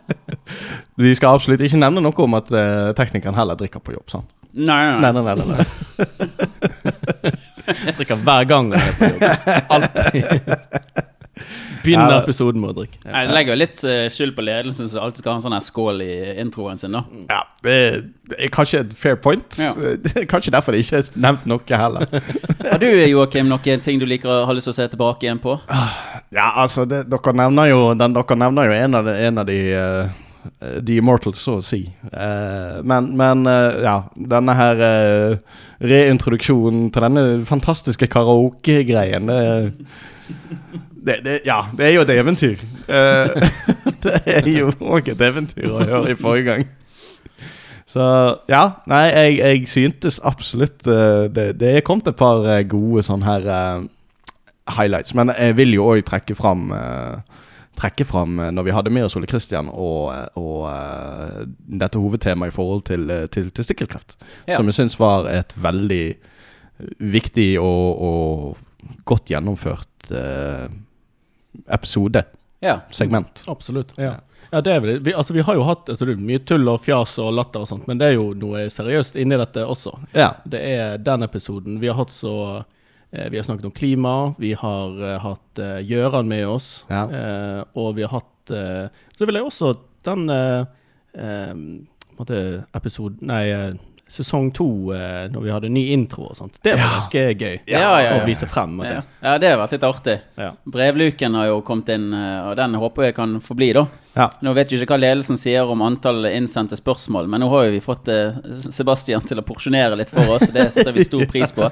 Vi 1.05 1.15
skal 1.19 1.35
absolutt 1.37 1.61
ikke 1.65 1.81
nevne 1.81 2.01
noe 2.05 2.25
om 2.25 2.35
at 2.39 2.51
eh, 2.55 2.93
teknikeren 2.97 3.35
heller 3.37 3.57
drikker 3.59 3.81
på 3.85 3.93
jobb, 3.97 4.09
sant? 4.13 4.31
Nei, 4.55 4.77
nei, 5.01 5.01
Nei, 5.03 5.11
nei. 5.13 5.23
nei, 5.23 5.35
nei. 5.35 5.45
nei, 5.45 5.57
nei. 5.59 7.33
Jeg 7.85 7.95
drikker 7.97 8.21
hver 8.23 8.45
gang 8.49 8.69
jeg 8.75 8.81
er 8.81 8.95
på 8.99 9.09
jobb. 9.09 9.23
Alltid. 9.75 10.25
Begynner 11.85 12.17
Ja. 12.17 12.23
episoden 12.23 12.61
med 12.63 12.73
å 12.73 12.77
drikke. 12.81 12.99
Ja. 13.05 13.23
Jeg 13.25 13.35
legger 13.37 13.59
litt 13.61 13.83
eh, 13.85 14.07
skyld 14.13 14.35
på 14.37 14.45
ledelsen, 14.47 14.89
som 14.89 15.05
alltid 15.05 15.23
skal 15.23 15.33
ha 15.35 15.37
en 15.39 15.45
sånn 15.45 15.57
her 15.57 15.65
skål 15.65 16.03
i 16.05 16.17
introen 16.41 16.81
sin. 16.81 16.97
da 16.97 17.05
Ja, 17.31 17.43
det 17.63 17.77
er 18.39 18.49
kanskje 18.55 18.81
et 18.81 18.97
fair 18.99 19.17
point. 19.21 19.59
Ja. 19.61 19.75
Kanskje 20.33 20.55
derfor 20.55 20.73
det 20.73 20.85
ikke 20.87 21.03
er 21.03 21.11
nevnt 21.21 21.47
noe 21.51 21.79
heller. 21.85 22.09
Har 22.73 22.81
du 22.81 22.89
Joakim, 22.89 23.49
noen 23.53 23.81
ting 23.85 24.01
du 24.01 24.07
liker 24.09 24.31
å 24.33 24.43
ha 24.49 24.57
lyst 24.57 24.71
til 24.71 24.75
å 24.75 24.79
se 24.81 24.89
tilbake 24.89 25.27
igjen 25.29 25.43
på? 25.45 25.59
Ja, 26.35 26.51
altså, 26.65 26.85
det, 26.89 27.05
dere 27.13 27.33
nevner 27.37 27.69
jo, 27.71 27.81
den, 27.95 28.17
dere 28.17 28.37
nevner 28.41 28.71
jo 28.71 28.77
en 28.81 28.95
av 28.99 29.05
de, 29.09 29.17
en 29.29 29.39
av 29.39 29.47
de 29.47 29.59
uh, 29.77 30.09
The 30.85 30.97
Immortals, 30.99 31.39
så 31.45 31.59
å 31.61 31.65
si. 31.65 31.83
Uh, 32.13 32.81
men 32.85 33.13
men 33.17 33.45
uh, 33.47 33.77
ja, 33.85 33.95
denne 34.17 34.57
her 34.59 34.83
uh, 34.83 35.37
reintroduksjonen 35.85 36.91
til 36.95 37.07
denne 37.07 37.25
fantastiske 37.49 38.09
karaoke-greien 38.13 39.31
det, 39.31 39.41
det, 41.07 41.19
det, 41.25 41.41
Ja, 41.47 41.65
det 41.77 41.87
er 41.87 41.93
jo 41.95 42.05
et 42.05 42.15
eventyr. 42.15 42.65
Uh, 42.89 43.51
det 44.05 44.17
er 44.27 44.49
jo 44.49 44.73
òg 44.81 45.13
et 45.13 45.21
eventyr 45.21 45.69
å 45.69 45.85
gjøre 45.85 46.15
i 46.15 46.19
forrige 46.19 46.49
gang. 46.49 46.65
Så 47.95 48.05
ja, 48.51 48.65
nei, 48.91 49.05
jeg, 49.13 49.37
jeg 49.39 49.69
syntes 49.71 50.19
absolutt 50.25 50.87
uh, 50.89 51.27
det, 51.31 51.53
det 51.61 51.77
er 51.77 51.87
kommet 51.87 52.09
et 52.11 52.19
par 52.19 52.43
eh, 52.49 52.65
gode 52.67 53.05
sånne 53.07 53.29
her 53.29 53.47
uh, 53.47 53.87
highlights. 54.75 55.15
Men 55.15 55.33
jeg 55.37 55.59
vil 55.61 55.77
jo 55.77 55.89
òg 55.95 56.05
trekke 56.09 56.37
fram 56.39 56.71
Trekke 57.75 58.05
fram 58.07 58.37
når 58.55 58.69
vi 58.69 58.71
hadde 58.71 58.91
med 58.95 59.03
oss 59.03 59.17
Ole 59.19 59.27
Kristian 59.27 59.67
og, 59.67 60.13
og 60.39 60.61
uh, 60.71 61.41
dette 61.67 61.99
hovedtemaet 61.99 62.53
i 62.53 62.55
forhold 62.55 62.85
til, 62.87 63.11
til 63.35 63.49
testikkelkreft. 63.51 64.15
Ja. 64.47 64.55
Som 64.55 64.71
jeg 64.71 64.77
syns 64.77 64.95
var 65.01 65.27
et 65.27 65.57
veldig 65.59 66.05
viktig 67.03 67.49
og, 67.59 67.99
og 67.99 69.03
godt 69.09 69.33
gjennomført 69.33 70.13
eh, 70.15 70.67
episode. 71.69 72.25
Ja. 72.65 72.81
Segment. 72.91 73.45
Absolutt. 73.49 73.93
Ja. 74.01 74.17
Ja, 74.53 74.61
det 74.63 74.71
er 74.73 74.81
vel, 74.85 74.99
vi, 75.03 75.13
altså, 75.19 75.35
vi 75.35 75.43
har 75.43 75.57
jo 75.59 75.65
hatt 75.67 75.89
altså, 75.91 76.07
mye 76.15 76.39
tull 76.47 76.69
og 76.71 76.81
fjas 76.85 77.17
og 77.19 77.33
latter 77.35 77.65
og 77.65 77.69
sånt, 77.69 77.89
men 77.91 77.99
det 77.99 78.07
er 78.13 78.13
jo 78.21 78.29
noe 78.39 78.69
seriøst 78.71 79.17
inni 79.19 79.39
dette 79.41 79.65
også. 79.67 79.97
Ja. 80.15 80.29
Det 80.47 80.61
er 80.63 80.99
den 81.03 81.27
episoden. 81.27 81.81
Vi 81.83 81.89
har 81.91 81.97
hatt 81.99 82.13
så 82.15 82.35
eh, 83.11 83.27
Vi 83.33 83.37
har 83.41 83.43
snakket 83.49 83.67
om 83.67 83.75
klima, 83.75 84.13
vi 84.39 84.53
har 84.61 85.01
eh, 85.03 85.17
hatt 85.25 85.59
eh, 85.65 85.81
Gjøran 85.89 86.29
med 86.31 86.47
oss, 86.47 86.85
Ja. 86.93 87.03
eh, 87.11 87.65
og 87.75 87.97
vi 87.97 88.07
har 88.07 88.15
hatt 88.21 88.55
eh, 88.55 88.87
Så 89.19 89.27
vil 89.27 89.41
jeg 89.41 89.49
også 89.49 89.73
den 90.07 90.29
eh, 90.31 90.65
eh, 91.19 91.53
på 92.15 92.23
måte 92.23 92.39
episode 92.79 93.27
Nei, 93.27 93.43
eh, 93.51 93.75
sesong 94.09 94.51
to, 94.55 94.93
eh, 94.95 95.29
når 95.33 95.41
vi 95.43 95.51
hadde 95.55 95.69
ny 95.73 95.87
intro 95.95 96.27
og 96.29 96.37
sånt. 96.37 96.59
Det 96.63 96.75
var 96.77 96.93
ganske 96.99 97.23
gøy 97.35 97.61
Ja, 97.67 97.81
ja, 97.81 97.93
ja. 98.05 98.15
å 98.21 98.27
vise 98.27 98.47
frem. 98.47 98.77
Ja. 98.85 98.89
det. 99.01 99.03
ja, 99.23 99.39
det 99.39 99.49
har 99.51 99.59
vært 99.63 99.73
litt 99.77 99.87
artig. 99.89 100.17
Ja. 100.37 100.51
Brevluken 100.65 101.35
har 101.35 101.47
jo 101.47 101.61
kommet 101.67 101.89
inn, 101.95 102.13
eh, 102.13 102.41
og 102.51 102.57
den 102.61 102.75
håper 102.75 103.09
jeg 103.09 103.15
kan 103.17 103.41
forbli, 103.41 103.73
da. 103.73 103.87
Ja. 104.15 104.29
Nå 104.41 104.53
vet 104.55 104.71
vi 104.71 104.79
ikke 104.79 104.95
hva 104.95 105.01
ledelsen 105.01 105.39
sier 105.39 105.67
om 105.71 105.83
antall 105.83 106.29
innsendte 106.31 106.79
spørsmål, 106.79 107.27
men 107.31 107.43
nå 107.43 107.49
har 107.51 107.71
vi 107.73 107.81
fått 107.83 108.09
eh, 108.13 108.37
Sebastian 108.71 109.25
til 109.27 109.41
å 109.41 109.45
porsjonere 109.47 109.99
litt 109.99 110.13
for 110.15 110.37
oss, 110.37 110.47
og 110.47 110.55
det 110.55 110.69
setter 110.71 110.95
vi 110.95 111.07
stor 111.07 111.25
pris 111.31 111.51
på. 111.55 111.67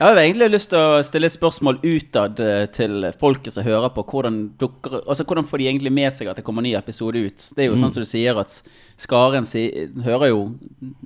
Jeg 0.00 0.04
har 0.04 0.20
egentlig 0.22 0.50
lyst 0.52 0.70
til 0.70 0.78
å 0.78 1.00
stille 1.04 1.26
et 1.26 1.34
spørsmål 1.34 1.80
utad 1.82 2.38
eh, 2.44 2.62
til 2.74 3.08
folket 3.20 3.56
som 3.56 3.66
hører 3.66 3.90
på. 3.96 4.06
Hvordan, 4.12 4.38
dukker, 4.60 5.00
altså, 5.02 5.26
hvordan 5.26 5.48
får 5.50 5.62
de 5.62 5.68
egentlig 5.72 5.94
med 5.98 6.14
seg 6.14 6.30
at 6.30 6.38
det 6.38 6.46
kommer 6.46 6.64
ny 6.64 6.76
episode 6.78 7.18
ut? 7.18 7.50
Det 7.56 7.66
er 7.66 7.72
jo 7.72 7.80
sånn 7.82 7.92
som 7.92 8.06
du 8.06 8.08
sier, 8.08 8.38
at 8.38 8.54
skaren 9.00 9.48
si, 9.48 9.66
hører 10.06 10.30
jo 10.30 10.40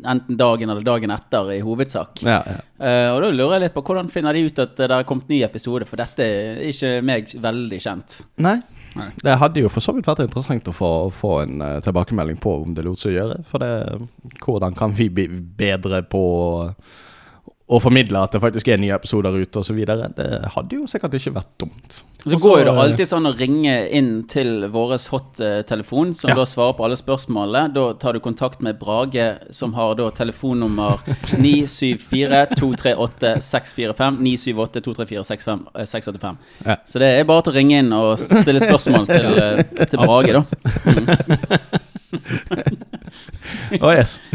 enten 0.04 0.36
dagen 0.36 0.68
eller 0.68 0.84
dagen 0.84 1.14
etter, 1.14 1.54
i 1.56 1.62
hovedsak. 1.64 2.20
Ja, 2.26 2.42
ja. 2.44 2.60
Uh, 2.74 3.10
og 3.14 3.20
da 3.22 3.28
lurer 3.32 3.56
jeg 3.56 3.62
litt 3.68 3.74
på 3.76 3.84
hvordan 3.86 4.10
finner 4.12 4.36
de 4.36 4.44
ut 4.44 4.58
at 4.60 4.76
det 4.76 4.90
er 4.92 5.06
kommet 5.08 5.30
ny 5.30 5.40
episode, 5.46 5.86
for 5.88 6.00
dette 6.00 6.24
er 6.26 6.62
ikke 6.68 6.98
meg 7.06 7.32
veldig 7.40 7.80
kjent. 7.80 8.20
Nei. 8.44 8.58
Nei. 8.94 9.08
Det 9.22 9.38
hadde 9.40 9.64
jo 9.64 9.70
for 9.72 9.84
så 9.84 9.94
vidt 9.96 10.06
vært 10.06 10.22
interessant 10.24 10.68
å 10.70 10.74
få, 10.74 10.90
få 11.14 11.32
en 11.42 11.62
uh, 11.64 11.80
tilbakemelding 11.84 12.38
på 12.42 12.52
om 12.62 12.76
det 12.76 12.84
lot 12.86 13.02
seg 13.02 13.16
gjøre. 13.16 13.40
For 13.50 13.62
det, 13.62 13.72
hvordan 14.44 14.76
kan 14.78 14.94
vi 14.94 15.08
bli 15.10 15.26
bedre 15.58 16.04
på 16.06 16.24
å 17.64 17.78
formidle 17.80 18.20
at 18.20 18.34
det 18.36 18.42
faktisk 18.44 18.68
er 18.68 18.76
nye 18.76 18.92
episoder 18.92 19.32
ute 19.40 19.56
osv. 19.62 19.78
Det 19.88 20.26
hadde 20.52 20.76
jo 20.76 20.84
sikkert 20.90 21.14
ikke 21.16 21.30
vært 21.38 21.48
dumt. 21.62 22.02
Så 22.24 22.36
går 22.40 22.58
jo 22.60 22.64
det 22.66 22.72
eh, 22.74 22.80
alltid 22.82 23.08
sånn 23.08 23.26
å 23.28 23.32
ringe 23.36 23.74
inn 23.96 24.10
til 24.28 24.66
vår 24.72 24.92
hot-telefon, 25.12 26.12
som 26.16 26.28
Ja. 26.30 26.34
da 26.36 26.44
svarer 26.48 26.72
på 26.76 26.84
alle 26.84 26.96
spørsmålene. 27.00 27.72
Da 27.72 27.84
tar 28.00 28.12
du 28.16 28.20
kontakt 28.24 28.60
med 28.64 28.78
Brage, 28.80 29.26
som 29.50 29.72
har 29.76 29.94
da 29.96 30.10
telefonnummer 30.12 30.98
974-238-645. 31.40 34.18
978-234-685. 34.20 36.36
Ja. 36.66 36.76
Så 36.84 36.98
det 37.00 37.08
er 37.18 37.24
bare 37.28 37.42
til 37.44 37.52
å 37.52 37.56
ringe 37.56 37.78
inn 37.80 37.92
og 37.96 38.18
stille 38.20 38.60
spørsmål 38.60 39.06
til, 39.08 39.26
eh, 39.40 39.64
til 39.88 39.98
Brage, 40.04 40.32
da. 40.36 40.42
Å, 43.84 43.88
yes. 43.96 44.20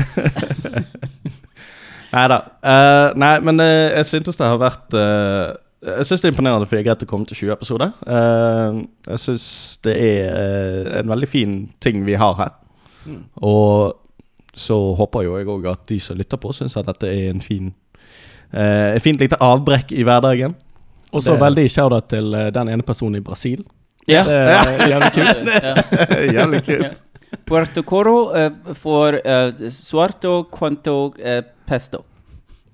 Neida. 2.14 2.38
Uh, 2.66 3.10
nei 3.20 3.36
men 3.46 3.62
uh, 3.62 3.90
jeg 4.00 4.06
syntes 4.10 4.38
det 4.40 4.48
har 4.50 4.58
vært 4.62 4.96
uh, 4.98 5.54
Jeg 5.86 6.08
syns 6.10 6.22
det 6.24 6.30
er 6.30 6.34
imponerende 6.34 6.68
for 6.68 6.80
jeg 6.80 6.88
greit 6.88 7.04
å 7.06 7.08
komme 7.10 7.28
til 7.30 7.38
20 7.46 7.54
episoder. 7.56 7.92
Eh, 8.04 8.80
jeg 9.14 9.20
syns 9.24 9.46
det 9.86 9.94
er 9.96 10.26
eh, 10.28 10.90
en 11.00 11.08
veldig 11.14 11.30
fin 11.32 11.54
ting 11.80 12.02
vi 12.04 12.18
har 12.20 12.34
her. 12.36 12.56
Og 13.40 13.94
så 14.60 14.76
håper 15.00 15.24
jo 15.24 15.38
jeg 15.40 15.48
òg 15.48 15.70
at 15.72 15.86
de 15.88 16.00
som 16.04 16.20
lytter 16.20 16.42
på, 16.42 16.52
syns 16.52 16.76
at 16.76 16.90
dette 16.90 17.08
er 17.08 17.30
en 17.32 17.40
fin 17.40 17.70
eh, 18.52 18.98
Et 18.98 19.06
fint 19.06 19.22
lite 19.24 19.40
avbrekk 19.40 19.94
i 19.96 20.04
hverdagen. 20.04 20.58
Og 21.16 21.24
så 21.24 21.38
veldig 21.40 21.70
shout-out 21.72 22.10
til 22.12 22.36
eh, 22.36 22.50
den 22.54 22.74
ene 22.76 22.84
personen 22.84 23.22
i 23.22 23.24
Brasil. 23.24 23.64
Ja, 24.10 24.26
Det 24.28 24.36
er 24.36 24.90
jævlig 24.98 25.14
kult. 25.16 25.48
Ja. 25.64 25.74
Jævlig 26.42 26.64
kult. 26.68 27.02
Puerto 27.46 27.84
Coro 27.84 28.32
uh, 28.34 28.50
for 28.76 29.14
uh, 29.22 29.70
suarto 29.70 30.44
quanto 30.52 31.14
uh, 31.20 31.42
pesto. 31.66 32.04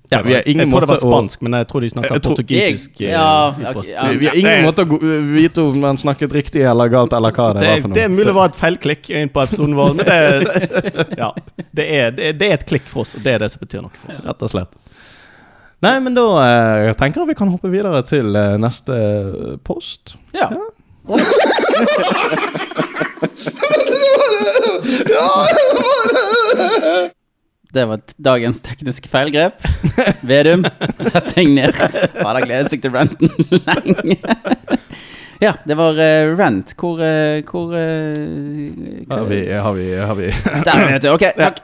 Ja, 0.08 0.22
vi 0.22 0.34
har 0.34 0.42
ingen 0.48 0.60
jeg 0.68 0.70
tror 0.70 0.80
det 0.84 0.88
var 0.88 0.96
spansk, 1.02 1.40
men 1.42 1.52
jeg 1.58 1.66
tror 1.66 1.80
de 1.82 1.88
snakker 1.90 2.18
tror- 2.22 2.36
portugisisk. 2.36 2.90
Jeg, 3.00 3.10
Ja, 3.10 3.48
okay, 3.50 3.90
ja. 3.90 4.04
Vi, 4.06 4.16
vi 4.20 4.26
har 4.30 4.36
ingen 4.38 4.62
måte 4.68 4.84
å 4.86 4.98
vite 5.32 5.60
om 5.66 5.80
man 5.82 5.98
snakket 5.98 6.30
riktig 6.36 6.62
eller 6.62 6.86
galt, 6.92 7.12
eller 7.16 7.32
hva 7.34 7.48
det, 7.56 7.60
Det, 7.64 7.70
var 7.72 7.80
for 7.82 7.88
noe. 7.90 7.94
det 7.96 8.02
er 8.04 8.08
mulig 8.14 8.26
det 8.30 8.34
var 8.38 8.46
et 8.52 8.58
feilklikk 8.60 9.10
inn 9.10 9.28
på 9.34 9.42
episoden 9.42 9.74
vår, 9.74 9.90
men 9.98 10.06
det, 10.06 10.18
ja, 11.22 11.30
det, 11.74 11.86
er, 11.86 12.10
det, 12.14 12.22
er, 12.28 12.32
det 12.38 12.46
er 12.46 12.52
et 12.60 12.66
klikk 12.70 12.86
for 12.92 13.00
oss, 13.02 13.16
og 13.18 13.22
det 13.26 13.32
er 13.34 13.38
det 13.42 13.50
som 13.50 13.58
betyr 13.64 13.80
noe 13.82 13.90
for 13.98 14.06
oss. 14.14 14.22
Rett 14.28 14.42
og 14.46 14.50
slett. 14.54 14.72
Nei, 15.84 15.96
men 16.06 16.12
da 16.16 16.24
eh, 16.46 16.94
tenker 16.96 17.20
jeg 17.24 17.28
vi 17.34 17.38
kan 17.42 17.50
hoppe 17.52 17.68
videre 17.74 17.98
til 18.06 18.30
eh, 18.38 18.54
neste 18.62 18.94
post. 19.66 20.14
Ja. 20.38 20.46
Ja. 20.54 20.64
Det 27.76 27.84
var 27.84 28.00
dagens 28.16 28.62
tekniske 28.64 29.08
feilgrep. 29.12 29.60
Vedum, 30.24 30.64
sett 31.02 31.34
deg 31.34 31.50
ned. 31.52 31.76
Han 32.22 32.38
har 32.38 32.46
gledet 32.46 32.70
seg 32.72 32.80
til 32.84 32.94
ranten 32.94 33.28
lenge. 33.66 34.16
Ja, 35.42 35.52
det 35.68 35.76
var 35.76 35.92
uh, 35.92 36.38
Rent. 36.38 36.72
Hvor, 36.80 36.96
uh, 36.96 37.44
hvor 37.44 37.74
uh, 37.76 39.10
Har 39.10 39.24
vi, 39.28 39.40
har 39.52 39.72
vi, 39.72 39.94
har 39.94 40.14
vi. 40.14 40.30
Der, 40.64 40.86
vet 40.92 41.02
du. 41.02 41.10
Ok, 41.12 41.22
Ja, 41.36 41.50
takk. 41.50 41.60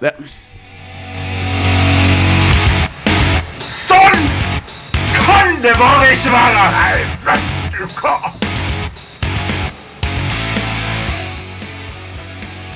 Sånn 3.89 4.29
kan 5.17 5.57
det 5.65 5.73
bare 5.81 6.13
ikke 6.13 6.33
være! 6.37 6.69
Nei, 6.77 6.95
vet 7.27 7.79
du 7.79 7.87
hva? 8.03 8.52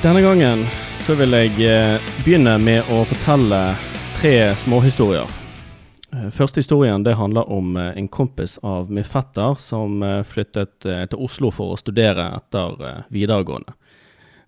Denne 0.07 0.23
gangen 0.23 0.61
så 1.03 1.17
vil 1.19 1.35
jeg 1.35 1.65
eh, 1.67 1.97
begynne 2.23 2.53
med 2.63 2.87
å 2.95 3.01
fortelle 3.11 3.59
tre 4.15 4.53
småhistorier. 4.55 5.27
Eh, 6.15 6.29
Første 6.31 6.63
historien 6.63 7.03
det 7.03 7.17
handler 7.19 7.51
om 7.51 7.73
eh, 7.75 7.89
en 7.99 8.07
kompis 8.07 8.55
av 8.63 8.87
min 8.87 9.03
fetter 9.03 9.57
som 9.59 10.05
flyttet 10.23 10.87
til 10.87 11.25
Oslo 11.27 11.51
for 11.51 11.75
å 11.75 11.79
studere 11.81 12.29
etter 12.37 13.03
videregående. 13.11 13.75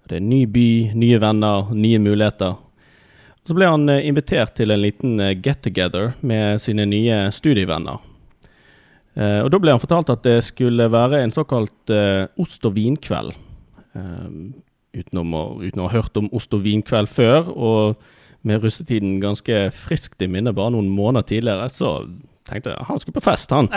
Det 0.06 0.20
er 0.20 0.28
ny 0.28 0.44
by, 0.46 0.68
nye 0.94 1.18
venner, 1.26 1.74
nye 1.74 1.98
muligheter. 2.06 2.54
Så 3.42 3.58
ble 3.58 3.72
han 3.72 3.90
invitert 3.96 4.54
til 4.62 4.70
en 4.70 4.84
liten 4.86 5.18
eh, 5.18 5.34
get 5.42 5.64
together 5.66 6.14
med 6.20 6.62
sine 6.62 6.86
nye 6.86 7.32
studievenner. 7.34 7.98
Og 9.18 9.50
Da 9.50 9.58
ble 9.58 9.74
han 9.74 9.82
fortalt 9.82 10.14
at 10.14 10.22
det 10.22 10.38
skulle 10.46 10.86
være 10.94 11.24
en 11.24 11.34
såkalt 11.34 11.90
ost 12.38 12.66
og 12.68 12.76
vinkveld. 12.78 13.32
Utenom 14.98 15.34
å, 15.34 15.42
uten 15.62 15.82
å 15.82 15.88
ha 15.88 15.96
hørt 16.00 16.16
om 16.18 16.30
ost 16.34 16.54
og 16.56 16.64
vinkveld 16.66 17.10
før, 17.10 17.50
og 17.54 18.00
med 18.46 18.62
russetiden 18.62 19.18
ganske 19.22 19.68
friskt 19.74 20.22
i 20.22 20.28
minne 20.30 20.54
bare 20.54 20.74
noen 20.74 20.90
måneder 20.94 21.26
tidligere, 21.28 21.68
så 21.72 22.06
tenkte 22.48 22.72
jeg 22.72 22.88
han 22.88 23.00
skulle 23.02 23.18
på 23.18 23.26
fest, 23.26 23.52
han. 23.52 23.68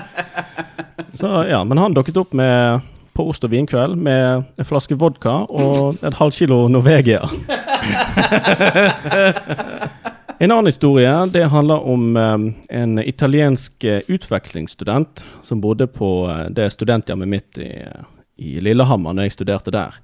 Så 1.17 1.27
ja, 1.49 1.63
Men 1.67 1.77
han 1.81 1.95
dukket 1.95 2.17
opp 2.21 2.33
med, 2.37 2.85
på 3.17 3.25
ost 3.27 3.43
og 3.43 3.51
vinkveld 3.51 3.97
med 3.99 4.45
en 4.55 4.67
flaske 4.67 4.95
vodka 4.95 5.41
og 5.49 5.99
et 6.05 6.15
halvt 6.15 6.37
kilo 6.37 6.67
Norvegia. 6.71 7.25
En 10.41 10.49
annen 10.49 10.71
historie 10.71 11.09
det 11.29 11.43
handler 11.53 11.83
om 11.85 12.15
eh, 12.17 12.37
en 12.81 12.99
italiensk 12.99 13.83
eh, 13.83 13.99
utvekslingsstudent 14.09 15.21
som 15.45 15.59
bodde 15.61 15.85
på 15.85 16.07
eh, 16.33 16.47
det 16.49 16.71
studenthjemmet 16.73 17.29
mitt 17.29 17.59
i, 17.61 17.69
i 18.41 18.55
Lillehammer 18.65 19.13
når 19.13 19.27
jeg 19.27 19.35
studerte 19.35 19.73
der. 19.75 19.99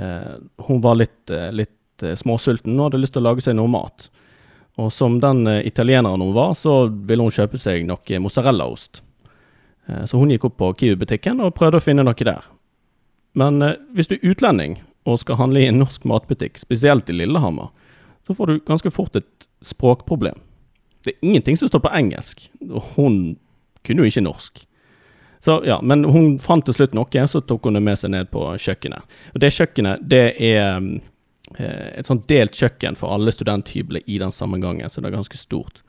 Eh, 0.00 0.34
hun 0.56 0.80
var 0.80 0.94
litt, 0.94 1.30
eh, 1.30 1.52
litt 1.52 2.02
eh, 2.02 2.14
småsulten 2.14 2.78
og 2.78 2.88
hadde 2.88 3.02
lyst 3.02 3.12
til 3.16 3.22
å 3.22 3.28
lage 3.28 3.44
seg 3.44 3.56
noe 3.58 3.68
mat. 3.68 4.08
Og 4.80 4.88
som 4.94 5.18
den 5.20 5.44
italieneren 5.66 6.22
hun 6.22 6.32
var, 6.32 6.54
så 6.56 6.86
ville 6.88 7.26
hun 7.26 7.34
kjøpe 7.34 7.58
seg 7.60 7.84
noe 7.84 8.20
mozzarellaost. 8.22 9.02
Så 10.06 10.20
hun 10.20 10.30
gikk 10.30 10.44
opp 10.46 10.54
på 10.60 10.68
Kiwi-butikken 10.78 11.40
og 11.42 11.56
prøvde 11.56 11.80
å 11.80 11.82
finne 11.82 12.04
noe 12.06 12.14
der. 12.14 12.46
Men 13.34 13.58
hvis 13.96 14.06
du 14.06 14.14
er 14.14 14.30
utlending 14.30 14.76
og 15.04 15.18
skal 15.20 15.40
handle 15.40 15.64
i 15.64 15.66
en 15.68 15.80
norsk 15.82 16.06
matbutikk, 16.06 16.60
spesielt 16.62 17.10
i 17.10 17.16
Lillehammer, 17.18 17.74
så 18.24 18.36
får 18.38 18.46
du 18.46 18.62
ganske 18.70 18.92
fort 18.94 19.18
et 19.18 19.48
språkproblem. 19.66 20.38
Det 21.02 21.16
er 21.16 21.26
ingenting 21.26 21.58
som 21.58 21.68
står 21.68 21.82
på 21.84 21.92
engelsk, 21.98 22.46
og 22.70 22.94
hun 22.94 23.18
kunne 23.84 24.06
jo 24.06 24.12
ikke 24.14 24.24
norsk. 24.24 24.62
Så 25.40 25.62
ja, 25.64 25.80
Men 25.82 26.04
hun 26.04 26.38
fant 26.38 26.64
til 26.68 26.76
slutt 26.76 26.94
noe, 26.96 27.26
så 27.26 27.40
tok 27.40 27.64
hun 27.64 27.78
det 27.78 27.84
med 27.84 27.98
seg 27.98 28.12
ned 28.12 28.28
på 28.32 28.44
kjøkkenet. 28.60 29.20
Og 29.34 29.40
Det 29.40 29.52
kjøkkenet 29.56 30.02
det 30.04 30.24
er 30.36 30.76
eh, 31.56 31.86
et 31.96 32.08
sånt 32.08 32.26
delt 32.28 32.56
kjøkken 32.56 32.98
for 33.00 33.14
alle 33.14 33.32
studenthybler 33.32 34.04
i 34.04 34.18
den 34.20 34.34
samme 34.36 34.60
gangen, 34.60 34.90
så 34.90 35.00
det 35.00 35.08
er 35.08 35.16
ganske 35.16 35.40
stort. 35.40 35.80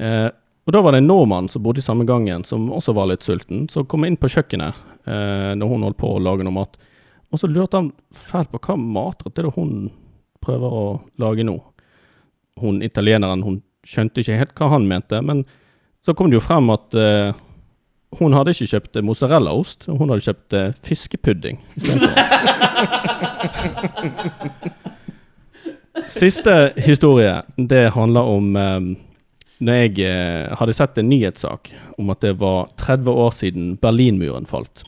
Eh, 0.00 0.30
og 0.64 0.72
Da 0.72 0.80
var 0.80 0.92
det 0.92 1.02
en 1.02 1.10
nordmann 1.10 1.50
som 1.52 1.62
bodde 1.62 1.82
i 1.82 1.84
samme 1.84 2.06
gangen, 2.08 2.44
som 2.44 2.70
også 2.72 2.94
var 2.96 3.10
litt 3.10 3.26
sulten, 3.26 3.68
som 3.68 3.84
kom 3.84 4.04
inn 4.08 4.16
på 4.16 4.30
kjøkkenet 4.32 4.74
eh, 5.04 5.52
når 5.60 5.74
hun 5.74 5.84
holdt 5.84 6.00
på 6.00 6.14
å 6.14 6.22
lage 6.22 6.46
noe 6.46 6.56
mat. 6.56 6.80
Og 7.30 7.38
så 7.42 7.52
lurte 7.52 7.76
han 7.76 7.92
fælt 8.16 8.48
på 8.50 8.62
hva 8.64 8.78
matrett 8.80 9.38
er 9.38 9.48
det 9.48 9.54
hun 9.58 9.90
prøver 10.40 10.72
å 10.72 10.84
lage 11.20 11.44
nå. 11.44 11.58
Hun 12.60 12.80
italieneren 12.82 13.44
hun 13.44 13.60
skjønte 13.84 14.24
ikke 14.24 14.40
helt 14.40 14.56
hva 14.56 14.72
han 14.72 14.88
mente, 14.88 15.20
men 15.20 15.44
så 16.00 16.16
kom 16.16 16.32
det 16.32 16.40
jo 16.40 16.46
frem 16.48 16.72
at 16.72 16.96
hun 18.18 18.34
hadde 18.34 18.50
ikke 18.54 18.66
kjøpt 18.72 18.98
mozzarellaost, 19.06 19.86
hun 19.90 20.10
hadde 20.10 20.26
kjøpt 20.26 20.56
eh, 20.58 20.72
fiskepudding 20.86 21.60
istedenfor. 21.78 22.14
Siste 26.10 26.72
historie, 26.80 27.42
det 27.56 27.90
handler 27.94 28.20
om 28.26 28.56
um, 28.56 28.96
når 29.60 29.74
jeg 29.82 29.98
eh, 30.08 30.48
hadde 30.56 30.74
sett 30.74 30.98
en 30.98 31.10
nyhetssak 31.10 31.70
om 32.00 32.10
at 32.10 32.22
det 32.24 32.38
var 32.40 32.70
30 32.80 33.10
år 33.12 33.34
siden 33.36 33.76
Berlinmuren 33.80 34.48
falt. 34.48 34.84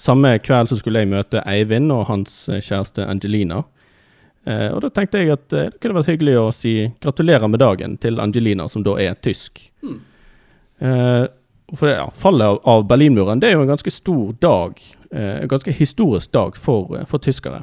Samme 0.00 0.36
kveld 0.42 0.70
så 0.70 0.78
skulle 0.78 1.02
jeg 1.02 1.10
møte 1.10 1.42
Eivind 1.46 1.92
og 1.94 2.06
hans 2.08 2.44
eh, 2.48 2.62
kjæreste 2.62 3.06
Angelina. 3.06 3.64
Eh, 4.46 4.68
og 4.74 4.82
da 4.84 4.90
tenkte 4.94 5.22
jeg 5.22 5.34
at 5.34 5.54
eh, 5.56 5.70
det 5.72 5.80
kunne 5.82 5.98
vært 5.98 6.12
hyggelig 6.12 6.36
å 6.38 6.48
si 6.54 6.74
gratulerer 7.02 7.50
med 7.50 7.62
dagen 7.64 7.96
til 8.02 8.20
Angelina, 8.22 8.68
som 8.70 8.84
da 8.86 8.96
er 9.02 9.18
tysk. 9.24 9.64
Eh, 10.78 11.24
for 11.76 11.90
ja, 11.90 12.10
Fallet 12.14 12.46
av, 12.46 12.60
av 12.64 12.84
Berlinmuren 12.88 13.40
det 13.40 13.50
er 13.50 13.58
jo 13.58 13.64
en 13.64 13.72
ganske 13.72 13.92
stor 13.92 14.32
dag, 14.42 14.80
eh, 15.10 15.42
en 15.42 15.50
ganske 15.50 15.72
historisk 15.74 16.32
dag 16.32 16.56
for, 16.56 16.96
eh, 16.98 17.06
for 17.08 17.22
tyskere. 17.22 17.62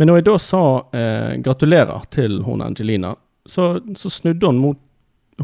Men 0.00 0.08
når 0.08 0.20
jeg 0.20 0.26
da 0.30 0.36
sa 0.40 0.62
eh, 0.96 1.34
gratulerer 1.44 2.06
til 2.14 2.38
hun 2.46 2.62
Angelina, 2.64 3.14
så, 3.46 3.74
så 3.96 4.12
snudde 4.12 4.46
hun 4.46 4.62
mot 4.62 4.86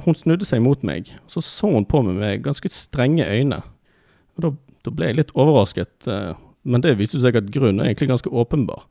Hun 0.05 0.13
snudde 0.13 0.45
seg 0.45 0.61
mot 0.61 0.83
meg, 0.85 1.09
så 1.25 1.41
så 1.41 1.71
hun 1.73 1.87
på 1.89 2.03
meg 2.05 2.19
med 2.21 2.43
ganske 2.45 2.69
strenge 2.69 3.25
øyne. 3.25 3.63
Og 4.37 4.43
da, 4.45 4.51
da 4.85 4.93
ble 4.93 5.07
jeg 5.09 5.17
litt 5.17 5.31
overrasket, 5.33 6.09
eh, 6.13 6.35
men 6.69 6.83
det 6.85 6.99
viste 6.99 7.17
seg 7.23 7.39
at 7.39 7.49
grunnen 7.49 7.81
er 7.81 7.95
egentlig 7.95 8.11
ganske 8.11 8.29
åpenbar. 8.29 8.83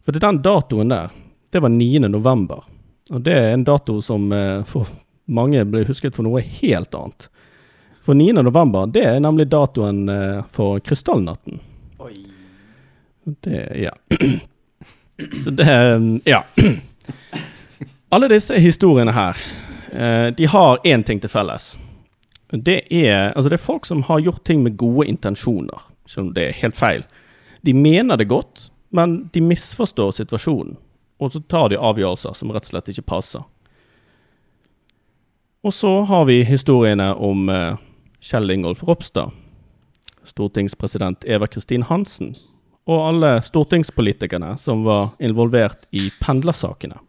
For 0.00 0.14
det 0.14 0.22
er 0.22 0.30
den 0.30 0.40
datoen 0.46 0.88
der, 0.88 1.12
det 1.52 1.60
var 1.60 1.68
9. 1.68 2.08
november. 2.08 2.64
Og 3.12 3.20
det 3.26 3.34
er 3.36 3.50
en 3.52 3.66
dato 3.68 3.98
som 4.00 4.32
eh, 4.32 4.64
for 4.64 4.88
mange 5.28 5.64
blir 5.68 5.84
husket 5.88 6.16
for 6.16 6.24
noe 6.26 6.40
helt 6.40 6.96
annet. 6.96 7.28
For 8.02 8.14
9. 8.14 8.32
november, 8.32 8.86
det 8.86 9.04
er 9.06 9.20
nemlig 9.22 9.46
datoen 9.46 10.08
eh, 10.08 10.40
for 10.50 10.80
krystallnatten. 10.82 11.60
Det, 13.24 13.72
ja. 13.78 13.92
Så 15.44 15.50
det, 15.50 15.66
ja. 16.24 16.44
Alle 18.08 18.28
disse 18.28 18.58
historiene 18.58 19.12
her, 19.14 19.38
eh, 19.92 20.34
de 20.34 20.46
har 20.46 20.80
én 20.84 21.02
ting 21.02 21.20
til 21.20 21.30
felles. 21.30 21.76
Det 22.50 22.82
er, 22.90 23.30
altså 23.32 23.48
det 23.48 23.60
er 23.60 23.64
folk 23.64 23.86
som 23.86 24.02
har 24.02 24.20
gjort 24.20 24.44
ting 24.44 24.62
med 24.62 24.76
gode 24.76 25.06
intensjoner, 25.06 25.86
selv 26.06 26.26
om 26.26 26.34
det 26.34 26.48
er 26.48 26.58
helt 26.58 26.76
feil. 26.76 27.06
De 27.62 27.74
mener 27.74 28.16
det 28.16 28.28
godt, 28.28 28.66
men 28.90 29.30
de 29.32 29.40
misforstår 29.40 30.10
situasjonen, 30.18 30.74
og 31.22 31.32
så 31.32 31.40
tar 31.40 31.70
de 31.70 31.78
avgjørelser 31.78 32.34
som 32.34 32.50
rett 32.52 32.66
og 32.66 32.74
slett 32.74 32.90
ikke 32.92 33.06
passer. 33.14 33.46
Og 35.62 35.74
så 35.74 36.00
har 36.10 36.26
vi 36.26 36.42
historiene 36.42 37.12
om 37.14 37.48
eh, 37.48 37.78
Kjell 38.22 38.50
Ingolf 38.50 38.82
Ropstad, 38.82 39.30
stortingspresident 40.22 41.24
Eva 41.24 41.46
Kristin 41.46 41.82
Hansen, 41.82 42.36
og 42.86 43.00
alle 43.08 43.30
stortingspolitikerne 43.42 44.52
som 44.62 44.84
var 44.86 45.08
involvert 45.18 45.88
i 45.90 46.04
pendlersakene. 46.20 47.00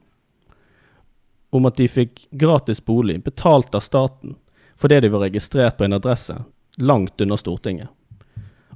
Om 1.53 1.69
at 1.69 1.77
de 1.77 1.85
fikk 1.85 2.23
gratis 2.31 2.81
bolig 2.81 3.19
betalt 3.23 3.75
av 3.77 3.85
staten 3.85 4.33
fordi 4.73 5.03
de 5.03 5.11
var 5.13 5.21
registrert 5.27 5.77
på 5.77 5.85
en 5.85 5.93
adresse 5.99 6.33
langt 6.81 7.21
unna 7.21 7.37
Stortinget. 7.37 7.91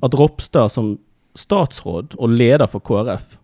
At 0.05 0.13
Ropstad 0.13 0.69
som 0.71 0.93
statsråd 1.33 2.13
og 2.21 2.37
leder 2.37 2.69
for 2.69 2.85
KrF 2.85 3.39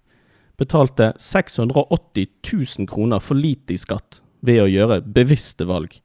betalte 0.62 1.16
680 1.18 2.30
000 2.78 2.88
kroner 2.94 3.20
for 3.20 3.42
lite 3.42 3.74
i 3.74 3.82
skatt 3.82 4.22
ved 4.46 4.62
å 4.62 4.70
gjøre 4.70 5.02
bevisste 5.02 5.66
valg. 5.66 5.98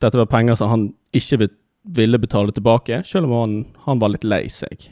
Dette 0.00 0.18
var 0.18 0.32
penger 0.32 0.56
som 0.56 0.72
han 0.72 0.88
ikke 1.12 1.48
ville 1.82 2.18
betale 2.18 2.52
tilbake, 2.52 3.02
selv 3.04 3.28
om 3.28 3.32
han, 3.36 3.54
han 3.86 4.00
var 4.02 4.14
litt 4.14 4.24
lei 4.24 4.46
seg. 4.52 4.90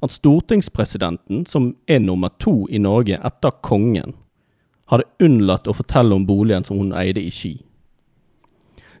At 0.00 0.14
stortingspresidenten, 0.14 1.44
som 1.46 1.74
er 1.88 2.00
nummer 2.00 2.32
to 2.40 2.64
i 2.70 2.80
Norge 2.80 3.18
etter 3.20 3.56
kongen, 3.64 4.14
hadde 4.90 5.08
unnlatt 5.22 5.68
å 5.68 5.76
fortelle 5.76 6.16
om 6.16 6.24
boligen 6.26 6.64
som 6.66 6.80
hun 6.80 6.94
eide 6.96 7.22
i 7.22 7.30
Ski. 7.30 7.58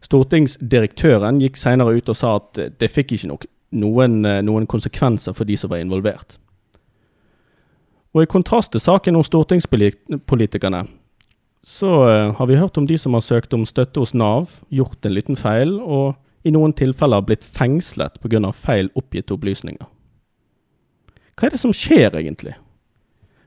Stortingsdirektøren 0.04 1.40
gikk 1.42 1.58
senere 1.60 1.96
ut 1.96 2.08
og 2.08 2.16
sa 2.16 2.36
at 2.38 2.60
det 2.80 2.92
fikk 2.92 3.16
ikke 3.16 3.32
nok, 3.32 3.48
noen, 3.76 4.22
noen 4.46 4.68
konsekvenser 4.70 5.36
for 5.36 5.48
de 5.48 5.58
som 5.60 5.72
var 5.72 5.82
involvert. 5.82 6.38
Og 8.14 8.24
I 8.24 8.30
kontrast 8.30 8.72
til 8.74 8.82
saken 8.82 9.18
om 9.18 9.26
stortingspolitikerne, 9.26 10.86
så 11.62 11.90
eh, 12.08 12.32
har 12.34 12.46
vi 12.48 12.56
hørt 12.56 12.78
om 12.80 12.86
de 12.88 12.96
som 12.98 13.14
har 13.14 13.22
søkt 13.22 13.52
om 13.54 13.66
støtte 13.68 14.00
hos 14.00 14.14
Nav, 14.16 14.48
gjort 14.72 15.04
en 15.04 15.14
liten 15.14 15.36
feil, 15.36 15.76
og 15.78 16.16
i 16.44 16.52
noen 16.54 16.72
tilfeller 16.76 17.24
blitt 17.26 17.44
fengslet 17.44 18.20
pga. 18.22 18.52
feil 18.52 18.90
oppgitte 18.94 19.34
opplysninger. 19.36 19.86
Hva 21.36 21.48
er 21.48 21.54
det 21.54 21.60
som 21.60 21.72
skjer 21.72 22.16
egentlig? 22.16 22.54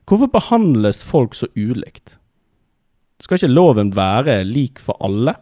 Hvorfor 0.09 0.29
behandles 0.33 1.03
folk 1.05 1.35
så 1.37 1.47
ulikt? 1.55 2.17
Skal 3.21 3.39
ikke 3.39 3.53
loven 3.53 3.93
være 3.95 4.41
lik 4.43 4.81
for 4.81 4.97
alle? 4.99 5.35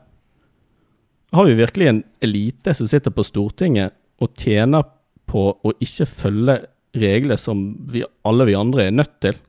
Har 1.31 1.47
vi 1.47 1.55
virkelig 1.55 1.87
en 1.87 2.03
elite 2.21 2.73
som 2.75 2.87
sitter 2.87 3.13
på 3.15 3.23
Stortinget 3.23 3.95
og 4.21 4.35
tjener 4.37 4.83
på 5.31 5.47
å 5.55 5.73
ikke 5.79 6.05
følge 6.05 6.57
regler 6.99 7.39
som 7.39 7.71
vi, 7.87 8.03
alle 8.27 8.45
vi 8.49 8.57
andre 8.59 8.89
er 8.89 8.99
nødt 8.99 9.15
til? 9.23 9.39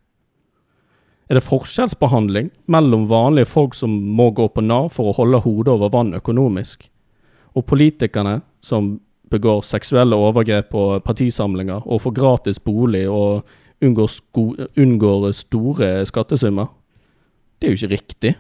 Er 1.29 1.39
det 1.39 1.47
forskjellsbehandling 1.47 2.51
mellom 2.71 3.09
vanlige 3.11 3.51
folk 3.51 3.75
som 3.75 3.91
må 3.91 4.31
gå 4.37 4.47
på 4.53 4.65
Nav 4.65 4.91
for 4.95 5.11
å 5.11 5.17
holde 5.17 5.43
hodet 5.45 5.75
over 5.75 5.93
vann 5.93 6.15
økonomisk, 6.15 6.87
og 7.55 7.67
politikerne 7.67 8.41
som 8.65 8.95
begår 9.33 9.63
seksuelle 9.65 10.17
overgrep 10.17 10.71
på 10.73 10.85
partisamlinger 11.05 11.87
og 11.87 12.03
får 12.05 12.17
gratis 12.17 12.61
bolig 12.61 13.07
og 13.09 13.47
unngår, 13.83 14.09
sko 14.13 14.45
unngår 14.79 15.33
store 15.37 15.93
skattesummer? 16.09 16.71
Det 17.59 17.69
er 17.69 17.75
jo 17.75 17.81
ikke 17.81 17.95
riktig. 17.95 18.35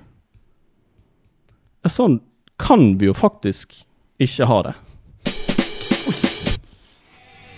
Sånn 1.88 2.20
kan 2.62 2.92
vi 3.00 3.08
jo 3.08 3.14
faktisk 3.16 3.74
ikke 4.22 4.46
ha 4.46 4.62
det. 4.68 4.74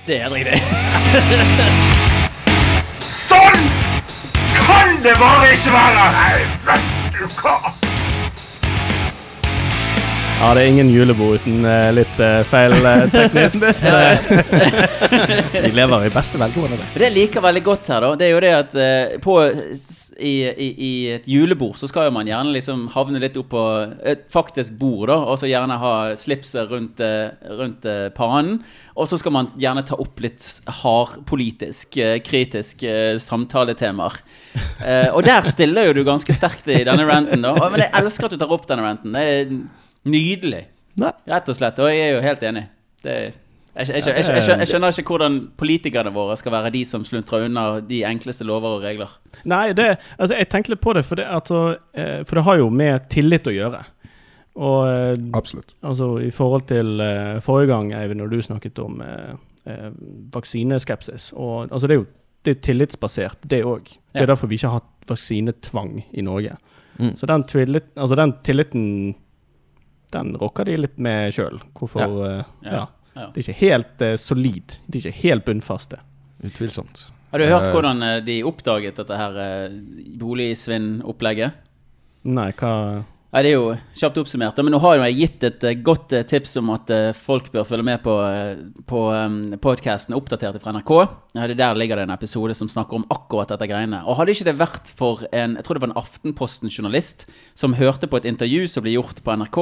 Det 0.07 0.19
er 0.21 0.33
riktig. 0.33 0.61
Sånn 3.25 3.71
kan 4.65 5.01
det 5.05 5.17
bare 5.21 5.55
ikke 5.57 5.73
være! 5.73 6.05
Nei, 6.19 6.35
vet 6.69 7.17
du 7.17 7.41
hva? 7.41 7.84
Ja, 10.35 10.51
det 10.53 10.65
er 10.65 10.69
ingen 10.69 10.89
julebord 10.93 11.39
uten 11.41 11.63
uh, 11.65 11.89
litt 11.95 12.19
uh, 12.21 12.43
feil 12.51 12.73
uh, 12.85 13.05
teknisk. 13.13 13.63
Vi 15.65 15.71
lever 15.73 16.05
i 16.05 16.11
beste 16.13 16.37
velgående. 16.41 16.77
det. 16.77 16.87
Jeg 17.07 17.15
liker 17.15 17.41
veldig 17.45 17.63
godt 17.65 17.89
her, 17.95 18.05
da, 18.05 18.11
det 18.21 18.27
er 18.27 18.33
jo 18.35 18.41
det 18.43 18.51
at 18.59 18.75
på, 19.25 19.37
i, 20.19 20.33
i, 20.51 20.69
I 20.69 20.91
et 21.15 21.29
julebord 21.31 21.79
så 21.81 21.87
skal 21.89 22.09
jo 22.11 22.15
man 22.17 22.29
gjerne 22.29 22.53
liksom 22.53 22.83
havne 22.93 23.21
litt 23.23 23.39
opp 23.41 23.49
på 23.55 23.63
et 24.11 24.27
faktisk 24.35 24.75
bord, 24.81 25.07
da, 25.13 25.17
og 25.33 25.39
så 25.41 25.49
gjerne 25.49 25.79
ha 25.81 25.93
slipset 26.19 26.69
rundt, 26.73 27.01
rundt 27.61 27.87
pannen. 28.19 28.59
Og 28.99 29.09
så 29.11 29.17
skal 29.23 29.33
man 29.39 29.49
gjerne 29.61 29.87
ta 29.87 29.97
opp 30.03 30.21
litt 30.25 30.45
hardpolitisk, 30.83 31.97
kritisk 32.27 32.85
samtaletemaer. 33.23 34.19
Eh, 34.85 35.09
og 35.15 35.23
der 35.27 35.47
stiller 35.49 35.89
jo 35.89 35.97
du 35.97 36.03
ganske 36.11 36.37
sterkt 36.37 36.69
i 36.75 36.83
denne 36.87 37.07
ranten, 37.09 37.41
da. 37.47 37.55
Og- 37.57 37.73
Men 37.75 37.87
jeg 37.87 37.95
elsker 38.03 38.29
at 38.29 38.37
du 38.37 38.41
tar 38.45 38.53
opp 38.55 38.69
denne 38.71 38.85
ranten. 38.87 39.15
Det 39.15 39.25
er 39.25 39.57
nydelig. 40.05 40.67
Nei. 41.01 41.11
Rett 41.27 41.49
og 41.51 41.57
slett. 41.59 41.81
Og 41.83 41.91
jeg 41.91 42.05
er 42.05 42.15
jo 42.17 42.21
helt 42.25 42.45
enig. 42.47 42.67
Det 43.05 43.17
jeg, 43.75 43.89
jeg, 43.89 44.05
jeg, 44.07 44.15
jeg, 44.23 44.27
jeg, 44.39 44.59
jeg 44.61 44.71
skjønner 44.71 44.95
ikke 44.95 45.11
hvordan 45.17 45.37
politikerne 45.59 46.13
våre 46.15 46.37
skal 46.39 46.53
være 46.55 46.71
de 46.77 46.85
som 46.87 47.03
sluntrer 47.03 47.49
unna 47.49 47.81
de 47.83 48.05
enkleste 48.07 48.47
lover 48.47 48.77
og 48.77 48.85
regler. 48.87 49.11
Nei, 49.51 49.73
det, 49.75 49.97
altså, 50.15 50.37
jeg 50.39 50.47
tenker 50.53 50.77
litt 50.77 50.83
på 50.85 50.95
det, 50.95 51.03
for 51.09 51.19
det, 51.19 51.27
altså, 51.27 51.63
eh, 51.99 52.21
for 52.23 52.39
det 52.39 52.45
har 52.47 52.61
jo 52.61 52.69
med 52.71 53.09
tillit 53.11 53.51
å 53.51 53.55
gjøre. 53.55 53.81
Og 54.55 54.79
eh, 54.87 55.17
Absolutt. 55.35 55.75
altså, 55.83 56.13
i 56.23 56.31
forhold 56.31 56.69
til 56.71 57.03
uh, 57.03 57.41
forrige 57.43 57.73
gang, 57.73 57.91
Eivind, 57.99 58.23
når 58.23 58.31
du 58.31 58.45
snakket 58.47 58.79
om 58.79 59.03
uh, 59.03 59.35
uh, 59.67 59.91
vaksineskepsis 60.37 61.33
og, 61.35 61.73
altså, 61.73 61.91
Det 61.91 61.97
er 61.97 62.03
jo 62.05 62.07
det 62.45 62.53
er 62.59 62.61
tillitsbasert, 62.61 63.47
det 63.49 63.63
òg. 63.65 63.87
Det 63.89 64.21
Ja. 64.21 64.23
er 64.23 64.27
derfor 64.27 64.47
vi 64.47 64.59
ikke 64.59 64.69
har 64.69 64.83
hatt 64.83 65.09
vaksinetvang 65.09 66.05
i 66.13 66.21
Norge. 66.21 66.59
Mm. 66.99 67.15
Så 67.17 67.27
den, 67.27 67.45
tillit, 67.49 67.87
altså, 67.97 68.15
den 68.21 68.35
tilliten 68.45 69.15
den 70.15 70.35
rokker 70.41 70.65
de 70.69 70.77
litt 70.87 70.97
med 71.03 71.35
sjøl. 71.37 71.61
Hvorfor 71.79 72.21
eh, 72.29 72.43
Ja. 72.65 72.77
ja. 72.79 72.85
Ja. 73.15 73.29
Det 73.31 73.45
er 73.45 73.45
ikke 73.45 73.61
helt 73.61 74.03
uh, 74.03 74.17
solid. 74.19 74.73
De 74.91 74.99
er 74.99 75.05
ikke 75.07 75.21
helt 75.23 75.45
bunnfaste. 75.47 76.01
Utvilsomt. 76.43 77.05
Har 77.31 77.39
du 77.39 77.45
hørt 77.47 77.69
Eh. 77.69 77.73
hvordan 77.75 78.03
de 78.27 78.41
oppdaget 78.47 78.97
dette 78.99 79.17
her 79.19 79.37
boligsvinnopplegget? 80.19 81.53
Nei, 82.25 82.51
hva 82.59 83.05
Nei, 83.35 83.43
Det 83.43 83.51
er 83.51 83.57
jo 83.57 83.71
kjapt 83.99 84.19
oppsummert. 84.21 84.59
Men 84.63 84.71
nå 84.77 84.79
har 84.79 85.01
jeg 85.03 85.17
gitt 85.19 85.43
et 85.49 85.65
godt 85.83 86.13
tips 86.31 86.53
om 86.61 86.69
at 86.71 86.87
folk 87.19 87.49
bør 87.51 87.65
følge 87.67 87.83
med 87.83 87.99
på, 88.05 88.15
på 88.87 89.01
um, 89.11 89.57
podkasten 89.59 90.15
oppdatert 90.15 90.61
fra 90.63 90.71
NRK. 90.77 90.93
Ja, 91.35 91.49
det 91.51 91.57
Der 91.59 91.75
ligger 91.75 91.97
det 91.99 92.05
en 92.07 92.15
episode 92.15 92.55
som 92.55 92.69
snakker 92.71 92.95
om 92.95 93.07
akkurat 93.11 93.51
dette 93.51 93.67
greiene. 93.67 94.05
Og 94.07 94.21
hadde 94.21 94.31
ikke 94.37 94.47
det 94.47 94.55
vært 94.61 94.93
for 94.95 95.27
en 95.33 95.57
jeg 95.57 95.65
tror 95.67 95.75
det 95.75 95.83
var 95.83 95.91
en 95.91 96.03
Aftenposten-journalist 96.05 97.27
som 97.59 97.75
hørte 97.75 98.07
på 98.07 98.23
et 98.23 98.31
intervju 98.31 98.69
som 98.71 98.87
ble 98.87 98.95
gjort 98.95 99.19
på 99.27 99.35
NRK, 99.35 99.59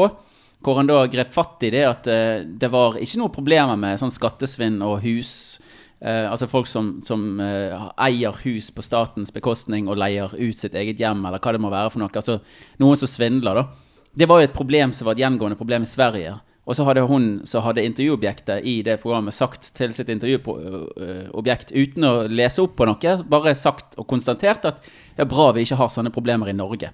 hvor 0.62 0.78
han 0.78 0.88
da 0.90 1.04
grep 1.10 1.32
fatt 1.34 1.62
i 1.66 1.72
det 1.74 1.84
at 1.88 2.08
uh, 2.10 2.40
det 2.42 2.70
var 2.72 2.98
ikke 3.00 3.20
noe 3.20 3.34
problemer 3.34 3.78
med 3.78 4.00
sånn 4.00 4.14
skattesvinn 4.14 4.80
og 4.86 5.00
hus 5.06 5.60
Uh, 6.02 6.26
altså 6.32 6.48
folk 6.50 6.66
som, 6.66 6.96
som 7.06 7.38
uh, 7.38 7.84
eier 8.02 8.34
hus 8.42 8.72
på 8.74 8.82
statens 8.82 9.30
bekostning 9.30 9.86
og 9.86 10.00
leier 10.02 10.32
ut 10.34 10.58
sitt 10.58 10.74
eget 10.74 10.98
hjem, 10.98 11.20
eller 11.28 11.38
hva 11.38 11.52
det 11.54 11.60
må 11.62 11.70
være 11.70 11.92
for 11.94 12.02
noe. 12.02 12.10
Altså 12.10 12.40
noen 12.82 12.98
som 12.98 13.06
svindler, 13.06 13.60
da. 13.60 14.08
Det 14.18 14.26
var 14.26 14.40
jo 14.40 14.48
et 14.48 14.56
problem 14.56 14.90
som 14.90 15.06
var 15.06 15.14
et 15.14 15.22
gjengående 15.22 15.60
problem 15.60 15.86
i 15.86 15.90
Sverige. 15.92 16.32
Og 16.66 16.74
så 16.74 16.84
hadde 16.86 17.04
hun 17.06 17.28
som 17.46 17.62
hadde 17.62 17.84
intervjuobjektet 17.86 18.66
i 18.66 18.74
det 18.86 18.98
programmet, 19.02 19.34
sagt 19.34 19.70
til 19.78 19.94
sitt 19.94 20.10
intervjuobjekt 20.10 21.70
uten 21.70 22.06
å 22.06 22.12
lese 22.30 22.62
opp 22.62 22.74
på 22.78 22.86
noe, 22.86 23.14
bare 23.22 23.54
sagt 23.58 23.94
og 23.98 24.06
konstatert 24.10 24.66
at 24.70 24.82
det 24.82 25.22
er 25.22 25.30
bra 25.30 25.52
vi 25.54 25.62
ikke 25.66 25.78
har 25.78 25.90
sånne 25.90 26.14
problemer 26.14 26.50
i 26.50 26.58
Norge. 26.58 26.92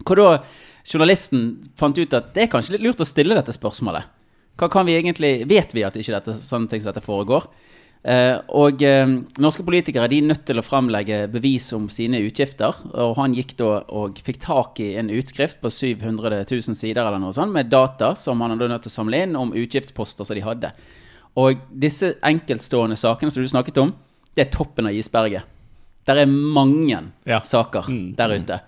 Hvor 0.00 0.16
da 0.16 0.28
journalisten 0.86 1.70
fant 1.78 1.98
ut 1.98 2.14
at 2.16 2.32
det 2.34 2.46
er 2.46 2.52
kanskje 2.52 2.76
litt 2.76 2.86
lurt 2.86 3.02
å 3.02 3.08
stille 3.08 3.36
dette 3.36 3.54
spørsmålet. 3.56 4.08
Hva 4.60 4.68
kan 4.68 4.84
vi 4.88 4.98
egentlig 4.98 5.46
Vet 5.48 5.72
vi 5.72 5.84
at 5.86 5.96
ikke 5.96 6.16
dette, 6.18 6.34
sånne 6.36 6.68
ting 6.68 6.82
som 6.82 6.92
dette 6.92 7.04
foregår? 7.04 7.46
Eh, 8.00 8.38
og 8.56 8.80
eh, 8.80 9.10
norske 9.44 9.64
politikere 9.66 10.08
de 10.08 10.22
er 10.22 10.28
nødt 10.30 10.46
til 10.48 10.60
å 10.60 10.64
fremlegge 10.64 11.26
bevis 11.32 11.66
om 11.76 11.88
sine 11.92 12.20
utgifter. 12.24 12.76
Og 12.92 13.14
han 13.18 13.36
gikk 13.36 13.54
da 13.60 13.82
og 13.92 14.20
fikk 14.24 14.40
tak 14.40 14.80
i 14.80 14.94
en 15.00 15.12
utskrift 15.12 15.60
på 15.60 15.72
700 15.72 16.42
000 16.48 16.76
sider 16.78 17.02
eller 17.04 17.20
noe 17.20 17.36
sånt, 17.36 17.52
med 17.52 17.68
data 17.72 18.14
som 18.16 18.40
han 18.40 18.54
hadde 18.56 18.70
nødt 18.72 18.86
til 18.86 18.92
å 18.92 18.98
samle 18.98 19.22
inn 19.26 19.36
om 19.36 19.52
utgiftsposter 19.56 20.28
som 20.28 20.38
de 20.38 20.44
hadde. 20.44 20.72
Og 21.40 21.60
disse 21.70 22.14
enkeltstående 22.26 22.98
sakene 22.98 23.32
som 23.32 23.44
du 23.44 23.52
snakket 23.52 23.78
om, 23.84 23.92
det 24.34 24.46
er 24.46 24.52
toppen 24.54 24.88
av 24.88 24.96
isberget. 24.96 25.44
Der 26.08 26.22
er 26.22 26.26
mange 26.26 27.04
Ja. 27.26 27.40
saker 27.44 27.84
der 28.16 28.32
ute 28.34 28.60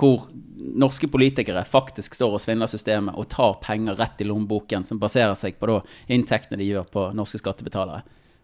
hvor 0.00 0.28
norske 0.60 1.08
politikere 1.10 1.64
faktisk 1.68 2.14
står 2.16 2.32
og 2.36 2.40
svindler 2.42 2.68
systemet 2.70 3.14
og 3.18 3.28
tar 3.32 3.54
penger 3.64 3.94
rett 4.00 4.20
i 4.20 4.24
lommeboken, 4.28 4.84
som 4.86 5.00
baserer 5.00 5.34
seg 5.38 5.52
på 5.60 5.66
da 5.70 5.76
inntektene 6.12 6.58
de 6.60 6.66
gjør 6.68 6.86
på 6.92 7.00
norske 7.16 7.38
skattebetalere. 7.40 8.00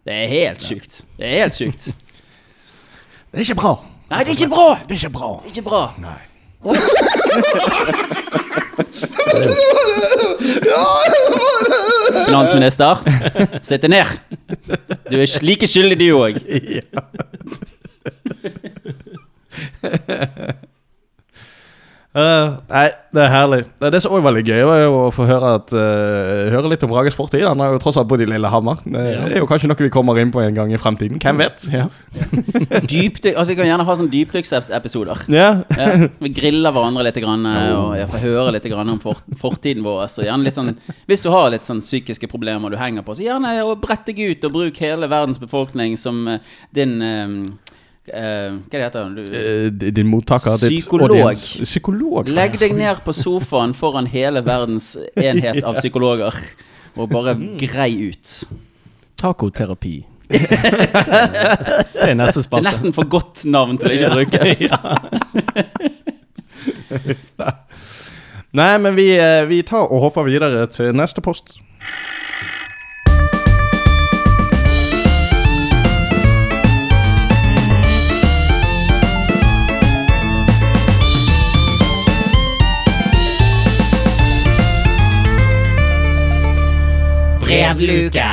Det 0.07 0.13
er 0.15 0.27
helt 0.31 0.61
sjukt. 0.63 1.01
Det 1.17 1.25
er 1.27 1.33
helt 1.43 1.57
sjukt. 1.57 1.81
Det 3.27 3.35
er 3.41 3.43
ikke 3.43 3.59
bra. 3.59 3.73
Nei, 4.07 4.21
det 4.23 4.31
er 4.31 4.37
ikke 4.37 4.53
bra! 4.53 4.67
Det 4.87 4.95
er 4.95 4.99
ikke 5.01 5.17
bra. 5.17 5.29
Det 5.43 5.49
er 5.49 5.51
ikke 5.51 5.67
bra. 5.67 5.81
Nei. 5.99 6.21
Finansminister, 12.27 12.95
deg 13.67 13.89
ned. 13.91 14.07
Du 15.11 15.19
er 15.19 15.27
like 15.43 15.67
skyldig, 15.67 15.99
du 15.99 16.07
òg. 16.15 16.39
Eh, 22.17 22.53
nei, 22.71 22.87
det 23.13 23.21
er 23.21 23.29
herlig. 23.29 23.59
Det, 23.77 23.91
det 23.93 23.99
som 24.01 24.13
òg 24.15 24.23
var 24.23 24.31
veldig 24.31 24.41
gøy, 24.47 24.61
var 24.65 24.79
jo 24.81 24.93
å 25.03 25.09
få 25.13 25.27
høre, 25.29 25.51
at, 25.59 25.69
uh, 25.75 26.47
høre 26.49 26.71
litt 26.71 26.81
om 26.87 26.93
Rages 26.95 27.17
fortid. 27.17 27.43
Han 27.45 27.61
har 27.61 27.75
jo 27.75 27.81
tross 27.83 27.99
alt 28.01 28.09
bodd 28.09 28.23
i 28.25 28.27
Lillehammer. 28.29 28.79
Det 28.85 29.03
Ja. 29.03 29.19
er 29.27 29.35
jo 29.43 29.45
kanskje 29.49 29.69
noe 29.69 29.77
vi 29.85 29.91
kommer 29.93 30.17
inn 30.21 30.31
på 30.33 30.41
en 30.41 30.55
gang 30.57 30.73
i 30.73 30.79
fremtiden. 30.81 31.19
Hvem 31.21 31.37
vet? 31.43 31.67
Ja. 31.69 31.85
Dypdyk, 32.89 33.35
Altså, 33.35 33.51
vi 33.51 33.57
kan 33.59 33.69
gjerne 33.69 33.85
ha 33.85 33.95
sånn 33.99 34.09
dypdykksepisoder. 34.13 35.27
Ja. 35.33 35.49
Ja, 35.77 35.89
vi 36.23 36.33
griller 36.33 36.73
hverandre 36.73 37.05
litt 37.05 37.21
grann, 37.21 37.45
eh, 37.45 37.71
og 37.77 37.93
jeg 37.99 38.09
får 38.15 38.25
høre 38.25 38.55
litt 38.57 38.67
grann 38.71 38.95
om 38.95 38.99
fort, 39.03 39.21
fortiden 39.37 39.85
vår. 39.85 40.07
Så 40.09 40.25
gjerne 40.25 40.47
litt 40.47 40.57
sånn, 40.57 40.73
hvis 41.09 41.21
du 41.21 41.29
har 41.33 41.51
litt 41.53 41.69
sånn 41.69 41.83
psykiske 41.85 42.29
problemer 42.31 42.73
du 42.73 42.79
henger 42.81 43.05
på, 43.05 43.13
så 43.13 43.27
gjerne 43.27 43.53
brett 43.83 44.09
deg 44.09 44.23
ut 44.25 44.49
og 44.49 44.57
bruk 44.57 44.81
hele 44.81 45.09
verdens 45.11 45.37
befolkning 45.41 45.93
som 46.01 46.25
din 46.73 46.97
eh, 47.01 47.37
eh, 48.13 48.51
Hva 48.71 48.81
heter 48.83 49.03
han? 49.03 49.15
Du, 49.15 49.21
Eh, 49.27 49.91
Din 49.91 50.07
mottaker, 50.07 50.57
Psykolog. 50.61 51.35
Ditt 51.35 51.67
Psykolog. 51.67 52.27
legg 52.29 52.57
deg 52.59 52.75
ned 52.77 53.01
på 53.05 53.13
sofaen 53.15 53.73
foran 53.77 54.07
hele 54.11 54.41
verdens 54.45 54.95
enhet 55.15 55.63
av 55.63 55.75
psykologer 55.81 56.33
og 56.97 57.09
bare 57.13 57.35
grei 57.61 57.91
ut. 58.09 58.43
Tacoterapi. 59.21 59.95
det 60.27 60.43
er 62.03 62.15
neste 62.19 62.41
Det 62.41 62.43
spalte. 62.43 62.59
er 62.59 62.71
nesten 62.71 62.91
for 62.93 63.07
godt 63.07 63.45
navn 63.47 63.77
til 63.79 63.87
å 63.87 63.93
ikke 63.95 64.11
brukes. 64.17 64.59
Nei, 68.57 68.77
men 68.81 68.95
vi, 68.97 69.11
eh, 69.19 69.45
vi 69.47 69.61
tar 69.67 69.87
og 69.91 70.01
hopper 70.07 70.23
videre 70.27 70.65
til 70.73 70.93
neste 70.95 71.21
post. 71.21 71.57
brevluke. 87.47 88.27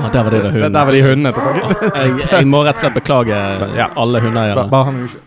Ah, 0.00 0.12
der 0.12 0.22
var 0.24 0.30
det 0.30 0.42
hunden. 0.42 0.72
Der 0.74 0.84
var 0.84 0.92
de 0.92 1.02
hundene. 1.02 1.32
Jeg, 1.94 2.30
jeg 2.32 2.46
må 2.48 2.62
rett 2.64 2.78
og 2.80 2.84
slett 2.86 2.94
beklage 2.96 3.40
Ja. 3.80 3.90
alle 3.96 4.20
hundeeiere. 4.24 4.68
Bare 4.72 4.84
han 4.90 5.02
ikke. 5.04 5.20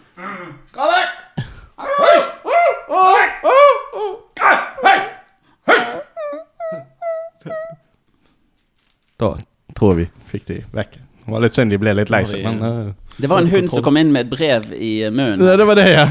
Da 9.20 9.30
tror 9.78 9.94
jeg 9.94 10.00
vi 10.04 10.08
fikk 10.32 10.48
de 10.50 10.58
vekk. 10.76 10.98
Det 11.26 11.32
var 11.32 11.40
litt 11.46 11.56
synd 11.56 11.72
de 11.72 11.78
ble 11.80 11.94
litt 11.96 12.10
lei 12.12 12.24
seg, 12.28 12.44
men 12.44 12.58
eh, 12.68 12.88
Det 13.22 13.30
var 13.32 13.40
en 13.44 13.48
hund 13.52 13.70
som 13.72 13.84
kom 13.86 13.98
inn 14.02 14.12
med 14.12 14.26
et 14.26 14.32
brev 14.34 14.66
i 14.76 14.90
eh, 15.08 15.12
munnen, 15.14 15.40
det, 15.40 15.54
det 15.62 15.68
var 15.70 15.76
det, 15.80 15.86
ja. 15.94 16.06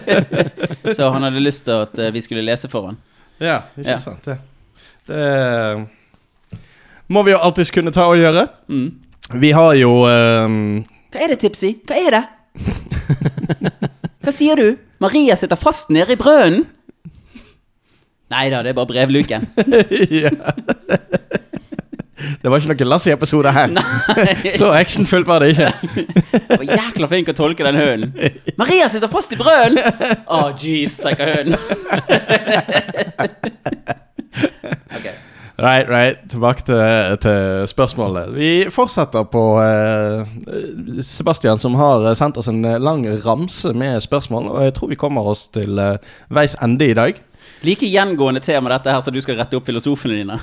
så 0.96 1.10
han 1.12 1.26
hadde 1.26 1.42
lyst 1.44 1.66
til 1.68 1.74
at 1.84 1.98
eh, 2.00 2.12
vi 2.14 2.22
skulle 2.24 2.44
lese 2.46 2.70
for 2.72 2.86
han. 2.90 2.96
ja, 3.42 3.58
ikke 3.76 3.90
Ja. 3.90 3.98
sant, 4.00 4.24
det. 4.24 4.38
Det 5.06 5.22
må 7.12 7.22
vi 7.26 7.32
jo 7.34 7.38
alltids 7.44 7.70
kunne 7.74 7.92
ta 7.92 8.06
og 8.08 8.16
gjøre. 8.16 8.46
Mm. 8.72 8.86
Vi 9.42 9.50
har 9.52 9.74
jo 9.76 9.90
um... 10.08 10.60
Hva 11.12 11.20
er 11.26 11.34
det, 11.34 11.38
Tipsy? 11.42 11.74
Hva 11.88 11.98
er 11.98 12.10
det? 12.16 12.22
Hva 14.22 14.32
sier 14.32 14.56
du? 14.56 14.78
Maria 15.02 15.36
sitter 15.36 15.58
fast 15.60 15.90
nede 15.92 16.14
i 16.14 16.20
brønnen? 16.20 16.64
Nei 18.32 18.46
da, 18.48 18.62
det 18.64 18.70
er 18.72 18.78
bare 18.78 18.88
brevluken. 18.88 19.44
Det 22.42 22.48
var 22.50 22.56
ikke 22.58 22.72
noen 22.74 22.90
Lassie-episode 22.92 23.50
her. 23.54 23.68
Så 24.60 24.66
actionfullt 24.76 25.28
var 25.28 25.38
det 25.42 25.48
ikke. 25.54 25.70
Jeg 26.32 26.42
var 26.50 26.64
jækla 26.68 27.06
flink 27.10 27.26
å 27.32 27.34
tolke 27.36 27.62
den 27.66 27.76
hønen. 27.80 28.10
Maria 28.60 28.86
sitter 28.92 29.10
fast 29.12 29.30
i 29.34 29.36
brønnen! 29.40 29.78
Å, 30.26 30.28
jeez, 30.58 30.92
tenker 31.02 31.26
hønen. 31.36 31.56
okay. 34.96 35.14
Right, 35.62 35.86
right. 35.88 36.16
Tilbake 36.32 36.62
til, 36.66 36.80
til 37.22 37.68
spørsmålet. 37.70 38.32
Vi 38.34 38.50
fortsetter 38.72 39.22
på 39.30 39.42
eh, 39.62 40.22
Sebastian, 41.04 41.58
som 41.60 41.74
har 41.78 42.14
sendt 42.18 42.36
oss 42.40 42.48
en 42.50 42.62
lang 42.62 43.04
ramse 43.26 43.70
med 43.76 44.00
spørsmål. 44.02 44.44
Og 44.50 44.58
jeg 44.64 44.72
tror 44.78 44.88
vi 44.90 44.98
kommer 44.98 45.22
oss 45.34 45.42
til 45.54 45.78
eh, 45.78 45.96
veis 46.34 46.56
ende 46.64 46.84
i 46.88 46.96
dag. 46.98 47.12
Like 47.62 47.86
gjengående 47.86 48.42
tema 48.42 48.72
dette 48.72 48.90
her, 48.90 49.00
så 49.00 49.12
du 49.14 49.20
skal 49.22 49.38
rette 49.38 49.56
opp 49.58 49.66
filosofene 49.68 50.18
dine. 50.18 50.38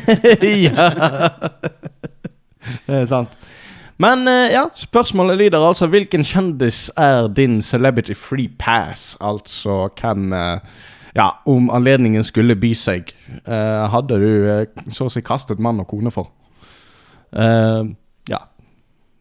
ja. 0.66 0.88
Det 2.86 3.00
er 3.02 3.08
sant. 3.08 3.34
Men 4.00 4.26
eh, 4.28 4.50
ja, 4.50 4.64
spørsmålet 4.74 5.38
lyder 5.38 5.62
altså 5.62 5.86
Hvilken 5.86 6.24
kjendis 6.26 6.88
er 6.98 7.28
din 7.30 7.60
celebrity 7.62 8.16
free 8.18 8.48
pass? 8.58 9.12
Altså 9.20 9.84
hvem 10.00 10.32
eh, 10.32 10.80
Ja, 11.14 11.28
om 11.46 11.68
anledningen 11.70 12.24
skulle 12.26 12.56
by 12.58 12.72
seg, 12.74 13.12
eh, 13.46 13.84
hadde 13.92 14.18
du 14.18 14.90
så 14.90 15.06
å 15.06 15.12
si 15.12 15.22
kastet 15.22 15.62
mann 15.62 15.78
og 15.84 15.86
kone 15.92 16.10
for? 16.10 16.32
Ja. 17.30 17.84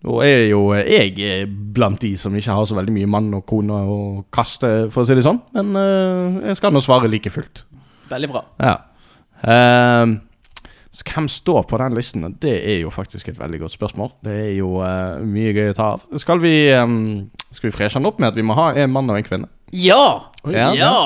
Og 0.04 0.20
er 0.26 0.50
jo 0.50 0.66
jeg 0.76 1.14
er 1.24 1.46
blant 1.48 2.02
de 2.04 2.12
som 2.20 2.34
ikke 2.36 2.56
har 2.58 2.66
så 2.68 2.76
veldig 2.76 2.94
mye 2.96 3.10
mann 3.10 3.30
og 3.38 3.46
kone 3.48 3.78
å 3.88 4.00
kaste, 4.34 4.90
for 4.92 5.04
å 5.04 5.08
si 5.08 5.16
det 5.16 5.24
sånn. 5.24 5.40
Men 5.56 5.72
uh, 5.78 6.42
jeg 6.50 6.60
skal 6.60 6.76
nå 6.76 6.82
svare 6.84 7.12
like 7.12 7.32
fullt. 7.32 7.64
Veldig 8.12 8.30
bra. 8.34 8.44
Ja. 8.60 8.76
Uh, 9.44 10.20
så 10.94 11.08
hvem 11.08 11.30
står 11.32 11.64
på 11.72 11.80
den 11.82 11.96
listen? 11.98 12.26
Det 12.42 12.54
er 12.70 12.82
jo 12.84 12.92
faktisk 12.94 13.32
et 13.32 13.40
veldig 13.40 13.64
godt 13.64 13.74
spørsmål. 13.74 14.12
Det 14.28 14.36
er 14.44 14.52
jo 14.60 14.76
uh, 14.84 15.24
mye 15.26 15.56
gøy 15.56 15.72
å 15.72 15.78
ta 15.78 15.88
av. 15.96 16.04
Skal 16.22 16.44
vi, 16.44 16.54
um, 16.76 17.32
skal 17.50 17.72
vi 17.72 17.76
freshe 17.78 17.98
den 17.98 18.10
opp 18.12 18.20
med 18.22 18.34
at 18.34 18.38
vi 18.38 18.46
må 18.46 18.58
ha 18.60 18.74
en 18.76 18.92
mann 18.94 19.10
og 19.10 19.18
en 19.18 19.26
kvinne? 19.26 19.50
Ja! 19.74 20.30
Ja. 20.52 20.68
Ja! 20.78 20.98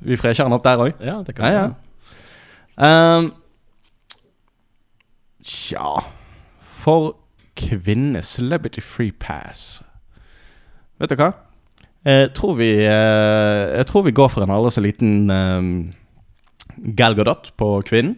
Vi 0.00 0.16
fresher 0.16 0.46
den 0.46 0.56
opp 0.56 0.64
der 0.64 0.80
òg? 0.86 1.02
Ja, 1.04 1.18
det 1.26 1.34
kan 1.36 1.50
vi 1.50 1.52
ja. 1.58 1.66
ja. 1.66 1.76
Um, 2.80 3.32
Tja 5.44 6.00
For 6.80 7.12
kvinne 7.56 8.22
Celebrity 8.22 8.82
free 8.84 9.12
pass 9.12 9.82
Vet 11.00 11.10
du 11.12 11.16
hva? 11.20 11.32
Jeg 12.04 12.30
tror 12.36 12.54
vi 12.56 12.70
eh, 12.84 13.64
Jeg 13.76 13.86
tror 13.90 14.04
vi 14.06 14.14
går 14.16 14.28
for 14.32 14.44
en 14.44 14.52
aldri 14.54 14.72
så 14.72 14.84
liten 14.84 15.30
um, 15.30 15.70
Gal 16.96 17.16
Gadot 17.18 17.50
på 17.60 17.66
kvinnen. 17.84 18.14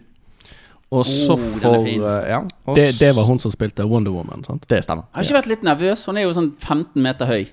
Og 0.93 1.07
så 1.09 1.35
Oh, 1.35 1.47
for 1.63 1.87
eh, 1.89 2.29
ja, 2.29 2.43
Det, 2.77 3.01
det 3.01 3.09
var 3.17 3.25
hun 3.25 3.41
som 3.41 3.51
spilte 3.51 3.87
Wonder 3.89 4.13
Woman, 4.13 4.45
sant? 4.45 4.67
Det 4.71 4.83
stemmer. 4.85 5.09
Jeg 5.09 5.17
Har 5.17 5.25
ikke 5.25 5.39
vært 5.39 5.51
litt 5.51 5.65
nervøs. 5.67 6.05
Hun 6.07 6.21
er 6.21 6.27
jo 6.27 6.35
sånn 6.37 6.51
15 6.61 7.03
meter 7.03 7.27
høy. 7.31 7.47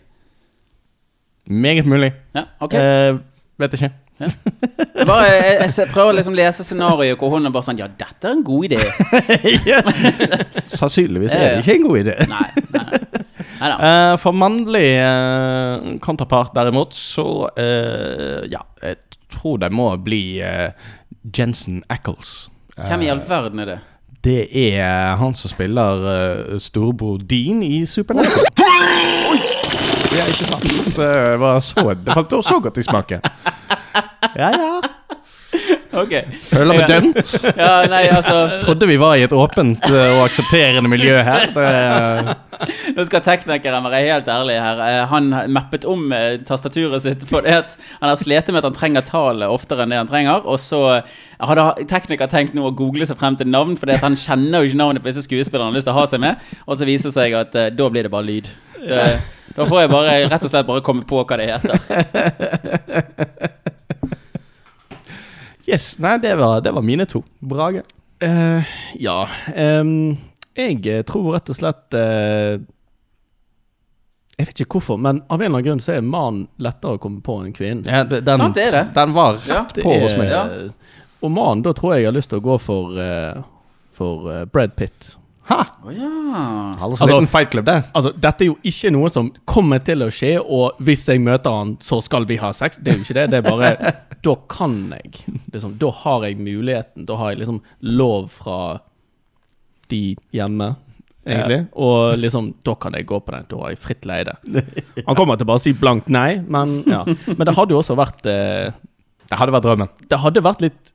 Meget 1.50 1.88
mulig. 1.90 2.12
Ja, 2.36 2.44
ok. 2.62 2.76
Eh, 2.78 3.18
vet 3.64 3.78
ikke. 3.80 3.92
Bare, 4.20 5.28
jeg, 5.32 5.54
jeg 5.62 5.74
jeg 5.78 5.90
prøver 5.94 6.12
å 6.12 6.16
liksom 6.18 6.36
lese 6.36 6.66
scenarioet 6.68 7.20
hvor 7.20 7.32
hun 7.36 7.48
er 7.48 7.54
bare 7.56 7.68
sånn 7.70 7.80
Ja, 7.80 7.88
dette 7.88 8.28
er 8.28 8.36
en 8.36 8.44
god 8.44 8.68
idé. 8.68 8.80
Sannsynligvis 10.80 11.36
er 11.38 11.56
det 11.56 11.64
ikke 11.64 11.78
en 11.78 11.88
god 11.88 12.02
idé. 12.02 12.18
Nei, 12.30 12.50
nei, 12.76 12.84
nei. 12.90 13.04
Neida. 13.60 13.78
Eh, 13.90 14.14
for 14.22 14.32
mannlig 14.32 14.94
uh, 15.04 15.98
kontrapart 16.00 16.54
derimot, 16.56 16.94
så 16.96 17.50
uh, 17.52 18.48
Ja, 18.48 18.62
jeg 18.80 18.96
tror 19.30 19.60
det 19.60 19.68
må 19.76 19.90
bli 20.00 20.40
eh, 20.40 20.72
Jensen 21.38 21.84
Ackles. 21.92 22.50
Hvem 22.80 23.04
i 23.04 23.12
all 23.12 23.22
verden 23.28 23.60
er 23.60 23.74
det? 23.74 23.78
Det 24.24 24.40
er 24.52 25.16
han 25.20 25.36
som 25.36 25.52
spiller 25.52 26.08
uh, 26.08 26.58
storebror 26.60 27.20
Dean 27.20 27.62
i 27.64 27.86
Supernatural. 27.86 28.48
Ja, 30.10 30.26
ikke 30.26 30.48
sant? 30.50 30.96
Det 30.96 31.40
var 31.40 31.60
så 31.60 31.94
Det 31.94 32.14
falt 32.14 32.34
så 32.48 32.60
godt 32.64 32.78
i 32.78 32.84
smaken. 32.84 33.22
Ja, 34.40 34.52
ja. 34.56 34.80
Ok. 35.98 36.12
Føler 36.52 36.78
meg 36.78 36.90
dømt. 36.90 37.32
Ja, 37.58 37.82
nei, 37.90 38.04
altså 38.14 38.62
Trodde 38.62 38.86
vi 38.90 38.98
var 39.02 39.16
i 39.18 39.24
et 39.26 39.34
åpent 39.34 39.88
eh, 39.90 40.12
og 40.14 40.28
aksepterende 40.28 40.90
miljø 40.92 41.16
her. 41.26 41.48
Det, 41.56 42.36
Nå 42.94 43.06
skal 43.08 43.24
teknikeren 43.26 43.88
være 43.88 44.04
helt 44.06 44.30
ærlig 44.30 44.60
her. 44.62 44.82
Eh, 44.86 45.00
Han 45.10 45.32
mappet 45.56 45.88
om 45.90 46.12
eh, 46.14 46.38
tastaturet 46.46 47.02
sitt 47.06 47.26
fordi 47.30 47.56
han 47.56 48.06
har 48.12 48.20
slitt 48.22 48.52
med 48.54 48.62
at 48.62 48.70
han 48.70 48.78
trenger 48.78 49.08
tallet 49.08 49.50
oftere 49.50 49.86
enn 49.86 49.96
det 49.96 50.02
han 50.04 50.12
trenger. 50.12 50.46
Og 50.46 50.62
så 50.62 50.84
hadde 51.40 51.68
tekniker 51.90 52.30
tenkt 52.30 52.54
nå 52.54 52.70
å 52.70 52.76
google 52.78 53.10
seg 53.10 53.18
frem 53.18 53.40
til 53.40 53.50
navn, 53.50 53.74
fordi 53.80 53.98
at 53.98 54.06
han 54.06 54.18
kjenner 54.20 54.62
jo 54.62 54.70
ikke 54.70 54.82
navnet 54.84 55.04
på 55.04 55.10
disse 55.10 55.26
skuespillerne 55.26 55.72
han 55.72 55.74
har 55.74 55.82
lyst 55.82 55.90
til 55.90 55.98
å 55.98 56.02
ha 56.04 56.06
seg 56.12 56.22
med. 56.24 56.48
Og 56.68 56.78
så 56.78 56.88
viser 56.90 57.10
det 57.10 57.18
seg 57.18 57.38
at 57.40 57.60
da 57.80 57.90
blir 57.90 58.06
det 58.06 58.14
bare 58.14 58.30
lyd. 58.30 58.54
Det, 58.80 59.10
da 59.58 59.66
får 59.68 59.82
jeg 59.82 59.92
bare 59.92 60.20
rett 60.30 60.46
og 60.46 60.54
slett 60.54 60.70
bare 60.70 60.86
komme 60.86 61.08
på 61.10 61.26
hva 61.26 61.42
det 61.42 61.50
heter. 61.50 61.74
yes, 65.70 65.94
nei, 66.02 66.18
det 66.24 66.34
var, 66.40 66.60
det 66.66 66.74
var 66.76 66.82
mine 66.86 67.06
to. 67.10 67.22
Brage. 67.42 67.84
Uh, 68.24 68.66
ja 69.00 69.30
Um, 69.56 70.18
Jeg 70.60 70.82
eh, 70.92 71.04
tror 71.08 71.30
rett 71.38 71.50
og 71.54 71.56
slett 71.56 71.96
uh, 71.96 72.58
Jeg 74.40 74.50
vet 74.50 74.60
ikke 74.66 74.76
hvorfor, 74.80 74.98
men 75.00 75.22
av 75.30 75.40
en 75.40 75.46
eller 75.46 75.60
annen 75.60 75.66
grunn 75.70 75.84
så 75.84 75.94
er 75.98 76.04
mannen 76.04 76.48
lettere 76.64 76.98
å 76.98 77.02
komme 77.04 77.20
på 77.24 77.38
enn 77.44 77.54
kvinnen. 77.56 77.86
Ja, 77.88 78.04
den, 78.08 78.24
Sant, 78.40 78.56
det 78.60 78.68
er 78.70 78.76
det. 78.78 78.84
den 78.96 79.16
var 79.16 79.38
rett 79.40 79.48
Ja, 79.52 79.84
på 79.84 79.94
er- 79.96 80.04
hos 80.04 80.18
meg. 80.20 80.30
Ja. 80.32 80.44
Og 81.24 81.32
mannen, 81.36 81.64
da 81.66 81.74
tror 81.76 81.94
jeg 81.96 82.04
jeg 82.06 82.12
har 82.12 82.16
lyst 82.20 82.32
til 82.32 82.40
å 82.40 82.46
gå 82.50 82.60
for 82.64 82.96
uh, 83.00 83.42
For 84.00 84.46
Brad 84.48 84.76
Pitt. 84.80 85.10
Ha! 85.50 85.60
Oh, 85.84 85.90
ja. 85.94 86.10
Altså, 86.78 87.04
Altså- 87.04 87.08
liten 87.10 87.28
fight 87.32 87.50
club, 87.52 87.66
det. 87.66 87.78
Altså, 87.98 88.12
dette 88.22 88.44
er 88.46 88.50
jo 88.52 88.58
ikke 88.70 88.92
noe 88.94 89.10
som 89.10 89.32
kommer 89.50 89.80
til 89.86 90.04
å 90.06 90.10
skje, 90.14 90.36
og 90.40 90.78
hvis 90.86 91.08
jeg 91.10 91.22
møter 91.26 91.50
han, 91.56 91.72
så 91.82 91.98
skal 92.06 92.28
vi 92.30 92.38
ha 92.38 92.52
sex. 92.54 92.78
Det 92.78 92.94
er 92.94 93.00
jo 93.00 93.06
ikke 93.08 93.18
det. 93.18 93.26
Det 93.34 93.40
er 93.42 93.48
bare 93.50 93.94
Da 94.26 94.34
kan 94.52 94.76
jeg. 94.94 95.24
Liksom, 95.54 95.78
da 95.80 95.90
har 96.04 96.26
jeg 96.28 96.38
muligheten. 96.44 97.06
Da 97.08 97.16
har 97.16 97.32
jeg 97.32 97.40
liksom 97.40 97.62
lov 97.82 98.28
fra 98.36 98.58
de 99.90 100.02
hjemme, 100.36 100.68
egentlig. 101.26 101.60
Og 101.80 102.18
liksom, 102.20 102.52
da 102.68 102.76
kan 102.76 102.94
jeg 103.00 103.08
gå 103.10 103.20
på 103.26 103.32
den. 103.34 103.48
Da 103.50 103.62
har 103.64 103.74
jeg 103.74 103.80
fritt 103.82 104.06
leide. 104.10 104.36
Han 105.08 105.16
kommer 105.18 105.40
til 105.40 105.48
bare 105.50 105.62
å 105.62 105.64
si 105.64 105.74
blankt 105.74 106.12
nei, 106.12 106.42
men 106.46 106.82
ja. 106.90 107.02
Men 107.08 107.46
det 107.48 107.56
hadde 107.58 107.74
jo 107.74 107.80
også 107.82 107.96
vært 107.98 108.28
eh, 108.30 108.70
Det 109.30 109.40
hadde 109.40 109.56
vært 109.56 109.66
drømmen. 109.70 109.90
Det 110.12 110.20
hadde 110.20 110.44
vært 110.46 110.62
litt 110.68 110.94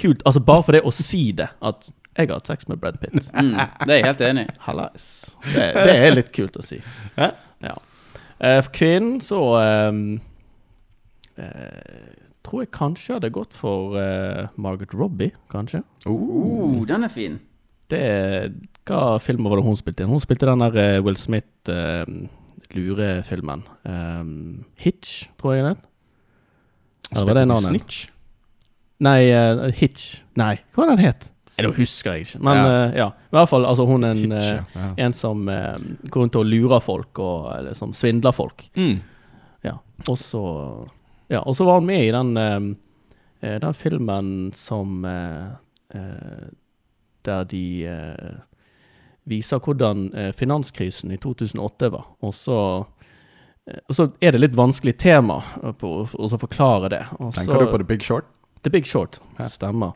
kult, 0.00 0.24
altså 0.26 0.42
bare 0.42 0.64
for 0.66 0.74
det 0.74 0.82
å 0.82 0.90
si 0.92 1.28
det, 1.38 1.46
at 1.62 1.92
jeg 2.14 2.28
har 2.28 2.38
hatt 2.38 2.46
sex 2.46 2.68
med 2.70 2.78
Brad 2.78 3.00
Pitt. 3.02 3.26
Mm, 3.34 3.56
det 3.86 3.90
er 3.90 3.98
jeg 3.98 4.06
helt 4.06 4.22
enig 4.28 4.44
i. 4.46 4.52
Hallais. 4.68 5.06
Det, 5.48 5.66
det 5.74 5.96
er 5.98 6.14
litt 6.14 6.30
kult 6.34 6.56
å 6.60 6.62
si. 6.64 6.78
Ja. 7.18 7.32
Ja. 7.64 7.74
Eh, 8.38 8.60
for 8.62 8.70
kvinnen 8.74 9.20
så 9.24 9.40
um, 9.88 10.20
uh, 11.38 11.44
tror 12.46 12.60
jeg 12.62 12.70
kanskje 12.76 13.14
hadde 13.16 13.30
gått 13.34 13.52
for 13.56 13.96
uh, 13.98 14.42
Margaret 14.60 14.94
Robbie, 14.94 15.32
kanskje. 15.52 15.80
Uh, 16.06 16.86
den 16.88 17.04
er 17.06 17.12
fin. 17.12 17.34
Det 17.90 18.04
Hva 18.86 19.18
filmer 19.22 19.50
var 19.50 19.56
det 19.60 19.66
hun 19.66 19.76
spilte 19.80 20.02
inn? 20.04 20.12
Hun 20.12 20.20
spilte 20.22 20.48
den 20.48 20.62
der 20.62 20.74
Will 21.04 21.18
Smith-lurefilmen. 21.20 23.60
Ehm, 23.88 24.54
Hitch, 24.80 25.10
tror 25.40 25.50
jeg 25.54 25.60
den 25.62 25.72
het. 25.74 25.84
Eller 27.10 27.26
var 27.28 27.34
det 27.38 27.48
navnet? 27.48 27.70
Snitch. 27.70 27.98
Nei, 29.04 29.22
Hitch. 29.76 30.04
Nei, 30.36 30.54
hva 30.72 30.78
var 30.84 30.90
den 30.94 31.04
het? 31.04 31.22
Nei, 31.54 31.66
Det 31.66 31.76
husker 31.76 32.12
jeg 32.12 32.26
ikke. 32.26 32.40
Men 32.42 32.56
Ja. 32.56 32.64
Uh, 32.66 32.96
ja. 32.96 33.06
i 33.08 33.36
hvert 33.36 33.48
fall 33.48 33.66
altså, 33.66 33.86
hun 33.86 34.04
er 34.04 34.10
en, 34.10 34.32
ja. 34.32 34.94
en 34.96 35.12
som 35.12 35.48
uh, 35.48 35.78
går 36.08 36.20
rundt 36.20 36.36
og 36.36 36.46
lurer 36.46 36.80
folk 36.82 37.18
og 37.18 37.50
eller, 37.58 37.74
som 37.74 37.92
svindler 37.92 38.32
folk. 38.34 38.66
Mm. 38.76 39.00
Ja. 39.62 39.78
Og 40.08 40.18
så 40.18 40.42
ja, 41.30 41.40
og 41.40 41.56
så 41.56 41.64
var 41.64 41.80
han 41.80 41.86
med 41.86 42.04
i 42.04 42.10
den, 42.12 42.34
den 43.40 43.74
filmen 43.74 44.52
som 44.54 45.06
Der 47.24 47.44
de 47.44 47.64
viser 49.24 49.58
hvordan 49.58 50.10
finanskrisen 50.36 51.10
i 51.10 51.16
2008 51.16 51.90
var. 51.90 52.04
Og 52.20 52.34
så 52.34 52.84
og 53.64 53.96
så 53.96 54.10
er 54.20 54.34
det 54.34 54.42
litt 54.42 54.56
vanskelig 54.56 54.98
tema 55.00 55.38
å 55.64 55.72
forklare 56.36 56.90
det. 56.92 57.04
Også, 57.16 57.40
Tenker 57.40 57.64
du 57.64 57.70
på 57.72 57.80
The 57.80 57.88
Big 57.88 58.04
Short? 58.04 58.28
The 58.64 58.70
Big 58.70 58.86
Short, 58.86 59.20
Ja. 59.38 59.48
stemmer. 59.48 59.92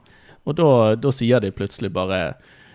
Og 0.48 0.56
da, 0.56 0.70
da 0.96 1.12
sier 1.12 1.42
de 1.44 1.50
plutselig 1.52 1.90
bare 1.92 2.20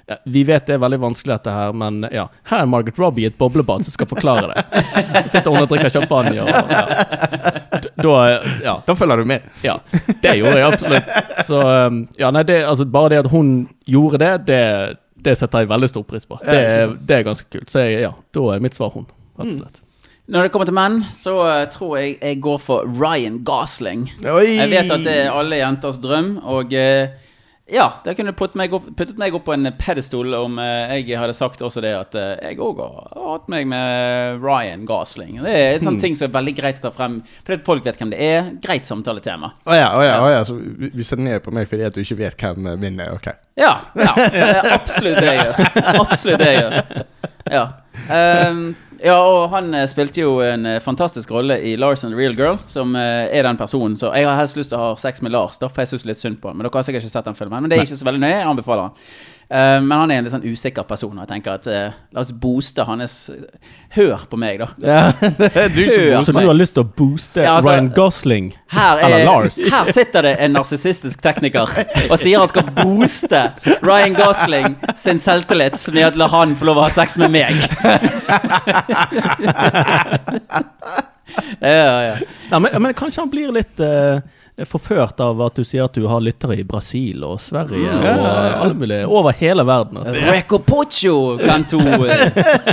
ja, 0.06 0.18
Vi 0.30 0.44
vet 0.46 0.68
det 0.68 0.76
er 0.76 0.82
veldig 0.84 1.00
vanskelig, 1.02 1.34
dette 1.38 1.54
her, 1.56 1.74
men 1.80 2.04
ja. 2.14 2.28
Her 2.50 2.64
er 2.66 2.70
Margaret 2.70 3.00
Robbie 3.00 3.26
i 3.26 3.30
et 3.32 3.38
boblebad 3.40 3.86
som 3.88 3.96
skal 3.96 4.10
forklare 4.12 4.52
det. 4.52 4.84
Sitter 5.32 5.50
hun 5.50 5.64
og 5.64 5.70
drikker 5.72 5.94
champagne 5.94 6.44
og 6.44 6.50
ja. 6.50 6.84
Da 8.04 8.18
Ja. 8.64 8.76
Da 8.86 8.96
følger 9.00 9.24
du 9.24 9.30
med. 9.32 9.48
Ja, 9.64 9.78
det 10.22 10.36
gjorde 10.40 10.60
jeg 10.60 10.68
absolutt. 10.68 11.16
Så 11.48 11.62
um, 11.64 12.04
ja, 12.20 12.30
nei, 12.36 12.44
det, 12.48 12.60
altså, 12.68 12.86
bare 12.86 13.16
det 13.16 13.24
at 13.24 13.32
hun 13.32 13.56
gjorde 13.90 14.20
det, 14.22 14.34
det, 14.52 14.62
det 15.26 15.38
setter 15.40 15.64
jeg 15.64 15.72
veldig 15.72 15.90
stor 15.92 16.06
pris 16.08 16.28
på. 16.28 16.40
Det, 16.44 16.62
det 17.08 17.18
er 17.18 17.26
ganske 17.28 17.48
kult. 17.52 17.72
Så 17.72 17.88
jeg, 17.88 18.04
ja, 18.06 18.14
da 18.36 18.46
er 18.54 18.64
mitt 18.64 18.78
svar 18.78 18.94
hun, 18.96 19.08
rett 19.40 19.56
og 19.56 19.58
slett. 19.62 19.82
Når 20.32 20.46
det 20.46 20.52
kommer 20.54 20.68
til 20.70 20.76
menn, 20.78 21.02
så 21.18 21.34
eh, 21.52 21.66
tror 21.72 21.98
jeg 22.00 22.14
jeg 22.22 22.38
går 22.46 22.60
for 22.64 22.88
Ryan 22.88 23.42
Gosling. 23.44 24.06
Oi! 24.24 24.54
Jeg 24.56 24.70
vet 24.72 24.92
at 24.96 25.04
det 25.04 25.16
er 25.26 25.34
alle 25.36 25.60
jenters 25.60 26.00
drøm, 26.00 26.38
og 26.48 26.72
eh, 26.80 27.12
ja, 27.72 27.86
det 28.03 28.18
kunne 28.18 28.34
puttet 28.36 28.57
meg 28.59 28.74
opp, 28.76 28.89
puttet 28.99 29.20
meg 29.20 29.36
opp 29.38 29.45
på 29.47 29.53
en 29.55 29.70
pedestol 29.80 30.34
om 30.36 30.57
eh, 30.59 30.97
jeg 30.99 31.16
hadde 31.16 31.36
sagt 31.38 31.61
også 31.64 31.80
det 31.84 31.93
at 31.95 32.18
eh, 32.20 32.34
jeg 32.49 32.59
òg 32.59 32.82
har 32.84 33.14
hatt 33.16 33.45
meg 33.51 33.70
med 33.72 34.43
Ryan 34.43 34.84
Gosling. 34.89 35.38
Det 35.45 35.53
er 35.53 35.78
en 35.78 35.86
sånn 35.88 35.99
ting 36.01 36.18
som 36.20 36.28
er 36.28 36.34
veldig 36.36 36.53
greit 36.57 36.82
å 36.82 36.89
ta 36.89 36.91
frem, 36.91 37.22
fordi 37.47 37.64
folk 37.64 37.88
vet 37.88 38.01
hvem 38.01 38.11
det 38.11 38.20
er. 38.20 38.51
Greit 38.64 38.89
samtaletema. 38.89 39.53
Å 39.64 39.80
ja, 39.80 39.88
å 39.95 40.03
ja, 40.03 40.18
å 40.20 40.28
ja. 40.34 40.43
Så 40.47 40.57
vi 40.59 40.91
vi 40.91 41.07
ser 41.07 41.24
ned 41.24 41.39
på 41.45 41.55
meg 41.55 41.70
fordi 41.72 41.88
at 41.88 41.95
du 41.95 42.03
ikke 42.03 42.20
vet 42.20 42.43
hvem 42.43 42.68
eh, 42.74 42.80
min 42.84 42.99
er. 42.99 43.16
Ok. 43.16 43.32
Ja, 43.55 43.78
ja, 43.95 44.11
det 44.36 44.43
er 44.43 44.72
absolutt 44.76 45.24
det 45.24 45.32
jeg 45.32 45.47
gjør. 45.47 45.84
Absolutt 46.03 46.43
det 46.43 46.51
jeg 46.51 46.66
gjør. 46.66 47.05
Ja. 47.53 47.64
Ehm, 48.11 48.64
ja, 49.04 49.18
og 49.20 49.49
han 49.51 49.74
eh, 49.76 49.88
spilte 49.91 50.22
jo 50.22 50.38
en 50.45 50.64
eh, 50.70 50.80
fantastisk 50.84 51.32
rolle 51.36 51.58
i 51.60 51.74
Lars 51.76 52.06
and 52.08 52.16
the 52.16 52.20
Real 52.20 52.38
Girl, 52.38 52.56
som 52.72 52.95
eh, 52.95 53.28
er 53.36 53.43
den 53.43 53.60
personen. 53.60 53.97
Så 53.99 54.14
jeg 54.16 54.30
har 54.30 54.38
helst 54.39 54.56
lyst 54.56 54.72
til 54.72 54.80
å 54.80 54.86
ha 54.86 54.93
sex 54.99 55.20
med 55.26 55.34
Lars, 55.36 55.58
da, 55.60 55.68
for 55.68 55.84
jeg 55.84 55.91
syns 55.91 56.06
litt 56.08 56.22
synd 56.22 56.39
på 56.39 56.47
han. 56.47 56.56
Men 56.56 56.70
dere 56.70 56.80
har 56.80 56.88
sikkert 56.88 57.04
ikke 57.04 57.18
sett 57.18 57.28
den 57.28 57.36
filmen. 57.36 57.66
Men 57.66 57.74
det 57.74 57.82
er 57.82 57.84
ikke 57.84 57.99
så 57.99 58.08
veldig 58.08 58.24
nøye. 58.24 58.38
Jeg 58.38 58.47
anbefaler 58.47 58.88
han. 58.88 59.12
Ehm, 59.54 59.86
men 59.88 59.99
han 59.99 60.12
er 60.12 60.18
en 60.18 60.26
litt 60.26 60.34
sånn 60.34 60.45
usikker 60.49 60.86
person, 60.89 61.14
og 61.14 61.22
jeg 61.22 61.30
tenker 61.30 61.60
at 61.60 61.68
uh, 61.70 61.93
la 62.16 62.22
oss 62.24 62.32
booste 62.34 62.82
hans 62.88 63.30
Hør 63.93 64.24
på 64.26 64.38
meg, 64.41 64.64
da. 64.64 64.68
du 65.76 65.82
Så 66.26 66.34
du 66.34 66.39
har 66.41 66.58
lyst 66.58 66.74
til 66.74 66.82
å 66.82 66.88
booste 66.89 67.43
Ja, 67.45 67.51
altså- 67.60 67.76
Ryan 67.76 67.91
Gosling? 67.93 68.47
Her, 68.74 68.97
Eller 68.97 69.20
er, 69.20 69.26
Lars? 69.28 69.60
her 69.70 69.91
sitter 69.93 70.26
det 70.26 70.34
en 70.41 70.56
narsissistisk 70.58 71.22
tekniker 71.22 71.70
og 72.10 72.18
sier 72.18 72.41
han 72.41 72.49
skal 72.49 72.66
booste 72.80 73.43
Ryan 73.86 74.18
Gosling 74.18 74.76
sin 74.97 75.22
selvtillit 75.22 75.78
med 75.93 76.18
å 76.18 76.24
la 76.24 76.28
han 76.34 76.56
få 76.58 76.66
lov 76.72 76.82
å 76.82 76.88
ha 76.88 76.91
sex 76.93 77.18
med 77.22 77.30
meg. 77.36 77.54
ja, 81.62 82.04
ja. 82.10 82.16
Ja, 82.49 82.60
men, 82.60 82.82
men 82.82 82.93
kanskje 82.97 83.22
han 83.22 83.30
blir 83.30 83.54
litt 83.54 83.80
eh, 83.84 84.18
forført 84.70 85.22
av 85.24 85.39
at 85.41 85.56
du 85.58 85.64
sier 85.66 85.88
at 85.88 85.95
du 85.97 86.06
har 86.10 86.22
lyttere 86.22 86.60
i 86.62 86.66
Brasil 86.68 87.24
og 87.26 87.39
Sverige 87.41 87.89
og 87.89 88.28
alle 88.28 88.76
mulige 88.78 89.08
over 89.10 89.34
hele 89.39 89.66
verden. 89.66 90.04
Altså. 90.04 90.22
Recopocho 90.30 91.16
canto 91.41 91.82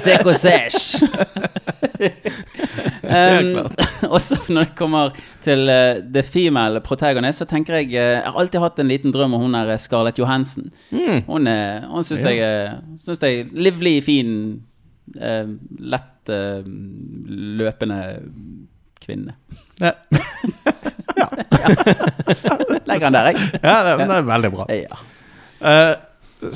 secosesh. 0.02 1.00
um, 3.02 3.68
og 4.08 4.20
så 4.22 4.38
når 4.48 4.68
det 4.68 4.76
kommer 4.78 5.16
til 5.44 5.68
uh, 5.68 6.00
the 6.14 6.22
female 6.22 6.80
protagonist, 6.84 7.42
så 7.42 7.48
tenker 7.48 7.80
jeg 7.80 7.90
uh, 7.92 7.94
Jeg 7.94 8.24
har 8.24 8.40
alltid 8.40 8.60
hatt 8.64 8.80
en 8.80 8.90
liten 8.90 9.14
drøm 9.14 9.36
om 9.36 9.44
hun 9.44 9.56
der 9.56 9.76
Scarlett 9.80 10.18
Johansen. 10.18 10.70
Hun, 10.90 11.48
uh, 11.48 11.88
hun 11.90 12.06
syns 12.06 12.24
jeg 12.26 12.76
Synes 13.00 13.22
jeg 13.22 13.40
er 13.40 13.52
livlig, 13.52 13.96
fin, 14.06 14.32
uh, 15.16 15.56
lett 15.78 16.32
uh, 16.32 16.60
løpende 17.60 18.00
kvinne. 19.00 19.36
Ja, 19.80 19.94
Legger 22.86 23.06
den 23.06 23.12
der, 23.16 23.30
jeg. 23.30 23.36
ja 23.62 23.74
det, 23.86 23.96
det 24.06 24.16
er 24.16 24.22
veldig 24.28 24.50
bra. 24.54 24.66
Ja. 24.74 25.00
Eh, 25.60 25.94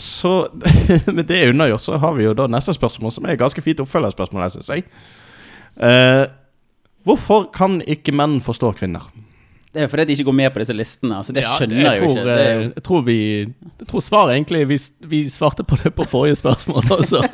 så 0.01 0.33
med 1.17 1.25
det 1.29 1.49
unnagjort, 1.51 1.81
så 1.81 1.99
har 2.01 2.15
vi 2.17 2.25
jo 2.25 2.33
da 2.37 2.47
neste 2.51 2.75
spørsmål, 2.77 3.13
som 3.13 3.27
er 3.27 3.35
et 3.35 3.43
ganske 3.43 3.63
fint 3.65 3.81
oppfølgerspørsmål, 3.85 4.47
syns 4.55 4.71
jeg. 4.73 4.87
Eh, 5.77 6.25
hvorfor 7.05 7.51
kan 7.55 7.81
ikke 7.87 8.15
menn 8.17 8.41
forstå 8.45 8.73
kvinner? 8.81 9.11
Det 9.75 9.83
er 9.83 9.89
jo 9.89 9.91
fordi 9.91 10.05
de 10.07 10.15
ikke 10.15 10.25
går 10.29 10.37
med 10.39 10.51
på 10.55 10.61
disse 10.63 10.75
listene. 10.77 11.17
Altså, 11.19 11.33
det 11.35 11.43
Ja, 11.43 11.57
skjønner 11.59 11.77
jeg 11.81 11.85
jeg 11.85 11.99
jo 11.99 12.09
ikke. 12.09 12.25
Det 12.29 12.35
eh, 12.41 12.55
jo, 12.55 12.61
Jeg 12.77 12.83
tror 12.87 13.01
vi 13.03 13.17
Jeg 13.81 13.89
tror 13.91 14.01
svaret 14.07 14.35
egentlig 14.37 14.69
Vi, 14.71 14.77
vi 15.11 15.23
svarte 15.31 15.65
på 15.67 15.77
det 15.83 15.91
på 15.99 16.05
forrige 16.07 16.37
spørsmål 16.39 16.93
også. 16.95 17.25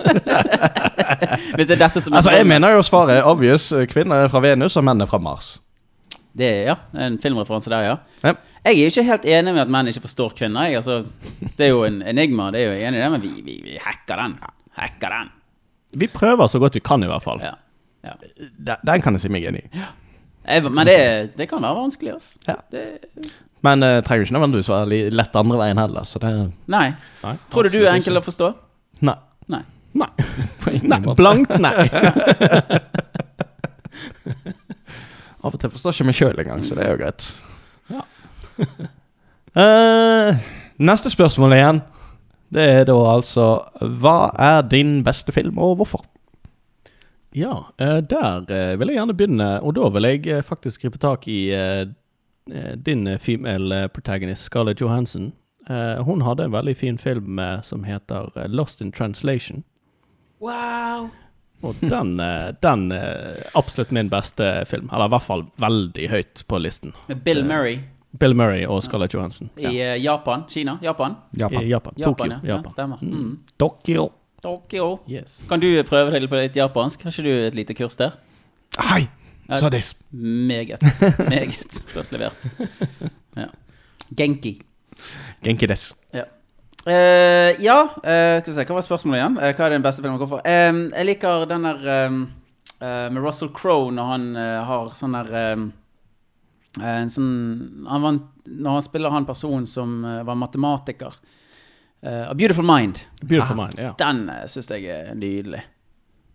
Altså, 1.60 2.30
Jeg 2.30 2.46
mener 2.46 2.70
jo 2.72 2.82
svaret 2.82 3.18
er 3.18 3.22
obvious. 3.28 3.72
Kvinner 3.92 4.24
er 4.24 4.28
fra 4.32 4.40
Venus, 4.40 4.76
og 4.76 4.84
menn 4.84 5.00
er 5.00 5.06
fra 5.06 5.18
Mars. 5.20 5.58
Det 6.36 6.46
er, 6.46 6.60
ja, 6.70 6.76
en 7.06 7.18
filmreferanse 7.22 7.72
der, 7.72 7.86
ja. 7.88 7.96
Ja. 8.22 8.34
Jeg 8.60 8.76
er 8.76 8.78
jo 8.78 8.90
ikke 8.92 9.06
helt 9.08 9.24
enig 9.24 9.54
med 9.56 9.62
at 9.62 9.70
menn 9.72 9.88
ikke 9.90 10.04
forstår 10.04 10.34
kvinner. 10.36 10.68
Jeg, 10.68 10.82
altså, 10.82 10.98
det 11.56 11.66
er 11.66 11.70
jo 11.72 11.80
en 11.86 12.02
enigma, 12.06 12.50
det 12.54 12.60
er 12.60 12.66
jo 12.68 12.74
enig 12.76 13.00
i 13.00 13.02
det, 13.02 13.08
men 13.14 13.22
vi, 13.24 13.30
vi, 13.46 13.54
vi 13.64 13.78
hacker 13.80 14.16
den. 14.20 14.36
Hacker 14.76 15.10
den. 15.16 15.28
Vi 16.00 16.06
prøver 16.12 16.46
så 16.46 16.60
godt 16.62 16.76
vi 16.76 16.82
kan, 16.84 17.02
i 17.02 17.08
hvert 17.10 17.24
fall. 17.24 17.40
Ja. 17.42 17.54
ja. 18.06 18.12
Den, 18.38 18.76
den 18.86 19.02
kan 19.02 19.16
jeg 19.16 19.22
si 19.24 19.32
meg 19.32 19.48
enig 19.48 19.64
i. 19.66 19.68
Men 20.68 20.86
det, 20.86 20.98
det 21.38 21.48
kan 21.48 21.62
være 21.64 21.80
vanskelig, 21.80 22.12
altså. 22.18 22.38
Ja. 22.46 22.54
Det, 22.72 22.84
Men 23.64 23.82
uh, 23.82 23.88
trenger 24.04 24.22
ikke 24.28 24.36
nødvendigvis 24.38 24.70
være 24.72 25.10
lett 25.12 25.36
andre 25.36 25.58
veien 25.64 25.78
heller. 25.80 26.02
Så 26.08 26.16
det 26.22 26.30
nei. 26.70 26.88
Nei, 27.24 27.34
Tror 27.52 27.62
du 27.66 27.70
du 27.74 27.82
er 27.82 27.92
enkel 27.96 28.20
å 28.20 28.22
forstå? 28.24 28.46
Nei. 29.08 29.18
Nei. 29.52 29.64
Nei. 30.00 30.10
På 30.62 30.66
ingen 30.72 30.92
nei. 30.92 31.00
måte. 31.04 31.18
Blankt 31.20 31.52
nei. 31.60 31.74
Av 35.40 35.54
og 35.54 35.60
til 35.60 35.72
forstår 35.72 35.96
ikke 35.96 36.08
meg 36.10 36.18
sjøl 36.18 36.42
engang, 36.42 36.64
så 36.66 36.76
det 36.76 36.84
er 36.84 36.94
jo 36.94 37.00
greit. 37.00 37.26
Ja. 37.90 38.04
uh, 39.56 40.40
neste 40.90 41.12
spørsmål 41.12 41.56
igjen. 41.56 41.82
Det 42.50 42.64
er 42.66 42.86
da 42.88 42.96
altså 43.06 43.44
Hva 44.02 44.32
er 44.34 44.64
din 44.66 45.04
beste 45.06 45.32
film, 45.32 45.58
og 45.58 45.76
hvorfor? 45.80 46.04
Ja, 47.36 47.70
uh, 47.80 48.00
der 48.02 48.46
uh, 48.50 48.78
vil 48.80 48.90
jeg 48.90 48.98
gjerne 48.98 49.16
begynne, 49.16 49.50
og 49.62 49.76
da 49.78 49.90
vil 49.94 50.10
jeg 50.10 50.44
faktisk 50.44 50.86
gripe 50.86 50.98
tak 50.98 51.28
i 51.28 51.40
din 52.86 53.06
female 53.20 53.88
protagonist, 53.94 54.48
Scarlett 54.48 54.80
Johansson. 54.80 55.30
Eh, 55.70 56.02
hun 56.04 56.22
hadde 56.22 56.44
en 56.44 56.52
veldig 56.52 56.76
fin 56.76 56.98
film 56.98 57.38
som 57.62 57.84
heter 57.84 58.48
Lost 58.48 58.80
in 58.80 58.92
Translation. 58.92 59.64
Wow. 60.40 61.10
Og 61.62 61.76
den, 61.80 62.20
eh, 62.20 62.50
den 62.62 62.92
er 62.92 63.50
absolutt 63.58 63.90
min 63.92 64.08
beste 64.08 64.64
film. 64.66 64.88
Eller 64.92 65.10
i 65.10 65.14
hvert 65.14 65.26
fall 65.26 65.46
veldig 65.60 66.10
høyt 66.10 66.44
på 66.48 66.60
listen. 66.62 66.94
Med 67.08 67.24
Bill 67.24 67.44
Murray 67.44 67.80
Bill 68.18 68.34
Murray 68.34 68.64
og 68.66 68.82
Scarlett 68.82 69.14
Johansson. 69.14 69.50
i 69.56 69.76
eh, 69.78 69.96
Japan. 70.02 70.42
Kina? 70.48 70.78
Japan? 70.82 71.14
I 71.36 71.38
Japan. 71.38 71.60
Tokyo. 71.60 71.68
Japan, 71.68 71.94
ja. 71.96 72.06
Japan. 72.06 72.32
ja. 72.48 72.62
Stemmer. 72.70 72.98
Mm. 73.02 73.38
Tokyo. 73.58 74.08
Tokyo. 74.42 74.98
Yes. 75.08 75.46
Kan 75.48 75.60
du 75.60 75.68
prøve 75.86 76.10
deg 76.16 76.26
på 76.30 76.40
litt 76.40 76.56
japansk? 76.56 77.04
Har 77.04 77.14
ikke 77.14 77.22
du 77.28 77.46
et 77.46 77.54
lite 77.58 77.76
kurs 77.76 77.96
der? 78.00 78.16
Hei! 78.78 79.06
Ja. 79.50 79.58
Så 79.60 79.70
det. 79.70 79.82
Meget. 80.10 80.82
Meget 81.28 81.82
flott 81.92 82.12
levert. 82.12 82.46
Ja. 83.38 83.46
Genki. 84.16 84.56
Genki 85.44 85.66
des. 85.70 85.92
Ja. 86.12 86.24
Eh, 86.86 87.60
ja, 87.60 87.78
uh, 87.92 88.40
skal 88.40 88.46
vi 88.46 88.54
se, 88.56 88.64
hva 88.64 88.78
var 88.78 88.86
spørsmålet 88.86 89.20
igjen? 89.20 89.34
Uh, 89.36 89.50
hva 89.52 89.66
er 89.66 89.74
den 89.74 89.84
beste 89.84 90.00
filmen? 90.00 90.16
å 90.16 90.22
gå 90.22 90.30
for? 90.30 90.46
jeg 90.46 91.06
liker 91.08 91.44
den 91.50 91.68
der 91.68 92.14
med 92.80 93.20
Russell 93.20 93.50
Crowe 93.52 93.90
når 93.92 94.06
han 94.08 94.22
har 94.64 94.94
sånn 94.96 95.12
der 95.12 95.34
en 96.80 97.10
sånn 97.12 97.84
han 97.84 98.00
var, 98.00 98.20
Når 98.46 98.78
han 98.78 98.84
spiller 98.86 99.12
han 99.12 99.26
personen 99.28 99.66
som 99.68 99.98
var 100.00 100.38
matematiker. 100.38 101.12
A 102.00 102.32
Beautiful 102.32 102.64
Mind. 102.64 103.02
Beautiful 103.20 103.58
Mind. 103.58 103.76
Ja. 103.76 103.92
Den 104.00 104.30
uh, 104.32 104.46
syns 104.48 104.72
jeg 104.72 104.88
er 104.88 105.12
nydelig. 105.12 105.60
Eh, 105.60 105.66
en 105.66 105.68
god 105.68 105.68
film. 105.68 105.76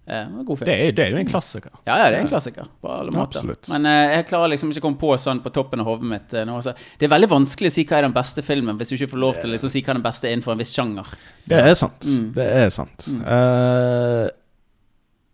Det, 0.05 0.69
er, 0.69 0.91
det 0.93 1.01
er 1.01 1.13
jo 1.15 1.17
en 1.17 1.29
klassiker. 1.29 1.71
Ja, 1.87 1.95
ja, 1.97 2.09
det 2.13 2.19
er 2.19 2.21
en 2.21 2.29
klassiker 2.29 2.67
på 2.81 2.89
alle 2.93 3.13
måter. 3.13 3.41
Absolutt. 3.41 3.69
Men 3.73 3.87
eh, 3.89 4.13
jeg 4.19 4.27
klarer 4.29 4.51
liksom 4.53 4.69
ikke 4.69 4.83
å 4.83 4.85
komme 4.85 5.01
på 5.01 5.11
sånn 5.17 5.41
på 5.41 5.51
toppen 5.55 5.81
av 5.81 5.89
hodet 5.89 6.09
mitt. 6.11 6.35
eh, 6.37 6.45
nå. 6.45 6.59
Det 6.61 7.07
er 7.07 7.13
veldig 7.15 7.31
vanskelig 7.31 7.71
å 7.73 7.75
si 7.75 7.85
hva 7.89 7.97
er 7.97 8.05
den 8.05 8.13
beste 8.13 8.45
filmen, 8.45 8.77
hvis 8.77 8.93
du 8.93 8.99
ikke 8.99 9.15
får 9.15 9.23
lov 9.23 9.39
til 9.41 9.49
å 9.49 9.55
liksom, 9.55 9.73
si 9.73 9.81
hva 9.81 9.95
er 9.95 9.99
den 9.99 10.05
beste 10.05 10.29
innenfor 10.29 10.53
en 10.53 10.61
viss 10.61 10.75
sjanger. 10.77 11.09
Det 11.49 11.61
er 11.71 11.77
sant. 11.79 12.05
Mm. 12.05 12.27
Det 12.37 12.49
er 12.61 12.73
sant. 12.75 13.07
Eh, 13.17 14.25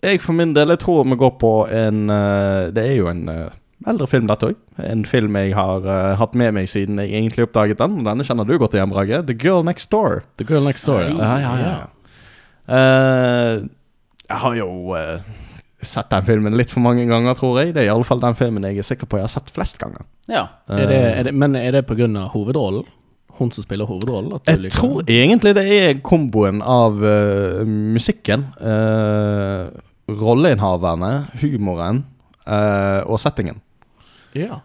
jeg 0.07 0.23
for 0.23 0.39
min 0.39 0.55
del, 0.55 0.71
jeg 0.73 0.81
tror 0.81 1.03
vi 1.05 1.19
går 1.19 1.35
på 1.37 1.51
en 1.69 2.09
uh, 2.09 2.71
Det 2.73 2.81
er 2.81 2.95
jo 2.97 3.05
en 3.11 3.27
uh, 3.29 3.51
eldre 3.85 4.07
film, 4.09 4.25
dette 4.31 4.49
òg. 4.49 4.57
En 4.81 5.03
film 5.05 5.35
jeg 5.37 5.53
har 5.53 5.85
uh, 5.85 6.15
hatt 6.17 6.33
med 6.37 6.55
meg 6.57 6.71
siden 6.71 6.97
jeg 7.03 7.11
egentlig 7.11 7.45
oppdaget 7.45 7.77
den. 7.83 7.99
og 7.99 8.07
Denne 8.07 8.25
kjenner 8.25 8.47
du 8.47 8.55
godt 8.57 8.73
igjen, 8.77 8.89
Brage. 8.89 9.21
The 9.27 9.35
Girl 9.37 9.61
Next 9.67 9.91
Door. 9.93 10.23
The 10.41 10.47
Girl 10.47 10.65
Next 10.65 10.89
Door. 10.89 11.05
Ja, 11.11 11.35
ja, 11.43 11.53
ja. 11.61 11.75
Eh, 12.71 13.63
jeg 14.31 14.39
har 14.43 14.55
jo 14.57 14.95
eh, 14.97 15.27
sett 15.85 16.09
den 16.11 16.25
filmen 16.27 16.55
litt 16.57 16.71
for 16.73 16.83
mange 16.83 17.05
ganger, 17.09 17.35
tror 17.37 17.59
jeg. 17.61 17.75
Det 17.75 17.83
er 17.83 17.89
i 17.89 17.93
alle 17.93 18.07
fall 18.07 18.21
den 18.23 18.37
filmen 18.39 18.65
jeg 18.69 18.81
er 18.81 18.87
sikker 18.87 19.09
på 19.09 19.19
jeg 19.19 19.27
har 19.27 19.33
sett 19.33 19.51
flest 19.53 19.79
ganger. 19.81 20.07
Ja. 20.31 20.47
Er 20.71 20.87
det, 20.89 20.99
er 21.11 21.29
det, 21.29 21.35
men 21.35 21.57
er 21.59 21.77
det 21.77 21.85
pga. 21.89 22.07
hovedrollen? 22.33 22.87
Hun 23.41 23.51
som 23.55 23.65
spiller 23.65 23.89
hovedrollen? 23.89 24.35
At 24.37 24.49
Jeg 24.51 24.61
liker 24.65 24.77
tror 24.77 25.09
egentlig 25.09 25.55
det 25.57 25.65
er 25.73 26.01
komboen 26.05 26.61
av 26.61 26.99
uh, 27.01 27.63
musikken, 27.65 28.45
uh, 28.61 29.71
rolleinnehaverne, 30.11 31.11
humoren 31.41 32.03
uh, 32.45 33.01
og 33.07 33.17
settingen. 33.23 33.61
Ja. 34.37 34.61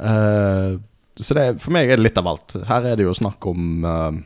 Uh, 0.00 0.80
så 1.16 1.36
det, 1.36 1.44
for 1.62 1.72
meg 1.72 1.90
er 1.90 1.98
det 1.98 2.04
litt 2.04 2.18
av 2.20 2.28
alt. 2.28 2.56
Her 2.68 2.90
er 2.92 2.98
det 2.98 3.06
jo 3.06 3.14
snakk 3.16 3.44
om 3.48 3.84
eh, 3.88 4.16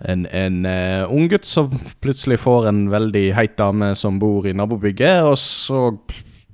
en, 0.00 0.26
en 0.26 0.66
uh, 0.66 1.12
ung 1.12 1.28
gutt 1.28 1.44
som 1.44 1.72
plutselig 2.00 2.40
får 2.40 2.70
en 2.70 2.84
veldig 2.92 3.26
heit 3.36 3.56
dame 3.60 3.92
som 3.98 4.20
bor 4.20 4.46
i 4.48 4.54
nabobygget, 4.56 5.24
og 5.28 5.36
så 5.40 5.90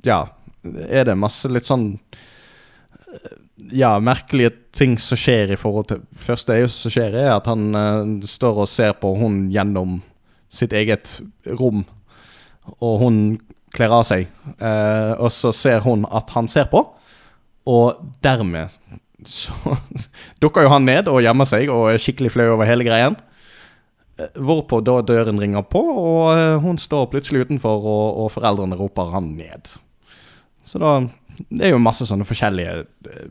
ja, 0.07 0.25
er 0.65 1.07
det 1.07 1.19
masse 1.19 1.49
litt 1.51 1.69
sånn 1.69 1.93
eh, 1.95 3.37
ja, 3.79 3.95
merkelige 4.03 4.53
ting 4.75 4.97
som 5.03 5.19
skjer 5.19 5.55
i 5.55 5.59
forhold 5.59 5.91
til 5.93 6.03
første 6.19 6.55
er 6.55 6.65
jo 6.65 6.73
som 6.75 6.93
skjer, 6.93 7.15
er 7.23 7.33
at 7.37 7.47
han 7.51 7.69
uh, 7.75 8.03
står 8.27 8.65
og 8.65 8.71
ser 8.71 8.97
på 8.99 9.15
hun 9.21 9.47
gjennom 9.55 10.01
sitt 10.51 10.75
eget 10.75 11.21
rom, 11.59 11.85
og 12.81 12.99
hun 13.03 13.21
kler 13.77 13.93
av 13.93 14.07
seg. 14.09 14.31
Uh, 14.59 15.15
og 15.21 15.31
så 15.35 15.53
ser 15.55 15.83
hun 15.85 16.07
at 16.11 16.31
han 16.35 16.49
ser 16.51 16.71
på, 16.73 16.83
og 17.67 18.03
dermed 18.25 18.75
så 19.27 19.55
dukker 20.43 20.67
jo 20.67 20.75
han 20.75 20.87
ned 20.87 21.09
og 21.11 21.23
gjemmer 21.25 21.49
seg 21.49 21.71
og 21.73 21.91
er 21.93 22.03
skikkelig 22.03 22.35
flau 22.35 22.51
over 22.55 22.69
hele 22.69 22.87
greien. 22.87 23.17
Eh, 24.19 24.33
Hvorpå 24.41 24.81
da 24.85 25.01
døren 25.05 25.41
ringer 25.41 25.65
på, 25.69 25.81
og 25.81 26.31
eh, 26.37 26.59
hun 26.65 26.79
står 26.81 27.11
plutselig 27.13 27.47
utenfor, 27.47 27.85
og, 27.85 28.21
og 28.25 28.31
foreldrene 28.37 28.79
roper 28.79 29.13
han 29.13 29.35
ned. 29.37 29.75
Så 30.67 30.81
da 30.83 30.99
Det 31.37 31.67
er 31.69 31.75
jo 31.75 31.83
masse 31.83 32.07
sånne 32.09 32.25
forskjellige 32.25 32.87
eh, 33.13 33.27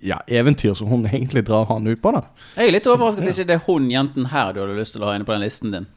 ja, 0.00 0.22
eventyr 0.32 0.74
som 0.78 0.88
hun 0.88 1.04
egentlig 1.12 1.44
drar 1.48 1.68
han 1.68 1.86
ut 1.86 2.00
på, 2.02 2.14
da. 2.16 2.24
Jeg 2.56 2.70
er 2.70 2.76
litt 2.78 2.88
overrasket 2.88 3.26
at 3.26 3.34
ikke 3.34 3.48
det 3.50 3.58
er 3.58 3.66
hun 3.68 3.90
jenten 3.92 4.30
her 4.32 4.54
du 4.54 4.62
hadde 4.64 4.78
lyst 4.80 4.96
til 4.96 5.04
å 5.04 5.10
ha 5.10 5.18
inne 5.18 5.28
på 5.28 5.36
den 5.36 5.44
listen 5.44 5.76
din. 5.76 5.90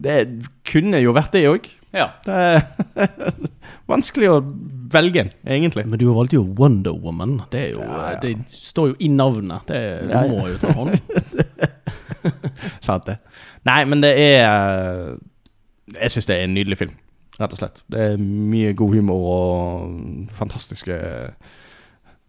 Det 0.00 0.18
kunne 0.68 1.00
jo 1.00 1.14
vært 1.16 1.32
det 1.32 1.46
òg. 1.48 1.70
Ja. 1.96 2.10
Det 2.26 3.08
vanskelig 3.90 4.28
å 4.30 4.38
velge, 4.90 5.24
en, 5.26 5.30
egentlig. 5.56 5.84
Men 5.86 6.00
du 6.00 6.06
valgte 6.14 6.38
jo 6.38 6.44
Wonder 6.58 6.96
Woman. 6.96 7.36
Det, 7.52 7.60
er 7.68 7.74
jo, 7.76 7.84
det 8.22 8.32
står 8.54 8.92
jo 8.92 8.96
i 9.06 9.10
navnet. 9.12 9.66
Det 9.70 9.82
du 10.06 10.14
Ja, 10.14 10.22
ja. 10.24 10.32
må 10.32 10.48
jo 10.50 10.58
ta 10.62 10.72
hånd. 10.74 10.96
Sant 12.86 13.06
det. 13.08 13.18
Nei, 13.68 13.78
men 13.88 14.02
det 14.04 14.10
er 14.16 15.16
Jeg 15.94 16.12
syns 16.14 16.28
det 16.28 16.36
er 16.38 16.46
en 16.46 16.54
nydelig 16.56 16.78
film, 16.80 16.94
rett 17.40 17.54
og 17.56 17.60
slett. 17.60 17.82
Det 17.90 18.06
er 18.12 18.20
mye 18.22 18.72
god 18.78 18.94
humor 18.94 19.26
og 19.34 20.30
fantastiske 20.38 20.96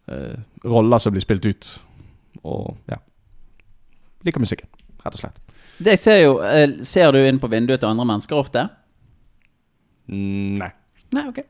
uh, 0.10 0.36
roller 0.66 1.02
som 1.04 1.14
blir 1.16 1.24
spilt 1.26 1.46
ut. 1.46 1.72
Og 2.44 2.76
ja. 2.90 2.98
Liker 4.26 4.42
musikken, 4.44 4.70
rett 5.06 5.16
og 5.18 5.22
slett. 5.24 5.40
Det 5.82 5.96
ser 5.98 6.20
jo 6.22 6.34
eh, 6.46 6.76
Ser 6.86 7.10
du 7.14 7.18
inn 7.26 7.40
på 7.42 7.50
vinduet 7.50 7.82
til 7.82 7.90
andre 7.90 8.06
mennesker 8.06 8.38
ofte? 8.38 8.68
Mm, 10.12 10.58
nei. 10.62 10.72
Nei, 11.12 11.28
ok. 11.28 11.42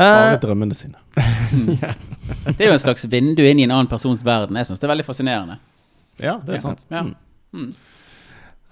Eh, 0.00 0.38
drømmene 0.40 0.74
sine. 0.74 0.96
Det 2.56 2.62
er 2.62 2.70
jo 2.70 2.76
en 2.76 2.80
slags 2.80 3.04
vindu 3.10 3.42
inn 3.44 3.58
i 3.60 3.64
en 3.66 3.72
annen 3.74 3.88
persons 3.90 4.22
verden. 4.24 4.56
Jeg 4.56 4.66
syns 4.70 4.80
det 4.80 4.86
er 4.86 4.92
veldig 4.94 5.04
fascinerende. 5.04 5.58
Ja, 6.22 6.38
det 6.46 6.54
er 6.56 6.62
sant. 6.62 6.86
Ja. 6.92 7.02
Mm. 7.52 7.72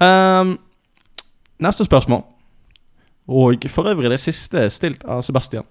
Um, 0.01 0.55
neste 1.61 1.85
spørsmål. 1.85 2.23
Og 3.29 3.67
for 3.69 3.91
øvrig 3.91 4.09
det 4.13 4.21
siste 4.23 4.69
stilt 4.73 5.05
av 5.05 5.21
Sebastian. 5.27 5.67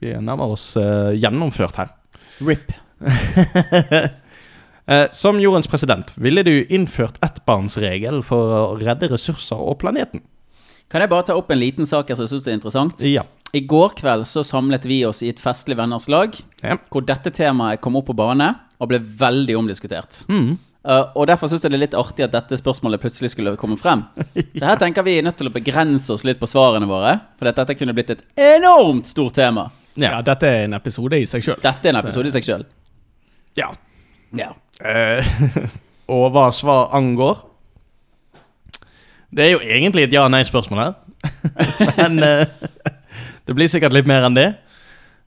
Vi 0.00 0.14
nærmer 0.14 0.54
oss 0.54 0.70
uh, 0.80 1.10
gjennomført 1.12 1.76
her. 1.82 1.92
RIP. 2.40 2.72
uh, 3.04 4.08
som 5.20 5.40
jordens 5.42 5.68
president, 5.68 6.14
ville 6.16 6.44
du 6.46 6.54
innført 6.72 7.20
ettbarnsregel 7.24 8.22
for 8.24 8.56
å 8.56 8.62
redde 8.80 9.10
ressurser 9.12 9.60
og 9.60 9.82
planeten? 9.84 10.24
Kan 10.92 11.02
jeg 11.02 11.10
bare 11.10 11.26
ta 11.26 11.34
opp 11.38 11.50
en 11.50 11.58
liten 11.60 11.86
sak 11.88 12.08
her 12.10 12.18
som 12.18 12.26
jeg 12.26 12.34
syns 12.36 12.46
er 12.50 12.58
interessant? 12.58 13.00
Ja. 13.08 13.24
I 13.54 13.62
går 13.70 13.94
kveld 14.00 14.26
så 14.26 14.42
samlet 14.46 14.84
vi 14.90 15.00
oss 15.06 15.22
i 15.22 15.28
et 15.30 15.38
festlig 15.42 15.76
venners 15.78 16.08
lag, 16.10 16.34
Ja. 16.62 16.76
hvor 16.90 17.04
dette 17.06 17.30
temaet 17.30 17.80
kom 17.80 17.96
opp 17.96 18.06
på 18.10 18.16
bane 18.18 18.48
og 18.80 18.88
ble 18.90 18.98
veldig 18.98 19.56
omdiskutert. 19.56 20.24
Mm. 20.28 20.56
Uh, 20.84 21.06
og 21.16 21.26
Derfor 21.30 21.48
syns 21.48 21.62
jeg 21.64 21.70
det 21.72 21.78
er 21.78 21.84
litt 21.86 21.94
artig 21.96 22.26
at 22.26 22.34
dette 22.34 22.58
spørsmålet 22.60 23.00
plutselig 23.00 23.30
skulle 23.32 23.54
komme 23.56 23.78
frem. 23.80 24.02
Så 24.58 24.64
her 24.66 24.76
tenker 24.82 25.06
vi 25.06 25.14
er 25.18 25.24
nødt 25.24 25.38
til 25.40 25.48
å 25.48 25.54
begrense 25.54 26.12
oss 26.12 26.26
litt 26.28 26.40
på 26.42 26.50
svarene 26.50 26.88
våre, 26.90 27.14
for 27.38 27.48
dette 27.48 27.78
kunne 27.78 27.94
blitt 27.96 28.10
et 28.12 28.24
enormt 28.36 29.06
stort 29.08 29.38
tema. 29.38 29.70
Ja, 29.96 30.18
dette 30.26 30.50
er 30.50 30.64
en 30.66 30.74
episode 30.76 31.16
i 31.22 31.24
seg 31.30 31.46
sjøl. 31.46 31.60
Dette 31.62 31.88
er 31.88 31.94
en 31.94 32.02
episode 32.02 32.28
i 32.28 32.34
seg 32.34 32.44
sjøl. 32.44 32.66
ja. 33.56 33.70
Ja. 34.34 34.50
Uh, 34.82 35.22
og 36.14 36.32
hva 36.34 36.48
svar 36.52 36.88
angår 36.98 37.44
Det 39.34 39.44
er 39.44 39.50
jo 39.54 39.62
egentlig 39.62 40.04
et 40.06 40.14
ja-nei-spørsmål 40.14 40.80
her. 40.80 40.92
Men 41.98 42.20
uh, 42.22 42.44
det 43.46 43.56
blir 43.56 43.70
sikkert 43.70 43.94
litt 43.96 44.06
mer 44.06 44.26
enn 44.26 44.36
det. 44.36 44.50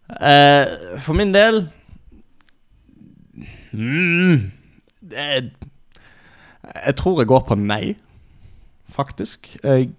Uh, 0.07 0.97
for 1.03 1.17
min 1.19 1.33
del 1.35 1.65
mm, 3.75 4.45
det, 5.11 5.25
Jeg 6.85 6.95
tror 6.95 7.19
jeg 7.19 7.27
går 7.27 7.43
på 7.49 7.57
nei, 7.59 7.97
faktisk. 8.95 9.49
Jeg, 9.63 9.89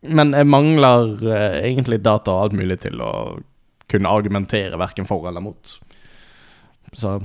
men 0.00 0.32
jeg 0.32 0.48
mangler 0.48 1.12
uh, 1.20 1.58
egentlig 1.60 2.00
data 2.04 2.32
og 2.32 2.46
alt 2.46 2.56
mulig 2.56 2.78
til 2.86 3.00
å 3.04 3.12
kunne 3.92 4.08
argumentere 4.08 4.80
verken 4.80 5.04
for 5.08 5.28
eller 5.28 5.44
mot. 5.44 5.76
Så 6.92 7.18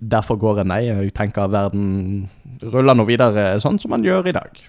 Derfor 0.00 0.38
går 0.40 0.62
jeg 0.62 0.68
nei. 0.70 0.82
Jeg 0.88 1.12
tenker 1.12 1.50
verden 1.52 2.28
ruller 2.62 2.96
nå 2.96 3.04
videre 3.04 3.52
sånn 3.60 3.76
som 3.78 3.92
man 3.92 4.04
gjør 4.04 4.30
i 4.30 4.32
dag. 4.32 4.60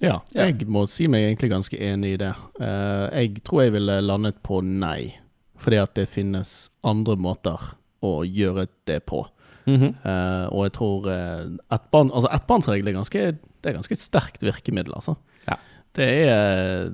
Ja, 0.00 0.20
jeg 0.34 0.66
må 0.70 0.84
si 0.86 1.08
meg 1.10 1.24
egentlig 1.26 1.50
ganske 1.50 1.78
enig 1.82 2.12
i 2.14 2.20
det. 2.20 2.30
Eh, 2.60 3.06
jeg 3.24 3.40
tror 3.46 3.64
jeg 3.64 3.72
ville 3.74 3.96
landet 4.04 4.36
på 4.46 4.60
nei, 4.62 5.16
fordi 5.58 5.80
at 5.82 5.94
det 5.98 6.06
finnes 6.08 6.68
andre 6.86 7.16
måter 7.18 7.58
å 8.06 8.20
gjøre 8.22 8.68
det 8.86 9.00
på. 9.10 9.24
Eh, 9.68 10.46
og 10.48 10.62
jeg 10.64 10.72
tror 10.78 11.08
uh, 11.12 11.42
ettbarn, 11.74 12.08
altså 12.14 12.30
ettbarnsregel 12.32 12.88
er 12.88 12.94
ganske, 12.96 13.24
det 13.36 13.68
er 13.68 13.74
ganske 13.76 13.92
et 13.98 14.00
sterkt 14.00 14.46
virkemiddel, 14.46 14.94
altså. 14.96 15.16
Ja. 15.48 15.58
Det 15.98 16.06
er 16.30 16.92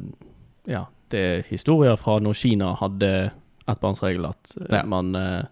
Ja, 0.67 0.87
det 1.13 1.21
er 1.21 1.43
historier 1.51 1.95
fra 2.01 2.17
når 2.25 2.35
Kina 2.41 2.73
hadde 2.81 3.31
ettbarnsregel, 3.69 4.27
at 4.27 4.57
Ja. 4.73 4.83
man 4.83 5.15
eh, 5.15 5.45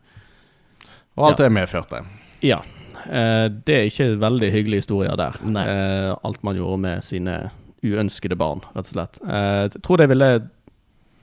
Og 1.17 1.29
alt 1.29 1.39
Ja. 1.39 1.45
det 1.45 1.53
medførte. 1.53 2.01
Ja. 2.43 2.63
Eh, 3.07 3.47
det 3.67 3.77
er 3.77 3.89
ikke 3.89 4.09
veldig 4.23 4.51
hyggelige 4.55 4.85
historier 4.85 5.19
der. 5.19 5.39
Nei. 5.45 5.65
Eh, 5.69 6.11
alt 6.25 6.43
man 6.47 6.59
gjorde 6.59 6.81
med 6.85 7.07
sine 7.07 7.37
uønskede 7.83 8.39
barn, 8.39 8.63
rett 8.77 8.87
og 8.87 8.93
slett. 8.95 9.21
Eh, 9.27 9.63
jeg 9.67 9.83
tror 9.83 10.03
det 10.03 10.09
ville 10.13 10.33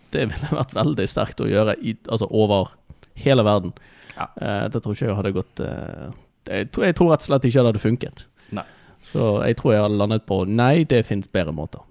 Det 0.09 0.25
ville 0.31 0.55
vært 0.61 0.73
veldig 0.73 1.05
sterkt 1.07 1.41
å 1.43 1.49
gjøre 1.49 1.77
i, 1.85 1.95
altså 2.09 2.27
over 2.31 2.73
hele 3.19 3.45
verden. 3.45 3.75
Ja. 4.15 4.27
Eh, 4.41 4.65
det 4.73 4.81
tror 4.81 4.95
ikke 4.95 5.05
jeg 5.05 5.19
hadde 5.19 5.35
gått 5.35 5.61
eh, 5.63 6.09
jeg, 6.49 6.71
tror, 6.73 6.85
jeg 6.87 6.95
tror 6.97 7.11
rett 7.13 7.23
og 7.23 7.29
slett 7.29 7.45
ikke 7.45 7.61
det 7.61 7.71
hadde 7.71 7.83
funket. 7.83 8.25
Nei. 8.57 8.65
Så 9.05 9.27
jeg 9.45 9.59
tror 9.59 9.75
jeg 9.75 9.83
hadde 9.85 9.99
landet 9.99 10.25
på 10.27 10.41
nei, 10.49 10.83
det 10.89 11.05
finnes 11.07 11.29
bedre 11.31 11.53
måter. 11.55 11.83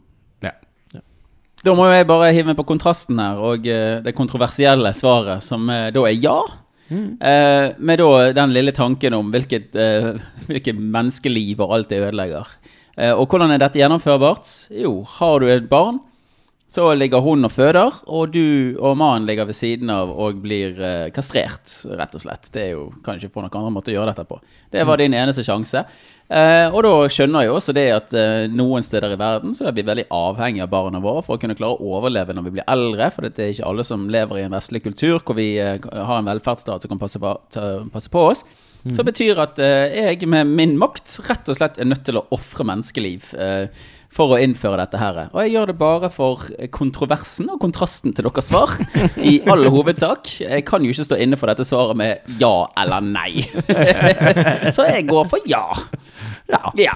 Ja. 0.44 0.52
Da 1.64 1.74
må 1.74 1.88
jeg 1.90 2.06
bare 2.08 2.32
hive 2.34 2.50
meg 2.50 2.58
på 2.58 2.66
kontrasten 2.68 3.20
her, 3.22 3.40
og 3.42 3.66
eh, 3.70 3.98
det 4.04 4.16
kontroversielle 4.18 4.92
svaret, 4.96 5.44
som 5.44 5.68
eh, 5.72 5.88
da 5.94 6.04
er 6.08 6.18
ja. 6.18 6.38
Eh, 6.88 7.68
med 7.78 8.00
da 8.00 8.10
den 8.32 8.54
lille 8.56 8.72
tanken 8.72 9.16
om 9.18 9.32
hvilket, 9.34 9.74
uh, 9.76 10.16
hvilket 10.48 10.78
menneskeliv 10.78 11.60
og 11.64 11.74
alt 11.76 11.92
det 11.92 12.02
ødelegger. 12.02 12.52
Eh, 12.98 13.14
og 13.14 13.28
hvordan 13.30 13.54
er 13.54 13.62
dette 13.62 13.78
gjennomførbart? 13.78 14.48
Jo, 14.74 15.00
har 15.18 15.40
du 15.40 15.50
et 15.52 15.68
barn, 15.70 16.00
så 16.68 16.90
ligger 16.92 17.22
hun 17.24 17.46
og 17.46 17.52
føder, 17.54 17.94
og 18.12 18.34
du 18.34 18.76
og 18.76 18.98
mannen 19.00 19.28
ligger 19.28 19.46
ved 19.48 19.56
siden 19.56 19.88
av 19.92 20.10
og 20.10 20.42
blir 20.42 20.76
eh, 20.84 21.06
kastrert, 21.14 21.70
rett 21.96 22.16
og 22.18 22.24
slett. 22.24 22.50
Det 22.52 22.64
er 22.66 22.74
jo, 22.74 22.88
kanskje 23.06 23.30
på 23.32 23.40
noen 23.40 23.54
andre 23.54 23.72
måte 23.72 23.92
å 23.92 23.96
gjøre 23.96 24.12
dette 24.12 24.26
på. 24.28 24.40
Det 24.74 24.84
var 24.84 25.00
din 25.00 25.16
eneste 25.16 25.46
sjanse. 25.46 25.86
Eh, 26.28 26.66
og 26.68 26.82
da 26.84 26.92
skjønner 27.08 27.46
jeg 27.46 27.52
også 27.54 27.72
det 27.72 27.86
at 27.94 28.12
eh, 28.12 28.50
noen 28.52 28.84
steder 28.84 29.14
i 29.14 29.20
verden 29.20 29.54
så 29.56 29.70
er 29.70 29.76
vi 29.76 29.86
veldig 29.88 30.10
avhengig 30.12 30.60
av 30.60 30.68
barna 30.74 31.00
våre 31.00 31.22
for 31.24 31.38
å 31.38 31.40
kunne 31.40 31.56
klare 31.56 31.78
å 31.78 31.94
overleve 31.96 32.36
når 32.36 32.44
vi 32.50 32.52
blir 32.58 32.68
eldre, 32.68 33.08
for 33.14 33.24
det 33.24 33.40
er 33.40 33.54
ikke 33.54 33.68
alle 33.70 33.86
som 33.88 34.04
lever 34.12 34.42
i 34.42 34.44
en 34.44 34.56
vestlig 34.56 34.82
kultur 34.84 35.22
hvor 35.22 35.38
vi 35.38 35.54
eh, 35.56 35.80
har 35.80 36.18
en 36.18 36.28
velferdsstat 36.28 36.84
som 36.84 36.92
kan 36.92 37.00
passe 37.00 37.22
på, 37.22 37.32
ta, 37.54 37.70
passe 37.94 38.12
på 38.12 38.26
oss. 38.34 38.44
Så 38.94 39.04
betyr 39.04 39.40
at 39.42 39.58
eh, 39.60 39.96
jeg 39.96 40.28
med 40.30 40.52
min 40.52 40.76
makt 40.78 41.18
rett 41.26 41.48
og 41.50 41.56
slett 41.58 41.80
er 41.80 41.88
nødt 41.88 42.04
til 42.06 42.20
å 42.20 42.26
ofre 42.34 42.66
menneskeliv 42.68 43.32
eh, 43.36 43.66
for 44.18 44.34
å 44.34 44.40
innføre 44.42 44.80
dette 44.80 44.98
her. 45.00 45.20
Og 45.30 45.40
jeg 45.44 45.54
gjør 45.54 45.70
det 45.70 45.76
bare 45.78 46.10
for 46.12 46.48
kontroversen 46.74 47.50
og 47.54 47.60
kontrasten 47.62 48.14
til 48.16 48.26
deres 48.26 48.50
svar, 48.50 48.74
i 49.16 49.38
all 49.48 49.68
hovedsak. 49.70 50.32
Jeg 50.42 50.66
kan 50.68 50.84
jo 50.84 50.94
ikke 50.94 51.06
stå 51.06 51.20
inne 51.22 51.38
for 51.38 51.50
dette 51.50 51.66
svaret 51.68 51.98
med 51.98 52.38
ja 52.40 52.52
eller 52.80 53.04
nei. 53.04 53.46
Så 54.76 54.88
jeg 54.88 55.06
går 55.10 55.30
for 55.30 55.48
ja. 55.48 55.66
Ja. 56.48 56.94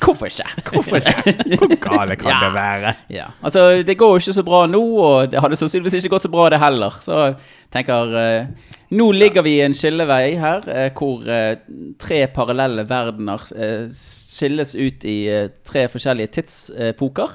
Hvorfor 0.00 0.26
ikke? 0.30 0.46
Hvorfor 0.70 0.96
ikke? 1.00 1.56
Hvor 1.58 1.72
gale 1.82 2.16
kan 2.16 2.30
Ja. 2.30 2.38
det 2.44 2.52
være? 2.54 2.92
Ja, 3.10 3.24
altså 3.42 3.82
Det 3.86 3.98
går 3.98 4.12
jo 4.14 4.16
ikke 4.22 4.32
så 4.36 4.44
bra 4.46 4.66
nå, 4.70 4.82
og 5.02 5.30
det 5.32 5.40
hadde 5.42 5.58
sannsynligvis 5.58 5.98
ikke 6.04 6.14
gått 6.14 6.26
så 6.26 6.30
bra 6.30 6.48
det 6.50 6.60
heller. 6.62 6.94
Så 7.02 7.34
tenker 7.74 8.14
uh, 8.14 8.46
Nå 8.94 9.08
ligger 9.12 9.42
vi 9.42 9.56
i 9.58 9.64
en 9.64 9.74
skillevei 9.74 10.36
her, 10.38 10.62
uh, 10.70 10.88
hvor 10.94 11.26
uh, 11.26 11.56
tre 11.98 12.26
parallelle 12.30 12.84
verdener 12.86 13.42
skilles 13.90 14.74
ut 14.78 15.04
i 15.04 15.18
tre 15.66 15.88
forskjellige 15.90 16.34
tidsepoker. 16.38 17.34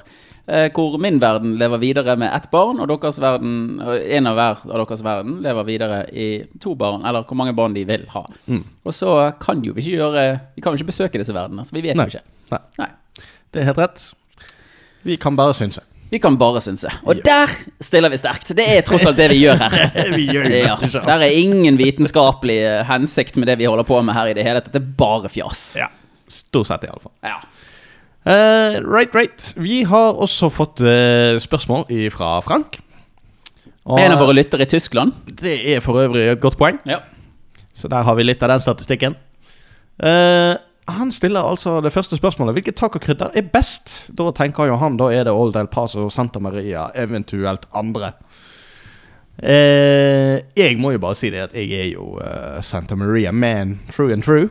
Eh, 0.52 0.68
hvor 0.76 0.98
min 1.00 1.18
verden 1.22 1.56
lever 1.60 1.80
videre 1.82 2.16
med 2.20 2.30
ett 2.36 2.50
barn, 2.52 2.80
og 2.82 2.90
deres 2.92 3.20
verden, 3.22 3.80
en 3.82 4.28
av 4.30 4.38
hver 4.38 4.64
av 4.68 4.82
deres 4.84 5.04
verden 5.06 5.38
lever 5.44 5.68
videre 5.68 6.02
i 6.12 6.28
to 6.62 6.74
barn, 6.78 7.06
eller 7.08 7.24
hvor 7.28 7.38
mange 7.40 7.56
barn 7.56 7.74
de 7.76 7.86
vil 7.88 8.04
ha. 8.14 8.26
Og 8.84 8.96
så 8.96 9.14
kan 9.42 9.64
jo 9.64 9.72
vi 9.76 9.84
ikke 9.86 9.96
gjøre 10.00 10.26
Vi 10.56 10.62
kan 10.64 10.72
jo 10.74 10.80
ikke 10.82 10.92
besøke 10.92 11.20
disse 11.22 11.34
verdenene, 11.34 11.64
så 11.66 11.74
vi 11.76 11.84
vet 11.88 11.96
Nei. 11.98 12.06
jo 12.06 12.18
ikke. 12.18 12.26
Nei. 12.52 12.60
Nei. 12.82 12.90
Det 13.52 13.62
er 13.62 13.72
helt 13.72 13.80
rett. 13.82 14.04
Vi 15.02 15.16
kan 15.20 15.36
bare 15.36 15.54
synse. 15.56 15.82
Vi 16.12 16.18
kan 16.20 16.36
bare 16.36 16.60
synse. 16.60 16.90
Og 17.08 17.22
der 17.24 17.48
stiller 17.80 18.12
vi 18.12 18.18
sterkt. 18.20 18.50
Det 18.56 18.66
er 18.68 18.82
tross 18.84 19.06
alt 19.08 19.16
det 19.16 19.30
vi 19.32 19.38
gjør 19.46 19.56
her. 19.62 19.86
Vi 20.18 20.26
gjør 20.28 20.44
det 20.52 20.58
Ja, 20.60 20.74
der 21.08 21.24
er 21.24 21.32
ingen 21.32 21.78
vitenskapelig 21.80 22.58
eh, 22.60 22.82
hensikt 22.84 23.38
med 23.40 23.48
det 23.48 23.56
vi 23.62 23.64
holder 23.64 23.86
på 23.88 23.96
med 24.04 24.12
her 24.12 24.28
i 24.28 24.34
det 24.36 24.44
hele 24.44 24.60
tatt. 24.60 24.74
Det 24.74 24.82
er 24.82 24.90
bare 24.98 25.30
fjas. 25.32 25.62
Ja. 25.80 25.88
Stort 26.28 26.68
sett, 26.68 26.84
iallfall. 26.84 27.14
Ja. 27.24 27.38
Uh, 28.22 28.78
right, 28.86 29.10
right. 29.14 29.48
Vi 29.58 29.82
har 29.90 30.14
også 30.22 30.48
fått 30.54 30.80
uh, 30.84 31.38
spørsmål 31.42 31.88
fra 32.14 32.36
Frank. 32.46 32.78
Og 33.84 33.98
En 33.98 34.12
av 34.14 34.20
våre 34.22 34.36
lyttere 34.36 34.62
i 34.62 34.70
Tyskland. 34.70 35.12
Det 35.26 35.56
er 35.74 35.80
for 35.82 35.98
øvrig 35.98 36.28
et 36.30 36.40
godt 36.40 36.56
poeng, 36.60 36.78
Ja. 36.86 37.00
så 37.74 37.88
der 37.90 38.02
har 38.06 38.14
vi 38.14 38.22
litt 38.22 38.42
av 38.42 38.48
den 38.52 38.60
statistikken. 38.62 39.16
Uh, 39.98 40.54
han 40.88 41.10
stiller 41.12 41.42
altså 41.42 41.80
det 41.82 41.92
første 41.92 42.16
spørsmålet. 42.16 42.54
Hvilket 42.54 42.76
tacokrydder 42.78 43.30
er 43.34 43.42
best? 43.42 44.06
Da 44.18 44.30
tenker 44.30 44.66
jo 44.70 44.76
han 44.76 44.96
da 44.96 45.10
er 45.14 45.24
det 45.24 45.32
Old 45.32 45.56
El 45.56 45.66
Paso, 45.66 46.08
Santa 46.10 46.38
Maria, 46.42 46.88
eventuelt 46.94 47.66
andre. 47.74 48.12
Eh, 49.42 50.42
jeg 50.56 50.76
må 50.78 50.92
jo 50.92 51.00
bare 51.02 51.16
si 51.18 51.30
det 51.32 51.40
at 51.48 51.54
jeg 51.56 51.70
er 51.72 51.86
jo 51.94 52.18
eh, 52.20 52.60
Santa 52.62 52.94
Maria 52.94 53.32
man 53.32 53.78
true 53.90 54.12
and 54.12 54.22
true. 54.22 54.50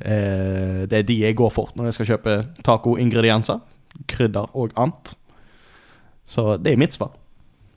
Eh, 0.00 0.84
det 0.88 1.02
er 1.02 1.08
de 1.08 1.18
jeg 1.20 1.36
går 1.38 1.50
for 1.52 1.72
når 1.76 1.90
jeg 1.90 1.98
skal 1.98 2.10
kjøpe 2.14 2.36
tacoingredienser. 2.64 3.60
Krydder 4.08 4.54
og 4.56 4.72
annet. 4.80 5.14
Så 6.26 6.56
det 6.56 6.72
er 6.72 6.80
mitt 6.80 6.96
svar. 6.96 7.12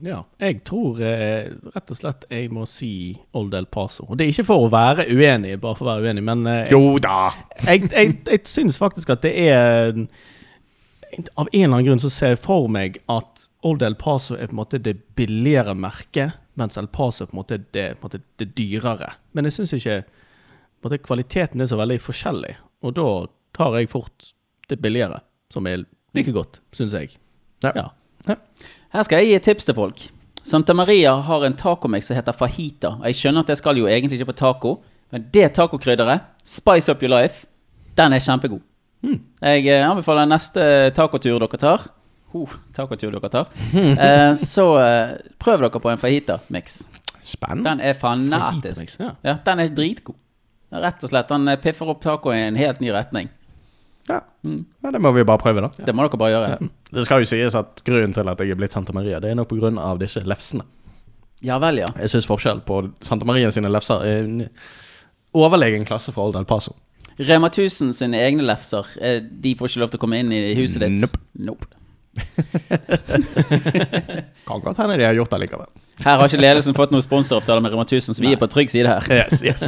Ja, 0.03 0.21
jeg 0.43 0.59
tror 0.67 0.99
eh, 0.99 1.53
rett 1.71 1.91
og 1.93 1.97
slett 1.97 2.25
jeg 2.27 2.49
må 2.53 2.65
si 2.67 3.15
Old 3.35 3.53
El 3.55 3.67
Paso. 3.71 4.03
Og 4.09 4.17
det 4.19 4.25
er 4.25 4.33
ikke 4.33 4.47
for 4.49 4.65
å 4.65 4.71
være 4.71 5.05
uenig, 5.07 5.55
bare 5.63 5.77
for 5.79 5.87
å 5.87 5.93
være 5.93 6.09
uenig, 6.09 6.23
men 6.27 6.43
eh, 6.51 6.71
Jo 6.73 6.97
da! 7.01 7.29
jeg, 7.63 7.87
jeg, 7.93 8.17
jeg 8.27 8.41
syns 8.51 8.79
faktisk 8.81 9.13
at 9.15 9.23
det 9.23 9.31
er 9.47 9.95
Av 11.39 11.47
en 11.47 11.47
eller 11.53 11.77
annen 11.77 11.87
grunn 11.87 12.03
så 12.03 12.11
ser 12.11 12.33
jeg 12.33 12.41
for 12.43 12.67
meg 12.71 12.99
at 13.11 13.47
Old 13.65 13.85
El 13.87 13.95
Paso 13.99 14.35
er 14.35 14.51
på 14.51 14.57
en 14.57 14.59
måte 14.59 14.81
det 14.83 14.97
billigere 15.15 15.77
merket, 15.79 16.35
mens 16.59 16.75
El 16.77 16.91
Paso 16.91 17.23
er 17.23 17.31
på 17.31 17.37
en 17.37 17.39
måte 17.39 17.61
det, 17.63 17.87
på 17.95 18.03
en 18.03 18.09
måte 18.09 18.23
det 18.41 18.49
dyrere. 18.57 19.13
Men 19.31 19.47
jeg 19.47 19.55
syns 19.55 19.73
ikke 19.79 20.01
måte, 20.85 21.01
kvaliteten 21.03 21.61
er 21.61 21.69
så 21.69 21.79
veldig 21.79 21.99
forskjellig, 22.03 22.55
og 22.85 22.95
da 22.97 23.09
tar 23.55 23.77
jeg 23.79 23.91
fort 23.91 24.31
det 24.69 24.79
billigere, 24.83 25.21
som 25.53 25.67
er 25.69 25.85
like 26.15 26.33
godt, 26.35 26.61
syns 26.75 26.95
jeg. 26.97 27.17
Ja. 27.65 27.89
Ja. 28.25 28.37
Her 28.95 29.05
skal 29.05 29.21
jeg 29.21 29.29
gi 29.29 29.39
et 29.39 29.47
tips 29.49 29.67
til 29.67 29.77
folk. 29.77 30.03
Santa 30.45 30.75
Maria 30.77 31.15
har 31.25 31.43
en 31.45 31.55
tacomix 31.57 32.07
som 32.07 32.17
heter 32.17 32.35
fajita. 32.37 32.95
Og 32.99 33.05
Jeg 33.09 33.17
skjønner 33.19 33.45
at 33.45 33.49
det 33.49 33.57
skal 33.57 33.79
jo 33.79 33.87
egentlig 33.89 34.19
ikke 34.19 34.29
på 34.29 34.39
taco, 34.39 34.75
men 35.11 35.27
det 35.33 35.51
tacokrydderet, 35.57 36.25
Spice 36.45 36.91
Up 36.91 37.03
Your 37.03 37.13
Life, 37.15 37.47
den 37.97 38.13
er 38.13 38.21
kjempegod. 38.21 38.61
Jeg 39.05 39.67
eh, 39.69 39.85
anbefaler 39.85 40.27
neste 40.29 40.63
tacotur 40.97 41.39
dere 41.41 41.59
tar. 41.61 41.87
Oh, 42.35 42.51
tacotur 42.75 43.13
dere 43.13 43.31
tar. 43.31 43.49
Eh, 44.05 44.33
så 44.41 44.65
eh, 44.81 45.15
prøv 45.41 45.65
dere 45.65 45.81
på 45.81 45.91
en 45.91 46.01
fajita-mix. 46.01 46.83
Spennende. 47.25 47.71
Den 47.71 47.81
er 47.81 47.97
fanatisk. 47.97 48.99
Ja. 48.99 49.15
Ja, 49.25 49.37
den 49.45 49.63
er 49.63 49.73
dritgod. 49.73 50.17
Rett 50.71 51.03
og 51.03 51.11
slett. 51.11 51.31
Eh, 51.31 51.57
piffer 51.61 51.91
opp 51.91 52.01
tacoen 52.03 52.37
i 52.37 52.47
en 52.49 52.59
helt 52.59 52.81
ny 52.83 52.91
retning. 52.95 53.29
Ja. 54.07 54.19
ja, 54.83 54.91
det 54.91 55.01
må 55.01 55.11
vi 55.15 55.23
bare 55.25 55.41
prøve, 55.41 55.63
da. 55.65 55.71
Det 55.85 55.93
må 55.95 56.05
dere 56.05 56.19
bare 56.21 56.33
gjøre. 56.35 56.69
Det 56.93 57.05
skal 57.07 57.23
jo 57.23 57.29
sies 57.29 57.55
at 57.57 57.81
grunnen 57.87 58.13
til 58.13 58.29
at 58.29 58.41
jeg 58.41 58.53
er 58.53 58.59
blitt 58.59 58.75
Santa 58.75 58.93
Maria, 58.93 59.19
det 59.19 59.31
er 59.31 59.37
nok 59.39 59.49
pga. 59.49 59.71
disse 59.97 60.21
lefsene. 60.21 60.65
Ja 61.45 61.57
vel, 61.61 61.81
ja. 61.81 61.87
Jeg 61.99 62.13
syns 62.13 62.27
forskjell 62.29 62.61
på 62.65 62.83
Santa 63.05 63.25
Maria 63.25 63.49
sine 63.51 63.69
lefser 63.69 64.05
er 64.05 64.23
en 64.23 64.45
overlegen 65.35 65.85
klasse 65.85 66.13
fra 66.13 66.23
Old 66.25 66.37
El 66.37 66.45
Paso. 66.45 66.75
Rema 67.17 67.49
1000 67.49 67.93
sine 67.95 68.19
egne 68.21 68.45
lefser, 68.45 68.85
eh, 69.01 69.21
de 69.21 69.55
får 69.55 69.71
ikke 69.71 69.81
lov 69.83 69.91
til 69.93 69.99
å 69.99 70.03
komme 70.03 70.19
inn 70.21 70.31
i 70.35 70.53
huset 70.59 70.83
ditt? 70.83 71.01
Nope. 71.01 71.19
Nope. 71.33 71.65
Kan 74.47 74.61
godt 74.61 74.77
hende 74.77 74.99
de 74.99 75.07
har 75.07 75.17
gjort 75.17 75.33
det 75.33 75.41
likevel. 75.45 75.71
Her 76.03 76.17
har 76.19 76.27
ikke 76.27 76.41
ledelsen 76.41 76.75
fått 76.75 76.91
noen 76.91 77.03
sponsoravtale 77.03 77.63
med 77.63 77.71
Rema 77.71 77.85
1000, 77.85 78.17
så 78.17 78.23
vi 78.23 78.33
er 78.33 78.39
på 78.41 78.49
trygg 78.51 78.69
side 78.73 78.89
her. 78.89 79.05
Yes, 79.11 79.41
yes. 79.45 79.63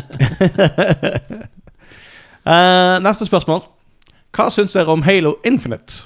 uh, 2.43 2.97
neste 3.07 3.29
spørsmål. 3.29 3.63
Hva 4.35 4.49
syns 4.53 4.75
dere 4.75 4.91
om 4.93 5.05
Halo 5.07 5.37
Infinite? 5.47 6.03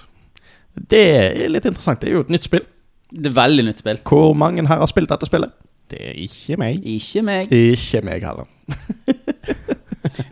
Det 0.76 1.01
er 1.01 1.49
litt 1.51 1.65
interessant. 1.65 1.99
Det 2.01 2.11
er 2.11 2.19
jo 2.19 2.26
et 2.28 2.32
nytt 2.32 2.47
spill. 2.47 2.63
Det 3.11 3.32
er 3.32 3.36
veldig 3.36 3.65
nytt 3.67 3.82
spill. 3.82 3.99
Hvor 4.07 4.34
mange 4.38 4.63
her 4.67 4.80
har 4.80 4.88
spilt 4.88 5.11
dette 5.11 5.28
spillet? 5.28 5.51
Det 5.91 5.99
er 5.99 6.15
ikke 6.24 6.57
meg. 6.61 6.86
Ikke 6.88 7.26
meg. 7.28 7.51
Ikke 7.51 8.01
meg 8.05 8.24
heller. 8.24 8.47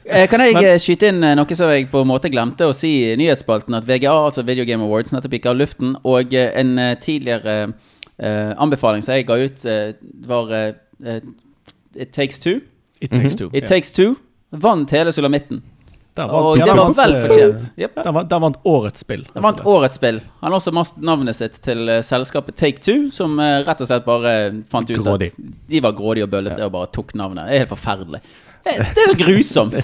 Eh, 0.09 0.25
kan 0.29 0.41
jeg 0.41 0.55
Men, 0.57 0.79
skyte 0.81 1.11
inn 1.11 1.23
eh, 1.23 1.35
noe 1.37 1.55
som 1.55 1.69
jeg 1.69 1.85
på 1.91 2.01
en 2.01 2.09
måte 2.09 2.31
glemte 2.33 2.65
å 2.65 2.73
si 2.75 2.89
i 3.05 3.17
nyhetsspalten? 3.19 3.75
At 3.77 3.85
VGA, 3.87 4.11
altså 4.25 4.41
Video 4.47 4.65
Game 4.65 4.83
Awards, 4.83 5.13
nettopp 5.13 5.35
gikk 5.37 5.45
av 5.51 5.59
luften. 5.59 5.93
Og 6.09 6.33
eh, 6.33 6.49
en 6.57 6.73
eh, 6.81 6.95
tidligere 6.99 7.73
eh, 8.19 8.53
anbefaling 8.57 9.03
som 9.05 9.15
jeg 9.15 9.25
ga 9.27 9.37
ut, 9.39 9.65
eh, 9.65 9.93
var 10.27 10.51
eh, 10.53 10.73
eh, 11.05 11.21
It 11.95 12.11
Takes 12.13 12.39
Two. 12.39 12.59
It 13.01 13.11
takes 13.11 13.35
two. 13.39 13.49
It 13.53 13.65
Takes 13.65 13.91
Two 13.95 14.15
vant 14.51 14.91
hele 14.91 15.11
sulamitten. 15.15 15.61
Der 16.17 16.25
Og 16.35 16.57
der 16.57 16.65
det 16.65 16.73
var 16.75 16.89
vant, 16.89 16.97
vel 16.97 17.13
fortjent. 17.29 17.65
Yep. 17.79 17.93
Der 18.03 18.11
vant, 18.11 18.29
der 18.29 18.39
vant 18.43 18.57
årets 18.67 18.99
spill. 19.05 19.21
rett 19.23 19.37
og 19.37 19.43
vant 19.45 19.59
slett. 19.61 19.67
årets 19.71 19.95
spill. 19.95 20.17
Han 20.41 20.51
har 20.51 20.57
også 20.57 20.73
mast 20.75 20.97
navnet 20.97 21.35
sitt 21.37 21.59
til 21.63 21.87
eh, 21.89 22.01
selskapet 22.03 22.57
Take 22.59 22.81
Two, 22.83 23.07
som 23.13 23.37
eh, 23.39 23.61
rett 23.63 23.79
og 23.85 23.87
slett 23.87 24.03
bare 24.07 24.33
fant 24.73 24.89
ut 24.91 24.97
Grådig. 24.99 25.29
at 25.31 25.69
de 25.71 25.81
var 25.85 25.93
grådige 25.95 26.25
og 26.27 26.33
bøllete 26.33 26.65
og 26.65 26.73
bare 26.75 26.89
tok 26.97 27.13
navnet. 27.15 27.45
Det 27.47 27.55
er 27.55 27.63
helt 27.63 27.71
forferdelig. 27.71 28.19
Det 28.65 28.73
det 28.75 28.89
er 29.05 29.07
så 29.07 29.15
grusomt. 29.23 29.77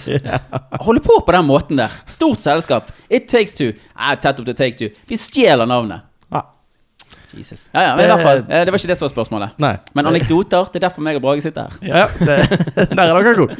Holde 0.83 0.99
på 1.05 1.19
på 1.25 1.31
den 1.37 1.45
måten 1.47 1.79
der. 1.79 1.93
Stort 2.11 2.43
selskap. 2.43 2.91
It 3.09 3.29
Takes 3.31 3.55
Two. 3.55 3.71
Nei, 3.95 4.15
tett 4.19 4.39
opp 4.43 4.49
til 4.49 4.55
Take 4.59 4.75
Two. 4.81 4.89
Vi 5.07 5.15
stjeler 5.21 5.65
navnet. 5.69 6.03
Jesus. 7.37 7.67
Ja, 7.73 7.81
ja, 7.81 7.95
men 7.95 8.05
i 8.05 8.11
hvert 8.11 8.25
fall. 8.25 8.43
eh, 8.49 8.65
Det 8.65 8.73
var 8.73 8.81
ikke 8.81 8.91
det 8.91 8.97
som 8.97 9.07
var 9.07 9.13
spørsmålet. 9.13 9.57
nei. 9.59 9.73
Men 9.93 10.11
anekdoter, 10.11 10.69
det 10.73 10.81
er 10.81 10.87
derfor 10.87 11.01
meg 11.05 11.19
og 11.19 11.25
Brage 11.25 11.41
sitter 11.45 11.61
her. 11.61 11.79
Ja, 11.81 12.05
det, 12.19 12.37
der 12.97 13.03
er 13.05 13.17
dere 13.17 13.35
gode. 13.35 13.55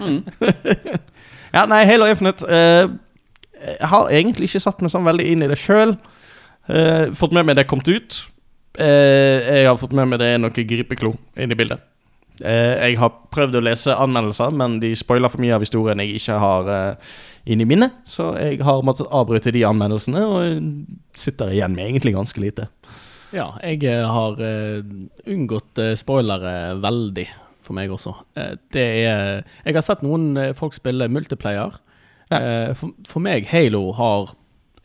ja, 1.56 1.66
nei, 1.66 1.84
Halo 1.86 2.06
Infinite 2.12 2.48
eh, 2.50 2.88
Jeg 3.80 3.90
har 3.90 4.14
egentlig 4.14 4.50
ikke 4.50 4.64
satt 4.68 4.82
meg 4.82 4.94
sånn 4.94 5.08
veldig 5.08 5.26
inn 5.32 5.44
i 5.44 5.50
det 5.50 5.58
sjøl. 5.58 5.98
fått 7.14 7.34
med 7.34 7.46
meg 7.46 7.56
det 7.56 7.68
kommet 7.70 7.88
ut. 7.88 8.24
Eh, 8.80 9.60
jeg 9.60 9.68
har 9.68 9.78
fått 9.80 9.94
med 9.96 10.10
meg 10.10 10.20
det 10.20 10.34
er 10.34 10.42
noe 10.42 10.52
gripeklo 10.52 11.14
inne 11.38 11.56
i 11.56 11.60
bildet. 11.60 11.84
Eh, 12.44 12.90
jeg 12.90 12.98
har 13.00 13.14
prøvd 13.32 13.60
å 13.60 13.64
lese 13.64 13.96
anmeldelser, 13.96 14.52
men 14.52 14.80
de 14.82 14.92
spoiler 14.98 15.32
for 15.32 15.44
mye 15.44 15.56
av 15.56 15.64
historien 15.64 16.02
jeg 16.04 16.18
ikke 16.20 16.40
har 16.42 16.68
uh, 16.68 17.14
inn 17.48 17.64
i 17.64 17.68
minnet. 17.68 17.96
Så 18.08 18.34
jeg 18.42 18.60
har 18.66 18.84
måttet 18.84 19.12
avbryte 19.16 19.54
de 19.56 19.64
anmeldelsene, 19.68 20.24
og 20.28 21.16
sitter 21.16 21.54
igjen 21.56 21.78
med 21.78 21.88
egentlig 21.88 22.16
ganske 22.18 22.44
lite. 22.44 22.68
Ja, 23.34 23.48
jeg 23.64 23.84
eh, 23.90 24.04
har 24.06 24.42
eh, 24.44 24.86
unngått 25.26 25.82
uh, 25.82 25.94
spoilere 25.98 26.76
veldig 26.84 27.26
for 27.66 27.78
meg 27.78 27.94
også. 27.94 28.14
Eh, 28.38 28.54
det 28.76 28.86
er 29.08 29.44
Jeg 29.66 29.78
har 29.78 29.86
sett 29.86 30.06
noen 30.06 30.36
eh, 30.38 30.54
folk 30.58 30.76
spille 30.78 31.10
multiplayer. 31.10 31.80
Eh, 32.34 32.74
for, 32.78 32.94
for 33.10 33.26
meg, 33.26 33.48
Halo 33.50 33.88
har 33.98 34.36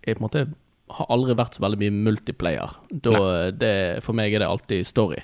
jeg 0.07 0.17
på 0.17 0.23
en 0.23 0.27
måte 0.27 0.47
har 0.91 1.07
aldri 1.13 1.37
vært 1.39 1.55
så 1.55 1.63
veldig 1.63 1.79
mye 1.79 1.99
multiplayer. 2.09 2.73
Da, 2.91 3.19
det, 3.55 3.75
for 4.03 4.17
meg 4.17 4.35
er 4.35 4.43
det 4.43 4.49
alltid 4.49 4.89
story 4.89 5.21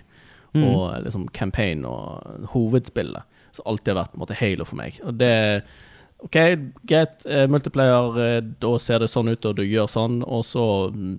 og 0.57 1.03
liksom 1.05 1.27
campaign 1.37 1.83
og 1.85 2.47
hovedspillet. 2.55 3.27
Som 3.53 3.67
alltid 3.69 3.93
har 3.93 3.99
vært 3.99 4.13
på 4.15 4.17
en 4.17 4.23
måte 4.23 4.39
Halo 4.39 4.65
for 4.65 4.79
meg. 4.79 5.01
Og 5.05 5.19
det 5.21 5.33
OK, 6.25 6.37
greit, 6.89 7.27
eh, 7.29 7.45
multiplayer, 7.51 8.21
eh, 8.23 8.39
da 8.63 8.71
ser 8.81 9.03
det 9.03 9.11
sånn 9.13 9.29
ut, 9.29 9.45
og 9.45 9.59
du 9.59 9.67
gjør 9.67 9.91
sånn, 9.91 10.23
og 10.25 10.47
så 10.49 10.65
mm, 10.95 11.19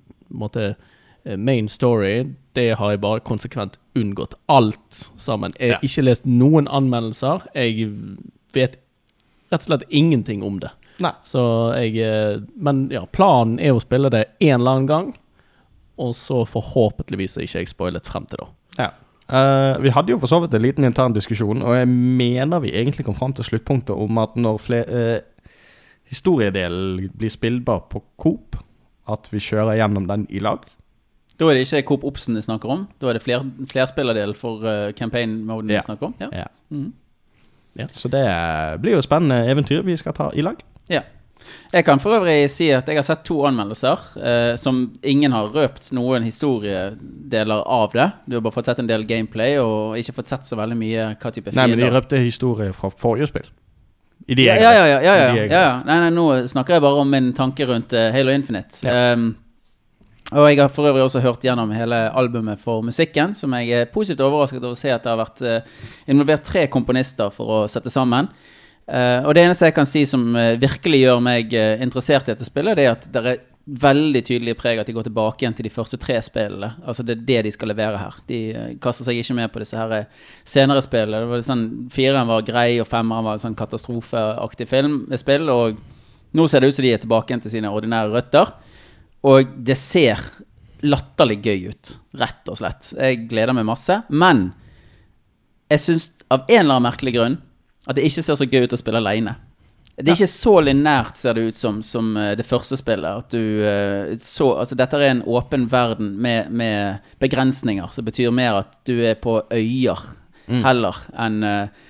eh, 1.28 1.38
Main 1.38 1.68
story, 1.70 2.34
det 2.56 2.78
har 2.80 2.96
jeg 2.96 3.02
bare 3.04 3.20
konsekvent 3.28 3.78
unngått. 3.98 4.34
Alt 4.50 5.12
sammen. 5.18 5.54
Jeg 5.60 5.74
har 5.76 5.80
Ja. 5.82 5.88
ikke 5.90 6.04
lest 6.08 6.26
noen 6.26 6.68
anmeldelser. 6.68 7.46
Jeg 7.56 7.92
vet 8.54 8.78
rett 9.52 9.62
og 9.62 9.68
slett 9.68 9.84
ingenting 9.90 10.44
om 10.44 10.60
det. 10.60 10.72
Nei. 11.00 11.12
Så 11.24 11.74
jeg 11.78 11.98
eh, 12.02 12.40
Men 12.58 12.90
ja, 12.90 13.06
planen 13.06 13.60
er 13.60 13.76
å 13.76 13.82
spille 13.84 14.10
det 14.10 14.26
en 14.42 14.62
eller 14.62 14.72
annen 14.72 14.88
gang, 14.88 15.14
og 15.98 16.16
så 16.16 16.44
forhåpentligvis 16.46 17.38
er 17.38 17.46
ikke 17.46 17.60
jeg 17.64 17.68
spoilet 17.72 18.06
frem 18.10 18.26
til 18.30 18.38
da. 18.44 18.48
Ja. 18.78 18.92
Uh, 19.28 19.76
vi 19.84 19.90
hadde 19.92 20.14
jo 20.14 20.20
for 20.22 20.28
så 20.32 20.38
vidt 20.40 20.54
en 20.56 20.62
liten 20.64 20.86
intern 20.88 21.12
diskusjon, 21.14 21.60
og 21.62 21.74
jeg 21.76 21.88
mener 21.92 22.62
vi 22.64 22.72
egentlig 22.72 23.04
kom 23.06 23.16
fram 23.18 23.34
til 23.36 23.44
sluttpunktet 23.44 23.92
om 23.92 24.18
at 24.22 24.38
når 24.40 24.58
flere 24.64 25.02
uh, 25.18 25.50
historiedelen 26.08 27.10
blir 27.18 27.30
spillbar 27.34 27.90
på 27.92 28.02
Coop, 28.22 28.56
at 29.08 29.28
vi 29.32 29.42
kjører 29.44 29.78
gjennom 29.82 30.08
den 30.08 30.26
i 30.30 30.40
lag. 30.40 30.64
Da 31.38 31.50
er 31.50 31.58
det 31.58 31.66
ikke 31.68 31.84
Coop 31.92 32.06
Obsen 32.10 32.38
vi 32.38 32.42
snakker 32.42 32.72
om. 32.74 32.88
Da 33.02 33.12
er 33.12 33.20
det 33.20 33.26
fler, 33.26 33.44
flerspillerdel 33.70 34.34
for 34.38 34.64
uh, 34.66 34.94
campaign-moden 34.98 35.70
vi 35.70 35.84
snakker 35.86 36.10
om. 36.10 36.16
Ja. 36.24 36.32
Ja. 36.44 36.48
Mhm. 36.74 36.94
Så 37.94 38.10
det 38.10 38.24
blir 38.82 38.96
jo 38.96 39.04
spennende 39.06 39.44
eventyr 39.52 39.84
vi 39.86 39.94
skal 39.98 40.16
ta 40.18 40.32
i 40.34 40.42
lag. 40.42 40.64
ja. 40.90 41.04
Jeg 41.72 41.86
kan 41.86 42.00
for 42.02 42.16
øvrig 42.18 42.50
si 42.50 42.70
at 42.74 42.88
jeg 42.90 42.98
har 42.98 43.06
sett 43.06 43.24
to 43.28 43.36
anmeldelser 43.46 44.00
eh, 44.18 44.56
som 44.60 44.80
ingen 45.04 45.32
har 45.36 45.52
røpt 45.54 45.92
noen 45.96 46.26
historiedeler 46.26 47.62
av 47.62 47.94
det. 47.94 48.08
Du 48.26 48.38
har 48.38 48.42
bare 48.46 48.56
fått 48.56 48.70
sett 48.72 48.82
en 48.82 48.90
del 48.90 49.06
gameplay 49.08 49.60
og 49.62 50.00
ikke 50.00 50.16
fått 50.18 50.32
sett 50.32 50.50
så 50.50 50.58
veldig 50.60 50.78
mye 50.80 51.08
hva 51.14 51.32
type 51.32 51.54
Nei, 51.56 51.68
men 51.72 51.84
de 51.84 51.92
røpte 51.94 52.20
historie 52.24 52.74
fra 52.76 52.90
forrige 52.90 53.30
spill. 53.32 53.50
I 54.28 54.36
de 54.36 54.48
jeg 54.48 54.64
ja, 54.64 54.72
ja, 54.74 54.86
ja, 54.88 55.00
ja, 55.00 55.16
ja, 55.16 55.28
ja, 55.36 55.46
ja. 55.46 55.74
Nei, 55.88 56.00
nei, 56.08 56.10
nå 56.16 56.26
snakker 56.52 56.78
jeg 56.78 56.84
bare 56.84 57.04
om 57.04 57.12
min 57.14 57.30
tanke 57.38 57.68
rundt 57.70 57.94
uh, 57.96 58.10
Halo 58.12 58.34
Infinite. 58.34 58.82
Ja. 58.84 59.14
Um, 59.14 59.30
og 60.28 60.50
jeg 60.50 60.60
har 60.60 60.72
for 60.74 60.90
øvrig 60.90 61.06
også 61.06 61.22
hørt 61.24 61.46
gjennom 61.46 61.72
hele 61.72 61.98
albumet 62.20 62.60
for 62.60 62.84
musikken, 62.84 63.32
som 63.36 63.54
jeg 63.56 63.72
er 63.72 63.92
positivt 63.92 64.26
overrasket 64.26 64.60
over 64.60 64.76
å 64.76 64.80
se 64.80 64.92
at 64.92 65.06
det 65.06 65.12
har 65.14 65.22
vært 65.22 65.44
eh, 65.48 65.78
involvert 66.12 66.44
tre 66.44 66.66
komponister 66.68 67.32
for 67.32 67.54
å 67.54 67.60
sette 67.72 67.92
sammen. 67.94 68.28
Eh, 68.88 69.24
og 69.24 69.32
det 69.36 69.46
eneste 69.46 69.70
jeg 69.70 69.78
kan 69.78 69.88
si 69.88 70.04
som 70.10 70.26
eh, 70.36 70.58
virkelig 70.60 71.00
gjør 71.06 71.24
meg 71.24 71.56
interessert 71.56 72.28
i 72.28 72.34
dette 72.34 72.48
spillet, 72.48 72.76
det 72.76 72.90
er 72.90 72.98
at 72.98 73.08
det 73.14 73.24
er 73.24 73.40
veldig 73.88 74.24
tydelig 74.28 74.58
preg 74.60 74.80
at 74.80 74.88
de 74.88 74.96
går 74.96 75.08
tilbake 75.08 75.44
igjen 75.44 75.56
til 75.56 75.68
de 75.70 75.72
første 75.72 76.00
tre 76.00 76.20
spillene. 76.24 76.74
Altså 76.84 77.08
Det 77.08 77.16
er 77.16 77.26
det 77.32 77.42
de 77.48 77.56
skal 77.56 77.72
levere 77.72 78.00
her. 78.00 78.20
De 78.28 78.42
kaster 78.84 79.08
seg 79.08 79.20
ikke 79.20 79.36
med 79.40 79.52
på 79.52 79.64
disse 79.64 79.80
her 79.80 80.08
senere 80.48 80.84
spillene. 80.84 81.24
Det 81.24 81.32
var 81.32 81.44
sånn, 81.48 81.68
Fireren 81.92 82.28
var 82.32 82.48
grei, 82.48 82.82
og 82.84 82.88
femmeren 82.88 83.28
var 83.28 83.40
en 83.40 83.44
sånn 83.44 83.60
katastrofeaktig 83.60 84.68
film, 84.72 85.02
spill. 85.20 85.52
Og 85.52 85.80
nå 86.36 86.48
ser 86.48 86.64
det 86.64 86.72
ut 86.72 86.80
som 86.80 86.88
de 86.88 86.96
er 86.96 87.04
tilbake 87.04 87.32
igjen 87.32 87.44
til 87.44 87.58
sine 87.58 87.72
ordinære 87.72 88.12
røtter. 88.16 88.56
Og 89.28 89.58
det 89.68 89.76
ser 89.80 90.22
latterlig 90.86 91.40
gøy 91.44 91.72
ut, 91.72 91.96
rett 92.22 92.52
og 92.52 92.60
slett. 92.60 92.94
Jeg 92.94 93.26
gleder 93.32 93.56
meg 93.58 93.68
masse. 93.68 94.00
Men 94.10 94.52
jeg 95.72 95.84
syns 95.84 96.12
av 96.32 96.46
en 96.46 96.62
eller 96.62 96.78
annen 96.78 96.88
merkelig 96.88 97.16
grunn 97.18 97.38
at 97.88 97.98
det 97.98 98.06
ikke 98.08 98.24
ser 98.24 98.38
så 98.40 98.48
gøy 98.48 98.68
ut 98.68 98.76
å 98.76 98.80
spille 98.80 99.02
aleine. 99.02 99.36
Det 99.98 100.12
er 100.12 100.20
ikke 100.20 100.30
så 100.30 100.52
lineært, 100.62 101.18
ser 101.18 101.34
det 101.34 101.48
ut 101.48 101.58
som, 101.58 101.80
som 101.82 102.12
eh, 102.22 102.36
det 102.38 102.46
første 102.46 102.78
spillet. 102.78 103.24
At 103.24 103.34
du 103.34 103.64
eh, 103.66 104.12
så 104.22 104.52
Altså, 104.60 104.78
dette 104.78 105.00
er 105.00 105.10
en 105.10 105.24
åpen 105.26 105.66
verden 105.72 106.12
med, 106.22 106.52
med 106.54 107.08
begrensninger, 107.24 107.88
som 107.90 108.06
betyr 108.06 108.30
mer 108.36 108.60
at 108.62 108.78
du 108.86 109.00
er 109.02 109.18
på 109.18 109.40
øyer 109.50 110.04
heller 110.48 111.02
enn 111.18 111.42
eh, 111.44 111.86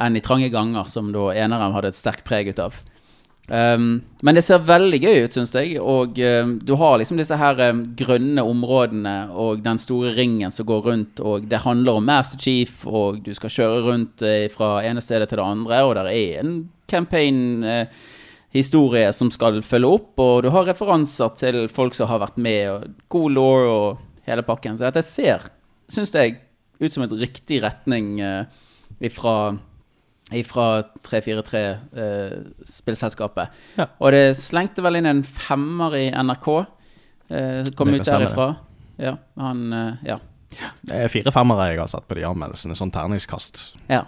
enn 0.00 0.16
i 0.16 0.22
trange 0.24 0.48
ganger, 0.48 0.86
som 0.88 1.10
da 1.12 1.26
eneren 1.36 1.74
hadde 1.74 1.90
et 1.92 1.98
sterkt 1.98 2.24
preg 2.24 2.48
ut 2.48 2.62
av. 2.62 2.78
Um, 3.50 4.06
men 4.22 4.36
det 4.38 4.44
ser 4.46 4.60
veldig 4.62 5.00
gøy 5.02 5.24
ut, 5.24 5.34
syns 5.34 5.50
jeg. 5.56 5.72
Og 5.82 6.14
um, 6.22 6.62
du 6.62 6.76
har 6.78 7.00
liksom 7.00 7.16
disse 7.18 7.34
her 7.38 7.60
um, 7.72 7.80
grønne 7.98 8.42
områdene 8.46 9.28
og 9.34 9.62
den 9.64 9.78
store 9.82 10.12
ringen 10.14 10.50
som 10.54 10.66
går 10.68 10.80
rundt. 10.86 11.18
Og 11.18 11.48
det 11.50 11.64
handler 11.64 11.94
om 11.98 12.06
Master 12.06 12.38
Chief, 12.38 12.86
og 12.86 13.26
du 13.26 13.34
skal 13.34 13.50
kjøre 13.56 13.80
rundt 13.88 14.22
uh, 14.22 14.46
fra 14.54 14.86
ene 14.86 15.02
stedet 15.02 15.28
til 15.30 15.38
det 15.42 15.48
andre. 15.48 15.82
Og 15.82 15.94
det 15.98 16.14
er 16.14 16.38
en 16.44 16.70
campaign-historie 16.90 19.12
som 19.16 19.30
skal 19.34 19.62
følge 19.66 19.88
opp, 19.98 20.12
og 20.22 20.42
du 20.46 20.50
har 20.54 20.70
referanser 20.70 21.28
til 21.40 21.56
folk 21.70 21.94
som 21.98 22.06
har 22.10 22.22
vært 22.22 22.38
med, 22.38 22.62
og 22.70 22.80
god 23.10 23.30
law 23.34 23.58
og 23.66 23.98
hele 24.30 24.42
pakken. 24.46 24.78
Så 24.78 24.82
dette 24.86 25.02
ser, 25.06 25.38
syns 25.90 26.14
jeg, 26.14 26.38
ut 26.80 26.92
som 26.94 27.04
et 27.04 27.18
riktig 27.18 27.62
retning 27.66 28.06
uh, 28.22 28.44
ifra 29.02 29.58
fra 30.46 30.82
343-spillselskapet. 31.06 33.48
Ja. 33.78 33.86
Og 34.00 34.12
det 34.14 34.36
slengte 34.38 34.82
vel 34.84 34.96
inn 35.00 35.06
en 35.10 35.22
femmer 35.26 35.90
i 35.98 36.06
NRK. 36.14 36.48
eh, 37.30 37.64
kom 37.78 37.88
ut 37.94 38.04
derifra. 38.06 38.48
Ja, 39.00 39.14
han 39.40 39.72
eh, 39.72 39.94
Ja. 40.12 40.18
Det 40.82 40.96
er 41.04 41.08
fire 41.12 41.30
femmere 41.30 41.68
jeg 41.70 41.78
har 41.78 41.86
satt 41.92 42.08
på 42.10 42.16
de 42.18 42.24
anmeldelsene. 42.26 42.74
Sånn 42.74 42.90
terningskast. 42.94 43.60
ja. 43.88 44.02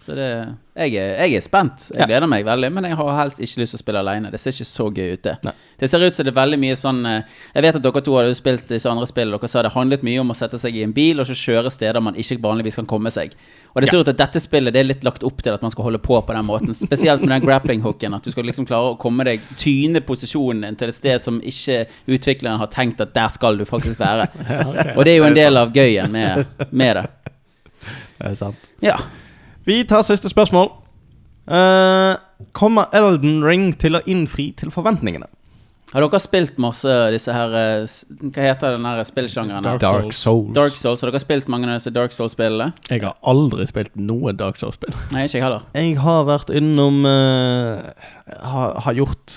Så 0.00 0.12
det 0.18 0.26
jeg 0.74 0.96
er, 0.98 1.12
jeg 1.24 1.36
er 1.38 1.40
spent. 1.40 1.84
Jeg 1.94 2.00
Ja. 2.00 2.06
gleder 2.10 2.26
meg 2.28 2.44
veldig, 2.44 2.68
men 2.74 2.84
jeg 2.84 2.96
har 2.98 3.10
helst 3.22 3.38
ikke 3.40 3.60
lyst 3.62 3.72
til 3.72 3.78
å 3.78 3.82
spille 3.84 4.00
alene. 4.02 4.30
Det 4.32 4.40
ser 4.40 4.50
ikke 4.50 4.66
så 4.66 4.88
gøy 4.92 5.12
ut, 5.14 5.22
det. 5.22 5.52
Det 5.78 5.88
ser 5.88 6.02
ut 6.02 6.12
som 6.16 6.26
det 6.26 6.32
er 6.34 6.40
veldig 6.40 6.58
mye 6.58 6.74
sånn 6.76 7.06
eh, 7.06 7.22
Jeg 7.54 7.62
vet 7.62 7.76
at 7.78 7.82
dere 7.82 8.02
to 8.02 8.16
hadde 8.18 8.34
spilt 8.34 8.66
disse 8.68 8.90
andre 8.90 9.06
spillene. 9.06 9.38
Dere 9.38 9.48
sa 9.48 9.62
det 9.62 9.70
handlet 9.72 10.02
mye 10.02 10.18
om 10.20 10.30
å 10.34 10.36
sette 10.36 10.58
seg 10.58 10.74
i 10.76 10.82
en 10.82 10.92
bil 10.92 11.20
og 11.22 11.26
så 11.30 11.32
kjøre 11.38 11.70
steder 11.70 12.02
man 12.02 12.18
ikke 12.18 12.40
vanligvis 12.42 12.74
kan 12.76 12.86
komme 12.90 13.08
seg. 13.14 13.32
Og 13.74 13.80
det 13.82 13.88
ser 13.90 14.02
ut 14.02 14.08
at 14.08 14.18
dette 14.18 14.40
spillet 14.42 14.74
det 14.74 14.80
er 14.82 14.90
litt 14.90 15.04
lagt 15.06 15.22
opp 15.24 15.40
til 15.42 15.54
at 15.54 15.62
man 15.62 15.70
skal 15.70 15.84
holde 15.84 16.02
på 16.02 16.20
på 16.26 16.34
den 16.34 16.44
måten. 16.44 16.74
Spesielt 16.84 17.24
med 17.24 17.40
den 17.40 17.46
grappling-hooken. 17.48 18.14
At 18.18 18.24
du 18.26 18.30
skal 18.34 18.44
liksom 18.50 18.66
klare 18.66 18.92
å 18.96 18.98
komme 18.98 19.24
deg 19.24 19.40
tyne 19.56 20.02
posisjonen 20.04 20.76
til 20.76 20.88
et 20.90 20.94
sted 20.98 21.20
som 21.22 21.40
ikke 21.40 21.86
utvikleren 22.10 22.58
har 22.58 22.66
tenkt 22.74 23.00
at 23.00 23.14
der 23.14 23.28
skal 23.28 23.56
du 23.56 23.64
faktisk 23.64 24.00
være. 24.02 24.26
Og 24.98 25.04
det 25.06 25.14
er 25.14 25.18
jo 25.22 25.24
en 25.30 25.38
del 25.38 25.56
av 25.56 25.72
gøyen 25.72 26.10
med, 26.10 26.46
med 26.72 26.96
det. 26.96 27.06
Det 28.18 28.32
er 28.32 28.34
sant. 28.34 28.56
Ja. 28.82 28.98
Vi 29.64 29.84
tar 29.88 30.02
siste 30.04 30.28
spørsmål. 30.28 30.68
Uh, 31.48 32.20
kommer 32.52 32.92
Elden 32.92 33.40
Ring 33.44 33.70
til 33.80 33.96
å 33.96 34.02
innfri 34.04 34.50
til 34.56 34.72
forventningene? 34.72 35.30
Har 35.94 36.02
dere 36.02 36.18
spilt 36.18 36.56
masse 36.58 36.90
disse 37.14 37.30
her 37.30 37.52
eh, 37.54 37.92
Hva 38.34 38.42
heter 38.48 38.74
den 38.74 38.86
her 38.88 38.98
spillsjangeren? 39.06 39.62
Dark 39.62 39.80
Dark 39.80 40.16
Souls. 40.16 40.50
Dark 40.56 40.74
Souls. 40.74 41.04
Har 41.04 41.12
dere 41.12 41.22
spilt 41.22 41.46
mange 41.52 41.68
av 41.68 41.78
disse 41.78 41.92
Dark 41.94 42.12
Souls-spillene? 42.16 42.72
Jeg 42.90 43.04
har 43.04 43.14
aldri 43.22 43.62
spilt 43.70 43.94
noe 43.94 44.34
Dark 44.34 44.58
Souls-spill. 44.58 44.90
Nei, 45.14 45.28
ikke 45.28 45.38
jeg 45.38 45.44
heller. 45.46 45.62
Jeg 45.78 45.94
har 46.02 46.26
vært 46.26 46.50
innom 46.50 47.04
uh, 47.06 47.94
har, 48.26 48.74
har 48.88 48.98
gjort 48.98 49.36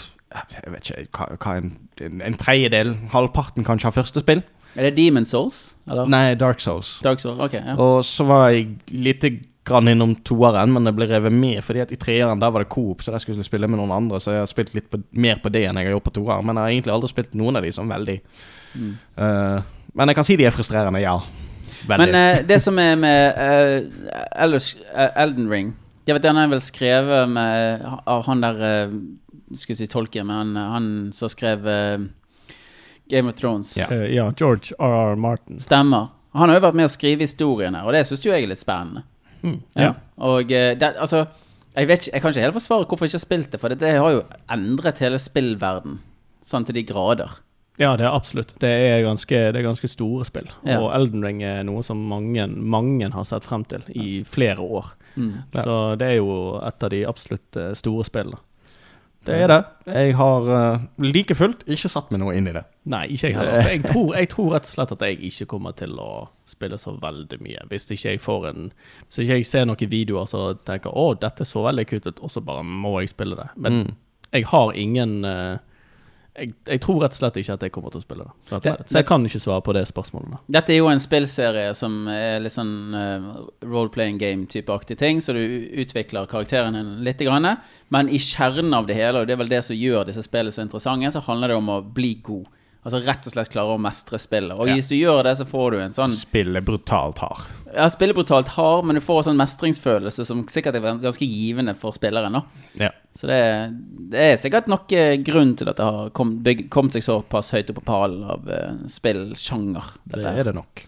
Jeg 0.58 0.74
vet 0.74 0.90
ikke 0.90 1.06
hva, 1.20 1.30
hva 1.38 1.58
en, 1.62 1.76
en, 2.10 2.24
en 2.26 2.40
tredjedel, 2.42 2.96
halvparten 3.14 3.68
kanskje, 3.68 3.92
av 3.92 4.02
første 4.02 4.26
spill. 4.26 4.42
Er 4.74 4.90
det 4.90 4.98
Demon 4.98 5.30
Souls? 5.30 5.78
Eller? 5.86 6.10
Nei, 6.10 6.34
Dark 6.42 6.60
Souls. 6.64 6.98
Dark 7.06 7.22
Souls, 7.22 7.38
ok. 7.38 7.54
Ja. 7.62 7.78
Og 7.78 8.02
så 8.06 8.26
var 8.28 8.50
jeg 8.56 8.80
lite 8.90 9.38
grann 9.68 9.92
innom 9.92 10.16
toeren, 10.28 10.72
men 10.74 10.88
det 10.88 10.96
ble 10.98 11.10
revet 11.10 11.34
med 11.36 11.60
fordi 11.66 11.84
at 11.84 11.92
i 11.94 12.00
treeren 12.00 12.40
der 12.42 12.54
var 12.54 12.64
det 12.64 12.72
coop, 12.74 13.04
så 13.04 13.14
der 13.14 13.24
skulle 13.24 13.42
jeg 13.42 13.50
spille 13.50 13.70
med 13.70 13.82
noen 13.82 13.94
andre, 13.96 14.22
så 14.24 14.34
jeg 14.34 14.46
har 14.46 14.52
spilt 14.52 14.76
litt 14.78 14.88
på, 14.94 15.02
mer 15.20 15.42
på 15.44 15.52
det 15.54 15.66
enn 15.68 15.80
jeg 15.80 15.90
har 15.90 15.98
gjort 15.98 16.08
på 16.08 16.16
toeren. 16.22 16.48
Men 16.48 16.60
jeg 16.60 16.64
har 16.64 16.76
egentlig 16.76 16.96
aldri 16.96 17.12
spilt 17.12 17.36
noen 17.38 17.60
av 17.60 17.68
de 17.68 17.74
som 17.76 17.92
veldig 17.92 18.22
Eh, 18.78 19.62
Men 19.94 20.12
jeg 20.12 20.18
kan 20.18 20.26
si 20.28 20.38
de 20.38 20.46
er 20.46 20.54
frustrerende, 20.54 21.02
ja. 21.02 21.16
Veldig. 21.88 22.08
Men 22.12 22.38
uh, 22.38 22.44
det 22.48 22.60
som 22.62 22.78
er 22.82 22.96
med 23.00 23.38
uh, 23.38 24.10
eh, 24.12 25.12
Elden 25.22 25.46
Ring 25.50 25.68
Jeg 26.08 26.16
vet 26.18 26.24
Den 26.26 26.40
er 26.42 26.50
vel 26.50 26.62
skrevet 26.66 27.30
med, 27.30 27.86
av 28.10 28.26
han 28.26 28.42
der 28.42 28.58
uh, 28.90 28.96
Skulle 29.54 29.78
si 29.78 29.88
tolken, 29.88 30.26
men 30.28 30.56
han, 30.58 30.72
han 30.74 30.88
som 31.16 31.30
skrev 31.32 31.64
Game 33.08 33.30
of 33.30 33.38
Thrones. 33.40 33.78
Ja. 33.78 33.88
Ja, 34.04 34.26
George 34.36 34.76
R.R. 34.80 35.16
Martin. 35.16 35.62
Stemmer. 35.64 36.10
Han 36.36 36.50
har 36.50 36.58
jo 36.58 36.64
vært 36.66 36.76
med 36.76 36.90
å 36.90 36.92
skrive 36.92 37.24
historiene, 37.24 37.86
og 37.88 37.96
det 37.96 38.02
syns 38.10 38.26
jo 38.26 38.34
jeg 38.34 38.44
er 38.44 38.52
litt 38.52 38.60
spennende. 38.60 39.06
Ja. 39.78 39.94
Og 40.18 40.52
eh, 40.52 40.74
det, 40.80 40.94
altså 40.98 41.26
jeg, 41.78 41.88
vet 41.88 42.02
ikke, 42.02 42.14
jeg 42.14 42.22
kan 42.22 42.34
ikke 42.34 42.46
helt 42.48 42.58
forsvare 42.58 42.86
hvorfor 42.90 43.06
jeg 43.06 43.14
ikke 43.14 43.22
har 43.22 43.26
spilt 43.26 43.52
det, 43.54 43.60
for 43.62 43.74
det, 43.74 43.80
det 43.84 43.98
har 43.98 44.16
jo 44.16 44.24
endret 44.54 45.04
hele 45.04 45.20
spillverden 45.22 46.00
sånn 46.46 46.66
til 46.66 46.80
de 46.80 46.86
grader. 46.88 47.36
Ja, 47.78 47.92
det 47.98 48.08
er 48.08 48.16
absolutt. 48.16 48.56
Det 48.62 48.70
er 48.70 49.04
ganske, 49.06 49.40
det 49.54 49.60
er 49.60 49.66
ganske 49.68 49.90
store 49.92 50.26
spill. 50.26 50.48
Ja. 50.66 50.80
Og 50.82 50.90
Elden 50.98 51.22
Ring 51.26 51.44
er 51.46 51.62
noe 51.68 51.84
som 51.86 52.00
mange, 52.10 52.48
mange 52.48 53.10
har 53.14 53.28
sett 53.30 53.46
frem 53.46 53.68
til 53.70 53.86
i 53.94 54.24
flere 54.26 54.64
år. 54.66 54.96
Mm. 55.14 55.34
Så 55.54 55.76
det 56.02 56.08
er 56.10 56.18
jo 56.18 56.32
et 56.66 56.84
av 56.88 56.94
de 56.94 57.04
absolutt 57.10 57.60
eh, 57.60 57.76
store 57.78 58.08
spillene. 58.08 58.42
Det 59.28 59.36
er 59.44 59.52
det. 59.52 59.58
Jeg 59.94 60.16
har 60.18 60.48
uh, 60.50 60.80
like 61.04 61.36
fullt 61.38 61.62
ikke 61.68 61.90
satt 61.92 62.10
meg 62.12 62.22
noe 62.24 62.34
inn 62.36 62.48
i 62.50 62.54
det. 62.56 62.64
Nei, 62.90 63.04
ikke 63.14 63.30
jeg 63.30 63.36
heller. 63.38 63.68
Jeg 63.70 63.84
tror, 63.86 64.10
jeg 64.18 64.30
tror 64.34 64.50
rett 64.56 64.66
og 64.70 64.74
slett 64.74 64.94
at 64.96 65.06
jeg 65.06 65.20
ikke 65.30 65.48
kommer 65.54 65.76
til 65.78 65.94
å 66.02 66.10
spille 66.48 66.80
så 66.82 66.96
veldig 67.04 67.40
mye. 67.44 67.66
Hvis 67.72 67.86
ikke 67.92 68.14
jeg 68.16 68.24
får 68.24 68.50
en 68.54 68.68
Hvis 69.06 69.22
ikke 69.26 69.38
jeg 69.42 69.46
ser 69.52 69.66
noen 69.70 69.92
videoer 69.92 70.28
som 70.32 70.58
tenker 70.68 70.96
å, 70.96 71.10
dette 71.20 71.46
så 71.48 71.64
veldig 71.68 71.86
kult 71.92 72.08
ut, 72.10 72.20
og 72.24 72.32
så 72.34 72.42
bare 72.48 72.64
må 72.68 72.96
jeg 73.02 73.14
spille 73.16 73.36
det. 73.40 73.50
Men 73.56 73.82
Mm. 73.84 73.96
jeg 74.34 74.46
har 74.50 74.72
ingen 74.76 75.24
eh, 75.26 75.58
jeg, 76.38 76.54
jeg 76.70 76.82
tror 76.84 77.00
rett 77.02 77.16
og 77.16 77.20
slett 77.20 77.38
ikke 77.42 77.56
at 77.58 77.64
jeg 77.66 77.74
kommer 77.74 77.94
til 77.94 78.02
å 78.02 78.06
spille 78.06 78.26
det. 78.28 78.74
Så 78.86 79.00
jeg 79.00 79.08
kan 79.10 79.26
ikke 79.26 79.42
svare 79.42 79.64
på 79.66 79.74
det 79.78 79.84
spørsmålet. 79.90 80.36
da. 80.36 80.40
Dette 80.60 80.76
er 80.76 80.80
jo 80.80 80.90
en 80.92 81.02
spillserie 81.02 81.72
som 81.78 81.96
er 82.14 82.42
litt 82.44 82.54
sånn 82.54 82.94
uh, 82.94 83.30
role-playing 83.66 84.20
game-type-aktig 84.22 85.00
ting, 85.02 85.22
så 85.24 85.34
du 85.38 85.42
utvikler 85.42 86.30
karakteren 86.30 86.78
din 86.78 86.94
litt, 87.08 87.24
grann, 87.26 87.50
men 87.94 88.12
i 88.14 88.20
kjernen 88.22 88.76
av 88.78 88.90
det 88.90 88.98
hele, 89.00 89.24
og 89.24 89.30
det 89.30 89.34
er 89.34 89.42
vel 89.42 89.52
det 89.52 89.64
som 89.66 89.78
gjør 89.78 90.10
disse 90.10 90.26
spillene 90.28 90.54
så 90.54 90.66
interessante, 90.68 91.14
så 91.16 91.26
handler 91.26 91.54
det 91.54 91.58
om 91.58 91.74
å 91.74 91.82
bli 91.82 92.14
god. 92.26 92.46
Altså 92.86 93.02
rett 93.04 93.26
og 93.28 93.34
slett 93.34 93.52
klare 93.52 93.76
å 93.76 93.82
mestre 93.82 94.20
spillet. 94.22 94.56
Og 94.56 94.68
Ja. 94.68 94.76
hvis 94.76 94.88
du 94.88 94.96
gjør 94.96 95.24
det, 95.24 95.36
så 95.38 95.46
får 95.46 95.72
du 95.72 95.78
en 95.82 95.96
sånn 95.96 96.14
Spiller 96.16 96.62
brutalt 96.62 97.18
hard. 97.20 97.48
Ja, 97.74 97.90
spiller 97.90 98.14
brutalt 98.14 98.48
hard, 98.48 98.86
men 98.86 98.96
du 98.96 99.02
får 99.02 99.18
en 99.20 99.28
sånn 99.34 99.42
mestringsfølelse 99.42 100.26
som 100.26 100.46
sikkert 100.48 100.76
er 100.76 101.00
ganske 101.04 101.28
givende 101.28 101.76
for 101.76 101.92
spilleren. 101.92 102.42
Ja. 102.80 102.92
Så 103.14 103.28
det, 103.28 103.42
det 104.12 104.24
er 104.32 104.38
sikkert 104.38 104.68
nok 104.72 104.92
eh, 104.94 105.18
grunn 105.18 105.56
til 105.58 105.68
at 105.68 105.78
det 105.78 105.84
har 105.84 106.10
kom, 106.12 106.38
seg 106.94 107.04
såpass 107.04 107.52
høyt 107.52 107.70
opp 107.74 107.82
på 107.82 107.88
pallen 107.90 108.24
av 108.24 108.48
uh, 108.48 108.88
spillsjanger. 108.88 109.84
Det 110.06 110.24
er 110.24 110.44
det 110.44 110.56
nok. 110.56 110.86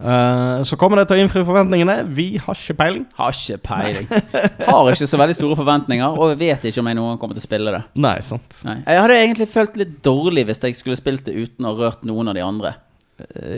Eh, 0.00 0.62
så 0.64 0.76
kommer 0.80 1.00
det 1.00 1.06
til 1.10 1.18
å 1.18 1.24
innfri 1.24 1.42
forventningene. 1.44 1.96
Vi 2.16 2.28
har 2.40 2.56
ikke 2.56 2.76
peiling. 2.78 3.04
Har 3.18 3.36
ikke 3.36 3.58
peiling. 3.68 4.06
Har 4.68 4.92
ikke 4.92 5.08
så 5.10 5.20
veldig 5.20 5.36
store 5.36 5.58
forventninger, 5.58 6.16
og 6.16 6.38
vet 6.40 6.64
ikke 6.70 6.80
om 6.80 6.88
jeg 6.88 6.98
noen 6.98 7.18
kommer 7.20 7.36
til 7.36 7.44
å 7.44 7.48
spille 7.48 7.74
det. 7.74 7.82
Nei, 8.00 8.16
sant. 8.24 8.56
Nei. 8.66 8.78
Jeg 8.86 9.02
hadde 9.04 9.18
egentlig 9.20 9.50
følt 9.52 9.76
litt 9.80 9.98
dårlig 10.06 10.46
hvis 10.48 10.64
jeg 10.64 10.78
skulle 10.78 11.00
spilt 11.00 11.28
det 11.28 11.36
uten 11.36 11.68
å 11.68 11.74
ha 11.74 11.84
rørt 11.84 12.06
noen 12.08 12.32
av 12.32 12.38
de 12.38 12.46
andre. 12.46 12.74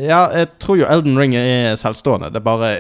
Ja, 0.03 0.25
jeg 0.35 0.51
tror 0.59 0.81
jo 0.81 0.89
Elden 0.91 1.19
Ring 1.21 1.37
er 1.39 1.77
selvstående. 1.79 2.33
Det 2.35 2.41
er 2.41 2.47
bare 2.49 2.71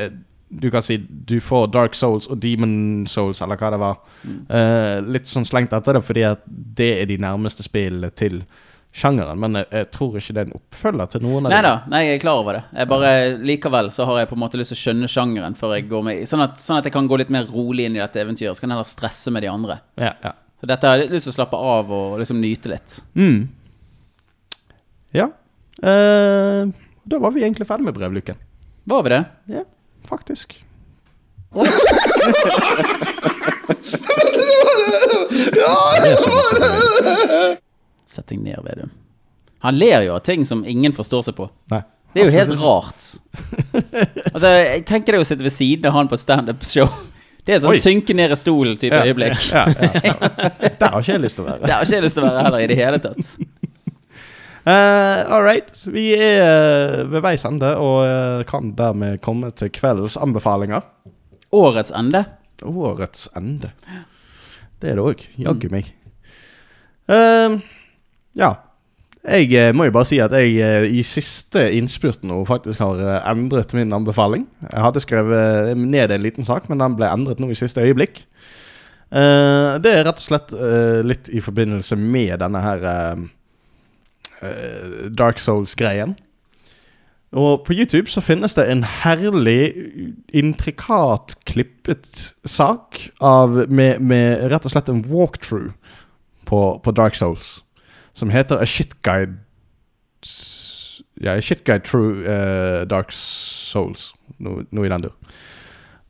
Du 0.53 0.67
kan 0.71 0.83
si 0.83 0.97
du 0.99 1.39
får 1.41 1.71
Dark 1.73 1.95
Souls 1.95 2.27
og 2.29 2.41
Demon 2.43 3.07
Souls, 3.09 3.41
eller 3.41 3.57
hva 3.57 3.71
det 3.73 3.79
var. 3.81 4.03
Eh, 4.27 4.99
litt 5.07 5.31
sånn 5.31 5.47
slengt 5.49 5.73
etter 5.73 5.97
det, 5.97 6.03
fordi 6.05 6.27
at 6.29 6.43
det 6.51 6.91
er 6.99 7.07
de 7.09 7.17
nærmeste 7.23 7.65
spillene 7.65 8.11
til 8.11 8.43
sjangeren. 8.93 9.39
Men 9.41 9.57
jeg, 9.61 9.67
jeg 9.73 9.89
tror 9.95 10.17
ikke 10.21 10.35
det 10.37 10.43
er 10.43 10.49
en 10.51 10.57
oppfølger 10.59 11.11
til 11.15 11.23
noen 11.25 11.47
av 11.49 11.53
Nei 11.55 11.61
dem. 11.63 11.69
da, 11.69 11.91
nei, 11.95 12.03
jeg 12.07 12.19
er 12.19 12.23
klar 12.25 12.41
over 12.43 12.59
det. 12.59 12.63
Jeg 12.77 12.91
bare, 12.93 13.13
Likevel 13.51 13.91
så 13.95 14.07
har 14.11 14.21
jeg 14.23 14.31
på 14.33 14.37
en 14.37 14.43
måte 14.45 14.61
lyst 14.61 14.75
til 14.75 14.79
å 14.79 14.83
skjønne 14.83 15.09
sjangeren 15.11 15.57
før 15.59 15.75
jeg 15.79 15.89
går 15.91 16.05
med 16.09 16.23
sånn 16.29 16.45
at, 16.45 16.61
sånn 16.61 16.81
at 16.83 16.89
jeg 16.89 16.95
kan 16.97 17.09
gå 17.11 17.19
litt 17.23 17.33
mer 17.33 17.49
rolig 17.49 17.89
inn 17.89 17.97
i 17.97 18.03
dette 18.03 18.21
eventyret. 18.23 18.55
Så 18.59 18.65
kan 18.65 18.71
jeg 18.73 18.77
heller 18.79 18.91
stresse 18.93 19.33
med 19.35 19.47
de 19.47 19.51
andre. 19.53 19.79
Ja, 20.01 20.13
ja. 20.25 20.35
Så 20.63 20.69
dette 20.71 20.87
har 20.87 21.01
jeg 21.01 21.11
lyst 21.11 21.27
til 21.27 21.33
å 21.33 21.39
slappe 21.41 21.59
av 21.59 21.89
og 21.91 22.19
liksom 22.21 22.39
nyte 22.43 22.71
litt. 22.71 22.99
Mm. 23.19 23.49
ja. 25.17 25.27
Eh, 25.83 26.69
da 27.03 27.19
var 27.19 27.33
vi 27.35 27.43
egentlig 27.43 27.67
ferdig 27.67 27.89
med 27.89 27.97
brevluken. 27.97 28.39
Var 28.87 29.03
vi 29.03 29.11
det? 29.17 29.23
Ja, 29.57 29.65
faktisk. 30.07 30.55
Sett 38.13 38.29
deg 38.29 38.43
ned, 38.45 38.61
Vedum. 38.67 38.93
Han 39.63 39.79
ler 39.79 40.03
jo 40.05 40.17
av 40.17 40.25
ting 40.27 40.45
som 40.45 40.65
ingen 40.69 40.93
forstår 40.93 41.25
seg 41.29 41.37
på. 41.39 41.47
Nei. 41.73 41.81
Det 42.13 42.21
er 42.21 42.29
jo 42.29 42.35
helt 42.35 42.59
rart. 42.61 43.07
Altså, 44.35 44.49
jeg 44.51 44.83
tenker 44.89 45.15
deg 45.15 45.23
å 45.23 45.27
sitte 45.27 45.47
ved 45.47 45.55
siden 45.55 45.89
av 45.89 45.95
han 45.97 46.11
på 46.11 46.19
et 46.19 46.23
standup-show. 46.25 46.91
Det 47.47 47.57
er 47.57 47.63
sånn 47.63 47.73
Oi. 47.73 47.81
synke 47.83 48.15
ned 48.15 48.31
i 48.31 48.37
stolen-type 48.39 48.95
Ja, 48.95 49.07
øyeblikk. 49.09 49.47
Ja, 49.49 49.65
ja, 49.73 50.03
ja. 50.13 50.73
Der 50.79 50.93
har 50.93 51.01
ikke 51.01 51.17
jeg 51.17 51.23
lyst 51.25 51.39
til 51.41 51.47
å 51.47 51.49
være. 51.49 51.63
Det 51.67 51.73
har 51.75 51.87
ikke 51.87 51.97
jeg 51.97 52.05
lyst 52.05 52.19
til 52.19 52.27
å 52.27 52.29
være 52.29 52.45
heller 52.47 52.63
i 52.63 52.69
det 52.71 52.77
hele 52.79 53.01
tatt. 53.03 53.33
Uh, 54.63 55.25
all 55.27 55.43
right. 55.43 55.73
Vi 55.91 56.05
er 56.15 56.37
eh, 56.45 57.01
ved 57.11 57.25
veis 57.25 57.43
ende 57.49 57.73
og 57.83 58.05
eh, 58.07 58.45
kan 58.47 58.71
dermed 58.79 59.19
komme 59.25 59.51
til 59.59 59.73
kveldens 59.75 60.15
anbefalinger. 60.21 60.85
Årets 61.51 61.91
ende. 61.99 62.23
Årets 62.63 63.27
ende. 63.39 63.73
Det 64.79 64.93
er 64.93 65.01
det 65.01 65.09
òg. 65.09 65.25
Jaggu 65.43 65.67
meg. 65.73 65.91
Eh, 67.11 67.59
ja. 68.39 68.55
Jeg 69.23 69.53
eh, 69.55 69.71
må 69.75 69.87
jo 69.87 69.95
bare 69.95 70.09
si 70.09 70.17
at 70.19 70.33
jeg 70.35 70.57
eh, 70.59 70.89
i 70.99 71.03
siste 71.07 71.63
innspurt 71.77 72.25
nå 72.27 72.41
faktisk 72.49 72.81
har 72.83 72.99
eh, 72.99 73.21
endret 73.31 73.71
min 73.79 73.95
anbefaling. 73.95 74.49
Jeg 74.65 74.83
hadde 74.83 75.03
skrevet 75.05 75.79
ned 75.79 76.11
en 76.11 76.25
liten 76.25 76.47
sak, 76.47 76.67
men 76.69 76.83
den 76.83 76.97
ble 76.99 77.07
endret 77.07 77.39
nå 77.43 77.53
i 77.53 77.59
siste 77.59 77.85
øyeblikk. 77.85 78.25
Det 79.13 79.91
er 79.93 80.07
rett 80.07 80.17
og 80.17 80.25
slett 80.25 80.55
litt 81.05 81.27
i 81.37 81.43
forbindelse 81.45 81.99
med 82.01 82.39
denne 82.41 82.63
her 82.65 82.87
Dark 85.13 85.37
Souls-greien. 85.37 86.15
Og 87.37 87.61
på 87.67 87.77
YouTube 87.77 88.09
så 88.09 88.23
finnes 88.25 88.57
det 88.57 88.65
en 88.73 88.87
herlig, 88.89 89.75
intrikat 90.33 91.37
klippet 91.45 92.33
sak 92.49 93.03
av, 93.21 93.67
med, 93.69 94.01
med 94.01 94.49
rett 94.49 94.65
og 94.65 94.73
slett 94.73 94.89
en 94.89 95.05
walkthrough 95.05 95.77
på, 96.49 96.63
på 96.81 96.97
Dark 96.97 97.21
Souls. 97.21 97.59
Som 98.15 98.31
heter 98.31 98.61
A 98.61 98.67
Shit 98.69 99.03
Guide 99.03 99.39
Ja, 101.23 101.37
A 101.37 101.41
Shit 101.41 101.65
Guide 101.65 101.85
Through 101.85 102.27
eh, 102.27 102.85
Dark 102.91 103.13
Souls. 103.13 104.13
Noe, 104.43 104.67
noe 104.71 104.87
i 104.87 104.91
den 104.93 105.07
dur. 105.07 105.15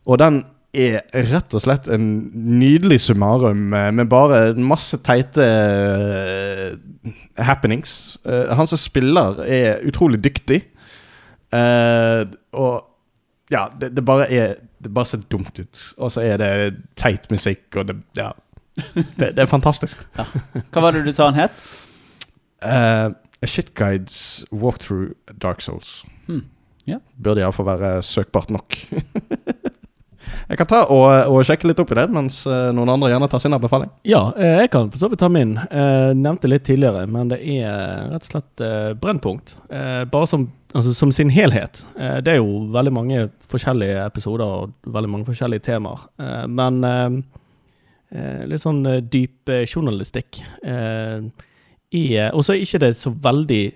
Og 0.09 0.19
den 0.19 0.43
er 0.73 1.03
rett 1.29 1.53
og 1.53 1.61
slett 1.61 1.89
en 1.93 2.07
nydelig 2.33 3.03
summarum 3.05 3.66
med, 3.74 4.07
bare 4.09 4.55
masse 4.57 4.97
teite 5.05 5.45
uh, 5.45 7.11
happenings. 7.37 8.16
Uh, 8.24 8.55
han 8.57 8.66
som 8.66 8.81
spiller, 8.81 9.43
er 9.45 9.85
utrolig 9.85 10.23
dyktig. 10.24 10.62
Og 11.53 12.79
ja, 13.53 13.66
det, 13.77 13.91
det 13.93 14.05
bare 14.09 14.31
er 14.33 14.55
Det 14.83 14.95
bare 14.95 15.07
ser 15.07 15.20
dumt 15.31 15.59
ut. 15.61 15.95
Og 15.99 16.11
så 16.11 16.23
er 16.24 16.41
det 16.41 16.81
teit 16.97 17.31
musikk, 17.31 17.69
og 17.77 17.89
det 17.89 18.01
Ja. 18.16 18.33
Det, 18.95 19.37
det 19.37 19.39
er 19.39 19.47
fantastisk. 19.47 20.01
Hva 20.16 20.81
var 20.81 20.97
det 20.97 21.05
du 21.05 21.12
sa 21.12 21.29
han 21.29 21.37
het? 21.37 21.69
Eh, 22.64 23.10
A 23.43 23.47
Shitguides 23.47 24.44
Walkthrough 24.55 25.12
Dark 25.39 25.60
Souls. 25.62 26.05
Hmm, 26.28 26.44
Yeah. 26.84 26.98
Burde 27.14 27.39
iallfall 27.44 27.66
være 27.68 27.90
søkbart 28.02 28.51
nok. 28.51 28.74
jeg 30.51 30.59
kan 30.59 30.66
ta 30.66 30.80
og, 30.90 31.05
og 31.30 31.44
sjekke 31.47 31.68
litt 31.68 31.78
opp 31.82 31.93
i 31.94 31.98
det, 32.01 32.09
mens 32.10 32.40
eh, 32.51 32.70
noen 32.74 32.90
andre 32.90 33.12
gjerne 33.12 33.28
tar 33.30 33.43
sin 33.44 33.55
anbefaling. 33.55 33.93
Ja, 34.09 34.24
eh, 34.34 34.56
jeg 34.64 34.72
kan 34.72 34.90
for 34.90 34.98
så 34.98 35.10
vidt 35.12 35.22
ta 35.22 35.28
min. 35.30 35.52
Eh, 35.62 36.10
nevnte 36.18 36.51
litt 36.51 36.64
tidligere, 36.66 37.05
men 37.10 37.30
det 37.30 37.39
er 37.55 38.09
rett 38.10 38.26
og 38.26 38.30
slett 38.32 38.64
Brennpunkt. 39.02 39.55
Bare 39.70 40.26
som, 40.30 40.48
altså, 40.74 40.94
som 40.98 41.14
sin 41.14 41.30
helhet. 41.30 41.84
Eh, 41.94 42.18
det 42.26 42.34
er 42.34 42.40
jo 42.43 42.64
veldig 42.74 42.94
mange 42.98 43.28
forskjellige 43.52 44.02
episoder 44.09 44.43
og 44.64 44.74
veldig 44.98 45.12
mange 45.14 45.30
forskjellige 45.30 45.68
temaer. 45.70 46.02
Eh, 46.18 46.44
men 46.51 46.82
litt 48.51 48.60
sånn 48.60 48.82
dyp 49.09 49.48
journalistikk. 49.70 50.43
Eh, 50.66 51.30
er- 51.93 52.35
og 52.35 52.44
så 52.44 52.55
er 52.55 52.62
ikke 52.64 52.78
det 52.78 52.97
så 52.97 53.10
veldig 53.10 53.73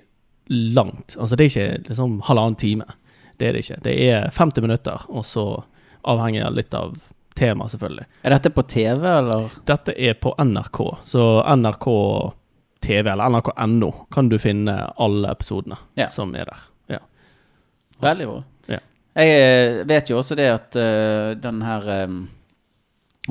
langt. 0.49 1.17
Altså 1.19 1.37
det 1.37 1.45
er 1.45 1.51
ikke 1.51 1.89
liksom 1.89 2.21
halvannen 2.27 2.57
time. 2.57 2.85
Det 3.37 3.49
er 3.49 3.53
det 3.53 3.65
ikke. 3.65 3.83
Det 3.83 3.97
er 4.11 4.31
50 4.33 4.63
minutter, 4.63 5.03
og 5.09 5.25
så 5.25 5.65
avhenger 6.05 6.45
det 6.49 6.57
litt 6.57 6.75
av 6.75 6.97
tema, 7.37 7.69
selvfølgelig. 7.69 8.07
Er 8.25 8.31
dette 8.31 8.51
på 8.51 8.63
TV, 8.63 9.05
eller? 9.19 9.51
Dette 9.69 9.93
er 9.99 10.15
på 10.15 10.33
NRK, 10.39 10.81
så 11.05 11.43
NRK 11.57 11.89
TV 12.81 13.11
eller 13.11 13.29
nrk.no 13.29 13.91
kan 14.13 14.29
du 14.29 14.39
finne 14.39 14.77
alle 14.97 15.31
episodene 15.33 15.77
Ja. 15.99 16.09
som 16.09 16.35
er 16.35 16.45
der. 16.45 16.65
Ja. 16.87 16.99
Veldig 18.01 18.27
bra. 18.29 18.43
Ja. 18.67 18.79
Jeg 19.17 19.37
eh, 19.41 19.85
vet 19.89 20.11
jo 20.11 20.19
også 20.21 20.37
det 20.37 20.49
at 20.53 20.77
uh, 20.77 21.35
den 21.41 21.63
her 21.65 21.89
eh, 21.89 22.17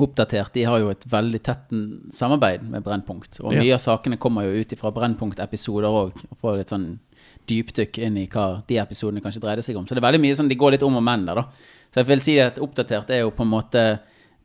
Oppdatert 0.02 0.52
de 0.52 0.64
har 0.68 0.80
jo 0.82 0.90
et 0.92 1.04
veldig 1.08 1.40
tett 1.44 1.70
samarbeid 2.12 2.66
med 2.68 2.84
Brennpunkt. 2.84 3.40
Og 3.42 3.54
mye 3.56 3.76
av 3.76 3.80
sakene 3.80 4.18
kommer 4.20 4.44
jo 4.44 4.60
ut 4.60 4.74
fra 4.76 4.92
Brennpunkt-episoder 4.96 5.88
òg. 5.88 6.18
Og 6.30 6.40
får 6.42 6.58
litt 6.60 6.74
sånn 6.74 6.88
dypdykk 7.48 8.00
inn 8.04 8.18
i 8.20 8.26
hva 8.30 8.46
de 8.68 8.80
episodene 8.82 9.22
kanskje 9.24 9.42
dreide 9.44 9.64
seg 9.64 9.78
om. 9.78 9.86
Så 9.86 9.96
det 9.96 10.02
er 10.02 10.08
veldig 10.08 10.22
mye 10.24 10.36
sånn, 10.36 10.50
de 10.50 10.58
går 10.58 10.76
litt 10.76 10.84
om 10.86 10.98
og 10.98 11.04
men 11.06 11.24
der, 11.28 11.40
da. 11.40 11.72
Så 11.92 12.02
jeg 12.02 12.10
vil 12.10 12.24
si 12.24 12.36
at 12.42 12.60
Oppdatert 12.62 13.12
er 13.14 13.22
jo 13.22 13.32
på 13.34 13.46
en 13.46 13.52
måte 13.54 13.84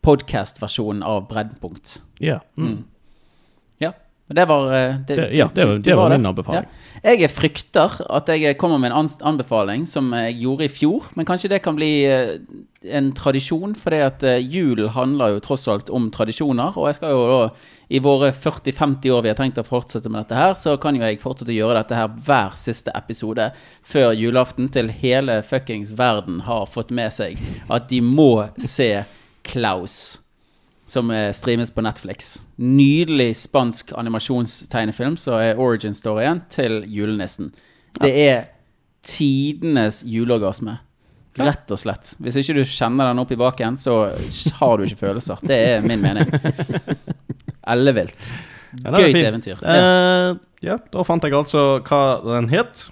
podcast-versjonen 0.06 1.04
av 1.06 1.26
Brennpunkt. 1.30 2.00
Ja. 2.24 2.40
Mm. 2.56 2.84
Ja. 4.32 4.34
Men 4.34 4.40
det 4.40 4.46
var 4.48 4.74
eh, 4.74 4.96
det, 5.08 5.16
Det, 5.16 5.30
ja, 5.36 5.50
det 5.54 5.66
var, 5.66 5.78
det 5.78 5.96
var 5.96 6.10
der. 6.10 6.18
min 6.18 6.26
anbefaling. 6.32 6.68
Jeg 7.04 7.30
frykter 7.34 7.96
at 8.14 8.28
jeg 8.30 8.58
kommer 8.62 8.78
med 8.78 8.92
en 8.94 9.10
anbefaling 9.26 9.88
som 9.90 10.12
jeg 10.14 10.38
gjorde 10.44 10.68
i 10.68 10.70
fjor, 10.72 11.10
men 11.18 11.26
kanskje 11.26 11.50
det 11.50 11.62
kan 11.66 11.76
bli 11.76 12.06
eh, 12.06 12.38
en 12.94 13.12
tradisjon, 13.18 13.76
for 13.76 13.92
at 13.98 14.24
eh, 14.24 14.38
jul 14.40 14.88
handler 14.94 15.36
jo 15.36 15.44
tross 15.44 15.68
alt 15.68 15.90
om 15.90 16.12
tradisjoner, 16.14 16.78
og 16.78 16.88
jeg 16.88 17.00
skal 17.00 17.16
jo 17.16 17.26
da 17.28 17.42
i 17.92 18.00
våre 18.00 18.32
40-50 18.32 19.12
år 19.12 19.26
vi 19.26 19.34
har 19.34 19.36
tenkt 19.36 19.60
å 19.60 19.68
fortsette 19.68 20.08
med 20.08 20.24
dette 20.24 20.38
her, 20.40 20.54
så 20.56 20.78
kan 20.80 20.96
jo 20.96 21.04
jeg 21.04 21.20
fortsette 21.20 21.52
å 21.52 21.58
gjøre 21.58 21.82
dette 21.82 21.98
her 21.98 22.14
hver 22.24 22.56
siste 22.56 22.94
episode 22.96 23.50
før 23.84 24.14
julaften 24.16 24.70
til 24.72 24.94
hele 25.02 25.42
fuckings 25.44 25.92
verden 26.00 26.40
har 26.48 26.70
fått 26.72 26.94
med 26.96 27.12
seg 27.12 27.42
at 27.68 27.90
de 27.92 28.00
må 28.06 28.46
se 28.62 28.94
Klaus 29.44 30.21
som 30.92 31.12
eh, 31.12 31.32
streames 31.32 31.72
på 31.72 31.84
Netflix. 31.86 32.34
Nydelig 32.56 33.36
spansk 33.40 33.94
animasjonstegnefilm 33.96 35.16
som 35.20 35.40
er 35.40 35.60
origin-storyen 35.60 36.44
til 36.52 36.82
julenissen. 36.92 37.54
Det 38.02 38.12
er 38.12 38.50
tidenes 39.08 40.02
juleorgasme. 40.08 40.78
Rett 41.40 41.72
og 41.72 41.80
slett. 41.80 42.12
Hvis 42.20 42.42
ikke 42.42 42.58
du 42.60 42.66
kjenner 42.68 43.08
den 43.08 43.24
opp 43.24 43.32
i 43.32 43.40
baken, 43.40 43.80
så 43.80 44.02
har 44.60 44.78
du 44.78 44.84
ikke 44.84 45.06
følelser. 45.06 45.40
Det 45.48 45.60
er 45.70 45.86
min 45.86 46.04
mening. 46.04 46.28
Ellevilt. 47.72 48.32
Gøyt 48.82 49.16
ja, 49.16 49.28
eventyr. 49.30 49.64
Eh, 49.64 50.30
ja, 50.64 50.80
da 50.92 51.04
fant 51.08 51.24
jeg 51.24 51.36
altså 51.36 51.80
hva 51.88 52.04
den 52.26 52.52
het. 52.52 52.90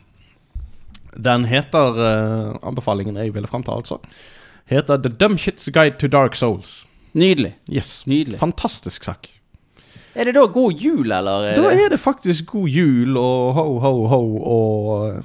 Den 1.19 1.47
heter 1.49 1.97
uh, 1.99 2.59
Anbefalingen 2.63 3.17
jeg 3.19 3.34
ville 3.35 3.49
fram 3.49 3.65
til, 3.65 3.76
altså. 3.76 3.99
Heter 4.71 5.01
The 5.01 5.11
Dumb 5.11 5.39
Shits 5.41 5.67
Guide 5.73 5.99
to 5.99 6.07
Dark 6.07 6.38
Souls. 6.38 6.85
Nydelig. 7.14 7.53
Yes. 7.72 8.03
Nydelig. 8.07 8.40
Fantastisk 8.40 9.03
sak. 9.03 9.27
Er 10.15 10.26
det 10.26 10.34
da 10.36 10.44
god 10.52 10.73
jul, 10.81 11.11
eller? 11.11 11.44
er 11.52 11.56
Da 11.56 11.61
det- 11.69 11.86
er 11.86 11.90
det 11.90 11.99
faktisk 11.99 12.45
god 12.45 12.68
jul 12.69 13.18
og 13.18 13.53
ho, 13.53 13.80
ho, 13.80 14.07
ho 14.07 14.22
og 14.44 15.10
eh, 15.15 15.22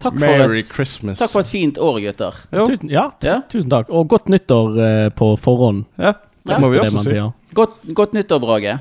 Takk 0.00 0.12
for, 0.18 0.26
Merry 0.26 0.58
et, 0.58 0.66
Christmas. 0.68 1.18
takk 1.18 1.30
for 1.30 1.40
et 1.40 1.48
fint 1.48 1.78
år, 1.78 2.00
gutter. 2.04 2.34
Tusen, 2.66 2.90
ja, 2.90 3.10
Ja. 3.24 3.40
tusen 3.48 3.70
takk. 3.70 3.88
Og 3.90 4.08
godt 4.08 4.28
nyttår 4.28 4.78
eh, 4.78 5.08
på 5.10 5.36
forhånd. 5.40 5.84
ja, 5.98 6.12
det 6.46 6.52
Ja. 6.52 6.58
må 6.58 6.70
vi 6.70 6.78
også 6.78 7.02
si. 7.02 7.54
Godt, 7.54 7.70
godt 7.94 8.12
nyttår, 8.12 8.38
Brage. 8.40 8.78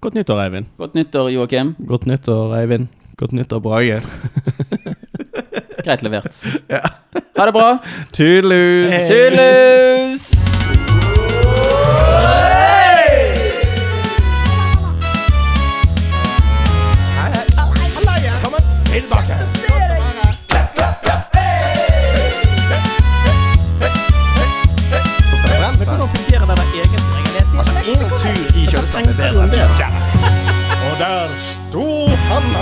Godt 0.00 0.14
nyttår, 0.14 0.40
Eivind. 0.44 0.66
Godt 0.78 0.94
nyttår, 0.94 1.28
Joakim. 1.30 1.74
Godt 1.86 2.06
nyttår, 2.06 2.54
Eivind. 2.60 2.88
Godt 3.16 3.32
nyttår, 3.32 3.60
Brage. 3.60 4.02
Greit 5.84 6.02
levert. 6.02 6.42
Ha 7.36 7.46
det 7.46 7.52
bra. 7.54 7.78
Tudelu! 8.12 8.88
Hey. 8.90 9.06
Tilbake. 9.08 10.51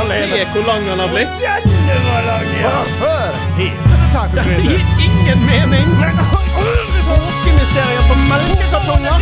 Se 0.08 0.44
hvor 0.52 0.62
lang 0.66 0.88
han 0.88 0.98
har 0.98 1.08
blitt. 1.14 1.28
Hvorfor? 2.62 3.32
Dette 4.34 4.62
gir 4.62 4.80
ingen 5.06 5.40
mening. 5.46 5.88
Påskemysterier 7.08 8.02
på 8.08 8.14
melkekartonger. 8.30 9.16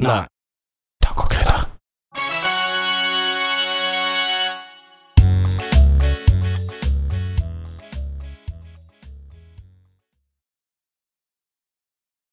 Nei. 0.00 0.22